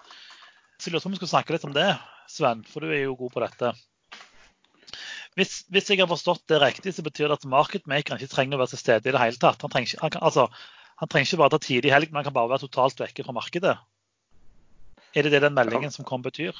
Så 0.78 0.88
jeg 0.88 0.94
lurer 0.94 1.04
på 1.04 1.10
om 1.10 1.14
vi 1.14 1.20
skulle 1.20 1.34
snakke 1.34 1.54
litt 1.54 1.68
om 1.68 1.76
det, 1.76 1.88
Sven, 2.30 2.64
for 2.66 2.82
du 2.82 2.90
er 2.90 3.04
jo 3.04 3.18
god 3.18 3.34
på 3.34 3.44
dette. 3.44 3.72
Hvis, 5.38 5.60
hvis 5.70 5.90
jeg 5.92 6.00
har 6.02 6.10
forstått 6.10 6.48
det 6.50 6.58
riktig, 6.62 6.92
så 6.96 7.04
betyr 7.06 7.28
det 7.28 7.38
at 7.38 7.48
marketmakeren 7.48 8.18
ikke 8.18 8.32
trenger 8.32 8.58
å 8.58 8.64
være 8.64 8.74
til 8.74 8.82
stede 8.82 9.10
i 9.10 9.14
det 9.14 9.22
hele 9.22 9.38
tatt. 9.40 9.62
Han 9.62 9.72
trenger 9.72 10.02
han 10.02 10.12
kan, 10.14 10.24
altså, 10.26 10.48
han 11.00 11.10
trenger 11.10 11.30
ikke 11.30 11.42
bare 11.44 11.54
ta 11.54 11.60
tidlig 11.62 11.94
helg, 11.94 12.10
men 12.10 12.20
han 12.20 12.28
kan 12.28 12.36
bare 12.36 12.50
være 12.54 12.66
totalt 12.66 13.02
vekke 13.02 13.26
fra 13.26 13.36
markedet. 13.36 13.76
Er 15.14 15.26
det 15.26 15.32
det 15.34 15.42
den 15.42 15.56
meldingen 15.56 15.90
som 15.90 16.06
kom 16.06 16.22
betyr? 16.22 16.56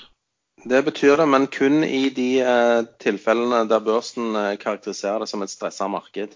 Det 0.65 0.83
betyr 0.85 1.17
det, 1.17 1.27
men 1.29 1.47
kun 1.47 1.85
i 1.85 2.11
de 2.13 2.29
eh, 2.45 2.85
tilfellene 3.01 3.65
der 3.71 3.81
børsen 3.81 4.35
eh, 4.37 4.57
karakteriserer 4.61 5.23
det 5.23 5.29
som 5.31 5.43
et 5.43 5.53
stressa 5.53 5.89
marked. 5.89 6.35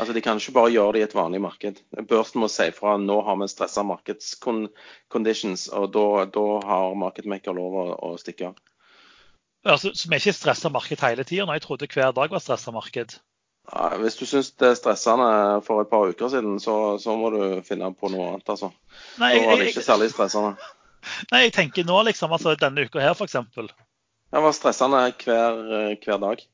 Altså 0.00 0.14
De 0.14 0.20
kan 0.20 0.40
ikke 0.40 0.56
bare 0.56 0.72
gjøre 0.74 0.92
det 0.96 1.00
i 1.00 1.06
et 1.06 1.14
vanlig 1.14 1.40
marked. 1.44 1.78
Børsen 2.10 2.40
må 2.42 2.48
si 2.50 2.66
fra 2.74 2.96
nå 2.98 3.20
har 3.22 3.38
vi 3.38 3.48
stressa 3.52 3.84
markedsconditions, 3.86 5.68
og 5.68 5.92
da, 5.94 6.24
da 6.34 6.46
har 6.66 6.96
marketmaker 6.98 7.54
lov 7.54 7.78
å, 7.78 7.84
å 8.08 8.16
stikke 8.18 8.50
av. 8.50 8.58
Altså, 9.64 9.94
så 9.94 10.10
vi 10.10 10.16
er 10.16 10.24
ikke 10.24 10.36
stressa 10.40 10.72
marked 10.72 11.06
hele 11.06 11.24
tida? 11.24 11.46
Jeg 11.54 11.64
trodde 11.64 11.88
hver 11.94 12.10
dag 12.16 12.34
var 12.34 12.42
stressa 12.42 12.74
marked. 12.74 13.14
Ja, 13.70 13.94
hvis 13.96 14.18
du 14.18 14.26
syns 14.28 14.50
det 14.60 14.72
er 14.72 14.76
stressende 14.76 15.28
for 15.64 15.80
et 15.80 15.88
par 15.88 16.10
uker 16.10 16.28
siden, 16.28 16.58
så, 16.60 16.98
så 17.00 17.14
må 17.16 17.30
du 17.32 17.44
finne 17.64 17.88
på 17.96 18.10
noe 18.12 18.32
annet, 18.32 18.50
altså. 18.50 18.74
Nei, 19.22 19.30
da 19.38 19.46
var 19.46 19.62
det 19.62 19.70
ikke 19.70 19.86
særlig 19.86 20.10
stressende. 20.12 20.58
Nei, 21.32 21.46
jeg 21.46 21.54
tenker 21.56 21.86
nå 21.88 22.02
liksom, 22.10 22.32
altså 22.34 22.56
denne 22.60 22.86
uka 22.86 23.02
her 23.02 23.16
f.eks. 23.16 23.38
Det 23.54 24.42
var 24.42 24.56
stressende 24.56 25.04
hver, 25.24 25.96
hver 26.02 26.20
dag. 26.22 26.44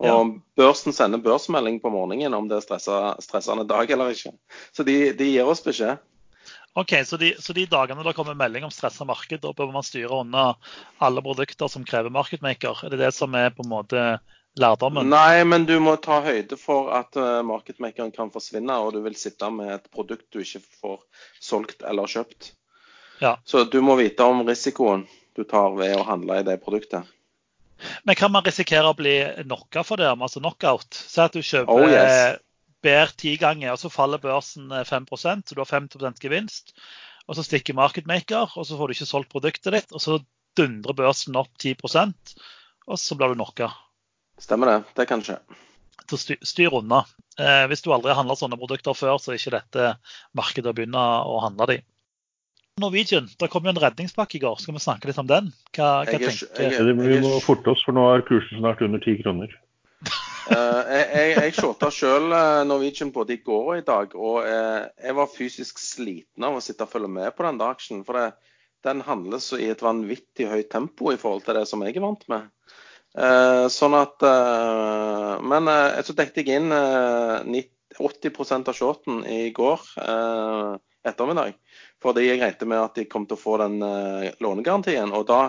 Og 0.00 0.08
ja. 0.08 0.20
børsen 0.56 0.94
sender 0.96 1.20
børsmelding 1.20 1.80
på 1.82 1.92
morgenen 1.92 2.34
om 2.36 2.46
det 2.48 2.56
er 2.56 2.64
stressa, 2.64 3.00
stressende 3.20 3.66
dag 3.68 3.90
eller 3.92 4.14
ikke. 4.14 4.32
Så 4.72 4.86
de, 4.88 5.12
de 5.16 5.28
gir 5.34 5.48
oss 5.48 5.60
beskjed. 5.64 6.00
Ok, 6.78 6.94
så 7.04 7.18
de, 7.20 7.34
så 7.42 7.52
de, 7.52 7.66
dagene 7.66 8.04
det 8.06 8.14
kommer 8.16 8.36
melding 8.38 8.64
om 8.64 8.72
stressa 8.72 9.04
marked, 9.04 9.42
da 9.42 9.50
bør 9.56 9.72
man 9.74 9.84
styre 9.84 10.22
unna 10.22 10.52
alle 11.02 11.22
produkter 11.24 11.68
som 11.68 11.84
krever 11.84 12.12
marketmaker? 12.14 12.84
Er 12.86 12.94
det 12.94 13.00
det 13.02 13.10
som 13.16 13.34
er 13.34 13.50
på 13.52 13.66
en 13.66 13.72
måte 13.72 14.04
lærdommen? 14.60 15.10
Nei, 15.10 15.42
men 15.44 15.66
du 15.68 15.74
må 15.82 15.96
ta 16.00 16.20
høyde 16.24 16.56
for 16.60 16.92
at 16.96 17.18
uh, 17.18 17.42
marketmakeren 17.44 18.14
kan 18.14 18.30
forsvinne, 18.32 18.78
og 18.78 18.94
du 18.94 19.02
vil 19.04 19.18
sitte 19.18 19.50
med 19.52 19.74
et 19.74 19.90
produkt 19.92 20.30
du 20.30 20.40
ikke 20.44 20.62
får 20.78 21.02
solgt 21.42 21.84
eller 21.90 22.08
kjøpt. 22.08 22.54
Ja. 23.20 23.36
Så 23.44 23.64
du 23.68 23.80
må 23.84 23.96
vite 24.00 24.26
om 24.26 24.42
risikoen 24.48 25.06
du 25.36 25.44
tar 25.48 25.74
ved 25.78 25.94
å 25.96 26.06
handle 26.08 26.40
i 26.40 26.46
det 26.46 26.58
produktet. 26.64 27.08
Men 28.04 28.16
kan 28.18 28.32
man 28.32 28.44
risikere 28.44 28.90
å 28.90 28.96
bli 28.96 29.14
knocka 29.42 29.84
for 29.86 30.00
det, 30.00 30.10
altså 30.10 30.42
knockout? 30.42 30.92
Si 30.92 31.20
at 31.22 31.36
du 31.36 31.40
kjøper 31.40 31.72
oh, 31.72 31.86
yes. 31.88 32.40
bær 32.84 33.14
ti 33.16 33.36
ganger, 33.40 33.72
og 33.72 33.80
så 33.80 33.92
faller 33.92 34.20
børsen 34.20 34.68
5 34.68 35.06
eh, 35.08 35.20
så 35.20 35.56
du 35.56 35.62
har 35.62 35.70
50 35.70 36.20
gevinst. 36.20 36.74
Og 37.30 37.38
så 37.38 37.44
stikker 37.46 37.78
marketmaker, 37.78 38.52
og 38.58 38.66
så 38.66 38.76
får 38.76 38.88
du 38.90 38.96
ikke 38.96 39.08
solgt 39.08 39.32
produktet 39.32 39.76
ditt. 39.76 39.94
Og 39.96 40.02
så 40.02 40.18
dundrer 40.58 40.98
børsen 40.98 41.38
opp 41.38 41.52
10% 41.62 42.34
og 42.90 42.98
så 42.98 43.16
blir 43.16 43.32
du 43.32 43.38
knocka. 43.38 43.70
Stemmer 44.40 44.72
det. 44.72 44.78
Det 44.98 45.06
kan 45.06 45.22
skje. 45.24 45.38
Så 46.10 46.18
styr, 46.18 46.40
styr 46.42 46.74
unna. 46.80 47.04
Eh, 47.38 47.66
hvis 47.70 47.84
du 47.84 47.92
aldri 47.94 48.10
har 48.10 48.18
handla 48.18 48.34
sånne 48.38 48.58
produkter 48.58 48.96
før, 48.98 49.20
så 49.22 49.32
er 49.32 49.38
ikke 49.38 49.54
dette 49.54 49.90
markedet 50.36 50.72
å 50.72 50.76
begynne 50.76 51.02
å 51.28 51.38
handle 51.44 51.68
de. 51.70 51.76
Norwegian, 52.80 53.28
det 53.40 53.48
kom 53.52 53.66
jo 53.66 53.72
en 53.72 53.80
redningspakke 53.80 54.38
i 54.38 54.42
går. 54.42 54.60
Skal 54.60 54.76
vi 54.76 54.82
snakke 54.82 55.10
litt 55.10 55.20
om 55.20 55.28
den? 55.28 55.50
Hva, 55.70 56.04
hva 56.04 56.06
jeg, 56.06 56.20
tenker 56.20 56.64
jeg, 56.64 56.76
jeg, 56.76 56.94
Vi 56.98 57.18
må 57.24 57.32
forte 57.44 57.72
oss, 57.72 57.82
for 57.86 57.96
nå 57.96 58.06
er 58.12 58.26
kursen 58.28 58.62
snart 58.62 58.82
under 58.84 59.02
ti 59.02 59.16
kroner. 59.20 59.50
uh, 60.50 60.82
jeg 60.90 61.34
jeg 61.36 61.56
shorta 61.58 61.90
sjøl 61.94 62.32
eh, 62.34 62.62
Norwegian 62.66 63.12
både 63.14 63.36
i 63.36 63.42
går 63.44 63.66
og 63.66 63.78
i 63.78 63.86
dag. 63.86 64.14
Og 64.18 64.46
uh, 64.46 64.82
jeg 65.02 65.18
var 65.18 65.32
fysisk 65.32 65.82
sliten 65.82 66.46
av 66.46 66.56
å 66.56 66.62
sitte 66.64 66.86
og 66.86 66.92
følge 66.92 67.10
med 67.12 67.28
på 67.36 67.46
den 67.46 67.60
aksjen. 67.66 68.04
For 68.06 68.18
det, 68.18 68.28
den 68.86 68.98
handles 69.04 69.46
i 69.56 69.70
et 69.70 69.84
vanvittig 69.84 70.48
høyt 70.50 70.70
tempo 70.72 71.12
i 71.12 71.20
forhold 71.20 71.44
til 71.46 71.60
det 71.60 71.66
som 71.68 71.82
jeg 71.84 71.96
er 71.96 72.06
vant 72.06 72.24
med. 72.32 72.42
Uh, 73.10 73.66
sånn 73.72 73.94
at 73.98 74.22
Men 75.42 75.66
så 76.06 76.12
dekket 76.14 76.46
jeg 76.46 76.60
inn 76.60 76.70
80% 76.70 78.70
av 78.70 78.76
shorten 78.76 79.24
i 79.26 79.50
går 79.56 79.80
ettermiddag. 81.06 81.54
Fordi 82.00 82.24
jeg 82.26 82.40
regnet 82.40 82.68
med 82.68 82.80
at 82.80 82.96
de 82.96 83.04
kom 83.08 83.26
til 83.28 83.36
å 83.36 83.40
få 83.40 83.58
den 83.60 83.80
uh, 83.84 84.30
lånegarantien. 84.40 85.12
Og 85.16 85.26
da, 85.28 85.40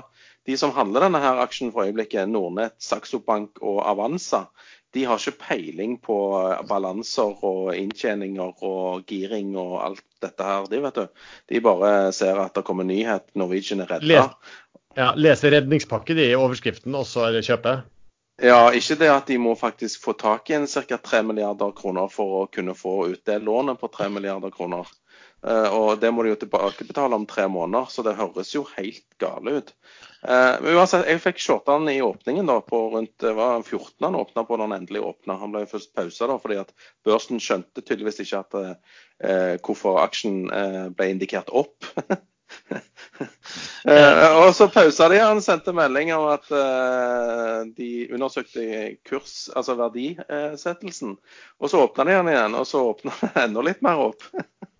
de 0.48 0.58
som 0.60 0.74
handler 0.76 1.08
denne 1.08 1.22
her 1.24 1.40
aksjen 1.44 1.72
for 1.72 1.88
øyeblikket, 1.88 2.30
Nordnett, 2.30 2.76
Saxo 2.84 3.22
Bank 3.24 3.62
og 3.64 3.80
Avanza, 3.88 4.48
de 4.92 5.06
har 5.08 5.22
ikke 5.22 5.46
peiling 5.46 5.94
på 6.04 6.16
eh, 6.36 6.64
balanser 6.68 7.46
og 7.48 7.70
inntjeninger 7.78 8.66
og 8.68 9.06
giring 9.08 9.54
og 9.56 9.78
alt 9.86 10.04
dette 10.24 10.44
her. 10.44 10.68
De 10.68 10.82
vet 10.84 11.00
du. 11.00 11.24
De 11.48 11.62
bare 11.64 11.94
ser 12.16 12.42
at 12.42 12.58
det 12.58 12.66
kommer 12.68 12.88
nyhet, 12.88 13.30
Norwegian 13.40 13.86
er 13.86 13.94
redda. 13.96 14.26
Ja, 14.98 15.14
leser 15.16 15.56
redningspakke 15.56 16.16
de 16.18 16.28
i 16.34 16.36
overskriften, 16.36 16.96
og 17.00 17.08
så 17.08 17.30
er 17.30 17.38
det 17.38 17.46
kjøpet? 17.48 17.88
Ja, 18.42 18.72
ikke 18.76 18.98
det 19.00 19.12
at 19.14 19.30
de 19.30 19.38
må 19.40 19.54
faktisk 19.56 20.04
få 20.04 20.16
tak 20.20 20.50
i 20.50 20.58
en 20.58 20.68
ca. 20.68 20.98
3 20.98 21.22
milliarder 21.24 21.72
kroner 21.78 22.12
for 22.12 22.42
å 22.42 22.48
kunne 22.52 22.76
få 22.76 22.96
ut 23.14 23.24
det 23.30 23.38
lånet 23.46 23.80
på 23.80 23.88
3 23.94 24.10
milliarder 24.12 24.52
kroner. 24.52 24.90
Uh, 25.48 25.74
og 25.74 26.00
det 26.02 26.12
må 26.14 26.22
de 26.22 26.36
jo 26.36 26.38
tilbakebetale 26.44 27.18
om 27.18 27.24
tre 27.26 27.48
måneder, 27.50 27.88
så 27.90 28.04
det 28.06 28.14
høres 28.20 28.52
jo 28.54 28.62
helt 28.76 29.06
gale 29.22 29.56
ut. 29.58 29.72
Uh, 30.22 30.62
men 30.62 30.76
uansett, 30.78 31.08
jeg 31.10 31.24
fikk 31.24 31.42
shorta 31.42 31.80
den 31.80 31.90
i 31.96 32.04
åpningen 32.06 32.46
da, 32.50 32.60
på 32.62 32.84
rundt 32.94 33.16
det 33.24 33.34
var 33.40 33.64
14 33.64 34.06
han 34.06 34.20
åpna 34.20 34.44
på 34.46 34.60
da 34.60 34.68
han 34.68 34.76
endelig 34.78 35.02
åpna. 35.02 35.40
Han 35.42 35.56
ble 35.56 35.64
først 35.70 35.96
pausa 35.98 36.30
da, 36.30 36.38
fordi 36.44 36.60
at 36.62 36.76
børsen 37.08 37.42
skjønte 37.42 37.82
tydeligvis 37.82 38.22
ikke 38.22 38.44
at, 38.44 38.60
eh, 39.26 39.56
hvorfor 39.66 39.98
aksjen 40.04 40.44
ble 40.98 41.10
indikert 41.16 41.50
opp. 41.50 41.90
og 44.38 44.50
så 44.54 44.68
pausa 44.70 45.10
de. 45.10 45.22
Han 45.24 45.42
sendte 45.42 45.74
melding 45.74 46.14
om 46.14 46.28
at 46.36 46.46
de 47.78 47.92
undersøkte 48.14 48.62
kurs, 49.10 49.48
altså 49.56 49.78
verdisettelsen. 49.80 51.16
Og 51.58 51.72
så 51.72 51.82
åpna 51.88 52.06
de 52.06 52.18
den 52.20 52.34
igjen, 52.36 52.58
og 52.62 52.68
så 52.70 52.84
åpna 52.92 53.16
det 53.24 53.48
enda 53.48 53.66
litt 53.66 53.82
mer 53.86 54.06
opp. 54.12 54.28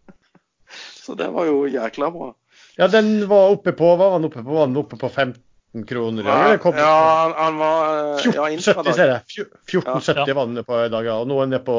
Så 1.02 1.16
det 1.18 1.32
var 1.34 1.48
jo 1.50 1.66
jækla 1.66 2.12
bra. 2.14 2.34
Ja, 2.78 2.88
den 2.88 3.28
var 3.30 3.56
oppe 3.56 3.72
på 3.74 3.96
Var 3.96 4.12
han 4.12 4.26
oppe 4.28 4.44
på, 4.44 4.52
var 4.54 4.68
han 4.68 4.78
oppe 4.78 4.98
på 5.02 5.10
15 5.10 5.86
kroner? 5.88 6.28
Ja, 6.28 6.58
ja 6.78 6.98
han 7.38 7.58
var 7.58 8.20
1470, 8.22 8.92
ser 8.94 9.14
jeg. 9.16 9.48
1470 9.66 10.30
ja. 10.30 10.36
var 10.38 10.52
den 10.52 10.68
på 10.68 10.82
i 10.84 10.92
dag, 10.94 11.10
og 11.16 11.30
nå 11.30 11.40
er 11.42 11.50
den 11.50 11.64
på 11.66 11.78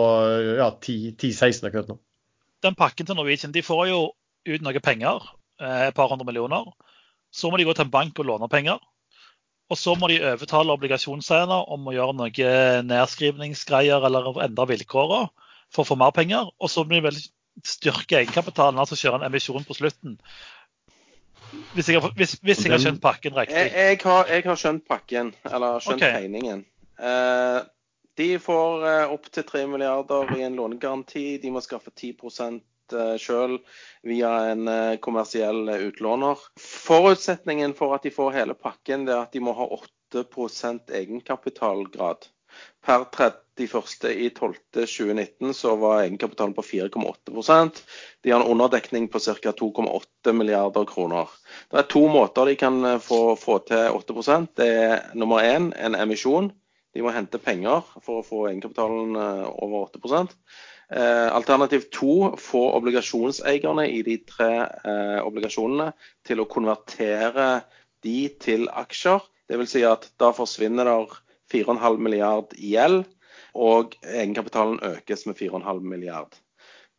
ja, 0.59 0.70
10-16 0.75 1.68
akkurat 1.68 1.93
nå. 1.93 1.99
Den 2.62 2.79
pakken 2.79 3.07
til 3.07 3.18
Norwegian, 3.18 3.55
de 3.55 3.62
får 3.62 3.85
jo 3.91 4.01
ut 4.49 4.64
noe 4.64 4.83
penger, 4.83 5.29
eh, 5.62 5.85
et 5.89 5.95
par 5.95 6.11
hundre 6.11 6.27
millioner. 6.27 6.66
Så 7.33 7.51
må 7.51 7.59
de 7.59 7.66
gå 7.66 7.75
til 7.77 7.87
en 7.87 7.95
bank 7.95 8.18
og 8.18 8.29
låne 8.29 8.49
penger. 8.51 8.83
Og 9.70 9.79
så 9.79 9.95
må 9.97 10.11
de 10.11 10.18
overtale 10.33 10.75
obligasjonseierne 10.75 11.62
om 11.73 11.87
å 11.89 11.95
gjøre 11.95 12.16
noe 12.18 12.51
nedskrivningsgreier 12.91 14.05
eller 14.05 14.35
endre 14.45 14.66
vilkårene 14.75 15.31
for 15.73 15.85
å 15.85 15.89
få 15.93 15.97
mer 16.01 16.12
penger. 16.16 16.51
Og 16.61 16.70
så 16.70 16.85
blir 16.85 17.07
de 17.07 17.14
styrke 17.67 18.23
egenkapitalen, 18.23 18.81
altså 18.81 18.99
kjøre 18.99 19.21
en 19.21 19.29
emisjon 19.29 19.65
på 19.69 19.77
slutten. 19.77 20.19
Hvis 21.75 21.89
jeg, 21.89 22.01
har, 22.01 22.13
hvis, 22.17 22.39
hvis 22.41 22.65
jeg 22.65 22.73
har 22.73 22.81
skjønt 22.81 23.03
pakken 23.03 23.37
riktig? 23.37 23.57
Jeg, 23.57 23.73
jeg, 23.77 24.01
har, 24.05 24.29
jeg, 24.31 24.45
har, 24.47 24.59
skjønt 24.61 24.87
pakken, 24.89 25.35
eller 25.51 25.83
skjønt 25.85 26.01
okay. 26.01 26.23
tegningen. 26.23 26.65
Uh, 26.97 27.61
de 28.17 28.29
får 28.41 28.85
uh, 28.85 29.13
opptil 29.13 29.45
3 29.49 29.67
milliarder 29.69 30.33
i 30.37 30.45
en 30.47 30.57
lånegaranti. 30.57 31.27
De 31.43 31.53
må 31.53 31.61
skaffe 31.65 31.93
10 31.93 32.13
eh, 32.93 33.15
sjøl 33.21 33.57
via 34.05 34.33
en 34.53 34.69
eh, 34.69 34.99
kommersiell 35.01 35.71
utlåner. 35.89 36.41
Forutsetningen 36.61 37.73
for 37.79 37.97
at 37.97 38.05
de 38.05 38.13
får 38.13 38.37
hele 38.37 38.57
pakken, 38.57 39.07
det 39.09 39.15
er 39.17 39.25
at 39.25 39.33
de 39.33 39.41
må 39.45 39.57
ha 39.57 39.69
8% 40.13 40.93
egenkapitalgrad. 40.93 42.29
Per 42.83 43.05
31.12.2019 43.59 45.53
så 45.55 45.77
var 45.77 46.01
egenkapitalen 46.03 46.55
på 46.57 46.63
4,8% 46.63 47.83
De 48.23 48.31
har 48.31 48.41
en 48.41 48.47
underdekning 48.55 49.09
på 49.09 49.21
ca. 49.21 49.51
2,8 49.51 50.33
milliarder 50.33 50.85
kroner. 50.85 51.29
Det 51.71 51.79
er 51.79 51.83
to 51.91 52.09
måter 52.09 52.45
de 52.51 52.57
kan 52.59 52.85
eh, 52.85 52.99
få, 52.99 53.37
få 53.37 53.59
til 53.69 53.89
8 53.93 54.47
Det 54.57 54.67
er 54.67 55.01
nummer 55.15 55.43
én 55.43 55.73
en 55.79 55.95
emisjon. 55.95 56.53
De 56.93 57.03
må 57.05 57.13
hente 57.15 57.41
penger 57.41 57.87
for 58.05 58.21
å 58.21 58.27
få 58.27 58.47
egenkapitalen 58.51 59.17
eh, 59.17 59.47
over 59.65 59.89
8 59.89 60.27
eh, 60.93 61.29
Alternativ 61.33 61.89
to 61.95 62.33
få 62.41 62.67
obligasjonseierne 62.77 63.87
i 63.89 64.03
de 64.05 64.19
tre 64.29 64.51
eh, 64.67 65.21
obligasjonene 65.25 65.93
til 66.27 66.43
å 66.43 66.49
konvertere 66.51 67.63
de 68.05 68.19
til 68.43 68.69
aksjer. 68.69 69.25
Dvs. 69.51 69.73
Si 69.73 69.85
at 69.89 70.11
da 70.21 70.33
forsvinner 70.37 70.89
der 70.89 71.17
4,5 71.53 72.01
milliard 72.01 72.57
i 72.59 72.75
gjeld, 72.75 73.05
og 73.53 73.97
egenkapitalen 74.03 74.81
økes 74.95 75.27
med 75.29 75.37
4,5 75.37 75.85
milliard. 75.85 76.41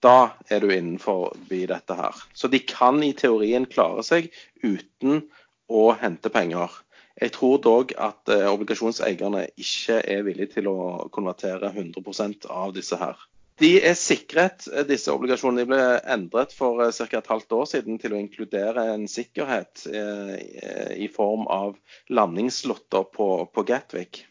Da 0.03 0.35
er 0.51 0.59
du 0.59 0.71
innenfor 0.73 1.31
dette 1.49 1.95
her. 1.95 2.17
Så 2.35 2.49
de 2.51 2.59
kan 2.59 2.99
i 3.03 3.13
teorien 3.15 3.65
klare 3.71 4.03
seg 4.03 4.27
uten 4.63 5.23
å 5.71 5.91
hente 5.99 6.31
penger. 6.33 6.73
Jeg 7.21 7.31
tror 7.35 7.59
dog 7.63 7.93
at 8.01 8.31
eh, 8.33 8.49
obligasjonseierne 8.49 9.45
ikke 9.61 10.01
er 10.01 10.25
villige 10.25 10.57
til 10.57 10.67
å 10.71 11.05
konvertere 11.13 11.69
100% 11.71 12.49
av 12.51 12.73
disse 12.75 12.97
her. 12.99 13.21
De 13.61 13.77
er 13.85 13.95
sikret, 13.95 14.65
eh, 14.73 14.83
disse 14.89 15.13
obligasjonene. 15.13 15.63
De 15.63 15.69
ble 15.71 15.85
endret 16.17 16.55
for 16.57 16.83
eh, 16.83 16.91
ca. 16.91 17.21
et 17.21 17.31
halvt 17.31 17.55
år 17.61 17.69
siden 17.69 18.01
til 18.01 18.17
å 18.17 18.19
inkludere 18.19 18.89
en 18.95 19.07
sikkerhet 19.07 19.85
i 19.87 21.07
form 21.13 21.47
av 21.53 21.77
landingslotter 22.09 23.07
på, 23.13 23.29
på 23.53 23.67
Gatwick 23.69 24.25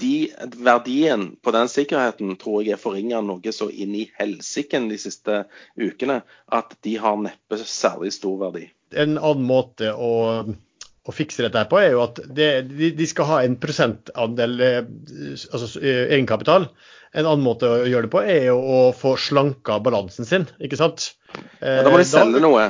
de, 0.00 0.32
verdien 0.56 1.36
på 1.42 1.52
den 1.54 1.68
sikkerheten 1.72 2.36
tror 2.40 2.62
jeg 2.64 2.76
er 2.76 2.80
forringa 2.80 3.22
noe 3.24 3.52
så 3.54 3.68
inn 3.72 3.94
i 3.96 4.04
helsiken 4.18 4.90
de 4.90 4.98
siste 5.00 5.44
ukene 5.80 6.20
at 6.52 6.76
de 6.84 6.96
har 7.00 7.16
neppe 7.20 7.58
særlig 7.62 8.12
stor 8.16 8.38
verdi. 8.44 8.68
En 8.96 9.16
annen 9.16 9.46
måte 9.48 9.92
å, 9.92 10.44
å 10.46 11.14
fikse 11.14 11.46
dette 11.46 11.64
på 11.70 11.80
er 11.80 11.94
jo 11.94 12.04
at 12.04 12.20
det, 12.26 12.50
de, 12.72 12.92
de, 12.98 13.08
skal 13.08 13.30
ha 13.30 13.40
en 13.46 13.56
prosentandel 13.60 14.60
eh, 14.60 14.82
altså 15.50 15.80
eh, 15.80 16.04
egenkapital. 16.16 16.68
En 17.16 17.24
annen 17.24 17.44
måte 17.46 17.70
å 17.70 17.86
gjøre 17.88 18.08
det 18.08 18.12
på 18.12 18.24
er 18.26 18.50
jo 18.50 18.58
å 18.60 18.80
få 18.96 19.14
slanka 19.20 19.78
balansen 19.80 20.28
sin, 20.28 20.44
ikke 20.60 20.78
sant. 20.80 21.14
Ja, 21.62 21.86
da 21.86 21.88
må 21.88 21.96
de 21.96 22.04
eh, 22.04 22.10
selge 22.10 22.42
da, 22.42 22.44
noe. 22.44 22.66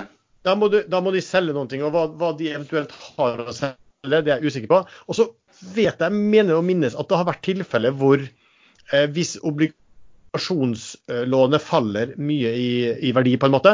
Da 0.47 0.55
må, 0.55 0.71
du, 0.71 0.79
da 0.87 1.03
må, 1.03 1.11
de 1.11 1.25
selge 1.25 1.57
noe, 1.57 1.83
og 1.83 1.91
hva, 1.91 2.07
hva 2.21 2.31
de 2.39 2.53
eventuelt 2.53 2.95
har 3.17 3.43
å 3.43 3.57
selge, 3.57 3.81
det 4.07 4.21
er 4.23 4.37
jeg 4.37 4.53
usikker 4.53 4.71
på. 4.71 4.85
Og 5.11 5.19
så 5.19 5.27
vet 5.77 6.01
jeg, 6.01 6.13
mener 6.13 6.55
å 6.57 6.63
minnes 6.65 6.97
at 6.97 7.09
det 7.09 7.19
har 7.19 7.27
vært 7.29 7.45
tilfeller 7.47 7.93
hvor 7.97 8.19
eh, 8.23 9.07
hvis 9.13 9.39
obligasjonslånet 9.47 11.63
faller 11.65 12.07
mye 12.21 12.51
i, 12.53 12.93
i, 13.09 13.13
verdi, 13.17 13.37
på 13.41 13.47
en 13.49 13.57
måte, 13.57 13.73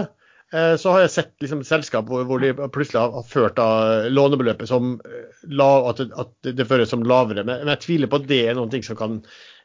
eh, 0.54 0.74
så 0.80 0.86
har 0.94 1.00
jeg 1.04 1.14
sett 1.16 1.32
liksom, 1.44 1.60
selskap 1.66 2.04
hvor, 2.10 2.22
hvor, 2.28 2.38
de 2.42 2.48
plutselig 2.74 3.00
har 3.02 3.28
ført 3.28 3.56
da, 3.58 3.68
lånebeløpet 4.12 4.66
som 4.70 4.82
lav, 5.50 5.78
at, 5.92 5.98
at 6.24 6.32
det 6.52 6.70
føres 6.70 6.90
som 6.94 7.06
lavere. 7.06 7.42
Men, 7.46 7.56
men 7.64 7.72
jeg 7.74 7.84
tviler 7.86 8.08
på 8.10 8.18
at 8.22 8.30
det 8.30 8.42
er 8.46 8.54
noe 8.58 8.82
som 8.86 8.96
kan 8.98 9.12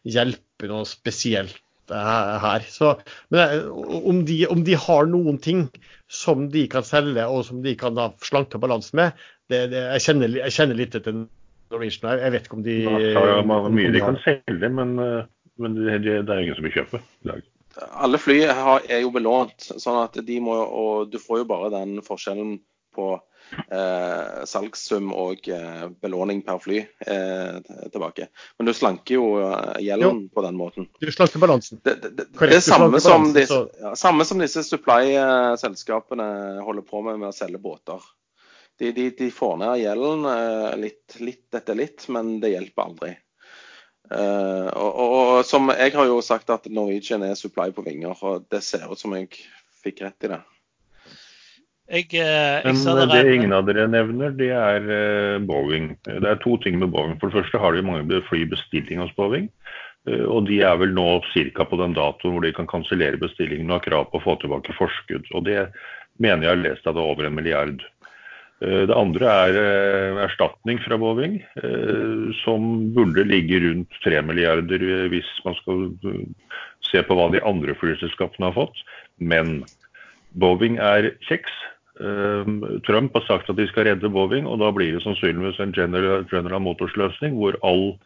hjelpe 0.07 0.65
noe 0.71 0.85
spesielt 0.87 1.61
her. 1.91 2.65
Så, 2.69 2.99
men 3.29 3.69
om 3.69 4.25
de, 4.25 4.47
om 4.47 4.63
de, 4.63 4.75
har 4.75 5.07
noen 5.07 5.37
ting 5.37 5.67
som 6.07 6.49
de 6.51 6.67
kan 6.71 6.83
selge, 6.83 7.25
og 7.25 7.45
som 7.45 7.61
de 7.63 7.75
kan 7.79 7.95
da 7.95 8.11
slanke 8.23 8.59
balansen 8.59 9.01
med, 9.01 9.25
det, 9.47 9.67
det, 9.71 9.83
jeg, 9.95 10.03
kjenner, 10.07 10.37
jeg, 10.41 10.55
kjenner, 10.55 10.79
litt 10.79 10.95
etter 10.95 11.25
Norwegian 11.73 12.09
her. 12.11 12.23
Jeg 12.25 12.35
vet 12.35 12.47
ikke 12.47 12.57
om 12.59 12.65
de 12.65 12.77
ja, 12.85 13.43
Mye 13.73 13.93
de 13.93 14.01
kan 14.03 14.19
selge, 14.23 14.71
men, 14.79 14.97
eh, 15.03 15.29
men 15.61 15.77
det, 15.77 15.99
det, 16.05 16.25
er 16.25 16.43
ingen 16.43 16.57
som 16.57 16.67
vil 16.67 16.75
kjøpe. 16.79 17.01
Alle 17.87 18.17
fly 18.21 18.39
er 18.47 19.03
jo 19.03 19.13
belånt, 19.13 19.69
sånn 19.69 20.01
at 20.01 20.17
de 20.25 20.39
må, 20.41 20.55
og 20.57 21.11
du 21.13 21.19
får 21.21 21.43
jo 21.43 21.49
bare 21.51 21.73
den 21.75 21.99
forskjellen 22.05 22.57
på 22.97 23.11
eh, 23.71 24.43
salgssum 24.49 25.11
og 25.13 25.49
eh, 25.53 25.85
belåning 26.01 26.41
per 26.45 26.59
fly 26.63 26.79
eh, 26.81 27.57
tilbake. 27.93 28.29
Men 28.57 28.69
du 28.69 28.73
slanker 28.73 29.19
jo 29.19 29.27
eh, 29.43 29.81
gjelden 29.85 30.23
jo. 30.23 30.29
på 30.33 30.45
den 30.45 30.57
måten. 30.57 30.89
Du 30.99 31.11
slanker 31.13 31.43
balansen. 31.43 31.81
Det, 31.83 31.97
det, 32.01 32.13
det, 32.17 32.27
det 32.33 32.59
er 32.59 32.65
samme 32.65 33.01
som, 33.03 33.29
disse, 33.35 33.61
ja, 33.81 33.93
samme 33.99 34.25
som 34.27 34.41
disse 34.41 34.65
supply-selskapene 34.65 36.29
holder 36.65 36.87
på 36.87 37.03
med 37.05 37.21
med 37.21 37.31
å 37.31 37.35
selge 37.35 37.61
båter. 37.61 38.01
De, 38.77 38.91
de, 38.93 39.07
de 39.17 39.29
får 39.33 39.55
ned 39.61 39.79
gjelden 39.81 40.27
eh, 40.29 40.73
litt, 40.77 41.15
litt 41.23 41.57
etter 41.57 41.77
litt, 41.77 42.05
men 42.13 42.35
det 42.43 42.53
hjelper 42.53 42.83
aldri. 42.83 43.13
Uh, 44.07 44.69
og, 44.71 44.87
og, 44.87 45.09
og, 45.11 45.31
som 45.43 45.67
Jeg 45.75 45.91
har 45.91 46.05
jo 46.07 46.21
sagt 46.23 46.47
at 46.53 46.69
Norwegian 46.71 47.25
er 47.27 47.33
supply 47.35 47.73
på 47.75 47.83
vinger, 47.83 48.15
og 48.23 48.45
det 48.53 48.61
ser 48.63 48.85
ut 48.87 49.01
som 49.01 49.11
jeg 49.17 49.33
fikk 49.83 50.05
rett 50.05 50.27
i 50.27 50.31
det. 50.31 50.39
Jeg, 51.87 52.07
eh, 52.19 52.59
jeg 52.67 52.75
Men 52.75 52.97
det, 52.99 53.07
det 53.13 53.35
ingen 53.35 53.55
av 53.55 53.67
dere 53.67 53.87
nevner, 53.87 54.33
det 54.35 54.49
er 54.51 54.87
uh, 54.87 55.43
Boeing. 55.47 55.93
Det 56.03 56.27
er 56.27 56.39
to 56.43 56.57
ting 56.63 56.79
med 56.81 56.91
Boeing. 56.91 57.15
For 57.19 57.31
det 57.31 57.39
første 57.39 57.61
har 57.63 57.75
de 57.75 57.83
mange 57.87 58.23
flybestilling 58.27 58.99
hos 58.99 59.13
Boeing. 59.15 59.47
Uh, 60.07 60.25
og 60.27 60.49
de 60.49 60.59
er 60.67 60.75
vel 60.81 60.91
nå 60.95 61.07
ca. 61.31 61.67
på 61.67 61.79
den 61.79 61.95
datoen 61.95 62.35
hvor 62.35 62.43
de 62.43 62.51
kan 62.55 62.67
kansellere 62.67 63.19
bestillingen 63.21 63.71
og 63.71 63.79
har 63.79 63.87
krav 63.87 64.09
på 64.11 64.19
å 64.19 64.25
få 64.25 64.35
tilbake 64.43 64.75
forskudd. 64.75 65.31
Og 65.31 65.47
det 65.47 65.69
mener 66.19 66.43
jeg 66.43 66.53
har 66.55 66.63
lest 66.65 66.87
at 66.87 66.97
det 66.97 67.03
er 67.03 67.13
over 67.15 67.29
en 67.29 67.39
milliard. 67.39 67.87
Uh, 68.63 68.83
det 68.89 68.97
andre 68.97 69.33
er 69.47 70.21
erstatning 70.25 70.81
fra 70.81 70.97
Boeing, 71.01 71.39
som 72.43 72.89
burde 72.95 73.27
ligge 73.27 73.61
rundt 73.63 74.01
3 74.05 74.23
milliarder 74.25 74.81
hvis 75.11 75.29
man 75.45 75.57
skal 75.59 75.89
se 76.87 77.03
på 77.03 77.17
hva 77.17 77.29
de 77.33 77.43
andre 77.45 77.75
flyselskapene 77.77 78.49
har 78.49 78.57
fått. 78.57 78.85
Men 79.17 79.61
Boeing 80.37 80.77
er 80.81 81.11
kjeks. 81.27 81.53
Trump 82.85 83.15
har 83.17 83.25
sagt 83.25 83.49
at 83.49 83.57
de 83.57 83.65
skal 83.69 83.87
redde 83.89 84.11
Boeing, 84.13 84.45
og 84.45 84.61
da 84.61 84.69
blir 84.73 84.93
det 84.93 85.03
sannsynligvis 85.05 85.59
en 85.63 85.73
General, 85.73 86.25
General 86.29 86.61
Motors-løsning 86.61 87.37
hvor 87.39 87.57
all 87.65 87.97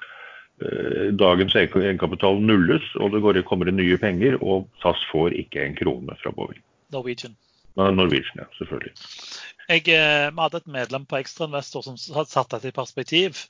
eh, 0.63 1.11
dagens 1.19 1.55
egenkapital 1.59 2.39
nulles, 2.39 2.85
og 2.95 3.11
det 3.11 3.23
går, 3.25 3.41
kommer 3.47 3.67
inn 3.67 3.79
nye 3.81 3.99
penger, 3.99 4.39
og 4.39 4.69
SAS 4.83 5.01
får 5.11 5.35
ikke 5.43 5.65
en 5.65 5.75
krone 5.79 6.17
fra 6.23 6.31
Boeing. 6.35 6.61
Norwegian. 6.95 7.35
Norwegian, 7.75 8.43
ja, 8.43 8.47
selvfølgelig. 8.57 8.95
Jeg, 9.71 9.85
eh, 9.87 10.27
vi 10.31 10.43
hadde 10.43 10.59
et 10.59 10.71
medlem 10.71 11.05
på 11.07 11.21
Ekstrainvestor 11.21 11.85
som 11.85 11.99
satte 11.99 12.57
dette 12.57 12.73
i 12.73 12.75
perspektiv. 12.75 13.45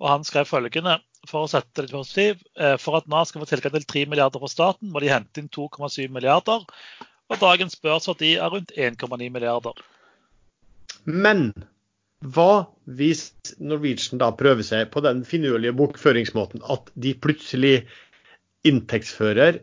og 0.00 0.08
Han 0.08 0.24
skrev 0.24 0.48
følgende 0.48 0.98
for 1.28 1.44
å 1.44 1.50
sette 1.52 1.84
det 1.84 1.92
i 1.92 1.94
perspektiv. 1.94 2.42
Eh, 2.56 2.76
for 2.80 2.98
at 2.98 3.06
Nav 3.06 3.28
skal 3.28 3.44
få 3.44 3.52
tilgang 3.52 3.76
til 3.78 3.86
3 3.86 4.06
milliarder 4.10 4.42
fra 4.42 4.50
staten, 4.50 4.90
må 4.90 5.00
de 5.00 5.12
hente 5.12 5.42
inn 5.42 5.52
2,7 5.52 6.08
milliarder 6.10 6.66
og 7.30 7.38
dagens 7.38 7.78
børsverdi 7.78 8.34
er 8.42 8.50
rundt 8.50 8.72
1,9 8.74 9.28
milliarder. 9.30 9.76
Men 11.06 11.52
hva 12.20 12.66
hvis 12.98 13.30
Norwegian 13.62 14.20
da 14.20 14.32
prøver 14.36 14.66
seg 14.66 14.90
på 14.92 15.02
den 15.04 15.22
finurlige 15.28 15.76
bokføringsmåten 15.78 16.64
at 16.74 16.90
de 17.00 17.14
plutselig 17.16 17.76
inntektsfører 18.66 19.62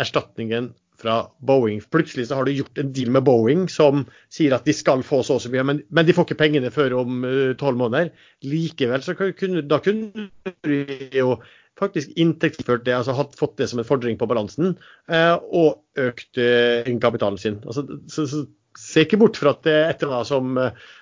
erstatningen 0.00 0.70
fra 1.00 1.16
Boeing. 1.46 1.80
Plutselig 1.92 2.28
så 2.28 2.38
har 2.38 2.46
du 2.46 2.52
gjort 2.54 2.78
en 2.80 2.92
deal 2.94 3.12
med 3.14 3.24
Boeing 3.26 3.66
som 3.72 4.04
sier 4.32 4.54
at 4.56 4.66
de 4.68 4.74
skal 4.76 5.04
få 5.06 5.22
så 5.26 5.38
og 5.38 5.44
så 5.44 5.52
mye, 5.52 5.64
men, 5.66 5.82
men, 5.88 6.06
de 6.06 6.14
får 6.16 6.28
ikke 6.28 6.40
pengene 6.42 6.72
før 6.74 6.98
om 7.02 7.24
eh, 7.26 7.54
tolv 7.60 7.78
uh, 7.78 7.82
måneder. 7.84 8.12
Likevel 8.46 9.04
så 9.04 9.16
kunne, 9.18 9.64
da 9.68 9.80
kunne 9.84 10.28
du 10.66 10.94
jo 11.16 11.34
faktisk 11.80 12.12
inntektsført 12.20 12.84
det, 12.84 12.94
altså 12.98 13.16
hatt, 13.16 13.36
fått 13.38 13.56
det 13.60 13.70
som 13.70 13.80
en 13.80 13.88
fordring 13.88 14.18
på 14.20 14.28
balansen, 14.28 14.74
uh, 15.12 15.36
og 15.48 15.80
økt 16.00 16.40
egenkapitalen 16.40 17.40
sin. 17.40 17.60
Altså, 17.66 17.86
så, 18.12 18.28
så, 18.30 18.46
Se 18.78 19.02
ikke 19.02 19.18
bort 19.18 19.34
fra 19.34 19.50
at 19.50 19.64
det 19.66 19.72
er 19.74 19.88
et 19.90 20.02
eller 20.06 20.20
annet 20.20 20.28
som, 20.28 20.58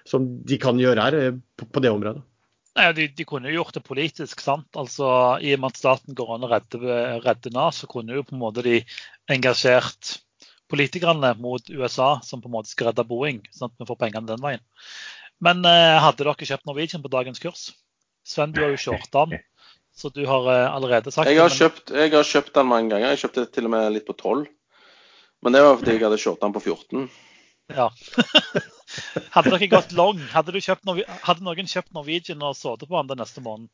som 0.08 0.24
de 0.48 0.56
kan 0.58 0.78
gjøre 0.80 1.02
her 1.04 1.16
på, 1.36 1.66
på 1.68 1.82
det 1.84 1.90
området. 1.92 2.22
Nei, 2.78 2.92
de, 2.94 3.08
de, 3.10 3.24
kunne 3.26 3.50
jo 3.50 3.58
gjort 3.58 3.74
det 3.74 3.82
politisk. 3.86 4.42
sant? 4.44 4.68
Altså, 4.78 5.08
I 5.42 5.56
og 5.56 5.64
med 5.64 5.74
at 5.74 5.80
staten 5.80 6.14
går 6.18 6.36
an 6.36 6.46
å 6.46 6.50
redde, 6.52 6.98
redde 7.24 7.50
NAS, 7.54 7.82
så 7.82 7.90
kunne 7.90 8.14
jo 8.14 8.22
på 8.26 8.36
en 8.36 8.42
måte 8.44 8.62
de 8.62 8.78
engasjert 9.34 10.12
politikerne 10.70 11.32
mot 11.42 11.70
USA, 11.72 12.18
som 12.22 12.42
på 12.44 12.50
en 12.50 12.54
måte 12.54 12.70
skal 12.70 12.90
redde 12.90 13.06
Boeing. 13.08 13.40
sånn 13.50 13.72
at 13.72 13.82
vi 13.82 13.88
får 13.88 13.98
pengene 14.04 14.30
den 14.30 14.44
veien. 14.44 14.62
Men 15.42 15.64
eh, 15.66 15.98
hadde 16.02 16.22
dere 16.22 16.50
kjøpt 16.50 16.66
Norwegian 16.68 17.02
på 17.02 17.10
dagens 17.12 17.42
kurs? 17.42 17.68
Sven, 18.26 18.52
du 18.52 18.62
har 18.62 18.74
jo 18.74 18.82
shorta 18.88 19.24
den. 19.30 19.42
Så 19.98 20.12
du 20.14 20.22
har 20.28 20.46
eh, 20.52 20.66
allerede 20.70 21.10
sagt 21.10 21.30
jeg 21.30 21.40
har, 21.40 21.50
kjøpt, 21.50 21.90
jeg 21.90 22.12
har 22.14 22.26
kjøpt 22.26 22.54
den 22.54 22.70
mange 22.70 22.92
ganger. 22.92 23.14
Jeg 23.14 23.24
kjøpte 23.24 23.48
til 23.54 23.66
og 23.66 23.74
med 23.74 23.90
litt 23.96 24.06
på 24.06 24.14
12. 24.14 24.46
Men 25.42 25.54
det 25.54 25.62
var 25.64 25.78
fordi 25.80 25.96
jeg 25.96 26.04
hadde 26.04 26.20
shorta 26.22 26.46
den 26.46 26.54
på 26.54 26.62
14. 26.62 27.08
Ja. 27.76 27.90
hadde 29.34 29.52
dere 29.52 29.68
gått 29.70 29.92
long, 29.96 30.20
hadde, 30.32 30.56
hadde, 30.56 31.44
noen 31.44 31.68
kjøpt 31.68 31.92
Norwegian 31.96 32.44
og 32.46 32.56
sittet 32.56 32.88
på 32.88 32.96
den 32.96 33.12
den 33.12 33.20
neste 33.22 33.44
måneden? 33.44 33.68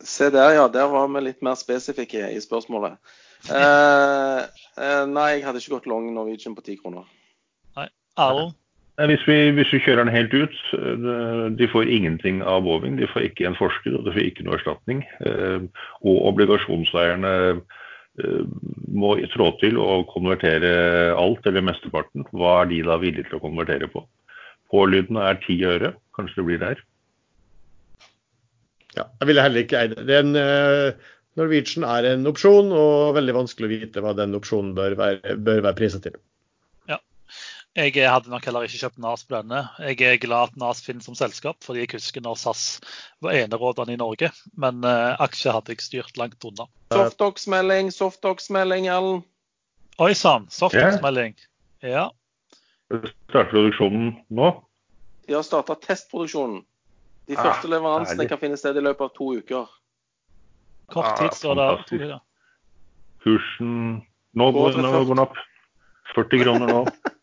Se 0.00 0.30
der, 0.32 0.54
ja. 0.56 0.66
Der 0.72 0.88
var 0.90 1.10
vi 1.12 1.22
litt 1.26 1.42
mer 1.44 1.58
spesifikke 1.60 2.30
i 2.32 2.40
spørsmålet. 2.40 2.98
Eh, 3.52 4.40
eh, 4.80 5.04
nei, 5.10 5.30
jeg 5.36 5.44
hadde 5.44 5.60
ikke 5.60 5.76
gått 5.76 5.88
long 5.90 6.08
Norwegian 6.14 6.56
på 6.56 6.64
10 6.64 6.80
kroner. 6.82 7.08
Nei. 7.76 7.88
Erlend? 8.16 8.56
Hvis 8.94 9.24
vi, 9.26 9.50
hvis 9.50 9.72
vi, 9.74 9.80
kjører 9.82 10.04
den 10.04 10.14
helt 10.14 10.34
ut, 10.34 10.58
eh, 10.78 11.46
de 11.58 11.68
får 11.68 11.90
ingenting 11.90 12.42
av 12.46 12.62
Boeing. 12.62 12.94
De 13.00 13.08
får 13.10 13.28
ikke 13.28 13.48
en 13.48 13.58
forskudd, 13.58 13.96
og 13.98 14.06
de 14.06 14.14
får 14.14 14.28
ikke 14.28 14.46
noe 14.46 14.54
erstatning. 14.58 15.02
Eh, 15.26 15.66
og 16.06 16.20
obligasjonseierne 16.30 17.32
må 18.94 19.14
trå 19.32 19.48
til 19.58 19.78
å 19.82 20.04
konvertere 20.10 20.70
alt 21.18 21.46
eller 21.50 21.66
mesteparten. 21.66 22.26
Hva 22.30 22.60
er 22.62 22.70
de 22.70 22.82
da 22.86 22.98
villige 23.02 23.28
til 23.28 23.40
å 23.40 23.44
konvertere 23.44 23.88
på? 23.90 24.04
Pålydende 24.70 25.24
er 25.30 25.40
ti 25.42 25.58
øre. 25.66 25.94
Kanskje 26.14 26.40
det 26.40 26.46
blir 26.48 26.62
der. 26.62 26.82
Ja, 28.94 29.08
jeg 29.18 29.30
ville 29.30 29.42
heller 29.42 29.64
ikke 29.64 29.80
eie 29.80 30.06
det. 30.06 30.20
Norwegian 31.34 31.86
er 31.88 32.06
en 32.12 32.28
opsjon, 32.30 32.70
og 32.70 33.16
veldig 33.16 33.34
vanskelig 33.34 33.66
å 33.66 33.72
vite 33.72 34.02
hva 34.04 34.12
den 34.14 34.36
opsjonen 34.38 34.70
bør 34.76 34.94
være, 35.00 35.34
bør 35.42 35.64
være 35.66 35.78
priset 35.80 36.04
til. 36.06 36.14
Jeg 37.74 38.06
hadde 38.06 38.30
nok 38.30 38.44
heller 38.46 38.68
ikke 38.68 38.78
kjøpt 38.84 39.00
NAS 39.02 39.24
på 39.26 39.34
denne. 39.34 39.64
Jeg 39.82 39.98
er 40.06 40.18
glad 40.22 40.52
at 40.52 40.58
NAS 40.62 40.78
finnes 40.84 41.08
som 41.08 41.16
selskap, 41.18 41.56
fordi 41.64 41.82
jeg 41.82 41.96
husker 41.96 42.22
når 42.22 42.36
SAS 42.38 42.60
var 43.24 43.34
enerådende 43.34 43.96
i 43.96 43.98
Norge. 43.98 44.28
Men 44.54 44.84
uh, 44.86 45.18
aksjer 45.24 45.56
hadde 45.56 45.74
jeg 45.74 45.82
styrt 45.82 46.20
langt 46.20 46.46
unna. 46.46 46.68
Softox-melding, 46.94 47.90
Softox-melding, 47.90 48.86
Ellen. 48.94 49.24
Oi 49.98 50.12
sann, 50.14 50.46
Softox-melding. 50.54 51.34
Ja. 51.82 52.12
Starter 52.92 53.50
produksjonen 53.50 54.12
nå? 54.30 54.52
De 55.26 55.34
har 55.34 55.42
starta 55.42 55.74
testproduksjonen. 55.82 56.62
De 57.26 57.34
ah, 57.34 57.42
første 57.42 57.72
leveransene 57.72 58.28
kan 58.30 58.38
finne 58.38 58.60
sted 58.60 58.78
i 58.78 58.84
løpet 58.84 59.08
av 59.08 59.12
to 59.18 59.32
uker. 59.40 59.66
Kort 60.94 61.10
ah, 61.10 61.18
tid 61.18 61.34
står 61.34 61.58
det. 61.58 62.20
Kursen 63.26 63.74
nå 64.38 64.50
går 64.54 64.78
den 64.78 65.24
opp. 65.26 65.42
40 66.14 66.44
kroner 66.44 66.70
nå. 66.70 66.86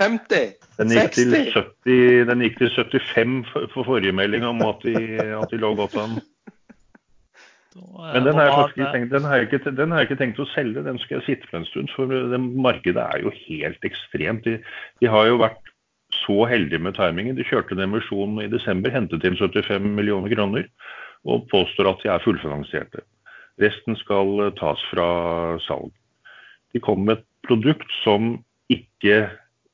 50? 0.00 0.52
Den 0.80 0.92
gikk, 0.94 1.14
60? 1.14 1.54
70, 1.54 2.26
den 2.30 2.44
gikk 2.46 2.58
til 2.60 2.70
75 2.74 3.50
for, 3.52 3.70
for 3.74 3.88
forrige 3.88 4.16
melding 4.16 4.46
om 4.48 4.62
at 4.64 4.84
de, 4.86 4.96
at 5.36 5.52
vi 5.52 5.60
lå 5.60 5.74
godt 5.78 5.98
an. 6.00 6.20
Men 8.14 8.24
den 8.26 8.34
har, 8.34 8.48
jeg 8.48 8.70
ikke 8.72 8.92
tenkt, 8.92 9.12
den, 9.12 9.26
har 9.28 9.44
ikke, 9.44 9.60
den 9.76 9.92
har 9.92 10.00
jeg 10.00 10.08
ikke 10.08 10.18
tenkt 10.18 10.40
å 10.42 10.46
selge, 10.50 10.82
den 10.82 10.98
skal 10.98 11.20
jeg 11.20 11.26
sitte 11.26 11.50
på 11.50 11.60
en 11.60 11.68
stund. 11.68 11.92
For 11.94 12.10
det 12.10 12.40
markedet 12.40 13.02
er 13.04 13.22
jo 13.22 13.32
helt 13.44 13.86
ekstremt. 13.86 14.48
De, 14.48 14.56
de, 15.02 15.10
har 15.12 15.28
jo 15.28 15.38
vært 15.44 15.70
så 16.24 16.48
heldige 16.50 16.82
med 16.82 16.96
timingen. 16.98 17.38
De 17.38 17.46
kjørte 17.46 17.76
en 17.76 17.84
emisjon 17.86 18.40
i 18.42 18.48
desember, 18.50 18.90
hentet 18.94 19.26
inn 19.26 19.38
75 19.38 19.86
millioner 19.86 20.34
kroner 20.34 20.66
og 21.28 21.46
påstår 21.52 21.92
at 21.92 22.02
de 22.02 22.10
er 22.10 22.24
fullfinansierte. 22.24 23.04
Resten 23.60 23.98
skal 24.00 24.50
tas 24.58 24.82
fra 24.90 25.08
salg. 25.66 25.92
De 26.72 26.80
kom 26.82 27.04
med 27.04 27.20
et 27.20 27.26
produkt 27.46 27.90
som 28.00 28.38
ikke 28.72 29.28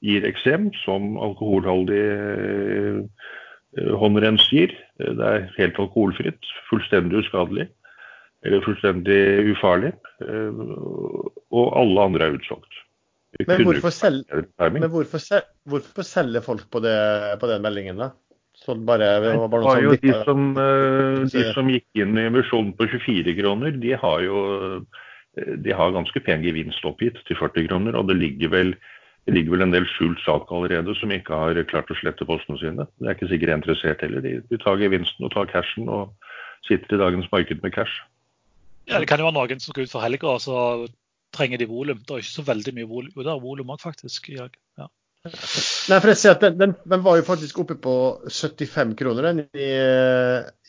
gir 0.04 0.26
eksem, 0.28 0.70
som 0.84 1.16
alkoholholdig 1.22 2.02
eh, 2.02 3.26
håndrens 4.00 4.46
gir. 4.52 4.74
Det 4.98 5.30
er 5.30 5.48
helt 5.56 5.80
alkoholfritt, 5.82 6.52
fullstendig 6.70 7.24
uskadelig. 7.24 7.68
eller 8.46 8.62
fullstendig 8.62 9.22
ufarlig. 9.52 9.90
Og 10.22 11.64
alle 11.80 12.04
andre 12.04 12.28
er 12.28 12.36
utsolgt. 12.36 12.82
Men 13.42 13.64
hvorfor, 13.66 13.90
selv, 13.92 14.22
men 14.72 14.86
hvorfor, 14.88 15.20
sel, 15.20 15.42
hvorfor 15.68 16.06
selger 16.06 16.44
folk 16.44 16.70
på, 16.72 16.80
det, 16.80 16.94
på 17.40 17.50
den 17.50 17.64
meldingen, 17.64 17.98
da? 18.00 18.12
Sånn 18.56 18.86
bare, 18.88 19.08
det 19.20 19.34
var 19.36 19.82
jo 19.82 19.96
de 20.00 20.14
som, 20.24 20.46
de 20.56 21.42
som 21.52 21.68
gikk 21.68 22.00
inn 22.00 22.16
i 22.16 22.28
emisjonen 22.30 22.72
på 22.78 22.86
24 22.88 23.34
kroner, 23.36 23.76
de 23.82 23.92
har 24.00 24.22
jo 24.24 24.38
de 25.36 25.74
har 25.76 25.92
ganske 25.92 26.20
pen 26.24 26.44
gevinst 26.44 26.84
oppgitt 26.88 27.18
til 27.28 27.36
40 27.36 27.68
kroner. 27.68 27.98
Og 27.98 28.08
det 28.08 28.16
ligger 28.16 28.52
vel, 28.54 28.72
det 29.26 29.34
ligger 29.34 29.56
vel 29.56 29.64
en 29.66 29.74
del 29.74 29.86
skjult 29.90 30.20
sak 30.22 30.50
allerede 30.54 30.94
som 30.94 31.10
ikke 31.10 31.34
har 31.34 31.58
klart 31.66 31.90
å 31.90 31.96
slette 31.98 32.26
postene 32.28 32.60
sine. 32.60 32.86
Det 33.00 33.08
er 33.08 33.16
ikke 33.16 33.30
sikkert 33.32 33.56
interessert 33.56 34.04
heller. 34.04 34.22
De, 34.22 34.36
de 34.46 34.58
tar 34.62 34.78
gevinsten 34.78 35.26
og 35.26 35.32
tar 35.34 35.48
cashen 35.50 35.90
og 35.90 36.12
sitter 36.68 36.94
i 36.94 37.00
dagens 37.00 37.26
marked 37.32 37.62
med 37.64 37.74
cash. 37.74 38.04
Ja, 38.86 39.00
Det 39.02 39.08
kan 39.10 39.18
jo 39.18 39.26
være 39.26 39.34
noen 39.34 39.62
som 39.62 39.74
skal 39.74 39.88
ut 39.88 39.90
for 39.90 40.04
helga, 40.06 40.36
og 40.36 40.44
så 40.44 40.60
trenger 41.34 41.58
de 41.58 41.66
volum. 41.66 41.98
Det 41.98 42.14
er 42.14 42.22
ikke 42.22 42.36
så 42.36 42.46
veldig 42.46 42.74
mye 42.76 42.90
volum. 42.90 43.10
Jo, 43.16 43.24
det 43.26 43.32
er 43.32 43.42
volum 43.42 43.74
òg, 43.74 43.82
faktisk. 43.82 44.30
Ja. 44.30 44.46
Nei, 45.26 45.98
for 46.00 46.10
jeg 46.10 46.18
ser 46.20 46.36
at 46.36 46.44
den, 46.44 46.58
den, 46.60 46.74
den, 46.88 47.02
var 47.04 47.18
jo 47.18 47.26
faktisk 47.26 47.58
oppe 47.62 47.76
på 47.80 47.94
75 48.28 48.94
kroner 48.98 49.28
den 49.28 49.42
i, 49.56 49.70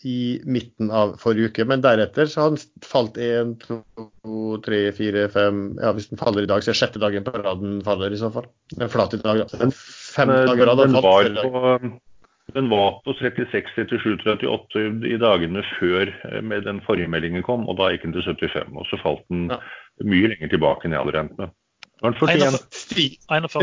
i, 0.08 0.18
midten 0.46 0.92
av 0.94 1.16
forrige 1.22 1.52
uke. 1.52 1.68
Men 1.70 1.84
deretter 1.86 2.30
så 2.32 2.46
har 2.46 2.56
den 2.56 2.86
falt 2.86 3.20
1, 3.22 3.54
2, 3.68 4.42
3, 4.66 4.82
4, 4.98 5.28
5 5.36 5.64
Ja, 5.84 5.94
hvis 5.98 6.10
den 6.12 6.22
faller 6.22 6.48
i 6.48 6.50
dag, 6.50 6.64
så 6.64 6.72
er 6.72 6.78
det 6.78 6.82
sjette 6.82 7.04
dagen 7.04 7.28
på 7.28 7.36
rad 7.38 7.64
den 7.64 7.80
faller 7.86 8.14
i 8.14 8.20
så 8.22 8.32
fall. 8.34 8.50
Den 8.76 8.94
flat 8.94 9.16
i 9.18 9.22
dag. 9.24 9.46
Den 9.54 9.74
fem 9.78 10.34
dager 10.34 10.72
rad 10.72 10.86
har 10.86 11.10
falt. 11.10 11.42
På, 11.44 11.78
den 12.56 12.70
var 12.70 13.02
på 13.04 13.14
36, 13.20 13.74
37, 13.76 14.18
38 14.24 15.08
i 15.10 15.18
dagene 15.20 15.64
før 15.76 16.08
eh, 16.08 16.42
med 16.42 16.64
den 16.64 16.80
forrige 16.86 17.12
meldingen 17.12 17.44
kom, 17.44 17.68
og 17.68 17.76
da 17.80 17.92
gikk 17.92 18.08
den 18.08 18.16
til 18.16 18.24
75. 18.24 18.72
Og 18.72 18.88
så 18.88 19.00
falt 19.02 19.26
den 19.28 19.50
ja. 19.52 19.60
mye 20.08 20.32
lenger 20.32 20.54
tilbake 20.56 20.92
nedadrentene. 20.92 21.52
Den 22.04 22.14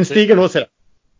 stiger 0.04 0.36
nå, 0.36 0.48
ser 0.50 0.66
jeg. 0.66 0.72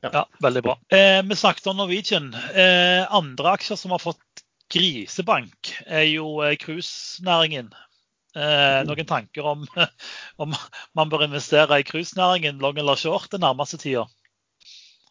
Ja. 0.05 0.11
ja, 0.13 0.23
veldig 0.45 0.63
bra. 0.67 0.75
Eh, 0.93 1.23
vi 1.25 1.37
snakket 1.37 1.67
om 1.67 1.79
Norwegian. 1.81 2.35
Eh, 2.35 3.13
andre 3.15 3.55
aksjer 3.57 3.79
som 3.81 3.95
har 3.95 4.03
fått 4.03 4.43
grisebank, 4.73 5.71
er 5.87 6.05
jo 6.11 6.43
eh, 6.45 6.57
cruisenæringen. 6.61 7.71
Eh, 8.37 8.81
noen 8.85 9.09
tanker 9.09 9.47
om 9.47 9.63
om 10.43 10.53
man 10.99 11.09
bør 11.13 11.25
investere 11.25 11.79
i 11.81 11.87
cruisenæringen 11.87 12.61
long 12.61 12.79
eller 12.83 13.01
short 13.01 13.31
den 13.33 13.45
nærmeste 13.47 13.79
tida? 13.81 14.05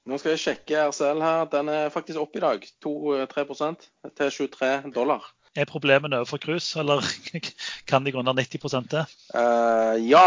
Nå 0.06 0.20
skal 0.20 0.36
jeg 0.36 0.44
sjekke 0.44 0.86
RCL 0.92 1.24
her. 1.24 1.46
Den 1.50 1.72
er 1.72 1.94
faktisk 1.94 2.20
opp 2.20 2.36
i 2.36 2.44
dag. 2.44 2.66
2-3% 2.86 3.88
til 4.20 4.34
23 4.38 4.92
dollar. 4.94 5.26
Er 5.54 5.70
problemene 5.70 6.18
overfor 6.18 6.40
cruise, 6.42 6.80
eller 6.80 7.06
kan 7.90 8.04
de 8.04 8.12
gå 8.12 8.20
under 8.20 8.34
90 8.34 8.88
det? 8.90 9.04
Uh, 9.36 9.94
ja, 10.02 10.24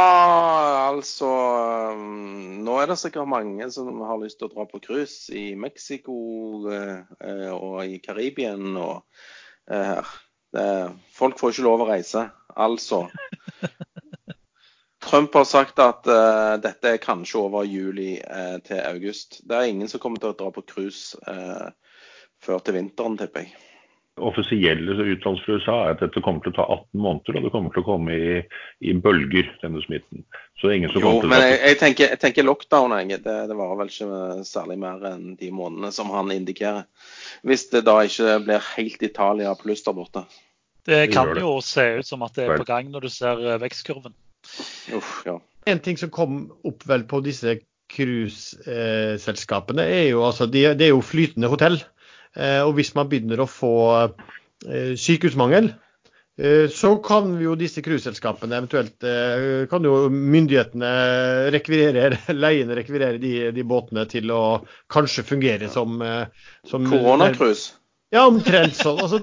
altså 0.86 1.30
um, 1.96 2.62
Nå 2.62 2.76
er 2.78 2.86
det 2.86 2.98
sikkert 3.00 3.26
mange 3.28 3.66
som 3.74 4.04
har 4.06 4.20
lyst 4.22 4.38
til 4.38 4.46
å 4.46 4.54
dra 4.54 4.68
på 4.70 4.78
cruise 4.84 5.34
i 5.34 5.56
Mexico 5.58 6.14
uh, 6.70 7.02
og 7.56 7.82
i 7.88 7.98
Karibien 7.98 8.78
og 8.78 9.02
uh, 9.72 10.14
det, 10.54 10.68
Folk 11.18 11.42
får 11.42 11.56
ikke 11.56 11.66
lov 11.66 11.82
å 11.82 11.90
reise. 11.90 12.28
Altså 12.54 13.08
Trump 15.06 15.34
har 15.34 15.50
sagt 15.50 15.82
at 15.82 16.06
uh, 16.06 16.54
dette 16.62 16.94
er 16.94 17.02
kanskje 17.02 17.42
over 17.48 17.66
juli 17.66 18.14
uh, 18.22 18.62
til 18.62 18.78
august. 18.78 19.42
Det 19.42 19.58
er 19.58 19.74
ingen 19.74 19.90
som 19.90 20.02
kommer 20.02 20.22
til 20.22 20.30
å 20.30 20.38
dra 20.38 20.54
på 20.54 20.68
cruise 20.70 21.18
uh, 21.26 21.70
før 22.42 22.62
til 22.62 22.78
vinteren, 22.78 23.18
tipper 23.18 23.48
jeg 23.48 23.65
offisielle 24.16 24.94
uttalelser 25.12 25.44
fra 25.44 25.56
USA 25.56 25.76
er 25.84 25.94
at 25.94 26.02
dette 26.04 26.22
kommer 26.24 26.40
til 26.44 26.54
å 26.54 26.56
ta 26.56 26.64
18 26.72 27.00
måneder, 27.04 27.36
og 27.36 27.44
det 27.44 27.52
kommer 27.52 27.74
til 27.74 27.82
å 27.82 27.86
komme 27.86 28.16
i, 28.16 28.38
i 28.80 28.94
bølger, 29.04 29.50
denne 29.60 29.82
smitten. 29.84 30.24
Så 30.56 30.66
det 30.66 30.72
er 30.72 30.78
ingen 30.80 30.92
som 30.94 31.02
jo, 31.02 31.10
kommer 31.10 31.26
til 31.26 31.32
men 31.34 31.44
jeg, 31.44 31.58
jeg, 31.60 31.78
tenker, 31.82 32.08
jeg 32.14 32.20
tenker 32.22 32.46
lockdown. 32.48 32.96
Jeg. 33.02 33.20
Det, 33.26 33.36
det 33.50 33.58
varer 33.58 33.80
vel 33.82 33.92
ikke 33.92 34.46
særlig 34.48 34.78
mer 34.80 35.04
enn 35.10 35.36
de 35.40 35.50
månedene 35.52 35.92
som 35.92 36.12
han 36.14 36.32
indikerer. 36.32 36.88
Hvis 37.46 37.68
det 37.74 37.84
da 37.88 37.98
ikke 38.08 38.38
blir 38.46 38.70
helt 38.72 39.06
Italia 39.10 39.52
pluss 39.60 39.84
der 39.84 39.96
borte. 39.98 40.24
Det 40.86 41.02
kan 41.12 41.34
det. 41.34 41.42
jo 41.42 41.60
se 41.66 41.84
ut 41.98 42.06
som 42.06 42.22
at 42.24 42.36
det 42.38 42.46
er 42.46 42.60
på 42.62 42.68
gang 42.68 42.88
når 42.94 43.08
du 43.08 43.10
ser 43.12 43.42
eh, 43.42 43.60
vekstkurven. 43.60 44.14
Uff, 44.96 45.12
ja. 45.26 45.36
En 45.66 45.80
ting 45.82 45.98
som 45.98 46.10
kom 46.14 46.46
opp 46.64 46.86
vel 46.86 47.04
på 47.10 47.20
disse 47.26 47.58
cruiseselskapene, 47.92 49.82
er 49.82 50.08
jo 50.10 50.24
altså 50.26 50.46
de, 50.50 50.74
Det 50.78 50.84
er 50.88 50.92
jo 50.94 51.02
flytende 51.04 51.50
hotell. 51.50 51.78
Eh, 52.36 52.60
og 52.62 52.76
hvis 52.76 52.92
man 52.96 53.08
begynner 53.10 53.40
å 53.42 53.48
få 53.48 53.74
eh, 53.96 54.92
sykehusmangel, 55.00 55.70
eh, 56.36 56.66
så 56.72 56.92
kan 57.04 57.32
jo 57.40 57.56
disse 57.58 57.82
cruiseselskapene 57.84 58.58
eventuelt 58.60 59.08
kan 59.70 59.88
jo 59.88 59.94
myndighetene 60.12 60.92
rekvirere, 61.54 62.20
leiene 62.44 62.76
rekvirere 62.78 63.20
de, 63.22 63.34
de, 63.56 63.66
båtene 63.66 64.06
til 64.10 64.32
å 64.34 64.42
kanskje 64.92 65.26
fungere 65.26 65.72
som, 65.72 65.98
som 66.68 66.86
Koronacruise? 66.90 67.74
Ja, 68.14 68.28
omtrent 68.28 68.76
sånn. 68.78 69.00
Altså, 69.02 69.18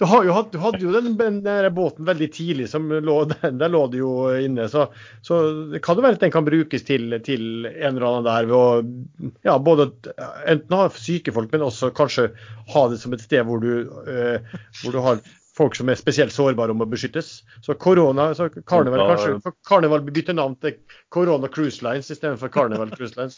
du, 0.00 0.06
jo, 0.24 0.34
du, 0.52 0.56
hadde 0.62 0.80
jo 0.80 0.92
den, 0.94 1.40
den 1.44 1.74
båten 1.76 2.06
veldig 2.08 2.28
tidlig, 2.32 2.68
som 2.72 2.86
lå, 2.88 3.16
der 3.60 3.72
lå 3.72 3.82
det 3.92 4.00
jo 4.00 4.12
inne. 4.32 4.68
Så, 4.72 4.86
så 5.26 5.40
det 5.74 5.82
kan 5.84 5.98
jo 5.98 6.04
være 6.06 6.16
at 6.16 6.24
den 6.24 6.32
kan 6.32 6.46
brukes 6.46 6.86
til, 6.88 7.18
til 7.26 7.68
en 7.68 7.98
eller 7.98 8.06
annen 8.08 8.28
der 8.28 8.48
ved 8.48 8.56
å 8.56 9.34
ja, 9.44 9.58
både 9.60 9.90
enten 10.48 10.78
ha 10.78 10.88
syke 10.96 11.34
folk, 11.36 11.52
men 11.52 11.66
også 11.68 11.92
kanskje 11.96 12.30
ha 12.72 12.86
det 12.88 13.00
som 13.02 13.12
et 13.16 13.26
sted 13.26 13.44
hvor 13.44 13.60
du, 13.60 13.74
eh, 14.08 14.56
hvor 14.80 14.96
du 14.96 15.02
har 15.04 15.20
folk 15.60 15.76
som 15.76 15.90
er 15.92 15.98
spesielt 16.00 16.32
sårbare 16.32 16.72
om 16.72 16.80
å 16.80 16.88
beskyttes. 16.88 17.42
Så 17.60 17.76
korona, 17.76 18.30
så 18.38 18.48
karneval, 18.48 19.04
kanskje 19.12 19.52
karneval 19.68 20.06
bytter 20.08 20.38
navn 20.38 20.56
til 20.64 20.78
Corona 21.12 21.50
Cruise 21.52 21.84
Lines 21.84 22.08
istedenfor 22.08 22.52
Carnival 22.54 22.92
Cruise 22.94 23.18
Lines. 23.18 23.36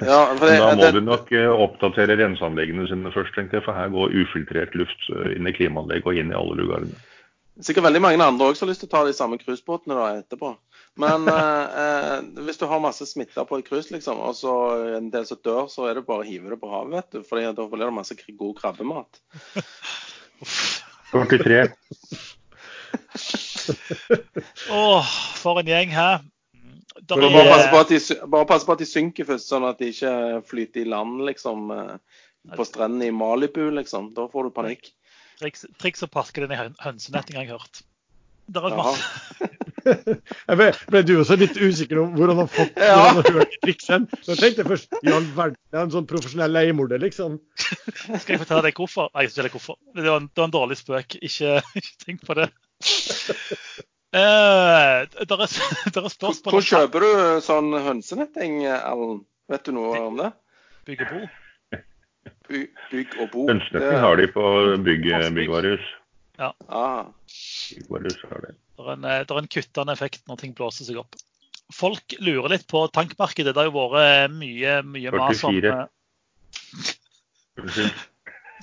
Ja, 0.00 0.34
det, 0.40 0.50
da 0.60 0.74
må 0.76 0.82
det, 0.82 0.90
du 0.94 1.00
nok 1.02 1.30
eh, 1.32 1.48
oppdatere 1.48 2.18
renseanleggene 2.20 2.86
sine 2.90 3.12
først, 3.14 3.32
tenkte 3.34 3.58
jeg, 3.58 3.64
for 3.66 3.76
her 3.76 3.88
går 3.92 4.12
ufiltrert 4.22 4.76
luft 4.78 5.08
eh, 5.14 5.32
inn 5.38 5.48
i 5.48 5.54
klimaanlegg 5.56 6.06
og 6.06 6.20
inn 6.20 6.34
i 6.34 6.36
alle 6.36 6.58
lugarene. 6.60 6.98
Sikkert 7.64 7.88
veldig 7.88 8.02
mange 8.04 8.22
andre 8.22 8.52
også 8.52 8.62
har 8.62 8.70
lyst 8.70 8.84
til 8.84 8.90
å 8.90 8.92
ta 8.92 9.00
de 9.08 9.14
samme 9.16 9.38
cruisebåtene 9.40 9.96
etterpå. 10.20 10.52
Men 11.00 11.26
eh, 11.32 11.80
eh, 11.82 12.14
hvis 12.46 12.60
du 12.60 12.68
har 12.70 12.84
masse 12.84 13.08
smitta 13.08 13.46
på 13.48 13.58
et 13.58 13.66
cruise, 13.66 13.90
liksom, 13.94 14.20
og 14.22 14.36
så 14.38 14.54
en 15.00 15.10
del 15.14 15.26
som 15.26 15.40
dør, 15.42 15.66
så 15.72 15.88
er 15.88 15.98
det 15.98 16.06
bare 16.06 16.22
å 16.22 16.28
hive 16.28 16.52
det 16.52 16.60
på 16.62 16.70
havet, 16.70 16.94
vet 17.00 17.18
du. 17.18 17.26
For 17.26 17.42
da 17.42 17.68
blir 17.72 17.88
det 17.88 17.96
masse 17.96 18.18
god 18.28 18.54
krabbemat. 18.60 19.22
43. 21.10 21.64
Åh, 24.70 24.76
oh, 24.78 25.14
for 25.40 25.60
en 25.60 25.68
gjeng 25.68 25.90
her. 25.96 26.22
Er... 27.10 27.24
Bare, 27.24 27.48
passe 27.48 27.68
på 27.72 27.80
at 27.80 27.92
de, 27.92 27.98
bare 28.28 28.48
passe 28.48 28.68
på 28.68 28.74
at 28.76 28.82
de 28.82 28.88
synker 28.88 29.28
først, 29.28 29.48
sånn 29.48 29.66
at 29.68 29.80
de 29.80 29.92
ikke 29.94 30.14
flyter 30.48 30.84
i 30.84 30.88
land 30.92 31.22
liksom, 31.28 31.70
eh, 31.74 32.24
på 32.56 32.66
strendene 32.68 33.08
i 33.08 33.14
Malibu. 33.14 33.68
liksom. 33.78 34.12
Da 34.16 34.28
får 34.32 34.48
du 34.48 34.56
panikk. 34.56 34.90
Triks, 35.38 35.64
triks 35.80 36.02
å 36.04 36.10
pakke 36.10 36.44
den 36.44 36.52
i 36.54 36.58
hønsenett 36.82 37.32
har 37.32 37.40
jeg 37.44 37.54
hørt. 37.54 37.82
Der 38.48 38.64
er 38.64 38.76
masse. 38.78 39.48
ble, 40.56 40.68
ble, 40.88 41.02
du 41.04 41.14
også 41.20 41.36
litt 41.40 41.56
usikker 41.60 42.00
om 42.00 42.14
hvordan 42.16 42.38
han 42.38 42.46
har 42.46 42.52
fått 42.52 42.80
ja. 42.80 42.94
han 42.96 43.18
har 43.20 43.28
hørt 43.36 43.56
triksen? 43.64 44.06
Så 44.22 44.32
jeg 44.32 44.40
tenkte 44.40 44.64
først 44.68 44.96
i 45.02 45.12
all 45.12 45.26
verden, 45.36 45.58
er 45.74 45.82
en 45.82 45.92
sånn 45.92 46.08
profesjonell 46.08 46.56
leiemorder, 46.56 47.00
liksom. 47.02 47.36
Skal 48.22 48.34
jeg 48.34 48.42
fortelle 48.42 48.64
deg 48.68 48.80
hvorfor? 48.80 49.12
Nei, 49.12 49.26
jeg 49.26 49.34
skal 49.34 49.52
hvorfor. 49.52 49.76
Det 49.92 50.06
var, 50.06 50.22
en, 50.22 50.30
det 50.32 50.42
var 50.42 50.48
en 50.48 50.56
dårlig 50.56 50.80
spøk. 50.80 51.18
Ikke, 51.20 51.58
ikke 51.82 51.94
tenk 52.06 52.24
på 52.24 52.38
det. 52.40 52.48
Uh, 54.08 55.04
der, 55.28 55.42
er, 55.44 55.50
der 55.94 56.06
er 56.06 56.12
spørsmål 56.12 56.54
Hvor 56.54 56.64
kjøper 56.64 57.04
du 57.04 57.10
sånn 57.44 57.74
hønsenetting, 57.84 58.62
Allen? 58.64 59.20
Vet 59.52 59.68
du 59.68 59.74
noe 59.76 60.00
om 60.00 60.16
det? 60.16 60.30
Bygg 60.88 61.04
og 61.04 61.12
bo. 61.12 61.20
By, 62.48 62.62
bygg 62.88 63.18
og 63.20 63.28
bo. 63.34 63.44
Hønsenetting 63.50 64.00
har 64.00 64.20
de 64.20 64.28
på 64.32 64.44
bygg, 64.86 65.10
byggvarehus. 65.36 65.90
Ja. 66.40 66.54
Ah. 66.72 67.12
Byggvarehus 67.76 68.24
har 68.30 68.46
det. 68.46 68.54
Det 68.78 68.86
er, 68.86 68.92
en, 68.94 69.04
det 69.04 69.34
er 69.34 69.42
en 69.42 69.52
kuttende 69.58 69.96
effekt 69.98 70.22
når 70.30 70.40
ting 70.40 70.56
blåser 70.56 70.88
seg 70.88 71.02
opp. 71.02 71.18
Folk 71.74 72.16
lurer 72.24 72.54
litt 72.54 72.64
på 72.70 72.86
tankmarkedet. 72.94 73.52
Det 73.52 73.60
har 73.60 73.68
jo 73.68 73.76
vært 73.76 74.32
mye, 74.32 74.78
mye 74.88 75.12
mas 75.12 75.44
om 75.44 75.52
44. 75.52 75.84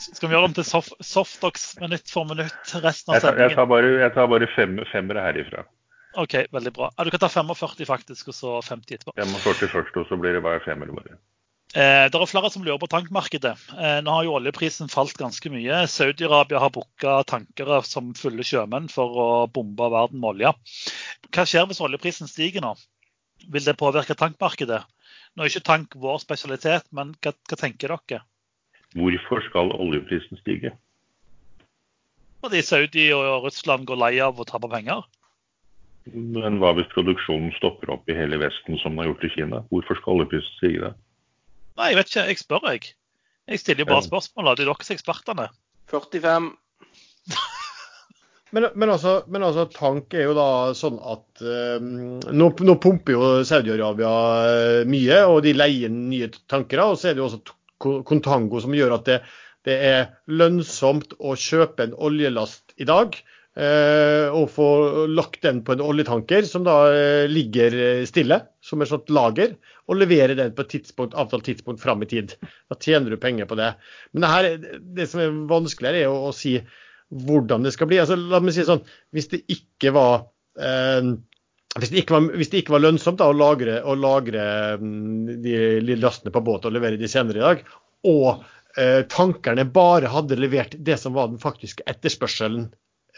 Skal 0.01 0.27
vi 0.27 0.35
gjøre 0.35 0.49
om 0.49 0.55
til 0.55 0.67
soft, 0.67 0.95
softox 1.03 1.69
minutt 1.79 2.11
for 2.11 2.27
minutt 2.27 2.73
resten 2.83 3.15
av 3.15 3.21
sendingen? 3.23 3.49
Jeg 3.49 3.57
tar, 3.57 3.69
bare, 3.71 3.91
jeg 4.01 4.13
tar 4.15 4.27
bare 4.31 4.49
fem, 4.55 4.79
femmere 4.91 5.23
herifra. 5.23 5.63
OK, 6.19 6.35
veldig 6.51 6.73
bra. 6.75 6.89
Ja, 6.95 7.05
du 7.05 7.11
kan 7.13 7.23
ta 7.23 7.29
45 7.31 7.87
faktisk, 7.87 8.31
og 8.31 8.35
så 8.35 8.57
50 8.63 8.97
etterpå. 8.97 9.15
45 9.19 9.71
først, 9.71 9.97
og 9.99 10.09
så 10.09 10.19
blir 10.19 10.35
det 10.35 10.43
bare 10.43 10.63
femmer 10.63 10.91
bare. 10.95 11.17
Eh, 11.75 12.05
det 12.07 12.15
er 12.15 12.29
flere 12.29 12.51
som 12.53 12.63
lurer 12.63 12.79
på 12.79 12.87
tankmarkedet. 12.91 13.53
Eh, 13.75 13.97
nå 14.05 14.13
har 14.15 14.27
jo 14.27 14.35
oljeprisen 14.37 14.91
falt 14.91 15.17
ganske 15.19 15.51
mye. 15.51 15.81
Saudi-Arabia 15.91 16.61
har 16.63 16.71
booka 16.75 17.17
tankere 17.27 17.81
som 17.87 18.13
fulle 18.15 18.45
sjømenn 18.47 18.87
for 18.91 19.19
å 19.19 19.29
bombe 19.51 19.89
verden 19.91 20.21
med 20.21 20.35
olje. 20.35 20.53
Hva 21.35 21.47
skjer 21.47 21.67
hvis 21.67 21.83
oljeprisen 21.83 22.31
stiger 22.31 22.63
nå? 22.63 22.75
Vil 23.51 23.65
det 23.65 23.75
påvirke 23.79 24.15
tankmarkedet? 24.15 24.85
Nå 25.35 25.43
er 25.43 25.51
ikke 25.51 25.67
tank 25.67 25.99
vår 25.99 26.21
spesialitet, 26.23 26.87
men 26.95 27.11
hva, 27.19 27.35
hva 27.35 27.59
tenker 27.59 27.91
dere? 27.91 28.23
Hvorfor 28.95 29.43
skal 29.49 29.73
oljeprisen 29.75 30.39
stige? 30.39 30.71
Fordi 32.45 32.61
Saudi 32.61 33.09
og 33.15 33.47
Russland 33.47 33.87
går 33.89 33.99
lei 33.99 34.13
av 34.23 34.39
å 34.39 34.45
tape 34.47 34.69
penger. 34.71 35.03
Men 36.13 36.59
hva 36.61 36.75
hvis 36.77 36.91
produksjonen 36.93 37.49
stopper 37.57 37.89
opp 37.95 38.09
i 38.09 38.15
hele 38.17 38.37
Vesten 38.37 38.77
som 38.81 38.93
den 38.93 39.01
har 39.01 39.09
gjort 39.09 39.25
i 39.25 39.31
Kina? 39.33 39.63
Hvorfor 39.73 39.97
skal 39.97 40.19
oljeprisen 40.19 40.59
stige 40.59 40.83
da? 40.83 40.91
Nei, 41.79 41.89
jeg 41.91 41.99
vet 41.99 42.11
ikke. 42.11 42.25
Jeg 42.29 42.39
spør, 42.39 42.67
jeg. 42.71 42.93
Jeg 43.51 43.61
stiller 43.61 43.83
jo 43.83 43.89
bare 43.89 44.05
spørsmål. 44.05 44.51
Det 44.53 44.63
er 44.63 44.69
dere 44.69 44.85
som 44.85 44.93
er 44.93 44.99
ekspertene. 44.99 45.47
45. 45.91 46.49
Men, 48.53 48.69
men, 48.75 48.87
altså, 48.93 49.17
men, 49.27 49.43
altså, 49.43 49.65
tank 49.67 50.13
er 50.15 50.29
jo 50.29 50.35
da 50.37 50.71
sånn 50.77 50.95
at 51.03 51.41
um, 51.43 51.87
nå, 52.23 52.45
nå, 52.63 52.75
pumper 52.79 53.11
jo 53.11 53.31
Saudi-Arabia 53.43 54.11
uh, 54.13 54.83
mye, 54.87 55.17
og 55.27 55.41
de 55.43 55.51
leier 55.57 55.91
nye 55.91 56.29
tankere. 56.47 56.85
Og 56.93 57.01
så 57.01 57.09
er 57.09 57.17
det 57.17 57.23
jo 57.23 57.25
også 57.25 57.41
Contango 58.07 58.61
som 58.63 58.75
gjør 58.75 58.97
at 58.97 59.07
det, 59.09 59.21
det 59.65 59.77
er 59.87 60.03
lønnsomt 60.29 61.15
å 61.19 61.37
kjøpe 61.39 61.87
en 61.87 61.97
oljelast 61.97 62.75
i 62.81 62.87
dag. 62.89 63.17
Uh, 63.55 64.27
og 64.35 64.49
få 64.51 64.65
lagt 65.07 65.45
den 65.45 65.61
på 65.63 65.77
en 65.77 65.83
oljetanker 65.85 66.43
som 66.43 66.65
da 66.65 66.73
uh, 66.91 67.23
ligger 67.31 68.03
stille, 68.03 68.41
som 68.59 68.83
et 68.83 68.89
sånt 68.89 69.07
lager, 69.15 69.53
og 69.87 70.01
levere 70.01 70.35
den 70.35 70.51
på 70.57 70.65
et 70.65 70.73
tidspunkt, 70.73 71.15
avtalt 71.15 71.47
tidspunkt 71.47 71.79
fram 71.79 72.03
i 72.03 72.09
tid. 72.11 72.33
Da 72.67 72.75
tjener 72.75 73.15
du 73.15 73.21
penger 73.21 73.47
på 73.47 73.55
det. 73.55 73.69
Men 74.11 74.25
det, 74.25 74.33
her, 74.33 74.81
det 74.97 75.07
som 75.07 75.23
er 75.23 75.37
vanskeligere, 75.47 76.03
er 76.03 76.11
å, 76.11 76.33
å 76.33 76.35
si 76.35 76.57
hvordan 77.09 77.63
det 77.63 77.71
skal 77.75 77.89
bli. 77.89 78.01
Altså, 78.01 78.17
la 78.19 78.41
meg 78.43 78.55
si 78.55 78.65
sånn, 78.67 78.83
Hvis 79.15 79.29
det 79.31 79.43
ikke 79.51 79.93
var 79.95 80.27
eh, 80.59 81.13
hvis 81.81 81.91
det, 81.91 82.05
var, 82.07 82.27
hvis 82.39 82.51
det, 82.51 82.61
ikke 82.63 82.75
var, 82.77 82.85
lønnsomt 82.85 83.19
da, 83.19 83.27
å 83.27 83.35
lagre, 83.35 83.81
å 83.83 83.97
lagre 83.99 84.43
mm, 84.79 85.41
de, 85.43 85.97
lastene 85.99 86.31
på 86.31 86.43
båt 86.45 86.67
og 86.67 86.75
levere 86.75 86.99
de 86.99 87.09
senere 87.11 87.41
i 87.41 87.43
dag, 87.43 87.65
og 88.07 88.45
eh, 88.79 89.01
tankerne 89.11 89.67
bare 89.75 90.11
hadde 90.13 90.39
levert 90.39 90.77
det 90.87 90.95
som 91.01 91.17
var 91.17 91.33
den 91.33 91.41
faktiske 91.41 91.83
etterspørselen 91.91 92.69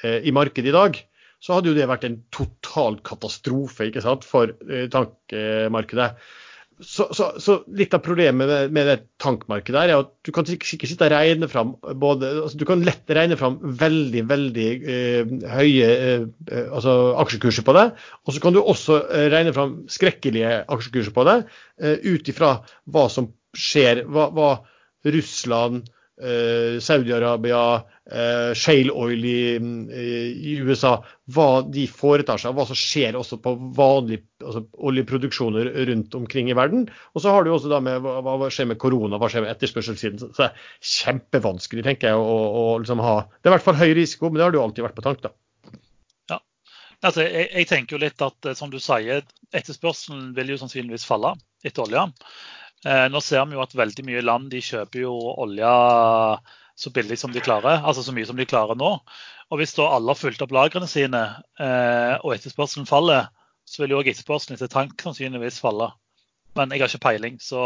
eh, 0.02 0.26
i 0.26 0.34
markedet 0.34 0.72
i 0.72 0.76
dag, 0.76 0.98
så 1.38 1.58
hadde 1.58 1.70
jo 1.70 1.78
det 1.78 1.86
vært 1.90 2.08
en 2.08 2.18
total 2.34 2.98
katastrofe 3.06 3.92
for 4.26 4.56
eh, 4.66 4.88
tankmarkedet 4.90 6.10
så, 6.80 7.08
så, 7.16 7.32
så, 7.42 7.56
litt 7.74 7.96
av 7.98 8.04
problemet 8.06 8.50
med, 8.50 8.74
med, 8.76 8.86
det 8.86 8.98
tankmarkedet 9.24 9.82
er 9.82 9.94
at 9.96 10.12
du 10.26 10.32
kan 10.36 10.46
sikkert 10.46 10.92
sitte 10.92 11.08
og 11.08 11.14
regne 11.16 11.50
fram 11.50 11.74
både, 11.98 12.30
altså 12.44 12.60
Du 12.62 12.68
kan 12.70 12.84
lett 12.86 13.10
regne 13.18 13.38
fram 13.40 13.58
veldig 13.82 14.24
veldig 14.30 14.68
eh, 14.94 15.34
høye 15.56 15.90
eh, 15.90 16.28
altså 16.68 16.96
aksjekurser 17.24 17.66
på 17.66 17.76
det. 17.78 17.88
Og 18.28 18.36
så 18.36 18.44
kan 18.44 18.54
du 18.54 18.62
også 18.62 19.02
eh, 19.08 19.28
regne 19.34 19.56
fram 19.58 19.76
skrekkelige 19.90 20.54
aksjekurser 20.70 21.18
på 21.18 21.26
det 21.26 21.38
eh, 21.82 21.98
ut 22.06 22.30
ifra 22.30 22.60
hva 22.94 23.08
som 23.10 23.32
skjer. 23.58 24.06
hva, 24.06 24.30
hva 24.36 24.52
Russland 25.08 25.88
Eh, 25.88 25.97
Saudi-Arabia, 26.18 27.62
eh, 28.10 28.54
shale 28.58 28.90
oil 28.90 29.26
i, 29.26 29.42
i, 29.54 30.56
USA, 30.66 30.96
hva 31.30 31.62
de 31.62 31.84
foretar 31.92 32.42
seg, 32.42 32.56
hva 32.58 32.66
som 32.66 32.80
skjer 32.80 33.18
også 33.20 33.38
på 33.44 33.54
vanlige 33.78 34.26
altså 34.42 34.64
oljeproduksjoner 34.90 35.70
rundt 35.92 36.18
omkring 36.18 36.50
i 36.50 36.58
verden. 36.58 36.88
Og 37.14 37.22
så 37.22 37.34
har 37.36 37.46
du 37.46 37.52
også 37.54 37.70
da 37.70 37.82
med 37.86 38.02
hva, 38.02 38.18
hva 38.26 38.50
skjer 38.54 38.72
med 38.72 38.82
korona, 38.82 39.22
hva 39.22 39.30
skjer 39.30 39.46
med 39.46 39.54
etterspørselssiden. 39.54 40.24
Så 40.24 40.34
det 40.34 40.50
er 40.50 40.68
kjempevanskelig, 40.96 41.86
tenker 41.86 42.14
jeg, 42.14 42.18
å, 42.18 42.38
å 42.50 42.66
liksom 42.82 43.04
ha 43.06 43.20
Det 43.30 43.46
er 43.46 43.54
i 43.54 43.58
hvert 43.58 43.68
fall 43.70 43.82
høy 43.82 43.92
risiko, 44.02 44.32
men 44.32 44.42
det 44.42 44.48
har 44.48 44.58
du 44.58 44.62
alltid 44.64 44.88
vært 44.88 44.98
på 44.98 45.06
tank, 45.06 45.22
da. 45.26 45.34
Ja, 46.34 46.42
altså 47.02 47.28
jeg, 47.28 47.50
jeg 47.54 47.70
tenker 47.70 47.98
jo 47.98 48.06
litt 48.08 48.26
at 48.26 48.54
som 48.58 48.74
du 48.74 48.82
sier, 48.82 49.22
etterspørselen 49.54 50.32
vil 50.38 50.56
jo 50.56 50.62
sannsynligvis 50.64 51.06
falle 51.06 51.38
etter 51.66 51.86
olja. 51.86 52.10
Eh, 52.86 53.08
nå 53.10 53.22
ser 53.26 53.46
vi 53.50 53.58
jo 53.58 53.64
at 53.64 53.74
veldig 53.78 54.06
mye 54.06 54.24
land 54.26 54.52
de 54.54 54.62
kjøper 54.62 55.02
jo 55.02 55.16
olje 55.42 55.72
så 56.78 56.92
billig 56.94 57.18
som 57.18 57.34
de 57.34 57.42
klarer, 57.42 57.82
altså 57.82 58.04
så 58.06 58.14
mye 58.14 58.28
som 58.30 58.38
de 58.38 58.46
klarer 58.46 58.78
nå. 58.78 58.92
Og 59.50 59.62
Hvis 59.62 59.74
da 59.78 59.88
alle 59.96 60.12
har 60.12 60.20
fulgt 60.20 60.44
opp 60.44 60.54
lagrene 60.54 60.90
sine 60.92 61.24
eh, 61.58 62.16
og 62.20 62.36
etterspørselen 62.36 62.90
faller, 62.90 63.32
så 63.66 63.82
vil 63.82 63.96
jo 63.96 64.02
òg 64.02 64.12
etterspørselen 64.12 64.58
etter 64.58 64.70
tank 64.72 65.02
sannsynligvis 65.02 65.62
falle. 65.64 65.90
Men 66.58 66.74
jeg 66.74 66.84
har 66.84 66.92
ikke 66.92 67.08
peiling, 67.08 67.40
så 67.42 67.62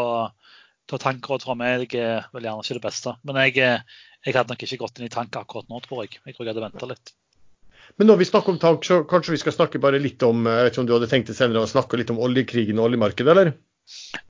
ta 0.89 0.99
tankråd 1.01 1.43
fra 1.45 1.55
meg 1.57 1.91
er 1.95 2.27
vel 2.31 2.47
gjerne 2.47 2.63
ikke 2.63 2.77
det 2.77 2.85
beste. 2.85 3.15
Men 3.27 3.39
jeg, 3.43 3.57
jeg 4.25 4.35
hadde 4.35 4.53
nok 4.53 4.63
ikke 4.65 4.79
gått 4.83 5.01
inn 5.01 5.09
i 5.09 5.13
tank 5.13 5.35
akkurat 5.39 5.67
nå, 5.71 5.81
tror 5.83 6.05
jeg. 6.05 6.21
Jeg 6.23 6.37
tror 6.37 6.47
jeg 6.47 6.53
hadde 6.53 6.65
venta 6.67 6.89
litt. 6.89 7.13
Men 7.99 8.07
når 8.07 8.21
vi 8.21 8.29
snakker 8.29 8.53
om 8.53 8.61
tank, 8.61 8.85
så 8.87 9.01
kanskje 9.07 9.35
vi 9.35 9.41
skal 9.41 9.55
snakke 9.57 9.81
bare 9.83 9.99
litt 9.99 10.23
om 10.23 10.45
jeg 10.47 10.67
vet 10.67 10.73
ikke 10.73 10.83
om 10.85 10.87
du 10.87 10.95
hadde 10.95 11.11
tenkt 11.11 11.31
det 11.31 11.35
senere, 11.35 11.65
å 11.65 11.69
snakke 11.69 11.99
litt 11.99 12.13
om 12.13 12.21
oljekrigen 12.23 12.79
og 12.79 12.87
oljemarkedet, 12.91 13.33
eller? 13.33 13.53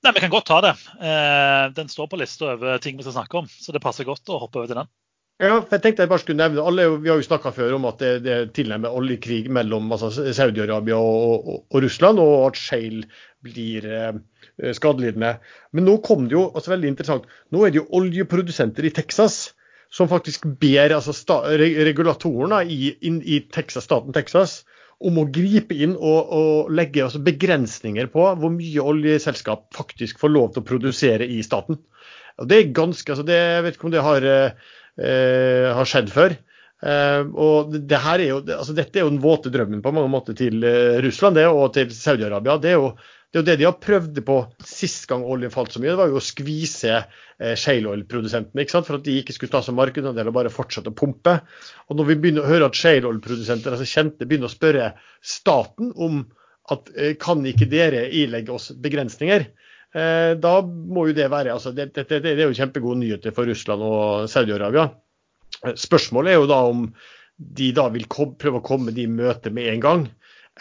Nei, 0.01 0.13
Vi 0.15 0.23
kan 0.23 0.33
godt 0.33 0.49
ta 0.49 0.61
det. 0.65 0.73
Eh, 1.01 1.67
den 1.77 1.89
står 1.91 2.09
på 2.09 2.19
lista 2.19 2.53
over 2.55 2.81
ting 2.81 2.97
vi 2.97 3.05
skal 3.05 3.19
snakke 3.19 3.43
om, 3.43 3.47
så 3.47 3.73
det 3.75 3.83
passer 3.83 4.07
godt 4.07 4.29
å 4.29 4.39
hoppe 4.41 4.61
over 4.61 4.71
til 4.71 4.81
den. 4.81 4.89
Ja, 5.41 5.55
for 5.57 5.73
jeg 5.73 5.81
tenkte 5.81 6.05
jeg 6.05 6.11
bare 6.11 6.21
skulle 6.21 6.37
nevne, 6.37 6.61
alle, 6.61 6.83
Vi 7.01 7.09
har 7.09 7.17
jo 7.17 7.25
snakka 7.25 7.49
før 7.55 7.73
om 7.79 7.87
at 7.89 8.01
det, 8.01 8.09
det 8.25 8.33
er 8.33 8.49
tilnærmet 8.53 8.93
oljekrig 8.93 9.47
mellom 9.49 9.89
altså, 9.93 10.11
Saudi-Arabia 10.13 10.99
og, 11.01 11.47
og, 11.47 11.63
og, 11.65 11.79
Russland, 11.81 12.21
og 12.21 12.51
at 12.51 12.59
Shale 12.61 13.07
blir 13.41 13.87
eh, 13.89 14.19
skadelidende. 14.77 15.39
Men 15.73 15.89
nå 15.89 15.97
kom 16.05 16.27
det 16.27 16.37
jo 16.37 16.45
altså 16.51 16.75
veldig 16.75 16.93
interessant, 16.93 17.25
nå 17.49 17.65
er 17.65 17.73
det 17.73 17.81
jo 17.81 17.89
oljeprodusenter 18.01 18.85
i 18.85 18.93
Texas 18.93 19.55
som 19.91 20.07
faktisk 20.11 20.45
ber 20.61 20.93
altså, 20.95 21.13
sta, 21.15 21.41
regulatorene 21.57 22.61
i, 22.69 22.93
i 23.01 23.41
Texas, 23.51 23.89
staten 23.89 24.13
Texas 24.15 24.61
om 25.07 25.17
å 25.21 25.27
gripe 25.33 25.75
inn 25.75 25.95
og, 25.97 26.33
og 26.35 26.71
legge 26.73 27.03
altså, 27.05 27.21
begrensninger 27.25 28.09
på 28.13 28.25
hvor 28.41 28.53
mye 28.53 28.85
oljeselskap 28.93 29.67
faktisk 29.75 30.21
får 30.21 30.33
lov 30.33 30.53
til 30.53 30.63
å 30.63 30.67
produsere 30.67 31.27
i 31.27 31.41
staten. 31.45 31.79
Og 32.41 32.47
det 32.49 32.57
er 32.57 32.75
ganske, 32.75 33.09
altså 33.11 33.25
det, 33.27 33.37
Jeg 33.37 33.65
vet 33.65 33.77
ikke 33.77 33.89
om 33.89 33.93
det 33.93 34.05
har, 34.05 34.27
eh, 34.27 35.67
har 35.77 35.89
skjedd 35.89 36.11
før. 36.13 36.37
Eh, 36.81 37.23
og 37.37 37.75
det 37.75 37.97
er 37.97 38.23
jo, 38.25 38.39
altså 38.55 38.73
Dette 38.77 38.97
er 38.97 39.05
jo 39.05 39.13
den 39.13 39.21
våte 39.21 39.51
drømmen 39.53 39.83
på 39.85 39.93
mange 39.93 40.09
måter 40.09 40.37
til 40.37 40.63
eh, 40.65 40.97
Russland 41.05 41.37
det, 41.37 41.47
og 41.49 41.73
til 41.75 41.91
Saudi-Arabia. 41.93 42.57
Det 42.61 42.71
er 42.73 42.79
jo 42.79 42.93
det 43.31 43.39
er 43.39 43.43
jo 43.43 43.47
det 43.47 43.55
de 43.61 43.67
har 43.67 43.77
prøvd 43.79 44.17
på 44.27 44.37
sist 44.67 45.05
gang 45.07 45.21
oljen 45.23 45.53
falt 45.53 45.71
så 45.71 45.79
mye. 45.79 45.93
Det 45.93 45.99
var 46.01 46.09
jo 46.11 46.19
å 46.19 46.23
skvise 46.23 46.97
eh, 46.97 47.53
shale 47.55 47.87
oil-produsentene 47.93 48.65
for 48.83 48.97
at 48.97 49.05
de 49.05 49.15
ikke 49.21 49.35
skulle 49.37 49.53
ta 49.53 49.61
seg 49.63 49.77
markedsandel 49.77 50.27
og 50.27 50.35
bare 50.35 50.51
fortsette 50.51 50.91
å 50.91 50.97
pumpe. 50.99 51.37
Og 51.87 51.95
når 51.95 52.09
vi 52.09 52.17
begynner 52.19 52.43
å 52.43 52.51
høre 52.51 52.67
at 52.67 52.75
shale 52.75 53.07
oil-produsenter 53.07 53.77
altså 53.77 53.87
kjente 53.87 54.27
begynner 54.27 54.51
å 54.51 54.51
spørre 54.51 54.89
staten 55.23 55.93
om 55.95 56.25
at 56.75 56.91
eh, 56.91 57.15
kan 57.19 57.45
ikke 57.47 57.69
dere 57.71 58.03
ilegge 58.11 58.51
oss 58.51 58.73
begrensninger, 58.83 59.47
eh, 59.95 60.33
da 60.35 60.53
må 60.67 61.07
jo 61.07 61.15
det 61.15 61.31
være 61.31 61.55
altså 61.55 61.71
det, 61.75 61.93
det, 61.95 62.09
det, 62.11 62.19
det 62.27 62.35
er 62.35 62.49
jo 62.49 62.59
kjempegode 62.59 62.99
nyheter 62.99 63.35
for 63.35 63.47
Russland 63.47 63.87
og 63.87 64.27
Saudi-Arabia. 64.31 64.89
Eh, 65.63 65.79
spørsmålet 65.79 66.35
er 66.35 66.41
jo 66.41 66.51
da 66.51 66.59
om 66.67 66.89
de 67.41 67.71
da 67.73 67.87
vil 67.95 68.11
prøve 68.11 68.59
å 68.59 68.65
komme 68.65 68.91
de 68.91 69.07
i 69.07 69.11
møte 69.11 69.55
med 69.55 69.71
en 69.71 69.87
gang 69.87 70.09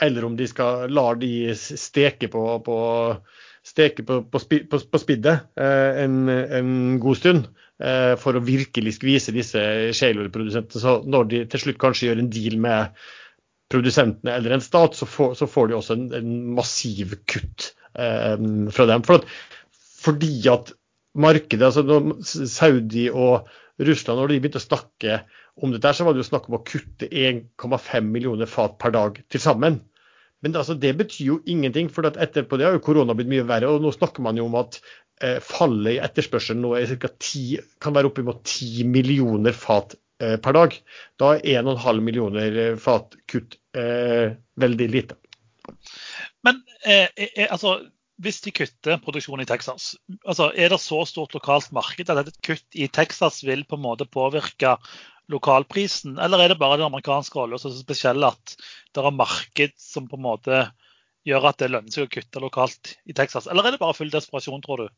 eller 0.01 0.25
om 0.25 0.37
de 0.37 0.49
skal 0.49 0.91
la 0.93 1.13
de 1.19 1.53
steke 1.57 2.31
på, 2.33 2.43
på, 2.65 2.77
steke 3.67 4.05
på, 4.07 4.21
på, 4.33 5.01
spiddet 5.03 5.51
eh, 5.61 6.03
en, 6.05 6.17
en, 6.29 6.73
god 7.03 7.21
stund 7.21 7.49
eh, 7.83 8.15
for 8.21 8.37
å 8.37 8.45
virkelig 8.45 8.97
skvise 8.97 9.35
disse 9.37 9.63
shale-produsentene. 9.97 10.83
Så 10.83 10.97
når 11.05 11.31
de 11.33 11.43
til 11.53 11.67
slutt 11.67 11.81
kanskje 11.83 12.11
gjør 12.11 12.25
en 12.25 12.33
deal 12.33 12.59
med 12.63 13.01
produsentene 13.71 14.35
eller 14.35 14.57
en 14.57 14.65
stat, 14.65 14.97
så 14.99 15.07
får, 15.07 15.37
så 15.39 15.49
får 15.51 15.71
de 15.71 15.79
også 15.79 15.97
en, 15.99 16.09
en 16.17 16.35
massiv 16.57 17.15
kutt 17.31 17.73
eh, 17.95 18.37
fra 18.75 18.89
dem. 18.91 19.05
For 19.07 19.21
at, 19.21 19.29
fordi 20.01 20.37
at 20.51 20.73
markedet, 21.21 21.67
altså 21.67 21.85
når 21.85 22.23
Saudi 22.25 23.09
og 23.11 23.51
Russland, 23.81 24.21
når 24.21 24.33
de 24.33 24.41
begynte 24.41 24.61
å 24.61 24.65
snakke 24.65 25.21
om 25.61 25.73
dette, 25.75 25.93
så 25.97 26.07
var 26.07 26.15
det 26.15 26.23
jo 26.23 26.31
snakk 26.31 26.49
om 26.49 26.59
å 26.59 26.65
kutte 26.67 27.09
1,5 27.09 28.09
millioner 28.09 28.49
fat 28.49 28.77
per 28.81 28.95
dag 28.97 29.21
til 29.33 29.43
sammen. 29.43 29.81
Men 30.45 30.57
altså, 30.57 30.75
det 30.75 30.95
betyr 30.97 31.27
jo 31.27 31.39
ingenting, 31.51 31.91
for 31.93 32.09
etterpå 32.09 32.59
det 32.59 32.69
har 32.69 32.77
jo 32.77 32.85
korona 32.85 33.17
blitt 33.17 33.31
mye 33.31 33.47
verre. 33.49 33.69
og 33.69 33.85
Nå 33.85 33.93
snakker 33.95 34.25
man 34.25 34.41
jo 34.41 34.47
om 34.49 34.57
at 34.61 34.81
eh, 35.21 35.39
fallet 35.45 35.97
i 35.97 36.03
etterspørselen 36.03 36.63
nå 36.65 36.75
er 36.79 36.95
ca. 36.97 37.13
10, 37.13 37.61
kan 37.83 37.97
være 37.97 38.11
oppimot 38.11 38.43
10 38.47 38.89
millioner 38.89 39.57
fat 39.57 39.99
eh, 40.23 40.39
per 40.41 40.57
dag. 40.57 40.77
Da 41.21 41.35
er 41.37 41.63
1,5 41.63 42.05
millioner 42.07 42.61
eh, 42.65 42.77
fat 42.81 43.17
kutt 43.31 43.59
eh, 43.77 44.37
veldig 44.61 44.91
lite. 44.97 45.21
Men 46.47 46.63
eh, 46.85 47.09
eh, 47.17 47.47
altså, 47.51 47.77
hvis 48.21 48.41
de 48.45 48.53
kutter 48.53 49.01
produksjonen 49.05 49.45
i 49.45 49.49
Texas, 49.49 49.95
altså, 50.25 50.51
er 50.57 50.73
det 50.73 50.81
så 50.83 51.05
stort 51.09 51.37
lokalt 51.37 51.73
marked 51.77 52.13
at 52.13 52.25
et 52.25 52.43
kutt 52.45 52.81
i 52.81 52.89
Texas 52.93 53.43
vil 53.45 53.65
på 53.69 53.79
en 53.79 53.87
måte 53.87 54.09
påvirke 54.09 54.77
lokalprisen, 55.31 56.19
eller 56.19 56.43
er 56.43 56.53
det 56.53 56.61
bare 56.61 56.79
den 56.81 56.89
amerikanske 56.89 57.39
olja 57.39 57.59
som 57.61 57.71
er 57.71 57.77
så 57.77 57.85
spesiell 57.85 58.27
at 58.27 58.55
det 58.95 59.03
er 59.03 59.15
marked 59.15 59.77
som 59.81 60.09
på 60.11 60.19
en 60.19 60.27
måte 60.27 60.63
gjør 61.29 61.51
at 61.51 61.61
det 61.63 61.71
lønner 61.71 61.95
seg 61.95 62.09
å 62.09 62.13
kutte 62.17 62.43
lokalt 62.43 62.95
i 63.07 63.17
Texas? 63.17 63.47
Eller 63.47 63.67
er 63.67 63.77
det 63.77 63.83
bare 63.83 63.97
full 63.97 64.11
desperasjon, 64.13 64.63
tror 64.65 64.85
du? 64.85 64.89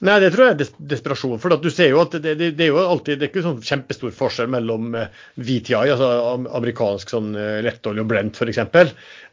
Nei, 0.00 0.14
det 0.22 0.30
tror 0.32 0.46
jeg 0.46 0.54
er 0.54 0.60
des 0.62 0.70
desperasjon. 0.94 1.40
For 1.42 1.52
du 1.60 1.68
ser 1.68 1.90
jo 1.92 2.00
at 2.00 2.14
det, 2.16 2.32
det, 2.40 2.54
det, 2.56 2.66
er 2.66 2.70
jo 2.72 2.80
alltid 2.80 3.20
det 3.20 3.26
er 3.26 3.32
ikke 3.34 3.44
sånn 3.44 3.58
kjempestor 3.60 4.14
forskjell 4.16 4.48
mellom 4.48 4.94
uh, 4.96 5.10
VTI, 5.36 5.74
altså 5.76 6.08
amerikansk 6.56 7.12
sånn 7.12 7.34
uh, 7.36 7.58
lettolje 7.66 8.00
og 8.00 8.08
Brent 8.08 8.40
f.eks. 8.40 8.62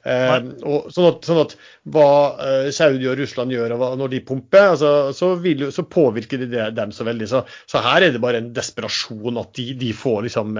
Eh, 0.08 0.34
og 0.68 0.86
sånn 0.94 1.08
at, 1.10 1.26
sånn 1.28 1.40
at 1.42 1.54
hva 1.92 2.10
uh, 2.36 2.68
Saudi 2.76 3.08
og 3.08 3.18
Russland 3.20 3.52
gjør 3.52 3.74
når 4.00 4.12
de 4.12 4.22
pumper, 4.28 4.74
altså, 4.74 4.92
så, 5.16 5.34
vil, 5.44 5.66
så, 5.76 5.84
påvirker 5.88 6.44
det 6.44 6.68
dem 6.76 6.92
så 6.96 7.08
veldig. 7.08 7.30
Så, 7.32 7.42
så, 7.68 7.82
her 7.84 8.04
er 8.04 8.16
det 8.16 8.24
bare 8.24 8.40
en 8.44 8.52
desperasjon 8.56 9.40
at 9.40 9.54
de, 9.56 9.70
de 9.80 9.94
får 9.96 10.28
liksom 10.28 10.60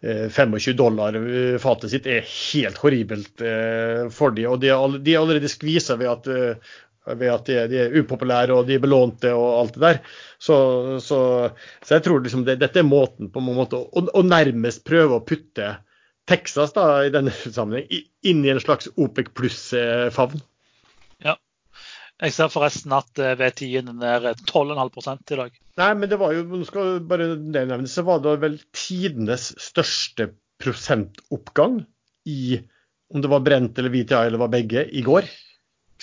25 0.00 0.76
dollar 0.78 1.18
fatet 1.62 1.92
sitt 1.92 2.06
er 2.10 2.26
helt 2.26 2.78
horribelt 2.82 3.42
for 4.14 4.34
de, 4.34 4.46
Og 4.50 4.60
de 4.62 4.70
er, 4.72 4.96
de 5.02 5.14
er 5.14 5.22
allerede 5.22 5.50
skvisa 5.50 5.98
ved 6.00 6.10
at 6.10 6.30
ved 7.18 7.32
at 7.32 7.46
de, 7.48 7.58
de, 7.70 7.78
er 7.84 7.96
upopulære 8.00 8.56
og 8.56 8.68
de 8.68 8.76
er 8.76 8.82
belånte 8.82 9.32
og 9.36 9.48
alt 9.60 9.76
det 9.76 9.84
der. 9.84 10.00
Så, 10.38 10.56
så, 11.04 11.20
så 11.82 11.96
jeg 11.96 12.04
tror 12.06 12.24
liksom 12.24 12.44
det, 12.46 12.58
dette 12.62 12.82
er 12.82 12.88
måten 12.88 13.30
på 13.32 13.42
en 13.42 13.50
måte 13.56 13.80
å, 13.80 14.04
å, 14.04 14.24
nærmest 14.26 14.84
prøve 14.88 15.18
å 15.18 15.24
putte 15.26 15.74
Texas 16.30 16.74
da, 16.76 16.86
i 17.06 17.12
denne 17.12 17.34
sammenheng 17.34 17.88
inn 18.26 18.44
i 18.44 18.52
en 18.52 18.62
slags 18.62 18.90
OPEC 18.96 19.32
pluss-favn. 19.36 20.42
Ja. 21.24 21.36
Jeg 22.20 22.36
ser 22.36 22.52
forresten 22.52 22.92
at 22.94 23.18
eh, 23.18 23.36
V10-en 23.40 24.04
er 24.04 24.28
12,5 24.44 25.24
i 25.34 25.40
dag. 25.40 25.56
Nei, 25.80 25.92
men 25.96 26.10
det 26.10 26.18
var 26.20 26.34
jo, 26.36 26.44
nå 26.50 26.66
skal 26.68 27.00
bare 27.08 27.32
nevne, 27.40 27.88
så 27.88 28.04
var 28.06 28.20
det 28.24 28.36
vel 28.42 28.58
tidenes 28.76 29.50
største 29.60 30.28
prosentoppgang 30.60 31.80
i 32.28 32.60
om 33.10 33.22
det 33.22 33.30
var 33.30 33.42
brent 33.42 33.78
eller 33.78 33.90
VTI 33.90 34.26
eller 34.26 34.38
var 34.38 34.52
begge, 34.52 34.84
i 34.86 35.02
går. 35.02 35.26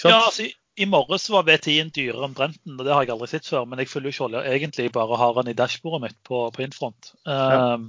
Ja, 0.04 0.26
altså, 0.26 0.50
i 0.78 0.86
morges 0.86 1.30
var 1.34 1.46
V10-en 1.48 1.90
dyrere 1.94 2.28
enn 2.28 2.36
Brenten, 2.38 2.76
og 2.78 2.86
det 2.86 2.94
har 2.94 3.06
jeg 3.06 3.14
aldri 3.16 3.30
sett 3.32 3.48
før. 3.50 3.64
Men 3.70 3.82
jeg 3.82 3.90
følger 3.90 4.14
ikke 4.14 4.26
olje. 4.28 4.44
Egentlig 4.52 4.92
bare 4.94 5.18
har 5.18 5.34
den 5.40 5.50
i 5.50 5.56
dashbordet 5.58 6.04
mitt 6.04 6.20
på, 6.28 6.44
på 6.54 6.64
Infront. 6.66 7.10
Um, 7.26 7.88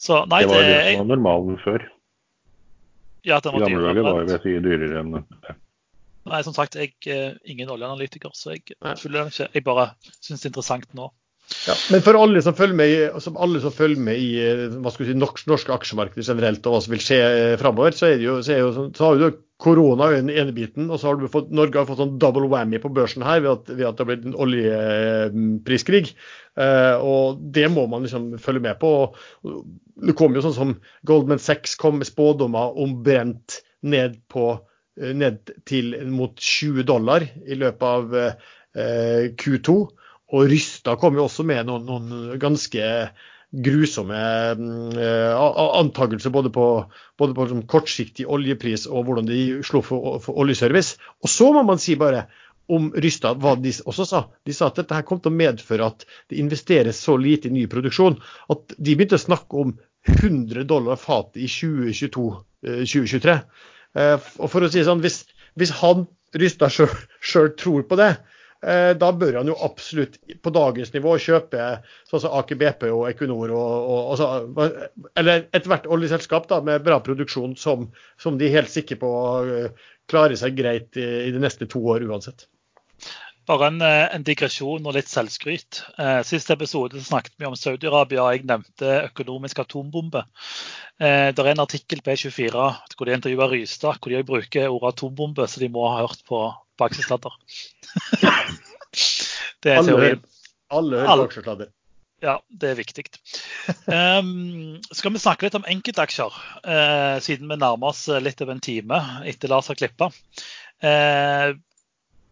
så 0.00 0.22
nei, 0.30 0.40
det 0.44 0.52
var 0.54 0.64
det 0.64 0.78
som 0.86 1.02
var 1.02 1.10
normalen 1.12 1.60
før. 1.60 1.84
Ja, 3.24 3.36
at 3.36 3.44
den 3.44 3.56
var 3.56 3.60
I 3.60 3.68
gamle 3.68 3.90
dager 3.90 4.08
var 4.08 4.30
V10 4.32 4.64
dyrere 4.64 5.02
enn 5.02 5.12
det. 5.18 5.24
Nei, 6.32 6.40
som 6.46 6.56
sagt, 6.56 6.78
jeg 6.80 6.94
er 7.12 7.36
ingen 7.52 7.68
oljeanalytiker, 7.72 8.32
så 8.32 8.54
jeg 8.54 8.64
følger 8.80 9.20
den 9.20 9.32
ikke. 9.34 9.50
Jeg 9.52 9.66
bare 9.68 9.86
syns 10.16 10.40
det 10.40 10.48
er 10.48 10.52
interessant 10.54 10.96
nå. 10.96 11.10
Ja, 11.64 11.74
men 11.92 12.02
for 12.04 12.16
alle 12.16 12.40
som 12.44 12.56
følger 12.56 12.76
med 12.76 12.90
i, 12.92 13.00
alle 13.12 13.60
som 13.60 13.72
følger 13.72 14.00
med 14.00 14.20
i 14.20 14.28
hva 14.80 14.92
skal 14.92 15.04
vi 15.04 15.10
si, 15.10 15.16
norsk, 15.18 15.44
norske 15.48 15.72
aksjemarked 15.74 16.24
generelt, 16.24 16.64
og 16.64 16.76
hva 16.76 16.80
som 16.84 16.94
vil 16.94 17.02
skje 17.04 17.18
eh, 17.24 17.56
framover, 17.60 17.96
så, 17.96 18.10
jo, 18.20 18.38
så, 18.44 18.56
jo, 18.60 18.86
så 18.96 19.10
har 19.10 19.20
du 19.20 19.42
korona 19.60 20.08
i 20.10 20.18
den 20.18 20.32
ene 20.32 20.54
biten, 20.56 20.88
og 20.90 20.98
så 21.00 21.12
har 21.12 21.30
fått, 21.32 21.52
Norge 21.54 21.80
har 21.80 21.88
fått 21.88 22.00
sånn 22.00 22.16
double 22.20 22.48
whammy 22.52 22.80
på 22.82 22.90
børsen 22.96 23.24
her 23.24 23.42
ved 23.44 23.52
at, 23.52 23.70
ved 23.70 23.86
at 23.88 23.96
det 23.96 24.04
har 24.04 24.10
blitt 24.10 24.26
en 24.28 24.38
oljepriskrig. 24.44 26.14
Eh, 26.60 26.96
og 27.00 27.40
det 27.54 27.68
må 27.72 27.86
man 27.92 28.04
liksom 28.04 28.32
følge 28.42 28.64
med 28.64 28.80
på. 28.82 28.92
Det 30.04 30.16
kom 30.18 30.36
jo 30.36 30.44
sånn 30.44 30.56
som 30.56 30.76
Goldman 31.06 31.42
Sachs 31.42 31.76
kom 31.80 32.00
med 32.00 32.08
spådommer 32.10 32.76
om 32.82 32.98
brent 33.06 33.60
ned, 33.84 34.18
på, 34.32 34.56
ned 34.96 35.54
til 35.68 35.94
mot 36.12 36.34
20 36.40 36.88
dollar 36.88 37.24
i 37.24 37.60
løpet 37.60 37.90
av 37.90 38.16
eh, 38.20 39.28
Q2. 39.38 39.78
Og 40.34 40.50
Rysta 40.50 40.96
kom 40.98 41.14
jo 41.18 41.28
også 41.28 41.46
med 41.46 41.68
noen, 41.68 41.86
noen 41.86 42.38
ganske 42.42 42.84
grusomme 43.64 44.18
eh, 44.98 45.42
antakelser 45.78 46.32
både 46.34 46.50
på, 46.54 46.64
både 47.20 47.36
på 47.36 47.46
sånn 47.50 47.66
kortsiktig 47.70 48.26
oljepris 48.26 48.88
og 48.90 49.06
hvordan 49.06 49.28
de 49.28 49.42
slo 49.66 49.82
for, 49.84 50.18
for, 50.24 50.34
oljeservice. 50.42 50.98
Og 51.22 51.30
så 51.30 51.52
må 51.54 51.62
man 51.66 51.78
si 51.82 51.94
bare 52.00 52.24
om 52.72 52.88
Rysta 52.96 53.34
hva 53.38 53.54
de 53.60 53.70
også 53.84 54.08
sa. 54.08 54.24
De 54.42 54.56
sa 54.56 54.70
at 54.70 54.80
dette 54.80 54.96
her 54.96 55.06
kom 55.06 55.20
til 55.22 55.30
å 55.30 55.38
medføre 55.38 55.86
at 55.92 56.06
det 56.32 56.40
investeres 56.40 56.98
så 57.04 57.14
lite 57.20 57.50
i 57.50 57.54
ny 57.54 57.68
produksjon 57.70 58.18
at 58.50 58.74
de 58.74 58.96
begynte 58.96 59.20
å 59.20 59.26
snakke 59.26 59.62
om 59.62 59.76
100 60.10 60.66
dollar 60.68 60.98
fatet 61.00 61.44
i 61.44 61.48
2022-2023. 61.48 63.38
Eh, 63.94 64.16
uh, 64.16 64.30
og 64.42 64.50
for 64.50 64.66
å 64.66 64.72
si 64.72 64.82
sånn, 64.84 65.04
hvis, 65.04 65.22
hvis 65.60 65.76
han 65.78 66.08
Rysta 66.34 66.66
sjøl 66.72 67.52
tror 67.54 67.84
på 67.86 67.96
det, 68.00 68.16
Eh, 68.16 68.33
da 69.00 69.10
bør 69.12 69.40
han 69.40 69.48
jo 69.50 69.56
absolutt 69.66 70.14
på 70.40 70.52
dagens 70.54 70.92
nivå 70.94 71.18
kjøpe 71.20 71.66
sånn 72.08 72.22
som 72.22 72.36
Aker 72.38 72.56
BP 72.60 72.86
og 72.88 73.02
Equinor 73.10 73.52
og, 73.52 73.90
og, 74.16 74.22
og 74.24 75.10
eller 75.20 75.44
ethvert 75.56 75.88
oljeselskap 75.90 76.48
da, 76.48 76.62
med 76.64 76.84
bra 76.86 76.96
produksjon 77.04 77.58
som, 77.60 77.90
som, 78.16 78.38
de 78.40 78.48
er 78.48 78.56
helt 78.60 78.72
sikre 78.72 78.96
på 79.02 79.12
eh, 79.44 79.84
klarer 80.10 80.38
seg 80.40 80.56
greit 80.56 80.96
i, 80.96 81.08
i 81.28 81.34
de 81.34 81.42
neste 81.42 81.68
to 81.70 81.82
år 81.92 82.06
uansett. 82.08 82.46
Bare 83.44 83.66
en, 83.68 83.80
eh, 83.84 84.06
en, 84.14 84.22
digresjon 84.24 84.86
og 84.88 84.94
litt 84.96 85.10
selvskryt. 85.10 85.82
Eh, 86.00 86.20
sist 86.24 86.48
episode 86.54 87.00
snakket 87.04 87.34
vi 87.36 87.48
om 87.48 87.56
Saudi-Arabia, 87.58 88.30
jeg 88.32 88.46
nevnte 88.48 88.94
økonomisk 89.10 89.60
atombombe. 89.60 90.24
Eh, 90.96 91.28
det 91.36 91.44
er 91.44 91.50
en 91.52 91.64
artikkel 91.66 92.00
på 92.00 92.14
E24 92.14 92.64
hvor 92.96 93.04
de 93.04 93.16
intervjuer 93.18 93.52
Rystad, 93.52 94.00
hvor 94.00 94.14
de 94.14 94.24
bruker 94.24 94.70
ordet 94.70 94.94
atombombe, 94.94 95.48
så 95.48 95.60
de 95.60 95.68
må 95.68 95.84
ha 95.90 96.06
hørt 96.06 96.24
på, 96.28 96.40
på. 96.80 96.88
det 99.64 99.74
er 99.74 99.88
teorien. 99.88 100.22
Alle 100.74 101.02
hører 101.02 101.24
på 101.24 101.30
aksjesladder. 101.30 101.72
Ja, 102.24 102.38
det 102.48 102.70
er 102.70 102.78
viktig. 102.78 103.04
Um, 103.84 104.78
skal 104.94 105.12
vi 105.12 105.20
snakke 105.20 105.44
litt 105.44 105.56
om 105.58 105.66
enkeltaksjer, 105.68 106.36
uh, 106.64 107.16
siden 107.24 107.50
vi 107.50 107.58
nærmer 107.60 107.90
oss 107.90 108.06
litt 108.22 108.40
over 108.40 108.54
en 108.54 108.64
time 108.64 109.00
etter 109.28 109.52
Lars 109.52 109.68
har 109.68 109.76
klippa. 109.76 110.08
Uh, 110.80 111.52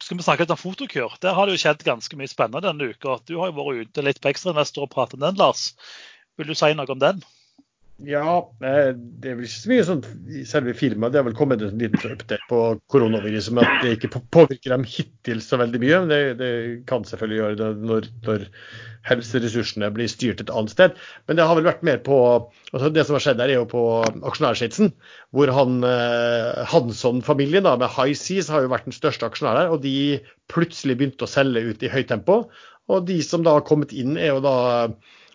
skal 0.03 0.19
vi 0.19 0.25
snakke 0.25 0.47
litt 0.47 0.55
om 0.55 0.61
Fotokur. 0.61 1.19
Der 1.23 1.37
har 1.37 1.47
det 1.47 1.59
jo 1.59 1.63
skjedd 1.63 1.85
ganske 1.87 2.17
mye 2.19 2.31
spennende 2.31 2.65
denne 2.65 2.89
uka. 2.95 3.19
Du 3.29 3.37
har 3.39 3.53
jo 3.53 3.59
vært 3.59 3.91
ute 3.91 4.07
litt 4.07 4.23
på 4.23 4.33
Ekstrainvestor 4.33 4.87
og 4.87 4.95
pratet 4.95 5.19
om 5.19 5.27
den, 5.27 5.39
Lars. 5.39 5.73
Vil 6.41 6.49
du 6.49 6.57
si 6.59 6.73
noe 6.75 6.91
om 6.91 7.03
den? 7.03 7.21
Ja, 8.03 8.51
eh, 8.65 8.93
det 8.95 9.31
er 9.31 9.37
vel 9.39 9.47
ikke 9.47 9.61
så 9.61 9.71
mye 9.71 9.85
sånn 9.87 10.01
i 10.33 10.45
selve 10.49 10.73
firmaet. 10.75 11.13
Det 11.15 11.21
har 11.21 11.27
vel 11.29 11.37
kommet 11.39 11.63
en 11.63 11.79
liten 11.79 12.15
update 12.15 12.39
på 12.51 12.61
koronaviruset 12.91 13.55
med 13.55 13.67
at 13.69 13.85
det 13.85 13.93
ikke 13.97 14.23
påvirker 14.35 14.75
dem 14.75 14.87
hittil 14.89 15.43
så 15.45 15.59
veldig 15.61 15.81
mye. 15.83 16.01
Men 16.03 16.11
det, 16.11 16.23
det 16.41 16.51
kan 16.91 17.07
selvfølgelig 17.07 17.39
gjøre 17.39 17.61
det 17.61 17.69
når, 17.91 18.09
når, 18.27 18.49
helseressursene 19.03 19.89
blir 19.95 20.11
styrt 20.11 20.43
et 20.45 20.51
annet 20.55 20.75
sted. 20.75 20.99
Men 21.27 21.39
det 21.39 21.47
har 21.47 21.59
vel 21.59 21.67
vært 21.67 21.81
mer 21.87 21.99
på 22.07 22.19
altså 22.71 22.91
Det 22.95 23.03
som 23.07 23.17
har 23.17 23.25
skjedd 23.25 23.41
der, 23.41 23.51
er 23.51 23.59
jo 23.59 23.71
på 23.71 23.87
aksjonærskitsen. 24.31 24.93
Hvor 25.35 25.55
han, 25.55 25.81
eh, 25.87 26.63
Hansson-familien 26.71 27.67
med 27.67 27.89
High 27.91 28.19
Seas 28.19 28.51
har 28.51 28.63
jo 28.63 28.71
vært 28.73 28.87
den 28.91 28.99
største 28.99 29.27
aksjonæren 29.27 29.65
der. 29.65 29.75
Og 29.75 29.83
de 29.87 30.21
plutselig 30.51 30.99
begynte 30.99 31.27
å 31.27 31.31
selge 31.31 31.67
ut 31.71 31.83
i 31.83 31.91
høyt 31.93 32.11
tempo. 32.11 32.45
Og 32.91 33.07
de 33.07 33.23
som 33.23 33.47
da 33.47 33.59
har 33.59 33.67
kommet 33.67 33.95
inn, 33.95 34.17
er 34.19 34.35
jo 34.35 34.43
da 34.45 34.57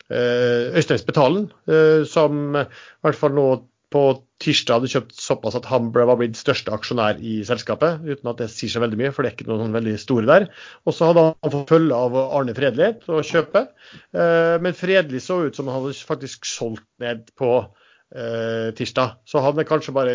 Øystein 0.09 1.01
Spetalen, 1.01 1.49
eh, 1.67 2.05
som 2.07 2.55
i 2.55 2.63
hvert 3.03 3.19
fall 3.19 3.35
nå 3.35 3.47
på 3.91 4.03
tirsdag 4.43 4.81
hadde 4.81 4.91
kjøpt 4.91 5.15
såpass 5.23 5.55
at 5.55 5.67
han 5.71 5.89
var 5.95 6.17
blitt 6.19 6.35
største 6.35 6.73
aksjonær 6.75 7.21
i 7.23 7.37
selskapet, 7.47 8.03
uten 8.03 8.29
at 8.31 8.41
det 8.41 8.49
sier 8.51 8.71
seg 8.73 8.83
veldig 8.83 8.99
mye, 8.99 9.11
for 9.15 9.23
det 9.23 9.31
er 9.31 9.37
ikke 9.37 9.47
noen 9.47 9.63
sånn 9.63 9.77
veldig 9.77 9.95
store 10.01 10.27
der. 10.27 10.47
Og 10.83 10.95
så 10.95 11.09
hadde 11.09 11.25
han 11.29 11.53
fått 11.53 11.71
følge 11.71 11.99
av 12.07 12.17
Arne 12.25 12.55
Fredelighet 12.57 13.07
å 13.07 13.23
kjøpe, 13.25 13.63
eh, 14.11 14.55
men 14.63 14.77
Fredelig 14.77 15.23
så 15.27 15.41
ut 15.47 15.59
som 15.59 15.71
han 15.71 15.79
hadde 15.79 15.95
faktisk 16.07 16.47
solgt 16.49 16.87
ned 17.03 17.27
på 17.39 17.59
tirsdag. 18.07 19.17
Så 19.27 19.41
han 19.41 19.49
hadde 19.49 19.65
kanskje 19.67 19.91
bare 19.91 20.13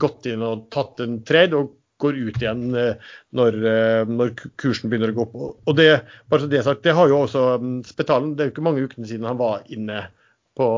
gått 0.00 0.24
inn 0.30 0.40
og 0.46 0.62
tatt 0.72 1.02
en 1.04 1.18
trade 1.28 1.58
og 1.58 1.74
går 2.02 2.18
ut 2.18 2.40
igjen 2.40 2.64
eh, 2.78 3.12
når, 3.38 3.58
eh, 3.68 4.10
når, 4.10 4.34
kursen 4.60 4.90
begynner 4.90 5.12
å 5.12 5.16
gå 5.16 5.26
opp. 5.26 5.36
Og 5.70 5.78
det, 5.78 5.88
bare 6.30 6.44
så 6.44 6.50
det 6.50 6.64
sagt, 6.66 6.84
det 6.86 6.96
har 6.98 7.10
jo 7.10 7.22
også 7.24 7.44
mm, 7.62 7.76
Spetalen, 7.88 8.34
det 8.36 8.44
er 8.44 8.50
jo 8.50 8.56
ikke 8.56 8.66
mange 8.66 8.84
ukene 8.86 9.08
siden 9.08 9.28
han 9.28 9.40
var 9.40 9.66
inne 9.72 10.06
på, 10.58 10.68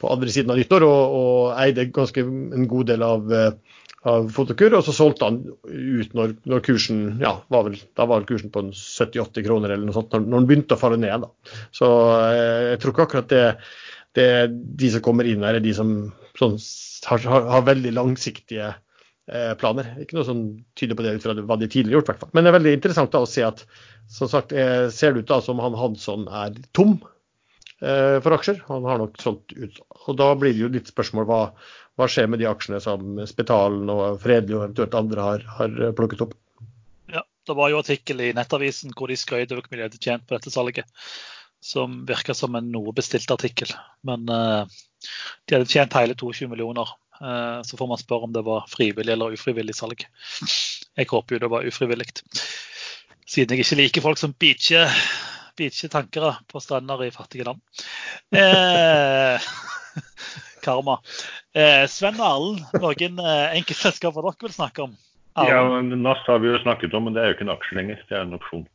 på 0.00 0.10
andre 0.12 0.32
siden 0.32 0.52
av 0.54 0.60
nyttår 0.60 0.86
og, 0.86 1.16
og 1.20 1.40
eide 1.60 1.90
ganske 1.92 2.24
en 2.24 2.68
god 2.70 2.92
del 2.92 3.04
av, 3.04 3.32
eh, 3.36 3.80
av 4.10 4.30
Fotokur. 4.34 4.78
Og 4.78 4.86
så 4.86 4.94
solgte 4.96 5.28
han 5.28 5.40
ut 5.68 6.14
når, 6.16 6.36
når 6.48 6.62
kursen 6.66 7.02
ja, 7.24 7.36
var 7.52 7.66
vel, 7.68 7.80
da 7.98 8.08
var 8.10 8.28
kursen 8.28 8.52
på 8.54 8.66
70-80 8.70 9.48
kroner 9.48 9.74
eller 9.74 9.88
noe 9.88 9.96
sånt, 9.96 10.14
når, 10.14 10.28
når 10.28 10.38
den 10.40 10.52
begynte 10.52 10.78
å 10.78 10.80
falle 10.80 11.00
ned. 11.02 11.26
da. 11.26 11.56
Så 11.74 11.90
jeg 12.38 12.80
tror 12.80 12.94
ikke 12.94 13.08
akkurat 13.08 13.32
det, 13.32 13.44
det 14.16 14.30
de 14.80 14.94
som 14.94 15.04
kommer 15.04 15.28
inn 15.28 15.44
her, 15.44 15.58
er 15.58 15.64
de 15.64 15.74
som 15.76 15.94
sånn, 16.38 16.56
har, 17.04 17.20
har, 17.28 17.62
veldig 17.66 17.92
langsiktige 17.94 18.72
Eh, 18.72 18.83
planer. 19.60 19.86
Ikke 20.02 20.18
noe 20.18 20.26
som 20.28 20.40
tyder 20.76 20.98
på 20.98 21.04
det 21.06 21.14
ut 21.16 21.24
fra 21.24 21.32
hva 21.38 21.56
de 21.56 21.64
tidligere 21.64 21.94
har 21.94 22.00
gjort, 22.02 22.10
hvert 22.12 22.22
fall. 22.24 22.32
Men 22.36 22.44
det 22.44 22.50
er 22.50 22.56
veldig 22.58 22.72
interessant 22.76 23.12
da 23.14 23.22
å 23.24 23.28
se 23.30 23.44
at 23.46 23.62
som 24.08 24.28
sagt, 24.28 24.52
eh, 24.52 24.90
ser 24.90 25.12
det 25.12 25.24
ut 25.24 25.28
da 25.28 25.40
som 25.42 25.58
han 25.58 25.74
Hansson 25.74 26.28
er 26.28 26.54
tom 26.72 26.98
eh, 27.80 28.20
for 28.20 28.36
aksjer. 28.36 28.62
Han 28.68 28.84
har 28.84 29.00
nok 29.00 29.20
solgt 29.22 29.52
ut. 29.56 29.80
Og 30.06 30.16
da 30.20 30.32
blir 30.38 30.52
det 30.52 30.64
jo 30.64 30.72
litt 30.72 30.90
spørsmål 30.92 31.28
hva, 31.28 31.42
hva 31.96 32.08
skjer 32.10 32.28
med 32.28 32.42
de 32.42 32.48
aksjene 32.50 32.80
som 32.84 33.20
Spetalen 33.28 33.90
og 33.92 34.20
Fredelig 34.22 34.58
og 34.58 34.66
eventuelt 34.66 34.98
andre 34.98 35.28
har, 35.28 35.46
har 35.58 35.78
plukket 35.96 36.26
opp. 36.26 36.34
Ja, 37.12 37.24
det 37.24 37.56
var 37.56 37.72
jo 37.72 37.80
artikkel 37.80 38.20
i 38.20 38.34
Nettavisen 38.36 38.92
hvor 38.96 39.08
de 39.08 39.18
skrøt 39.20 39.52
av 39.52 39.60
hvor 39.60 39.70
mye 39.70 39.80
de 39.80 39.88
hadde 39.88 40.02
tjent 40.02 40.26
på 40.26 40.36
dette 40.36 40.52
salget. 40.52 40.90
Som 41.64 42.02
virka 42.04 42.36
som 42.36 42.52
en 42.58 42.66
noe 42.68 42.92
bestilt 42.92 43.30
artikkel. 43.32 43.72
Men 44.04 44.28
eh, 44.28 44.82
de 45.48 45.56
hadde 45.56 45.70
tjent 45.72 45.96
hele 45.96 46.12
22 46.12 46.50
millioner 46.52 46.92
Eh, 46.92 47.03
så 47.18 47.78
får 47.78 47.88
man 47.88 48.00
spørre 48.00 48.26
om 48.26 48.32
det 48.34 48.42
var 48.44 48.66
frivillig 48.68 49.12
eller 49.14 49.36
ufrivillig 49.36 49.76
salg. 49.78 50.02
Jeg 50.98 51.06
håper 51.10 51.36
jo 51.36 51.42
det 51.44 51.50
var 51.52 51.68
ufrivillig. 51.68 52.08
Siden 53.24 53.56
jeg 53.56 53.64
ikke 53.64 53.78
liker 53.78 54.04
folk 54.04 54.20
som 54.20 54.34
beacher, 54.36 54.90
beacher 55.56 55.92
tankere 55.92 56.34
på 56.50 56.60
strender 56.60 57.06
i 57.06 57.12
fattige 57.14 57.46
land. 57.48 57.62
Eh, 58.36 59.48
karma. 60.66 60.98
Eh, 61.56 61.84
Sven 61.90 62.20
Arlen, 62.20 62.60
noen 62.82 63.22
eh, 63.22 63.56
enkeltselskaper 63.60 64.26
dere 64.26 64.48
vil 64.48 64.54
snakke 64.54 64.84
om? 64.84 64.94
Arlen. 65.40 65.90
Ja, 65.90 65.98
NAS 66.04 66.22
har 66.28 66.42
vi 66.44 66.52
jo 66.52 66.60
snakket 66.62 66.94
om, 66.94 67.08
men 67.08 67.16
det 67.16 67.24
er 67.24 67.32
jo 67.32 67.38
ikke 67.38 67.46
en 67.48 67.54
aksje 67.56 67.78
lenger. 67.80 68.02
Det 68.08 68.18
er 68.18 68.26
en 68.26 68.36
opsjon. 68.36 68.66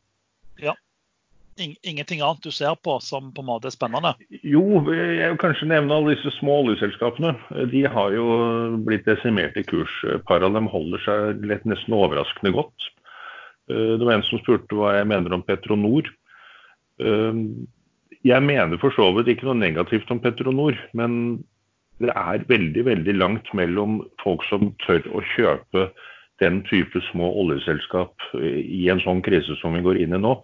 Ja. 0.60 0.74
Ingenting 1.58 2.22
annet 2.24 2.44
du 2.44 2.52
ser 2.54 2.76
på 2.84 2.94
som 3.04 3.32
på 3.34 3.42
en 3.42 3.48
måte 3.50 3.68
er 3.68 3.74
spennende? 3.74 4.14
Jo, 4.30 4.62
jeg 4.94 5.32
vil 5.32 5.40
kanskje 5.42 5.68
nevne 5.68 5.96
alle 5.96 6.14
disse 6.14 6.32
små 6.38 6.60
oljeselskapene. 6.62 7.34
De 7.72 7.82
har 7.90 8.14
jo 8.14 8.28
blitt 8.86 9.08
desimert 9.08 9.58
i 9.60 9.64
kurs. 9.66 9.92
Par 10.28 10.46
av 10.46 10.54
dem 10.56 10.70
holder 10.70 11.04
seg 11.04 11.44
lett 11.50 11.66
nesten 11.68 11.96
overraskende 11.96 12.54
godt. 12.56 12.88
Eh, 13.70 13.96
det 13.98 14.06
var 14.06 14.16
en 14.16 14.26
som 14.28 14.40
spurte 14.42 14.78
hva 14.78 14.94
jeg 14.98 15.10
mener 15.10 15.36
om 15.36 15.44
Petronor. 15.44 16.08
Eh, 17.02 17.42
jeg 18.26 18.44
mener 18.44 18.80
for 18.80 18.94
så 18.96 19.08
vidt 19.16 19.32
ikke 19.32 19.48
noe 19.48 19.58
negativt 19.60 20.10
om 20.12 20.20
Petronor, 20.22 20.76
men 20.96 21.42
det 22.00 22.12
er 22.16 22.46
veldig 22.48 22.84
veldig 22.86 23.14
langt 23.16 23.52
mellom 23.56 24.00
folk 24.22 24.44
som 24.48 24.72
tør 24.84 25.04
å 25.12 25.22
kjøpe 25.34 25.90
den 26.40 26.62
type 26.68 27.00
små 27.10 27.28
oljeselskap 27.42 28.30
i 28.40 28.86
en 28.88 29.02
sånn 29.04 29.20
krise 29.24 29.56
som 29.60 29.76
vi 29.76 29.84
går 29.84 30.00
inn 30.00 30.16
i 30.16 30.20
nå. 30.20 30.38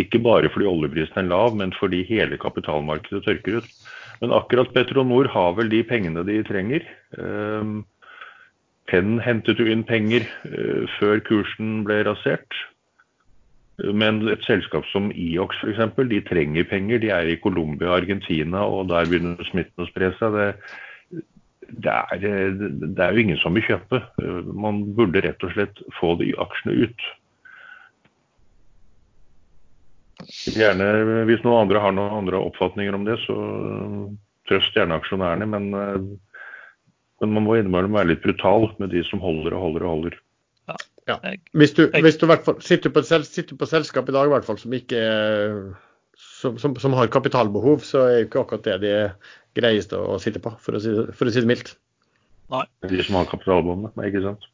Ikke 0.00 0.20
bare 0.22 0.50
fordi 0.52 0.68
oljeprisen 0.70 1.22
er 1.22 1.30
lav, 1.30 1.54
men 1.58 1.74
fordi 1.76 2.02
hele 2.08 2.38
kapitalmarkedet 2.40 3.24
tørker 3.26 3.60
ut. 3.60 3.70
Men 4.20 4.34
akkurat 4.36 4.72
Petronor 4.74 5.28
har 5.32 5.54
vel 5.56 5.70
de 5.72 5.80
pengene 5.86 6.24
de 6.28 6.42
trenger. 6.44 6.84
Ehm, 7.18 7.80
Penn 8.90 9.20
hentet 9.22 9.60
jo 9.60 9.68
inn 9.70 9.84
penger 9.86 10.26
eh, 10.48 10.84
før 10.98 11.22
kursen 11.26 11.84
ble 11.86 12.00
rasert. 12.08 12.56
Men 13.80 14.20
et 14.28 14.42
selskap 14.44 14.84
som 14.90 15.08
Iox 15.14 15.62
f.eks., 15.62 15.94
de 16.10 16.20
trenger 16.26 16.66
penger. 16.68 17.00
De 17.00 17.12
er 17.14 17.30
i 17.30 17.38
Colombia 17.40 17.92
og 17.92 18.02
Argentina, 18.02 18.64
og 18.66 18.90
der 18.90 19.08
begynner 19.08 19.46
smitten 19.48 19.84
å 19.84 19.88
spre 19.88 20.10
seg. 20.18 20.36
Det, 20.36 21.22
det 21.86 21.94
er, 21.94 22.58
det 22.58 22.98
er, 22.98 23.14
jo 23.14 23.24
ingen 23.24 23.40
som 23.40 23.56
vil 23.56 23.64
kjøpe. 23.70 24.02
Man 24.52 24.82
burde 24.98 25.24
rett 25.24 25.46
og 25.46 25.54
slett 25.54 25.80
få 26.00 26.16
de 26.20 26.34
aksjene 26.44 26.90
ut. 26.90 27.08
Gjerne, 30.50 30.88
Hvis 31.28 31.44
noen 31.44 31.66
andre 31.66 31.82
har 31.84 31.94
noen 31.96 32.18
andre 32.22 32.40
oppfatninger 32.50 32.96
om 32.96 33.06
det, 33.08 33.18
så 33.26 33.36
trøst 34.50 34.76
gjerne 34.76 34.98
aksjonærene. 35.00 35.48
Men, 35.50 35.70
men 37.20 37.36
man 37.36 37.46
må 37.46 37.58
innimellom 37.58 37.96
være 37.98 38.12
litt 38.14 38.24
brutal 38.24 38.70
med 38.82 38.92
de 38.94 39.04
som 39.08 39.22
holder 39.22 39.56
og 39.56 39.66
holder 39.66 39.86
og 39.86 39.94
holder. 39.94 40.18
Ja. 40.70 40.78
Ja. 41.08 41.16
Hvis 41.56 41.72
du, 41.74 41.86
hvis 41.90 42.18
du 42.20 42.26
sitter, 42.60 42.92
på, 42.92 43.04
sitter 43.24 43.56
på 43.58 43.66
selskap 43.68 44.08
i 44.08 44.14
dag 44.14 44.30
hvert 44.30 44.46
fall, 44.46 44.58
som, 44.60 44.74
ikke, 44.76 45.00
som, 46.14 46.58
som, 46.60 46.76
som, 46.78 46.94
har 46.98 47.10
kapitalbehov, 47.12 47.82
så 47.86 48.04
er 48.06 48.16
jo 48.18 48.28
ikke 48.28 48.44
akkurat 48.44 48.66
det 48.68 48.78
de 48.84 48.94
greieste 49.58 49.98
å 49.98 50.18
sitte 50.22 50.42
på, 50.42 50.52
for 50.62 50.78
å 50.78 50.82
si, 50.82 50.94
for 51.16 51.26
å 51.26 51.34
si 51.34 51.42
det 51.42 51.50
mildt. 51.50 51.74
Nei. 52.50 52.64
De 52.90 53.02
som 53.06 53.18
har 53.18 53.30
kapitalbåndene, 53.30 54.06
ikke 54.10 54.24
sant. 54.26 54.46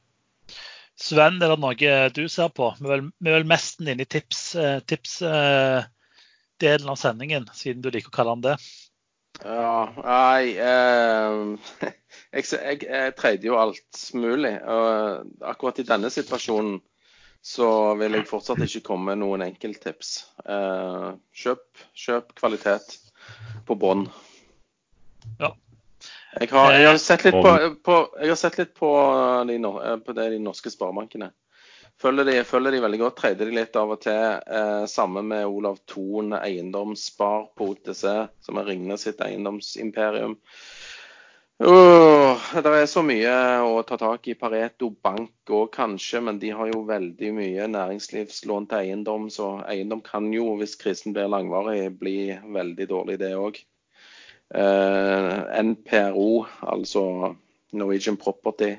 Sven, 0.96 1.36
er 1.42 1.52
det 1.52 1.60
noe 1.60 1.92
du 2.16 2.22
ser 2.32 2.48
på? 2.56 2.70
Vi 2.80 2.86
er 2.86 2.94
vel, 2.94 3.06
vi 3.20 3.30
er 3.30 3.38
vel 3.38 3.48
mest 3.48 3.82
inne 3.84 4.00
i 4.00 4.08
tipsdelen 4.08 4.86
tips, 4.88 5.18
uh, 5.22 5.84
uh, 6.64 6.90
av 6.90 6.96
sendingen, 7.00 7.44
siden 7.52 7.84
du 7.84 7.90
liker 7.92 8.12
å 8.12 8.16
kalle 8.16 8.36
den 8.36 8.46
det. 8.50 8.56
Ja, 9.44 9.92
nei 10.00 10.56
eh, 10.56 11.90
jeg, 12.36 12.44
jeg, 12.52 12.78
jeg 12.86 13.14
trader 13.18 13.48
jo 13.48 13.58
alt 13.60 14.04
mulig. 14.16 14.54
og 14.64 15.44
Akkurat 15.44 15.80
i 15.82 15.88
denne 15.88 16.10
situasjonen 16.12 16.78
så 17.46 17.68
vil 18.00 18.16
jeg 18.16 18.26
fortsatt 18.26 18.64
ikke 18.64 18.84
komme 18.88 19.12
med 19.12 19.20
noen 19.22 19.44
enkelttips. 19.46 20.14
Eh, 20.42 21.10
kjøp, 21.36 21.66
kjøp 21.94 22.32
kvalitet 22.38 22.96
på 23.68 23.76
bånn. 23.78 24.06
Jeg 26.36 26.50
har, 26.52 26.74
jeg 26.76 26.88
har, 26.90 26.98
sett 27.00 27.24
litt 27.24 27.36
på, 27.40 27.52
på, 27.86 27.96
sett 28.36 28.58
litt 28.60 28.74
på, 28.76 28.92
de, 29.48 29.58
på 30.04 30.16
det, 30.16 30.30
de 30.34 30.40
norske 30.44 30.72
sparebankene. 30.72 31.30
Følger 32.02 32.28
de, 32.28 32.34
følger 32.44 32.74
de, 32.76 32.80
veldig 32.84 32.98
godt. 33.00 33.16
Trader 33.22 33.48
de 33.48 33.56
litt 33.56 33.76
av 33.80 33.94
og 33.94 34.02
til. 34.04 34.40
Eh, 34.58 34.82
sammen 34.92 35.30
med 35.30 35.46
Olav 35.48 35.78
Thon, 35.88 36.34
eiendomsspar 36.36 37.46
på 37.56 37.70
OTC, 37.72 38.04
som 38.44 38.60
er 38.60 38.68
Ringnes 38.68 39.06
sitt 39.06 39.22
eiendomsimperium. 39.24 40.36
Oh, 41.64 42.36
det 42.52 42.68
er 42.68 42.84
så 42.84 43.00
mye 43.00 43.32
å 43.64 43.80
ta 43.88 43.96
tak 43.96 44.28
i. 44.28 44.34
Pareto 44.36 44.90
Bank 44.92 45.48
òg 45.48 45.70
kanskje, 45.72 46.20
men 46.26 46.40
de 46.42 46.50
har 46.52 46.68
jo 46.68 46.82
veldig 46.90 47.30
mye 47.38 47.70
næringslivslån 47.72 48.68
til 48.68 48.82
eiendom. 48.82 49.30
Så 49.32 49.54
eiendom 49.64 50.04
kan 50.04 50.28
jo, 50.36 50.50
hvis 50.60 50.76
krisen 50.76 51.16
blir 51.16 51.32
langvarig, 51.32 51.94
bli 51.96 52.18
veldig 52.44 52.88
dårlig, 52.92 53.16
det 53.24 53.32
òg. 53.40 53.62
Eh, 54.54 55.62
NPRO, 55.62 56.46
altså 56.62 57.34
Norwegian 57.72 58.16
Property. 58.16 58.76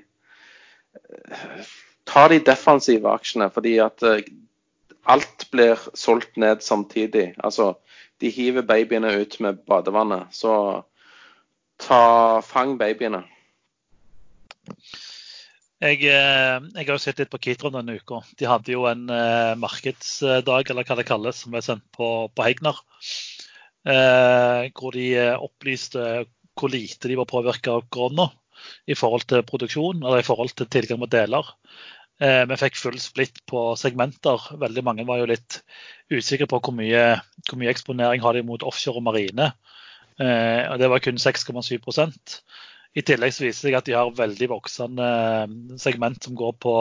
Ta 2.07 2.27
de 2.31 2.39
defensive 2.39 3.09
aksjene, 3.11 3.49
fordi 3.51 3.77
at 3.83 4.03
eh, 4.07 4.23
alt 5.07 5.47
blir 5.51 5.81
solgt 5.93 6.37
ned 6.37 6.63
samtidig. 6.63 7.33
Altså, 7.43 7.73
de 8.21 8.31
hiver 8.31 8.63
babyene 8.63 9.11
ut 9.21 9.39
med 9.43 9.59
badevannet. 9.67 10.31
Så 10.31 10.53
ta, 11.79 12.39
fang 12.39 12.77
babyene. 12.79 13.25
Jeg, 15.77 15.99
eh, 16.09 16.57
jeg, 16.73 16.85
har 16.87 16.95
jo 16.95 17.01
sett 17.01 17.19
litt 17.21 17.29
på 17.29 17.43
Kitron 17.43 17.75
denne 17.75 17.99
uka. 17.99 18.23
De 18.39 18.47
hadde 18.49 18.71
jo 18.71 18.87
en 18.89 19.09
eh, 19.13 19.53
markedsdag, 19.59 20.71
eller 20.71 20.87
hva 20.87 20.97
det 20.97 21.05
kalles, 21.05 21.43
som 21.43 21.53
ble 21.53 21.61
sendt 21.61 21.85
på, 21.93 22.31
på 22.33 22.47
Hegnar. 22.47 22.79
Eh, 23.87 24.67
hvor 24.75 24.95
de 24.95 25.05
eh, 25.15 25.37
opplyste 25.39 26.03
hvor 26.57 26.71
lite 26.73 27.07
de 27.07 27.15
var 27.15 27.29
påvirka 27.29 27.77
av 27.77 27.85
korona 27.93 28.25
i 28.89 28.95
forhold 28.97 29.27
til 29.29 29.45
produksjon 29.47 30.01
eller 30.01 30.19
i 30.19 30.27
forhold 30.27 30.55
til 30.57 30.67
tilgang 30.73 30.99
på 31.03 31.07
deler. 31.13 31.51
Eh, 32.19 32.43
vi 32.49 32.57
fikk 32.59 32.79
full 32.81 32.97
splitt 32.99 33.43
på 33.47 33.61
segmenter. 33.79 34.49
Veldig 34.59 34.83
mange 34.83 35.05
var 35.07 35.21
jo 35.21 35.29
litt 35.31 35.61
usikre 36.11 36.49
på 36.51 36.59
hvor 36.59 36.75
mye, 36.75 37.03
hvor 37.47 37.61
mye 37.61 37.71
eksponering 37.71 38.25
har 38.25 38.35
de 38.35 38.43
mot 38.47 38.65
offshore 38.65 38.99
og 38.99 39.07
marine. 39.07 39.51
og 40.17 40.79
Det 40.81 40.89
var 40.89 40.99
kun 41.05 41.21
6,7% 41.21 42.39
I 42.97 43.03
tillegg 43.05 43.33
så 43.35 43.43
viser 43.45 43.67
det 43.67 43.69
seg 43.69 43.75
at 43.77 43.85
de 43.85 43.93
har 43.93 44.15
veldig 44.17 44.49
voksende 44.49 45.09
segment 45.77 46.23
som 46.23 46.35
går 46.35 46.57
på 46.57 46.73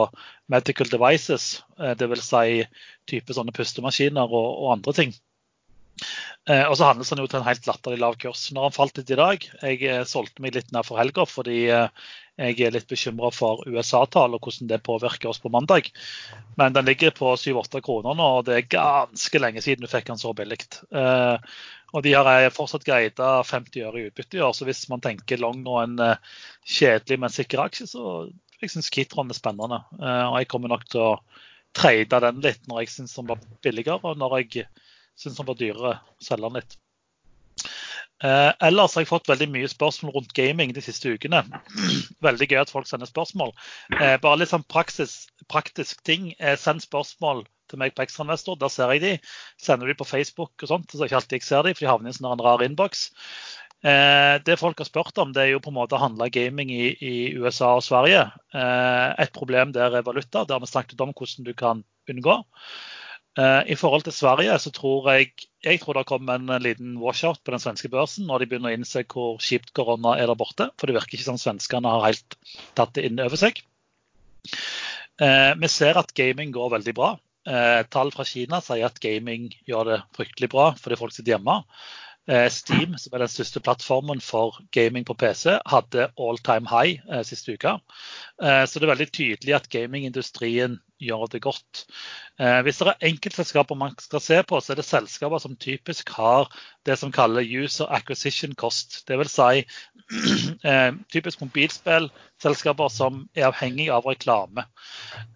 medical 0.49 0.89
devices. 0.89 1.63
Dvs. 1.77 2.31
Si 2.33 2.65
type 3.13 3.37
sånne 3.37 3.53
pustemaskiner 3.53 4.25
og, 4.25 4.49
og 4.65 4.73
andre 4.79 4.97
ting. 4.97 5.13
Eh, 6.51 6.63
og 6.67 6.77
så 6.79 6.91
handles 6.91 7.11
han 7.13 7.23
jo 7.23 7.27
til 7.31 7.41
en 7.41 7.49
helt 7.49 7.67
latterlig 7.69 8.01
lav 8.03 8.17
kurs. 8.21 8.47
Når 8.53 8.69
han 8.69 8.77
falt 8.77 8.99
litt 9.01 9.11
i 9.11 9.19
dag 9.19 9.47
Jeg 9.63 9.79
eh, 9.89 10.05
solgte 10.09 10.45
meg 10.45 10.55
litt 10.57 10.73
ned 10.75 10.87
for 10.87 11.01
helga 11.01 11.25
fordi 11.29 11.63
eh, 11.73 12.09
jeg 12.37 12.67
er 12.67 12.75
litt 12.75 12.89
bekymra 12.91 13.31
for 13.33 13.65
USA-tall 13.65 14.37
og 14.37 14.45
hvordan 14.45 14.69
det 14.69 14.83
påvirker 14.85 15.31
oss 15.31 15.41
på 15.41 15.53
mandag. 15.53 15.89
Men 16.61 16.77
den 16.77 16.85
ligger 16.85 17.15
på 17.17 17.33
7-8 17.41 17.81
kroner 17.85 18.19
nå, 18.19 18.27
og 18.39 18.45
det 18.45 18.59
er 18.59 18.69
ganske 18.77 19.41
lenge 19.41 19.65
siden 19.65 19.87
du 19.87 19.89
fikk 19.89 20.11
den 20.11 20.21
så 20.21 20.35
billig. 20.37 20.61
Eh, 20.93 21.55
og 21.97 22.05
de 22.05 22.13
har 22.13 22.29
jeg 22.29 22.53
fortsatt 22.53 22.85
guida 22.85 23.31
50 23.41 23.87
øre 23.89 24.03
i 24.03 24.11
utbytte 24.11 24.37
i 24.37 24.45
år, 24.45 24.53
så 24.53 24.69
hvis 24.69 24.85
man 24.93 25.01
tenker 25.01 25.41
long 25.41 25.63
og 25.65 25.81
en 25.81 25.97
kjedelig, 26.67 27.17
men 27.23 27.33
sikker 27.33 27.63
aksje, 27.65 27.89
så 27.89 28.27
jeg 28.63 28.73
syns 28.73 28.93
Kitron 28.93 29.31
er 29.31 29.37
spennende. 29.37 29.83
Eh, 30.01 30.25
og 30.31 30.39
jeg 30.41 30.51
kommer 30.51 30.73
nok 30.73 30.87
til 30.89 31.03
å 31.05 31.13
trade 31.77 32.21
den 32.25 32.43
litt 32.45 32.63
når 32.69 32.85
jeg 32.85 32.95
syns 32.95 33.17
den 33.19 33.29
var 33.29 33.43
billigere, 33.65 34.01
og 34.03 34.21
når 34.21 34.39
jeg 34.41 34.69
Syns 35.17 35.41
han 35.41 35.49
var 35.49 35.59
dyrere. 35.59 35.97
å 35.99 36.25
Selge 36.25 36.49
den 36.49 36.61
litt. 36.61 36.77
Eh, 38.25 38.53
ellers 38.64 38.95
har 38.97 39.05
jeg 39.05 39.11
fått 39.11 39.29
veldig 39.29 39.49
mye 39.53 39.69
spørsmål 39.69 40.14
rundt 40.14 40.33
gaming 40.37 40.73
de 40.77 40.85
siste 40.85 41.12
ukene. 41.12 41.43
Veldig 42.27 42.49
gøy 42.49 42.62
at 42.62 42.73
folk 42.73 42.89
sender 42.89 43.09
spørsmål. 43.11 43.53
Eh, 43.99 44.17
bare 44.23 44.41
litt 44.41 44.53
sånn 44.53 44.64
praksis, 44.73 45.27
praktisk 45.53 46.01
ting. 46.09 46.31
Eh, 46.41 46.57
send 46.61 46.85
spørsmål 46.85 47.45
til 47.69 47.83
meg 47.83 47.93
på 47.97 48.07
Ekstrainvestor. 48.07 48.57
Der 48.61 48.73
ser 48.73 48.95
jeg 48.95 49.05
de. 49.05 49.12
Sender 49.61 49.91
de 49.91 49.99
på 49.99 50.09
Facebook 50.09 50.64
og 50.64 50.72
sånt, 50.72 50.93
så 50.93 51.05
ikke 51.05 51.21
alltid 51.21 51.41
jeg 51.41 51.49
ser 51.49 51.68
de, 51.68 51.76
for 51.76 51.84
de 51.84 51.93
havner 51.93 52.13
i 52.13 52.14
en 52.14 52.18
sånn 52.21 52.45
rar 52.47 52.64
innboks. 52.64 53.11
Eh, 53.84 54.34
det 54.47 54.57
folk 54.59 54.80
har 54.80 54.88
spurt 54.88 55.18
om, 55.21 55.34
det 55.37 55.45
er 55.45 55.53
jo 55.53 55.63
på 55.63 55.71
en 55.71 55.76
måte 55.76 55.99
å 55.99 56.01
handle 56.01 56.30
gaming 56.33 56.72
i, 56.72 56.87
i 56.97 57.14
USA 57.37 57.75
og 57.76 57.84
Sverige. 57.84 58.25
Eh, 58.57 59.09
et 59.26 59.34
problem 59.37 59.76
der 59.76 60.01
er 60.01 60.07
valuta. 60.07 60.47
Det 60.47 60.57
har 60.57 60.64
vi 60.64 60.72
snakket 60.72 61.05
om 61.05 61.13
hvordan 61.13 61.47
du 61.47 61.53
kan 61.59 61.84
unngå. 62.11 62.41
Eh, 63.37 63.63
I 63.72 63.76
forhold 63.76 64.07
til 64.07 64.14
Sverige 64.17 64.54
så 64.63 64.71
tror 64.72 65.11
jeg, 65.13 65.33
jeg 65.64 65.80
tror 65.83 65.99
det 65.99 66.07
kommer 66.08 66.38
en 66.38 66.63
liten 66.63 66.95
washout 67.03 67.42
på 67.45 67.53
den 67.53 67.61
svenske 67.61 67.91
børsen 67.92 68.25
når 68.29 68.42
de 68.42 68.49
begynner 68.49 68.72
å 68.72 68.79
innse 68.79 69.03
hvor 69.13 69.37
kjipt 69.45 69.75
korona 69.76 70.14
er 70.17 70.30
der 70.30 70.38
borte. 70.41 70.71
For 70.80 70.88
det 70.88 70.96
virker 70.96 71.18
ikke 71.18 71.29
som 71.29 71.41
svenskene 71.41 71.92
har 71.92 72.07
helt 72.08 72.38
tatt 72.79 72.95
det 72.96 73.04
inn 73.08 73.21
over 73.21 73.37
seg. 73.41 73.61
Eh, 75.21 75.53
vi 75.61 75.68
ser 75.72 76.00
at 76.00 76.17
gaming 76.17 76.54
går 76.57 76.72
veldig 76.79 76.96
bra. 76.96 77.13
Eh, 77.46 77.83
tall 77.92 78.11
fra 78.14 78.25
Kina 78.26 78.63
sier 78.64 78.88
at 78.88 79.04
gaming 79.04 79.50
gjør 79.68 79.92
det 79.92 80.00
fryktelig 80.17 80.50
bra 80.57 80.71
fordi 80.80 81.00
folk 81.03 81.14
sitter 81.14 81.37
hjemme. 81.37 81.61
Steam, 82.50 82.96
som 82.99 83.13
er 83.14 83.22
den 83.22 83.30
største 83.30 83.61
plattformen 83.63 84.18
for 84.18 84.57
gaming 84.75 85.04
på 85.07 85.14
PC, 85.14 85.61
hadde 85.71 86.08
all 86.18 86.41
time 86.42 86.67
high 86.67 87.22
siste 87.22 87.54
uka. 87.54 87.76
Så 88.42 88.80
det 88.80 88.83
er 88.83 88.91
veldig 88.91 89.07
tydelig 89.14 89.54
at 89.54 89.68
gamingindustrien 89.71 90.75
gjør 91.03 91.27
det 91.33 91.43
godt. 91.45 91.83
Eh, 92.41 92.61
hvis 92.64 92.79
det 92.81 92.89
er 92.89 93.09
enkeltselskaper 93.09 93.79
man 93.79 93.95
skal 94.01 94.23
se 94.23 94.39
på, 94.47 94.61
så 94.61 94.73
er 94.73 94.81
det 94.81 94.87
selskaper 94.89 95.41
som 95.43 95.57
typisk 95.61 96.11
har 96.17 96.49
det 96.89 96.99
som 97.01 97.13
kalles 97.13 97.49
user 97.49 97.91
acquisition 97.93 98.55
cost. 98.55 99.03
Dvs. 99.09 99.35
Si, 99.37 99.64
eh, 100.71 100.91
typisk 101.13 101.43
mobilspillselskaper 101.45 102.93
som 102.93 103.25
er 103.37 103.49
avhengig 103.51 103.89
av 103.93 104.09
reklame. 104.09 104.67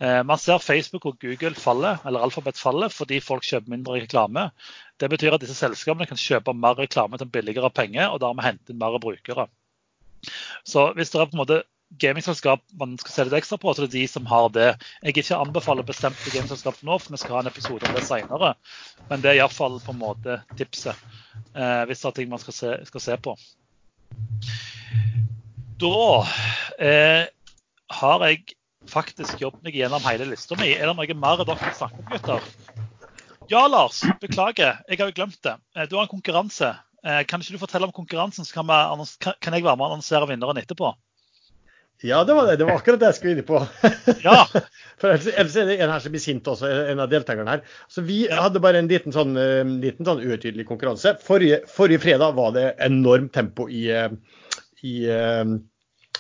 Eh, 0.01 0.23
man 0.27 0.41
ser 0.41 0.63
Facebook 0.65 1.09
og 1.11 1.21
Google 1.23 1.55
falle, 1.59 1.97
eller 2.07 2.25
Alphabet 2.25 2.61
falle 2.61 2.91
fordi 2.93 3.21
folk 3.25 3.45
kjøper 3.47 3.77
mindre 3.77 4.01
reklame. 4.01 4.51
Det 5.01 5.11
betyr 5.13 5.37
at 5.37 5.45
disse 5.45 5.59
selskapene 5.59 6.09
kan 6.09 6.21
kjøpe 6.21 6.57
mer 6.57 6.79
reklame 6.79 7.21
til 7.21 7.33
billigere 7.33 7.73
penger, 7.73 8.09
og 8.09 8.21
dermed 8.25 8.45
hente 8.45 8.73
inn 8.73 8.81
mer 8.81 9.01
brukere. 9.01 9.49
Så 10.69 10.91
hvis 10.97 11.13
det 11.13 11.21
er 11.21 11.29
på 11.31 11.37
en 11.37 11.41
måte 11.41 11.63
gamingselskap 11.99 12.63
man 12.79 12.97
skal 13.01 13.13
se 13.13 13.25
litt 13.27 13.39
ekstra 13.41 13.59
på, 13.59 13.73
så 13.75 13.85
det 13.85 13.91
er 13.91 13.97
de 13.99 14.05
som 14.11 14.29
har 14.31 14.51
det. 14.55 14.69
Jeg 15.03 15.17
ikke 15.19 15.41
anbefaler 15.41 15.87
bestemte 15.87 16.33
gamingselskap 16.33 16.79
nå, 16.87 16.99
for 16.99 17.15
vi 17.15 17.21
skal 17.23 17.37
ha 17.37 17.43
en 17.45 17.51
episode 17.51 17.89
om 17.89 17.97
det 17.97 18.05
senere. 18.07 18.53
Men 19.11 19.25
det 19.25 19.33
er 19.33 19.41
iallfall 19.41 19.81
på 19.83 19.95
en 19.95 20.03
måte 20.03 20.39
tipset 20.59 20.95
eh, 21.55 21.83
hvis 21.89 22.05
det 22.05 22.11
er 22.13 22.17
ting 22.21 22.31
man 22.31 22.43
skal 22.43 22.57
se, 22.57 22.77
skal 22.91 23.05
se 23.07 23.19
på. 23.25 23.35
Da 25.81 26.05
eh, 26.79 27.25
har 28.01 28.27
jeg 28.29 28.55
faktisk 28.91 29.41
jobbet 29.41 29.67
meg 29.67 29.77
gjennom 29.77 30.05
hele 30.07 30.29
lista 30.31 30.59
mi. 30.61 30.73
Er 30.75 30.91
det 30.91 30.97
noe 30.97 31.19
mer 31.19 31.43
dere 31.43 31.59
vil 31.59 31.77
snakke 31.77 32.03
om, 32.03 32.09
gutter? 32.13 32.89
Ja, 33.51 33.65
Lars. 33.67 34.05
Beklager, 34.23 34.79
jeg 34.87 35.01
har 35.01 35.11
jo 35.11 35.17
glemt 35.17 35.41
det. 35.43 35.57
Eh, 35.75 35.89
du 35.91 35.97
har 35.99 36.07
en 36.07 36.13
konkurranse. 36.13 36.71
Eh, 37.03 37.23
kan 37.27 37.43
ikke 37.43 37.57
du 37.57 37.63
fortelle 37.63 37.89
om 37.89 37.95
konkurransen, 37.97 38.47
så 38.47 38.55
kan, 38.61 38.69
jeg 38.69 39.65
være 39.65 39.77
med 39.77 39.87
og 39.87 39.95
annonsere 39.95 40.29
vinneren 40.31 40.61
etterpå? 40.61 40.93
Ja, 42.03 42.23
det 42.25 42.35
var 42.35 42.47
det. 42.49 42.57
Det 42.57 42.65
var 42.65 42.79
akkurat 42.81 43.01
det 43.01 43.11
jeg 43.11 43.19
skulle 43.19 43.35
inn 43.37 43.47
på. 43.49 43.61
Ja. 44.27 44.45
For 45.01 45.13
ellers 45.13 45.57
er 45.57 45.69
det 45.69 45.79
en 45.81 45.93
her 45.93 46.03
som 46.03 46.13
blir 46.13 46.23
sint 46.23 46.49
også, 46.49 46.69
en 46.93 47.01
av 47.01 47.11
deltakerne 47.13 47.57
her. 47.57 47.65
Så 47.93 48.05
Vi 48.05 48.23
hadde 48.29 48.63
bare 48.63 48.81
en 48.81 48.91
liten 48.91 49.15
sånn, 49.15 49.37
liten 49.81 50.09
sånn 50.09 50.23
utydelig 50.25 50.67
konkurranse. 50.69 51.15
Forrige, 51.25 51.63
forrige, 51.73 52.03
fredag 52.05 52.37
var 52.37 52.55
det 52.57 52.67
enormt 52.85 53.33
tempo 53.37 53.69
i, 53.73 53.87
i 54.85 54.95
uh, 55.09 55.55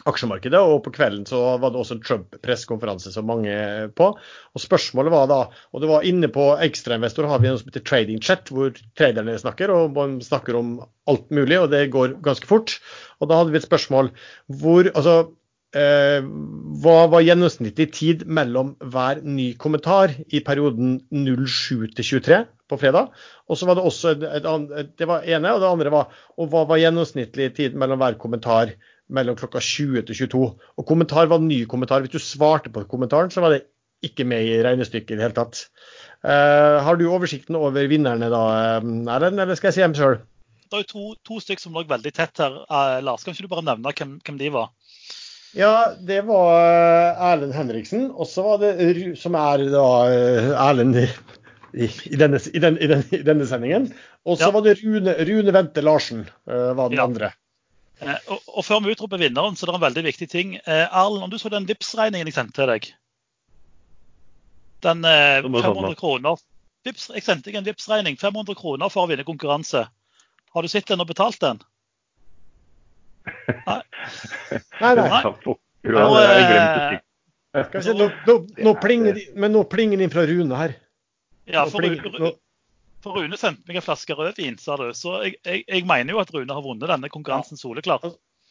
aksjemarkedet, 0.08 0.60
og 0.60 0.80
på 0.84 0.92
kvelden 0.94 1.26
så 1.28 1.40
var 1.60 1.72
det 1.72 1.80
også 1.80 1.96
en 1.98 2.04
Trump-pressekonferanse 2.04 3.12
som 3.12 3.28
mange 3.28 3.56
på. 3.98 4.10
Og 4.16 4.62
Spørsmålet 4.62 5.12
var 5.12 5.28
da, 5.30 5.40
og 5.72 5.84
det 5.84 5.90
var 5.90 6.06
inne 6.08 6.30
på 6.32 6.46
ekstrainvestor 6.64 7.28
har 7.28 7.42
vi 7.42 7.50
noe 7.50 7.60
som 7.60 7.68
heter 7.68 7.84
trading 7.84 8.22
chat, 8.24 8.52
hvor 8.52 8.72
traderne 8.98 9.36
snakker, 9.40 9.72
og 9.74 9.96
man 9.98 10.18
snakker 10.24 10.56
om 10.60 10.78
alt 11.10 11.28
mulig, 11.34 11.58
og 11.60 11.68
det 11.74 11.90
går 11.92 12.16
ganske 12.24 12.48
fort. 12.48 12.78
Og 13.20 13.28
Da 13.28 13.40
hadde 13.40 13.52
vi 13.52 13.60
et 13.60 13.68
spørsmål 13.68 14.12
hvor 14.60 14.88
altså 14.94 15.16
eh, 15.20 15.36
hva 15.70 16.94
var 17.12 17.22
gjennomsnittlig 17.22 17.84
tid 17.94 18.22
mellom 18.26 18.72
hver 18.90 19.20
ny 19.22 19.52
kommentar 19.54 20.16
i 20.26 20.40
perioden 20.42 20.96
07 21.14 21.92
til 21.94 22.06
23 22.08 22.40
på 22.66 22.78
fredag? 22.80 23.12
Og 23.46 23.58
så 23.58 23.68
var 23.68 23.78
det 23.78 23.84
også 23.86 24.14
et, 24.16 24.24
et, 24.26 24.48
et, 24.80 24.90
Det 24.98 25.06
var 25.06 25.22
ene, 25.22 25.52
og 25.54 25.62
det 25.62 25.68
andre 25.70 25.92
var 25.94 26.16
og 26.36 26.50
hva 26.50 26.64
var 26.66 26.82
gjennomsnittlig 26.82 27.52
tid 27.54 27.78
mellom 27.78 28.02
hver 28.02 28.18
kommentar 28.18 28.74
mellom 29.10 29.38
klokka 29.38 29.62
20 29.62 30.06
til 30.08 30.18
22? 30.26 30.42
Og 30.78 30.86
kommentar 30.86 31.30
var 31.30 31.42
ny 31.42 31.64
kommentar. 31.70 32.02
Hvis 32.02 32.16
du 32.16 32.22
svarte 32.22 32.72
på 32.72 32.84
kommentaren, 32.90 33.30
så 33.30 33.42
var 33.44 33.54
det 33.54 33.64
ikke 34.06 34.24
med 34.24 34.46
i 34.48 34.60
regnestykket 34.64 35.14
i 35.14 35.18
det 35.18 35.26
hele 35.26 35.36
tatt. 35.36 35.66
Uh, 36.24 36.80
har 36.84 36.96
du 36.96 37.06
oversikten 37.10 37.58
over 37.58 37.88
vinnerne 37.88 38.30
da, 38.32 38.42
eh, 38.80 38.90
Erlend, 39.14 39.40
eller 39.40 39.58
skal 39.58 39.70
jeg 39.70 39.78
si 39.78 39.84
dem 39.84 39.96
sjøl? 39.96 40.20
Det 40.70 40.78
er 40.78 40.84
jo 40.84 40.90
to, 40.92 41.04
to 41.26 41.40
stykker 41.42 41.64
som 41.64 41.76
lå 41.76 41.84
veldig 41.88 42.12
tett 42.14 42.40
her. 42.40 42.62
Uh, 42.70 43.00
Lars, 43.04 43.24
kan 43.24 43.34
ikke 43.34 43.48
du 43.48 43.52
bare 43.52 43.66
nevne 43.66 43.92
hvem, 43.96 44.18
hvem 44.24 44.40
de 44.40 44.52
var? 44.54 44.70
Ja, 45.56 45.92
det 45.98 46.20
var 46.28 46.52
eh, 46.62 47.24
Erlend 47.30 47.54
Henriksen. 47.56 48.10
Og 48.10 48.28
så 48.30 48.44
var 48.46 48.60
det 48.62 49.16
som 49.18 49.34
er 49.38 49.66
da 49.72 49.88
eh, 50.10 50.50
Erlend 50.68 51.00
i, 51.00 51.08
i, 51.74 52.16
denne, 52.18 52.38
i, 52.38 52.62
den, 52.62 52.78
den, 52.78 53.04
i 53.10 53.22
denne, 53.26 53.46
sendingen. 53.46 53.90
Og 54.26 54.38
så 54.38 54.48
ja. 54.48 54.54
var 54.54 54.66
det 54.66 54.78
Rune, 54.82 55.14
Rune 55.26 55.54
Vente 55.54 55.82
Larsen 55.82 56.26
uh, 56.50 56.72
var 56.76 56.90
den 56.90 57.00
ja. 57.00 57.06
andre. 57.08 57.32
Eh, 58.00 58.16
og, 58.32 58.40
og, 58.46 58.64
Før 58.64 58.82
vi 58.84 58.94
utroper 58.94 59.20
vinneren, 59.20 59.56
så 59.56 59.66
er 59.66 59.72
det 59.72 59.78
en 59.78 59.86
veldig 59.88 60.04
viktig 60.06 60.28
ting. 60.32 60.54
Eh, 60.60 60.86
Erlend, 60.86 61.26
om 61.26 61.32
du 61.32 61.38
så 61.40 61.52
den 61.52 61.68
Vipps-regningen 61.68 62.30
jeg 62.30 62.36
sendte 62.36 62.56
til 62.56 62.70
deg 62.70 62.88
Den 64.86 65.04
eh, 65.04 65.42
500 65.44 65.98
kroner 66.00 66.40
Vips, 66.86 67.10
Jeg 67.12 67.26
sendte 67.26 67.50
deg 67.50 67.58
en 67.60 67.66
Vipps-regning. 67.66 68.16
500 68.16 68.56
kroner 68.56 68.92
for 68.92 69.04
å 69.04 69.10
vinne 69.10 69.26
konkurranse. 69.28 69.84
Har 70.54 70.64
du 70.64 70.70
sett 70.72 70.88
den 70.88 71.02
og 71.04 71.10
betalt 71.10 71.36
den? 71.42 71.60
Nei. 73.66 73.82
nei, 74.80 74.94
nei. 74.96 75.20
Skal 77.50 77.82
se, 77.82 77.94
nå, 77.98 78.06
nå, 78.28 78.36
nå 78.62 78.72
plinger 78.78 79.18
men 79.34 79.52
nå 79.54 79.64
plinger 79.70 79.98
det 79.98 80.06
inn 80.06 80.12
fra 80.12 80.26
Rune 80.28 80.58
her. 80.58 80.76
Ja, 81.50 81.64
for, 81.66 81.82
Rune, 81.82 82.32
for 83.02 83.18
Rune 83.18 83.38
sendte 83.40 83.66
meg 83.66 83.80
en 83.80 83.84
flaske 83.84 84.14
rødvin, 84.14 84.58
sa 84.62 84.76
du. 84.78 84.92
Så 84.94 85.16
jeg, 85.24 85.40
jeg, 85.42 85.64
jeg, 85.66 85.86
mener 85.88 86.14
jo 86.14 86.20
at 86.22 86.30
Rune 86.34 86.54
har 86.54 86.62
vunnet 86.62 86.92
denne 86.92 87.10
konkurransen 87.10 87.58
soleklart. 87.58 88.06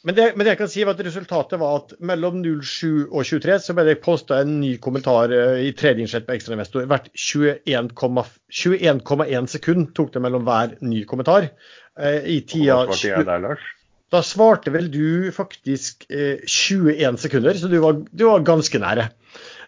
Men 0.07 0.15
det, 0.15 0.25
men 0.35 0.45
det, 0.45 0.53
jeg 0.53 0.59
kan 0.61 0.69
si 0.71 0.83
var 0.87 0.95
at 0.95 1.03
resultatet 1.03 1.59
var 1.59 1.81
at 1.81 1.95
mellom 2.07 2.39
07 2.43 3.09
og 3.09 3.23
23 3.27 3.57
så 3.63 3.75
ble 3.75 3.83
det 3.87 3.97
posta 4.03 4.37
en 4.43 4.53
ny 4.61 4.77
kommentar 4.83 5.31
i 5.31 5.71
i 5.71 5.73
innsett 6.03 6.27
på 6.27 6.37
ekstrainvestor. 6.37 6.87
Hvert 6.87 7.09
21,1 7.15 8.31
21, 8.47 9.49
sekund 9.51 9.91
tok 9.95 10.13
det 10.15 10.23
mellom 10.23 10.47
hver 10.47 10.77
ny 10.83 11.03
kommentar. 11.07 11.51
Uh, 11.99 12.23
I 12.23 12.39
tida 12.47 12.83
Hva 12.83 12.95
svarte 12.95 13.11
jeg 13.11 13.27
der, 13.27 13.43
Lars? 13.43 13.67
Da 14.09 14.23
svarte 14.25 14.73
vel 14.73 14.89
du 14.89 15.29
faktisk 15.33 16.07
eh, 16.09 16.41
21 16.45 17.19
sekunder, 17.21 17.57
så 17.57 17.69
du 17.69 17.77
var, 17.83 17.99
du 18.09 18.25
var 18.25 18.45
ganske 18.47 18.81
nære. 18.81 19.09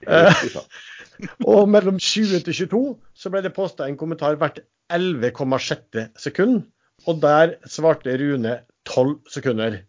Eh, 0.07 0.45
og 1.51 1.69
mellom 1.69 1.99
20 2.01 2.41
til 2.47 2.57
22 2.65 2.81
så 3.13 3.31
ble 3.34 3.43
det 3.45 3.53
posta 3.53 3.85
en 3.85 3.99
kommentar 3.99 4.39
hvert 4.41 4.63
11,6 4.91 6.07
sekund. 6.19 6.63
Og 7.09 7.22
der 7.22 7.55
svarte 7.69 8.13
Rune 8.18 8.59
12 8.89 9.15
sekunder. 9.34 9.80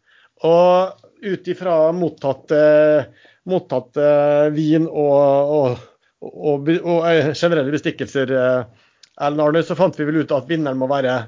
Og 0.44 1.08
ut 1.22 1.48
ifra 1.48 1.76
mottatt, 1.96 2.52
eh, 2.56 3.28
mottatt 3.48 4.00
eh, 4.00 4.48
vin 4.52 4.88
og, 4.88 5.56
og, 5.56 5.88
og, 6.20 6.72
og, 6.82 6.98
eh, 7.08 7.32
generelle 7.32 7.72
bestikkelser, 7.72 8.36
eh, 8.36 8.90
Ellen 9.22 9.44
Arne, 9.44 9.64
så 9.64 9.76
fant 9.78 9.96
vi 9.98 10.08
vel 10.08 10.22
ut 10.24 10.32
at 10.34 10.48
vinneren 10.48 10.80
må 10.80 10.88
være 10.90 11.22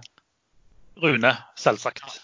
Rune, 1.03 1.35
selvsagt. 1.59 2.24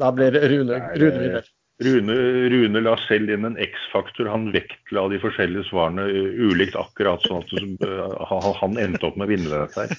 Da 0.00 0.12
blir 0.16 0.32
Rune, 0.32 0.78
Rune 0.96 1.18
vinner. 1.18 1.48
Rune, 1.80 2.14
Rune, 2.50 2.80
la 2.80 2.96
selv 3.08 3.30
inn 3.32 3.44
en 3.48 3.56
X-faktor. 3.60 4.28
Han 4.28 4.50
vektla 4.52 5.06
de 5.08 5.20
forskjellige 5.20 5.68
svarene 5.70 6.04
ulikt, 6.44 6.76
akkurat 6.76 7.24
sånn 7.24 7.44
at 7.44 7.84
uh, 7.84 8.50
han 8.60 8.76
endte 8.80 9.08
opp 9.08 9.16
med 9.20 9.28
å 9.28 9.30
vinne 9.30 9.62
dette 9.62 9.86
her. 9.86 9.92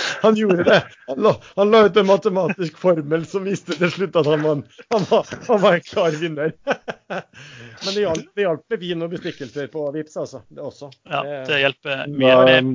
han 0.24 0.36
gjorde 0.36 0.66
det. 0.68 0.80
Han 1.08 1.22
la, 1.24 1.34
han 1.56 1.72
la, 1.72 1.82
ut 1.88 1.96
en 1.96 2.10
matematisk 2.10 2.76
formel 2.80 3.24
som 3.28 3.48
viste 3.48 3.76
til 3.80 3.92
slutt 3.94 4.20
at 4.20 4.28
han 4.28 4.44
var, 4.44 4.62
han 4.92 5.08
var, 5.08 5.34
han 5.48 5.64
var 5.64 5.78
en 5.78 5.88
klar 5.88 6.20
vinner. 6.20 6.54
Men 7.84 7.92
det 7.96 8.04
hjalp, 8.04 8.64
med 8.68 8.84
vin 8.84 9.04
og 9.08 9.12
bestikkelser 9.16 9.72
på 9.72 9.86
Vips, 9.96 10.16
altså. 10.20 10.44
Det 10.52 10.60
også. 10.60 10.92
Ja, 11.08 11.24
det 11.48 11.64
hjelper 11.64 12.04
mye. 12.12 12.58
Um, 12.60 12.74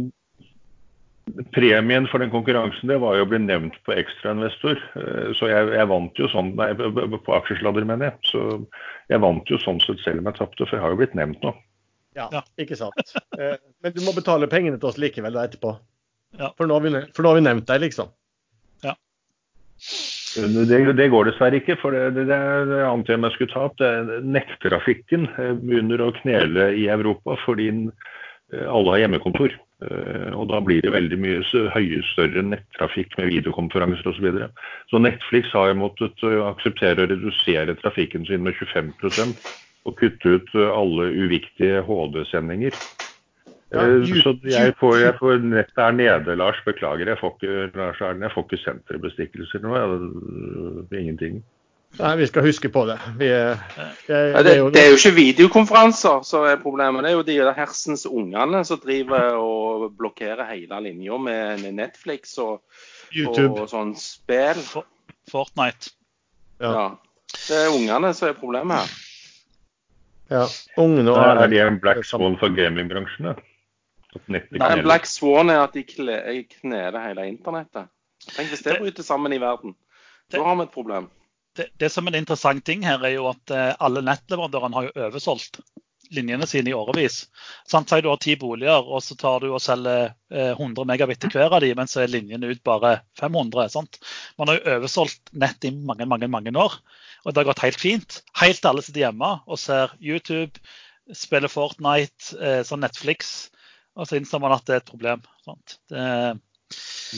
Premien 1.56 2.06
for 2.08 2.22
den 2.22 2.30
konkurransen 2.30 2.90
det 2.92 3.00
var 3.02 3.16
jo 3.18 3.26
å 3.26 3.30
bli 3.30 3.40
nevnt 3.42 3.78
på 3.88 3.96
ekstrainvestor. 3.98 4.78
Eh, 5.02 5.32
så 5.38 5.50
jeg, 5.50 5.72
jeg, 5.74 5.88
vant 5.90 6.22
jo 6.22 6.30
sånn 6.30 6.52
Nei, 6.60 6.70
på 6.78 7.34
aksjesladder, 7.34 7.88
mener 7.90 8.12
jeg. 8.12 8.20
Så 8.30 8.44
jeg 9.10 9.24
vant 9.24 9.50
jo 9.50 9.58
sånn 9.64 9.82
sett 9.84 10.04
selv 10.06 10.22
om 10.22 10.30
jeg 10.30 10.38
tapte, 10.38 10.68
for 10.68 10.78
jeg 10.78 10.86
har 10.86 10.94
jo 10.94 11.00
blitt 11.02 11.18
nevnt 11.18 11.42
nå. 11.46 11.56
Ja, 12.16 12.30
ikke 12.62 12.78
sant. 12.80 13.16
Eh, 13.36 13.58
men 13.84 13.92
du 13.92 14.00
må 14.06 14.14
betale 14.16 14.48
pengene 14.48 14.78
til 14.80 14.88
oss 14.88 15.02
likevel 15.02 15.36
da 15.36 15.48
etterpå. 15.50 15.74
Ja. 16.40 16.54
For, 16.56 16.70
nå 16.70 16.78
har 16.78 16.86
vi, 16.86 16.94
for 17.16 17.26
nå 17.26 17.34
har 17.34 17.42
vi 17.42 17.48
nevnt 17.48 17.68
deg, 17.68 17.82
liksom. 17.84 18.14
Ja. 18.86 18.94
Det, 20.62 20.78
det, 20.96 21.10
går 21.12 21.28
dessverre 21.28 21.60
ikke, 21.60 21.76
for 21.82 21.96
det, 21.96 22.14
det, 22.30 22.40
det 22.70 22.82
ante 22.86 23.18
jeg 23.18 23.36
skulle 23.36 23.52
ta 23.52 23.66
opp. 23.68 23.84
Nettrafikken 24.24 25.28
eh, 25.34 25.56
begynner 25.58 26.06
å 26.06 26.14
knele 26.22 26.70
i 26.78 26.86
Europa 26.94 27.36
fordi 27.44 27.72
alle 28.54 28.94
har 28.94 29.02
hjemmekontor. 29.02 29.58
Eh, 29.84 30.32
og 30.32 30.48
da 30.54 30.62
blir 30.64 30.80
det 30.86 30.94
veldig 30.94 31.18
mye 31.20 31.64
høye, 31.74 32.00
større 32.14 32.44
nettrafikk 32.48 33.18
med 33.20 33.34
videokonferanser 33.34 34.08
osv. 34.08 34.20
Så, 34.20 34.24
videre. 34.24 34.50
så 34.92 35.02
Netflix 35.04 35.52
har 35.52 35.72
jo 35.72 35.82
måttet 35.82 36.24
eh, 36.24 36.40
akseptere 36.48 37.04
å 37.04 37.10
redusere 37.12 37.76
trafikken 37.82 38.28
sin 38.30 38.46
med 38.46 38.56
25% 38.62 39.50
og 39.86 39.98
kutte 40.00 40.38
ut 40.38 40.56
eh, 40.56 40.72
alle 40.72 41.10
uviktige 41.26 41.84
HD-sendinger. 41.90 42.78
Ja, 43.74 43.84
så 44.22 44.32
jeg 44.48 44.76
får, 44.80 44.96
jeg 45.02 45.16
får, 45.20 45.42
nettet 45.44 45.82
er 45.82 45.96
nede, 45.98 46.36
Lars. 46.40 46.62
Beklager. 46.64 47.10
Jeg 47.12 47.20
får 47.20 47.34
ikke, 47.34 47.56
Lars 47.76 48.00
Erlend, 48.00 48.24
jeg 48.24 48.32
får 48.32 48.46
ikke 48.46 48.62
senterbestikkelser 48.62 49.64
nå. 49.66 49.74
Jeg, 49.76 51.02
ingenting. 51.02 51.42
Nei, 51.96 52.16
vi 52.20 52.28
skal 52.28 52.44
huske 52.44 52.70
på 52.70 52.84
det. 52.90 52.98
Vi, 53.20 53.28
det, 53.30 53.56
ja, 54.08 54.42
det, 54.44 54.56
det, 54.74 54.82
er 54.82 54.90
jo 54.92 54.98
ikke 54.98 55.14
videokonferanser 55.16 56.26
som 56.28 56.44
er 56.48 56.60
problemet. 56.60 57.06
Det 57.06 57.12
er 57.12 57.16
jo 57.16 57.24
de 57.28 57.38
der 57.40 57.56
hersens 57.56 58.06
ungene 58.06 58.64
som 58.68 58.82
driver 58.84 59.38
og 59.40 59.88
blokkerer 59.98 60.44
hele 60.50 60.82
linja 60.90 61.18
med 61.22 61.66
Netflix 61.78 62.36
og, 62.44 62.62
YouTube. 63.16 63.62
og 63.64 63.72
sånn 63.72 63.96
spill. 64.00 64.60
Fortnite. 65.32 65.96
Ja. 66.60 66.72
ja. 66.72 66.86
Det 67.36 67.64
er 67.64 67.74
ungene 67.74 68.14
som 68.16 68.30
er 68.30 68.38
problemet 68.40 68.84
her. 68.84 69.02
Ja, 70.36 70.46
ungene 70.82 71.14
og 71.14 71.22
Er 71.22 71.48
det 71.52 71.60
en 71.62 71.80
black 71.80 72.06
swan 72.08 72.40
for 72.42 72.54
gamingbransjen? 72.56 73.32
da? 73.32 73.36
Nei? 74.32 74.42
Black 74.82 75.06
Swan 75.06 75.52
er 75.52 75.66
at 75.66 75.76
de 75.76 75.84
kneler 75.84 77.02
hele 77.04 77.28
internettet. 77.28 77.90
Tenk 78.32 78.50
hvis 78.54 78.64
det 78.66 78.78
bryter 78.80 79.04
sammen 79.04 79.34
i 79.36 79.40
verden. 79.42 79.76
Da 80.32 80.42
har 80.44 80.56
vi 80.56 80.66
et 80.66 80.74
problem. 80.74 81.10
Det, 81.56 81.90
som 81.90 82.08
er 82.08 82.16
en 82.16 82.24
interessant 82.24 82.66
ting 82.68 82.84
her, 82.86 83.04
er 83.06 83.16
jo 83.16 83.30
at 83.32 83.54
eh, 83.54 83.72
alle 83.80 84.04
nettleverandørene 84.06 84.80
har 84.80 84.88
jo 84.90 85.08
oversolgt 85.08 85.62
linjene 86.14 86.48
sine 86.48 86.70
i 86.70 86.76
årevis. 86.76 87.26
Sant? 87.68 87.90
Si 87.90 88.02
du 88.02 88.10
har 88.12 88.20
ti 88.22 88.36
boliger, 88.40 88.86
og 88.86 89.04
så 89.04 89.18
tar 89.20 89.42
du 89.44 89.50
og 89.52 89.62
selger 89.64 90.12
eh, 90.32 90.54
100 90.54 90.88
megabit 90.90 91.24
til 91.24 91.34
hver 91.34 91.54
av 91.56 91.64
de, 91.64 91.72
men 91.78 91.90
så 91.90 92.04
er 92.04 92.14
linjene 92.14 92.52
ut 92.52 92.64
bare 92.68 93.00
500. 93.20 93.70
Sant? 93.74 94.00
Man 94.40 94.52
har 94.52 94.60
jo 94.60 94.78
oversolgt 94.78 95.34
nett 95.34 95.68
i 95.68 95.74
mange, 95.76 96.08
mange, 96.10 96.30
mange 96.32 96.54
år, 96.60 96.80
og 97.24 97.34
det 97.34 97.42
har 97.42 97.52
gått 97.52 97.66
helt 97.66 97.82
fint. 97.82 98.20
Helt 98.42 98.62
til 98.62 98.72
alle 98.72 98.86
sitter 98.86 99.08
hjemme 99.08 99.32
og 99.46 99.62
ser 99.62 99.96
YouTube, 100.00 100.62
spiller 101.16 101.52
Fortnite, 101.52 102.38
eh, 102.40 102.62
sånn 102.66 102.84
Netflix, 102.86 103.50
og 103.96 104.10
så 104.10 104.20
innser 104.20 104.42
man 104.44 104.56
at 104.56 104.66
det 104.68 104.78
er 104.78 104.84
et 104.84 104.92
problem. 104.92 105.24
Sant? 105.46 105.80
Det, 105.92 106.06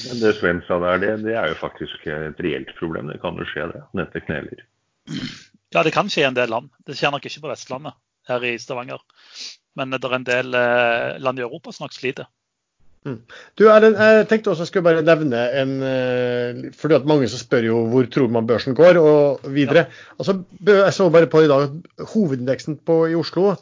Men 0.08 0.20
det 0.22 0.34
Sven 0.38 0.64
sa 0.68 0.80
der, 0.84 1.02
det, 1.04 1.12
det 1.26 1.36
er 1.40 1.52
jo 1.52 1.60
faktisk 1.60 2.08
et 2.12 2.42
reelt 2.44 2.74
problem. 2.80 3.12
Det 3.12 3.22
kan 3.24 3.40
jo 3.40 3.48
skje, 3.50 3.70
det. 3.74 3.84
Nettet 3.98 4.26
kneler. 4.28 4.66
Ja, 5.76 5.84
det 5.84 5.94
kan 5.96 6.10
skje 6.12 6.26
i 6.26 6.30
en 6.30 6.38
del 6.38 6.52
land. 6.52 6.72
Det 6.88 6.98
skjer 6.98 7.14
nok 7.14 7.26
ikke 7.28 7.44
på 7.46 7.52
Vestlandet, 7.52 7.96
her 8.30 8.44
i 8.48 8.58
Stavanger. 8.62 9.04
Men 9.78 9.94
det 9.96 10.04
er 10.04 10.18
en 10.18 10.28
del 10.28 10.58
eh, 10.58 11.18
land 11.24 11.40
i 11.40 11.46
Europa 11.46 11.74
som 11.74 11.88
nok 11.88 11.96
sliter. 11.96 12.28
Du, 13.08 13.68
Erlend, 13.72 13.96
jeg 13.96 14.26
tenkte 14.28 14.52
også 14.52 14.66
jeg 14.66 14.72
skulle 14.72 14.88
bare 14.88 15.04
nevne 15.06 15.44
en 15.62 15.74
eh, 15.86 16.62
fordi 16.76 16.98
at 16.98 17.06
Mange 17.08 17.30
som 17.32 17.40
spør 17.40 17.68
jo 17.70 17.78
hvor 17.92 18.10
tror 18.12 18.32
man 18.34 18.48
børsen 18.50 18.76
går 18.76 19.00
og 19.00 19.48
videre. 19.54 19.86
Altså, 20.20 20.42
jeg 20.68 20.94
så 20.94 21.10
bare 21.14 21.30
på 21.32 21.46
i 21.46 21.48
dag 21.48 21.70
at 21.70 22.10
hovedindeksen 22.14 22.80
på, 22.86 23.06
i 23.08 23.16
Oslo 23.16 23.54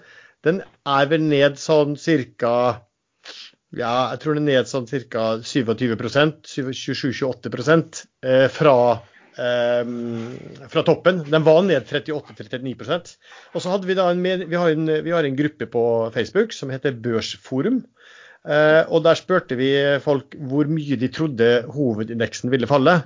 den 0.46 0.62
er 0.86 1.08
vel 1.10 1.24
ned 1.26 1.58
sånn 1.58 1.96
ca. 1.98 2.56
Ja, 3.76 4.14
jeg 4.14 4.22
tror 4.24 4.38
den 4.38 4.48
er 4.48 4.62
ned 4.62 4.70
sånn 4.70 4.88
ca. 4.88 5.26
27 5.44 5.98
27-28 6.00 8.06
eh, 8.24 8.46
fra, 8.52 8.76
eh, 9.36 9.90
fra 10.72 10.84
toppen. 10.88 11.26
Den 11.28 11.44
var 11.44 11.60
ned 11.68 11.90
38-39% 11.90 13.12
Og 13.52 13.60
så 13.60 13.74
hadde 13.74 13.90
vi 13.90 13.98
da 14.00 14.08
en, 14.14 14.24
vi 14.24 14.56
har 14.56 14.72
en, 14.72 14.88
vi 15.04 15.16
har 15.16 15.28
en 15.28 15.36
gruppe 15.36 15.68
på 15.72 15.84
Facebook 16.16 16.56
som 16.56 16.72
heter 16.72 16.96
Børsforum. 16.96 17.84
Eh, 18.46 18.84
og 18.88 19.04
der 19.04 19.20
spurte 19.20 19.60
vi 19.60 19.74
folk 20.06 20.38
hvor 20.48 20.72
mye 20.72 20.96
de 21.02 21.12
trodde 21.12 21.52
hovedindeksen 21.76 22.54
ville 22.54 22.72
falle. 22.72 23.02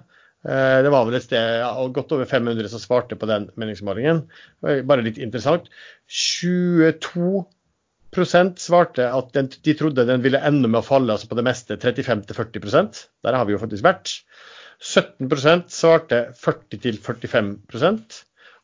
Eh, 0.46 0.80
det 0.86 0.92
var 0.94 1.08
vel 1.08 1.18
et 1.18 1.26
sted 1.26 1.64
ja, 1.64 1.72
godt 1.96 2.14
over 2.14 2.30
500 2.30 2.70
som 2.70 2.84
svarte 2.84 3.18
på 3.18 3.30
den 3.30 3.50
meningsmålingen. 3.58 4.28
Bare 4.62 5.06
litt 5.06 5.18
interessant. 5.18 5.72
22 6.06 7.48
svarte 8.26 9.06
at 9.08 9.34
den, 9.36 9.50
de 9.50 9.76
trodde 9.78 10.06
den 10.08 10.24
ville 10.24 10.42
ende 10.46 10.68
med 10.68 10.82
å 10.82 10.86
falle 10.86 11.14
altså 11.16 11.30
på 11.30 11.38
det 11.40 11.46
meste 11.48 11.78
35-40% 11.80 13.04
Der 13.26 13.38
har 13.38 13.46
vi 13.46 13.54
jo 13.56 13.62
faktisk 13.62 13.86
vært. 13.86 14.14
17% 14.80 15.72
svarte 15.76 16.22
40-45% 16.40 18.20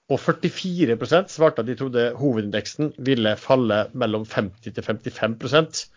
og 0.06 0.22
44% 0.22 1.32
svarte 1.34 1.64
at 1.64 1.68
de 1.68 1.76
trodde 1.80 2.12
hovedindeksen 2.20 2.94
ville 3.08 3.34
falle 3.42 3.88
mellom 3.98 4.26
50-55% 4.30 5.88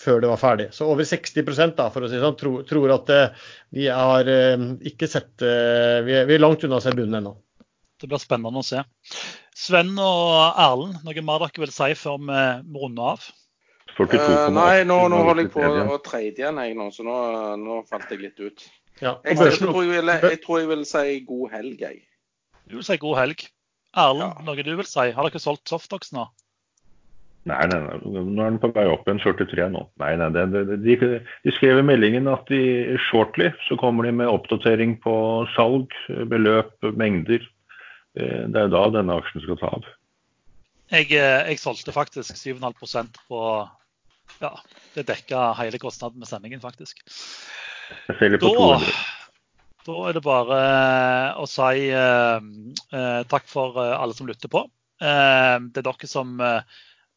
før 0.00 0.22
det 0.22 0.30
var 0.30 0.40
ferdig. 0.40 0.68
Så 0.72 0.88
over 0.88 1.04
60 1.04 1.74
da, 1.76 1.90
for 1.92 2.06
å 2.06 2.08
si 2.08 2.20
sånn, 2.22 2.38
tror, 2.40 2.62
tror 2.68 2.94
at 2.94 3.12
eh, 3.12 3.46
vi 3.76 3.88
har 3.92 4.28
eh, 4.30 4.66
ikke 4.90 5.08
sett 5.10 5.44
eh, 5.44 6.00
vi, 6.06 6.14
er, 6.22 6.28
vi 6.30 6.38
er 6.38 6.42
langt 6.42 6.64
unna 6.64 6.78
å 6.78 6.84
se 6.84 6.94
bunnen 6.94 7.20
ennå. 7.20 7.34
Det 8.00 8.08
blir 8.08 8.22
spennende 8.22 8.62
å 8.62 8.64
se. 8.64 8.80
Sven 9.60 9.92
og 10.00 10.56
Erlend, 10.56 11.00
noe 11.04 11.22
mer 11.26 11.42
dere 11.44 11.64
vil 11.66 11.72
si 11.74 11.90
før 12.00 12.18
vi 12.22 12.40
må 12.72 12.84
runde 12.86 13.08
av? 13.12 13.26
42,8 13.98 14.18
Eh, 14.30 14.50
nei, 14.56 14.84
nå, 14.88 14.96
nå 15.12 15.18
holder 15.26 15.44
jeg 15.44 15.52
på 15.52 15.64
å 15.96 15.98
trade 16.04 16.38
igjen, 16.40 16.60
jeg 16.62 16.76
nå, 16.78 16.86
så 16.94 17.04
nå, 17.04 17.16
nå 17.60 17.80
falt 17.90 18.12
jeg 18.14 18.22
litt 18.22 18.40
ut. 18.40 18.64
Ja, 19.02 19.16
Jeg, 19.24 19.36
jeg, 19.36 19.58
tror 19.60 19.82
jeg, 19.82 19.90
vil, 19.98 20.12
jeg 20.30 20.38
tror 20.44 20.60
jeg 20.62 20.68
vil 20.70 20.84
si 20.88 21.04
god 21.28 21.50
helg, 21.56 21.82
jeg. 21.84 21.98
Du 22.70 22.78
vil 22.78 22.86
si 22.86 22.96
god 23.02 23.18
helg. 23.20 23.44
Erlend, 23.98 24.22
Ja. 24.38 24.44
noe 24.46 24.62
du 24.64 24.76
vil 24.78 24.86
si? 24.88 25.10
Har 25.16 25.26
dere 25.28 25.42
solgt 25.42 25.68
Softox 25.68 26.12
nå? 26.16 26.28
Nei, 27.48 27.60
nei, 27.72 27.78
nei, 27.80 27.96
nå 28.04 28.42
er 28.44 28.50
den 28.52 28.58
på 28.62 28.68
vei 28.76 28.84
opp 28.92 29.06
igjen 29.08 29.20
43 29.24 29.68
nå. 29.72 29.86
Nei, 30.02 30.10
nei, 30.20 30.28
det, 30.36 30.42
det, 30.52 30.76
de, 30.84 30.96
de 31.44 31.54
skrev 31.56 31.80
i 31.80 31.86
meldingen 31.88 32.28
at 32.30 32.44
de 32.52 32.98
shortly 33.08 33.48
så 33.66 33.78
kommer 33.80 34.04
de 34.06 34.12
med 34.12 34.28
oppdatering 34.28 34.98
på 35.02 35.14
salg, 35.56 35.88
beløp, 36.30 36.76
mengder. 37.00 37.42
Eh, 38.18 38.46
Det 38.50 38.56
er 38.58 38.66
jo 38.68 38.74
da 38.74 38.84
denne 38.98 39.18
aksjen 39.20 39.44
skal 39.44 39.58
ta 39.60 39.70
av. 39.76 39.84
Jeg, 40.90 41.12
eh, 41.14 41.46
jeg 41.52 41.60
solgte 41.62 41.92
faktisk 41.94 42.34
7,5% 42.34 43.20
på 43.28 43.44
Ja, 44.40 44.52
det 44.94 45.06
dekka 45.08 45.52
hele 45.58 45.78
kostnaden 45.82 46.18
med 46.22 46.28
sendingen, 46.30 46.60
faktisk. 46.62 47.00
Jeg 48.08 48.16
selger 48.18 48.38
på 48.38 48.50
Da, 48.54 48.58
200. 48.78 48.92
da 49.86 49.96
er 50.08 50.12
det 50.14 50.22
bare 50.22 50.58
eh, 50.60 51.40
å 51.42 51.46
si 51.50 51.88
eh, 51.90 53.22
takk 53.30 53.48
for 53.50 53.78
alle 53.80 54.14
som 54.14 54.26
lytter 54.30 54.48
på. 54.52 54.64
Eh, 55.02 55.56
det 55.70 55.82
er 55.82 55.86
dere 55.88 56.06
som, 56.10 56.38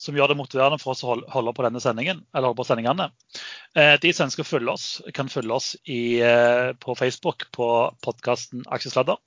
som 0.01 0.15
gjør 0.17 0.33
det 0.33 0.39
motiverende 0.41 0.79
for 0.81 0.93
oss 0.95 1.03
å 1.05 1.13
holde, 1.29 1.53
på 1.53 1.65
denne 1.65 1.81
sendingen, 1.83 2.23
eller 2.33 2.49
holde 2.49 2.61
på 2.63 2.65
sendingene. 2.69 3.09
Eh, 3.77 3.93
de 4.01 4.13
som 4.13 4.25
ønsker 4.25 4.45
å 4.45 4.49
følge 4.49 4.73
oss, 4.73 4.87
kan 5.13 5.29
følge 5.29 5.53
oss 5.53 5.73
i, 5.85 6.17
på 6.81 6.97
Facebook 6.97 7.45
på 7.53 7.69
podkasten 8.01 8.65
Aksjesladder. 8.73 9.21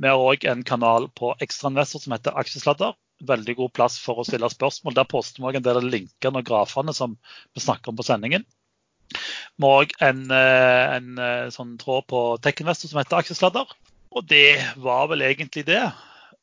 Vi 0.00 0.08
har 0.08 0.18
òg 0.18 0.44
en 0.48 0.64
kanal 0.66 1.08
på 1.18 1.34
Ekstrainvestor 1.44 2.02
som 2.02 2.14
heter 2.16 2.36
Aksjesladder. 2.38 2.94
Veldig 3.22 3.54
god 3.58 3.72
plass 3.76 3.98
for 4.02 4.18
å 4.18 4.26
stille 4.26 4.48
spørsmål. 4.50 4.96
Der 4.96 5.08
poster 5.08 5.42
vi 5.42 5.50
òg 5.50 5.58
en 5.60 5.66
del 5.66 5.78
av 5.78 5.86
linkene 5.86 6.40
og 6.40 6.48
grafene 6.48 6.94
som 6.96 7.16
vi 7.54 7.62
snakker 7.62 7.92
om 7.92 7.98
på 8.00 8.06
sendingen. 8.06 8.46
Vi 9.12 9.68
har 9.68 9.84
òg 9.84 9.92
en, 10.02 10.24
eh, 10.30 10.96
en 10.96 11.18
eh, 11.18 11.50
sånn 11.54 11.76
tråd 11.78 12.08
på 12.10 12.22
Tech-Investor 12.42 12.90
som 12.90 13.02
heter 13.02 13.20
Aksjesladder. 13.20 13.68
Og 14.12 14.26
det 14.28 14.58
var 14.76 15.06
vel 15.12 15.22
egentlig 15.28 15.66
det. 15.68 15.82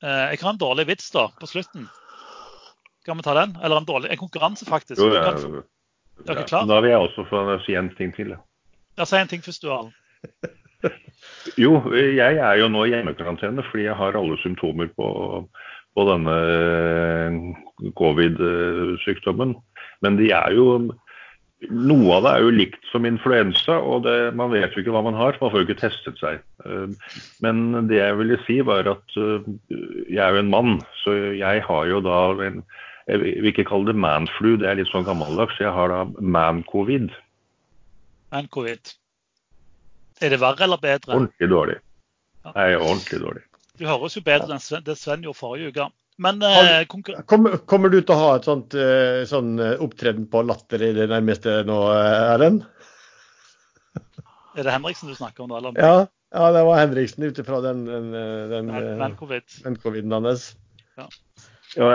Eh, 0.02 0.30
Jeg 0.32 0.40
har 0.42 0.54
en 0.54 0.62
dårlig 0.62 0.88
vits 0.88 1.10
da, 1.12 1.28
på 1.40 1.50
slutten. 1.50 1.90
Skal 3.02 3.18
vi 3.18 3.26
ta 3.26 3.34
den? 3.34 3.58
Eller 3.62 3.78
en 3.78 3.86
dårlig 3.86 4.12
en 4.12 4.22
konkurranse, 4.22 4.66
faktisk. 4.66 5.02
Jo, 5.02 5.12
ja, 5.14 5.24
ja, 5.24 5.34
kan 5.34 5.64
Er 6.20 6.34
dere 6.36 6.48
klar? 6.48 6.66
Da 6.68 6.80
vil 6.82 6.92
jeg 6.92 7.00
også 7.00 7.26
få 7.30 7.44
si 7.66 7.76
en 7.76 7.90
ting 7.96 8.12
til. 8.16 8.36
Ja, 8.98 9.06
Si 9.06 9.16
en 9.16 9.28
ting 9.28 9.42
først, 9.42 9.62
du, 9.64 9.72
Arlen. 9.72 9.94
Jo, 11.60 11.80
jeg 11.96 12.38
er 12.38 12.60
jo 12.60 12.70
nå 12.72 12.86
i 12.86 12.94
hjemmekarantene 12.94 13.64
fordi 13.70 13.88
jeg 13.88 13.98
har 14.00 14.18
alle 14.18 14.38
symptomer 14.44 14.90
på, 14.96 15.10
på 15.98 16.08
denne 16.08 16.38
eh, 16.56 17.38
covid-sykdommen. 18.00 19.56
Men 20.06 20.20
de 20.20 20.34
er 20.36 20.58
jo 20.58 20.72
Noe 21.60 22.14
av 22.16 22.24
det 22.24 22.32
er 22.32 22.44
jo 22.46 22.52
likt 22.56 22.86
som 22.88 23.04
influensa, 23.04 23.76
og 23.84 24.06
det, 24.06 24.30
man 24.40 24.48
vet 24.54 24.72
jo 24.72 24.80
ikke 24.80 24.94
hva 24.96 25.02
man 25.04 25.18
har. 25.20 25.36
Man 25.42 25.52
får 25.52 25.60
jo 25.60 25.66
ikke 25.68 25.82
testet 25.82 26.22
seg. 26.22 26.38
Eh, 26.64 27.10
Men 27.44 27.90
det 27.90 27.98
jeg 27.98 28.16
ville 28.16 28.38
si 28.46 28.62
var 28.64 28.88
at 28.88 29.18
eh, 29.20 29.50
jeg 30.08 30.22
er 30.24 30.38
jo 30.38 30.44
en 30.46 30.54
mann, 30.54 30.78
så 31.02 31.18
jeg 31.36 31.66
har 31.68 31.90
jo 31.92 32.00
da 32.06 32.22
en 32.48 32.64
Jeg 33.10 33.20
vil 33.26 33.50
ikke 33.50 33.66
kalle 33.66 33.90
det 33.90 33.98
manflu, 33.98 34.54
det 34.62 34.70
er 34.70 34.78
litt 34.78 34.88
sånn 34.92 35.04
gammeldags. 35.04 35.58
Jeg 35.60 35.74
har 35.74 35.90
da 35.90 36.04
man-covid. 36.22 37.10
Men 38.32 38.48
covid. 38.54 38.94
Er 40.20 40.34
det 40.34 40.42
verre 40.42 40.66
eller 40.66 40.82
bedre? 40.82 41.16
Ordentlig 41.16 41.50
dårlig. 41.52 41.78
Ja. 42.44 42.52
Nei, 42.56 42.68
ordentlig 42.76 43.22
dårlig. 43.24 43.46
Du 43.80 43.86
høres 43.88 44.18
jo 44.18 44.24
bedre 44.26 44.56
enn 44.56 44.64
Sven, 44.64 44.84
det 44.84 44.98
Sven 45.00 45.24
gjorde 45.24 45.40
forrige 45.40 45.72
uke. 45.72 45.88
Men 46.20 46.42
eh, 46.44 46.82
konkur 46.92 47.22
kommer, 47.32 47.56
kommer 47.72 47.92
du 47.94 48.02
til 48.02 48.12
å 48.12 48.20
ha 48.20 48.32
et 48.36 48.48
sånt 48.48 48.76
uh, 48.76 49.24
sånn 49.28 49.54
eh, 49.64 49.78
opptreden 49.80 50.26
på 50.28 50.42
Latter 50.44 50.84
i 50.84 50.92
det 50.98 51.08
nærmeste 51.08 51.62
nå, 51.68 51.78
Erlend? 51.96 52.66
er 54.60 54.68
det 54.68 54.74
Henriksen 54.74 55.08
du 55.08 55.16
snakker 55.16 55.46
om 55.46 55.54
nå? 55.54 55.62
Eller? 55.62 55.80
Ja, 55.80 56.10
ja, 56.36 56.50
det 56.52 56.66
var 56.68 56.82
Henriksen 56.82 57.24
ut 57.24 57.40
ifra 57.40 57.62
den, 57.64 57.86
den, 57.88 58.12
den, 58.52 58.74
den, 59.00 59.80
covid-en 59.80 60.28
hans. 60.28 60.50
Ja, 61.00 61.08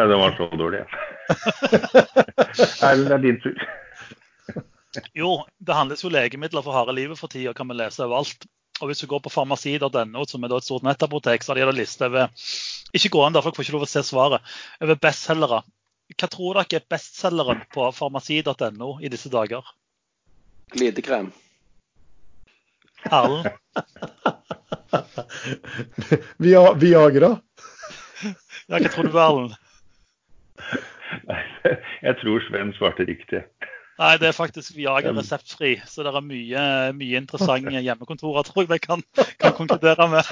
den 0.08 0.16
var 0.22 0.32
så 0.38 0.48
dårlig. 0.56 0.86
Erlend, 2.88 3.10
det 3.10 3.18
er 3.18 3.24
din 3.28 3.40
tur. 3.44 3.66
Jo, 5.16 5.38
det 5.58 5.76
handles 5.76 6.04
jo 6.04 6.12
legemidler 6.12 6.64
for 6.64 6.76
harde 6.76 6.94
livet 6.96 7.18
for 7.18 7.32
tida, 7.32 7.54
kan 7.56 7.68
vi 7.70 7.76
lese 7.78 8.04
overalt. 8.04 8.46
Og 8.82 8.90
hvis 8.90 9.04
du 9.04 9.06
går 9.06 9.22
på 9.22 9.30
farmasi.no, 9.30 10.24
som 10.26 10.44
er 10.44 10.50
da 10.50 10.58
et 10.58 10.66
stort 10.66 10.86
nettapotek, 10.86 11.44
så 11.44 11.52
har 11.52 11.60
de 11.60 11.66
en 11.68 11.78
liste 11.78 12.08
over 12.08 12.32
Ikke 12.94 13.12
gå 13.14 13.22
inn 13.26 13.36
der, 13.36 13.44
for 13.44 13.54
får 13.54 13.66
ikke 13.66 13.76
lov 13.76 13.86
å 13.86 13.90
se 13.90 14.02
svaret. 14.06 14.54
Over 14.82 14.98
bestselgere. 14.98 15.62
Hva 16.14 16.28
tror 16.30 16.58
dere 16.58 16.80
er 16.80 16.90
bestselgeren 16.90 17.62
på 17.74 17.86
farmasi.no 17.94 18.90
i 19.00 19.12
disse 19.12 19.30
dager? 19.32 19.62
Glidekrem. 20.74 21.32
Erlend? 23.10 23.50
Via, 26.42 26.62
Viagra. 26.80 27.30
Ja, 28.68 28.78
hva 28.78 28.90
tror 28.90 29.08
du, 29.08 29.18
Erlend? 29.22 29.54
Jeg 32.04 32.14
tror 32.20 32.42
Sven 32.48 32.74
svarte 32.76 33.06
riktig. 33.08 33.40
Nei, 33.94 34.14
det 34.18 34.26
er 34.26 34.34
faktisk 34.34 34.74
Viagra 34.74 35.12
reseptfri, 35.14 35.76
så 35.86 36.02
det 36.02 36.10
er 36.10 36.24
mye, 36.26 36.62
mye 36.98 37.20
interessante 37.20 37.70
hjemmekontorer, 37.78 38.46
tror 38.46 38.64
jeg 38.64 38.72
vi 38.72 38.78
kan, 38.82 39.04
kan 39.38 39.54
konkludere 39.54 40.08
med. 40.10 40.30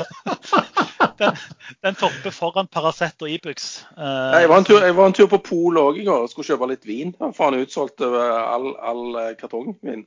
den, 1.20 1.38
den 1.86 1.98
topper 2.00 2.34
foran 2.34 2.70
Paracet 2.72 3.22
og 3.22 3.30
Ibux. 3.30 3.68
E 3.94 4.08
jeg, 4.42 4.50
var 4.50 4.66
jeg 4.66 4.96
var 4.98 5.06
en 5.06 5.14
tur 5.14 5.30
på 5.30 5.42
Pol 5.46 5.78
òg 5.78 6.00
i 6.02 6.06
går 6.08 6.24
og 6.26 6.32
skulle 6.32 6.50
kjøpe 6.50 6.72
litt 6.72 6.88
vin. 6.88 7.14
Da 7.18 7.30
faen 7.36 7.60
utsolgt 7.60 8.02
over 8.02 8.34
all, 8.40 8.72
all 8.82 9.20
kartongen 9.38 9.78
min. 9.86 10.06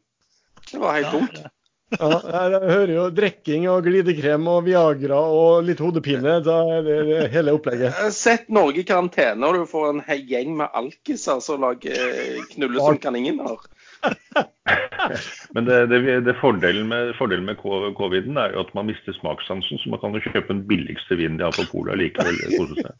Det 0.72 0.82
var 0.82 0.98
helt 0.98 1.08
ja, 1.08 1.14
tomt. 1.16 1.46
Ja, 1.94 2.18
jeg 2.50 2.62
hører 2.66 2.92
jo 2.92 3.04
drikking 3.14 3.68
og 3.70 3.86
glidekrem 3.86 4.48
og 4.50 4.64
Viagra 4.66 5.20
og 5.32 5.68
litt 5.68 5.82
hodepine. 5.84 6.40
Da 6.46 6.56
er 6.78 6.86
det 6.86 7.28
hele 7.34 7.54
opplegget. 7.56 7.94
Sett 8.16 8.50
Norge 8.50 8.82
i 8.82 8.88
karantene, 8.88 9.46
og 9.46 9.60
du 9.60 9.70
får 9.70 9.92
en 9.92 10.02
gjeng 10.32 10.56
med 10.60 10.74
alkiser 10.74 11.44
som 11.46 11.62
lager 11.62 12.42
knulle 12.56 12.82
som 12.82 12.98
kaniner. 13.02 13.62
Men 15.56 15.70
det, 15.70 15.78
det, 15.94 16.02
det 16.26 16.36
fordelen, 16.42 16.90
med, 16.90 17.14
fordelen 17.20 17.46
med 17.46 17.62
coviden 17.62 18.42
er 18.42 18.56
jo 18.56 18.66
at 18.66 18.74
man 18.78 18.90
mister 18.90 19.14
smakssansen, 19.20 19.80
så 19.82 19.94
man 19.94 20.02
kan 20.02 20.18
jo 20.18 20.26
kjøpe 20.26 20.50
den 20.52 20.66
billigste 20.70 21.20
vinen 21.22 21.38
de 21.40 21.48
har 21.48 21.56
på 21.56 21.68
polet 21.70 22.02
likevel 22.02 22.42
kose 22.58 22.82
seg. 22.82 22.94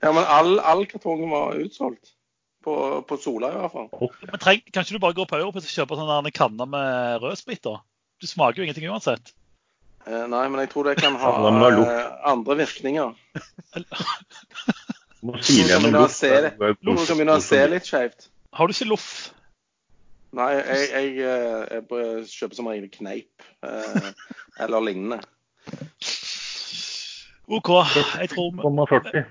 Ja, 0.00 0.14
men 0.16 0.24
all, 0.24 0.56
all 0.64 0.86
kartongen 0.88 1.34
var 1.34 1.58
utsolgt. 1.60 2.14
På, 2.60 2.74
på 3.08 3.16
Sola 3.16 3.48
i 3.54 3.60
hvert 3.62 3.72
fall. 3.72 4.10
Men 4.28 4.40
treng, 4.42 4.64
kan 4.68 4.84
ikke 4.84 4.98
du 4.98 5.02
bare 5.02 5.16
gå 5.16 5.24
på 5.28 5.38
Europris 5.40 5.68
og 5.70 5.76
kjøpe 5.78 5.96
sånne 5.96 6.32
kanner 6.36 6.68
med 6.68 7.22
rødsprit? 7.22 7.64
Du 8.20 8.26
smaker 8.28 8.60
jo 8.60 8.66
ingenting 8.66 8.90
uansett. 8.92 9.32
Eh, 10.06 10.26
nei, 10.28 10.44
men 10.48 10.62
jeg 10.62 10.70
tror 10.72 10.88
det 10.88 10.96
kan 11.00 11.16
ha 11.22 11.32
eh, 11.70 12.06
andre 12.28 12.56
virkninger. 12.62 13.12
Må. 15.20 15.34
Du 15.36 15.52
kan 15.68 15.82
begynne 15.84 17.36
å 17.36 17.44
se 17.44 17.60
litt 17.68 17.88
skjevt. 17.88 18.30
Har 18.56 18.68
du 18.68 18.72
ikke 18.72 18.88
loff? 18.88 19.10
Nei, 20.36 20.48
jeg, 20.54 20.86
jeg, 20.94 21.10
jeg, 21.18 21.82
jeg, 21.90 22.24
kjøper 22.30 22.56
som 22.56 22.70
regel 22.70 22.88
kneip 22.94 23.44
eh, 23.66 24.08
eller 24.62 24.86
lignende. 24.86 25.18
OK. 27.50 27.70
Jeg 28.20 28.30
tror 28.32 28.54
vi 28.54 29.24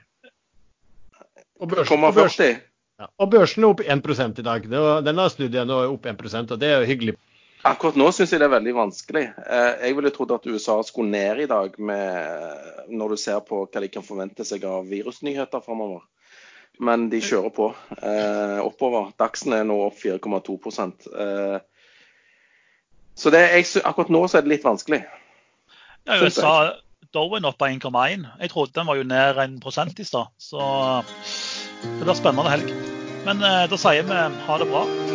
Og 1.60 1.70
børsen, 1.72 2.04
og 2.04 2.14
børsen, 2.16 2.60
ja, 3.00 3.08
og 3.08 3.32
børsen 3.32 3.64
er 3.64 3.72
opp 3.72 3.82
1% 3.82 4.42
i 4.42 4.46
dag. 4.46 4.70
Denne 5.06 5.26
studien 5.32 5.72
er 5.72 5.92
opp 5.94 6.06
1% 6.10 6.56
og 6.56 6.62
det 6.62 6.70
er 6.70 6.84
jo 6.84 6.92
hyggelig. 6.92 7.16
Akkurat 7.68 7.98
nå 8.00 8.06
syns 8.16 8.32
jeg 8.32 8.40
det 8.40 8.48
er 8.48 8.56
veldig 8.56 8.76
vanskelig. 8.78 9.26
Eh, 9.44 9.72
jeg 9.84 9.96
ville 9.98 10.12
trodd 10.16 10.32
at 10.36 10.48
USA 10.48 10.78
skulle 10.88 11.12
ned 11.12 11.44
i 11.44 11.50
dag 11.50 11.74
med, 11.76 12.70
når 12.88 13.16
du 13.16 13.20
ser 13.20 13.42
på 13.44 13.66
hva 13.66 13.84
de 13.84 13.92
kan 13.92 14.06
forvente 14.06 14.48
seg 14.48 14.64
av 14.68 14.88
virusnyheter 14.88 15.64
framover 15.66 16.06
men 16.80 17.10
de 17.12 17.20
kjører 17.24 17.52
på 17.54 17.70
eh, 18.00 18.60
oppover. 18.64 19.12
Dagsen 19.20 19.56
er 19.56 19.66
nå 19.68 19.78
opp 19.90 19.98
4,2 20.00 20.56
eh, 21.20 21.58
Så 23.20 23.34
det, 23.36 23.42
jeg, 23.52 23.68
akkurat 23.84 24.14
nå 24.16 24.24
så 24.28 24.40
er 24.40 24.48
det 24.48 24.56
litt 24.56 24.68
vanskelig. 24.68 25.02
Ja, 26.08 26.22
USA 26.24 26.54
Dowen 27.14 27.48
opp 27.50 27.62
av 27.66 27.74
1,1. 27.74 28.28
Jeg 28.40 28.54
trodde 28.54 28.78
den 28.78 28.88
var 28.88 29.00
jo 29.00 29.08
ned 29.10 29.42
1% 29.42 30.00
i 30.00 30.08
stad. 30.08 30.32
Så 30.38 30.62
det 31.82 32.06
blir 32.06 32.18
spennende 32.18 32.54
helg. 32.54 32.89
Men 33.26 33.44
eh, 33.44 33.64
da 33.70 33.78
sier 33.78 34.04
vi 34.04 34.26
ha 34.48 34.58
det 34.58 34.70
bra. 34.72 35.09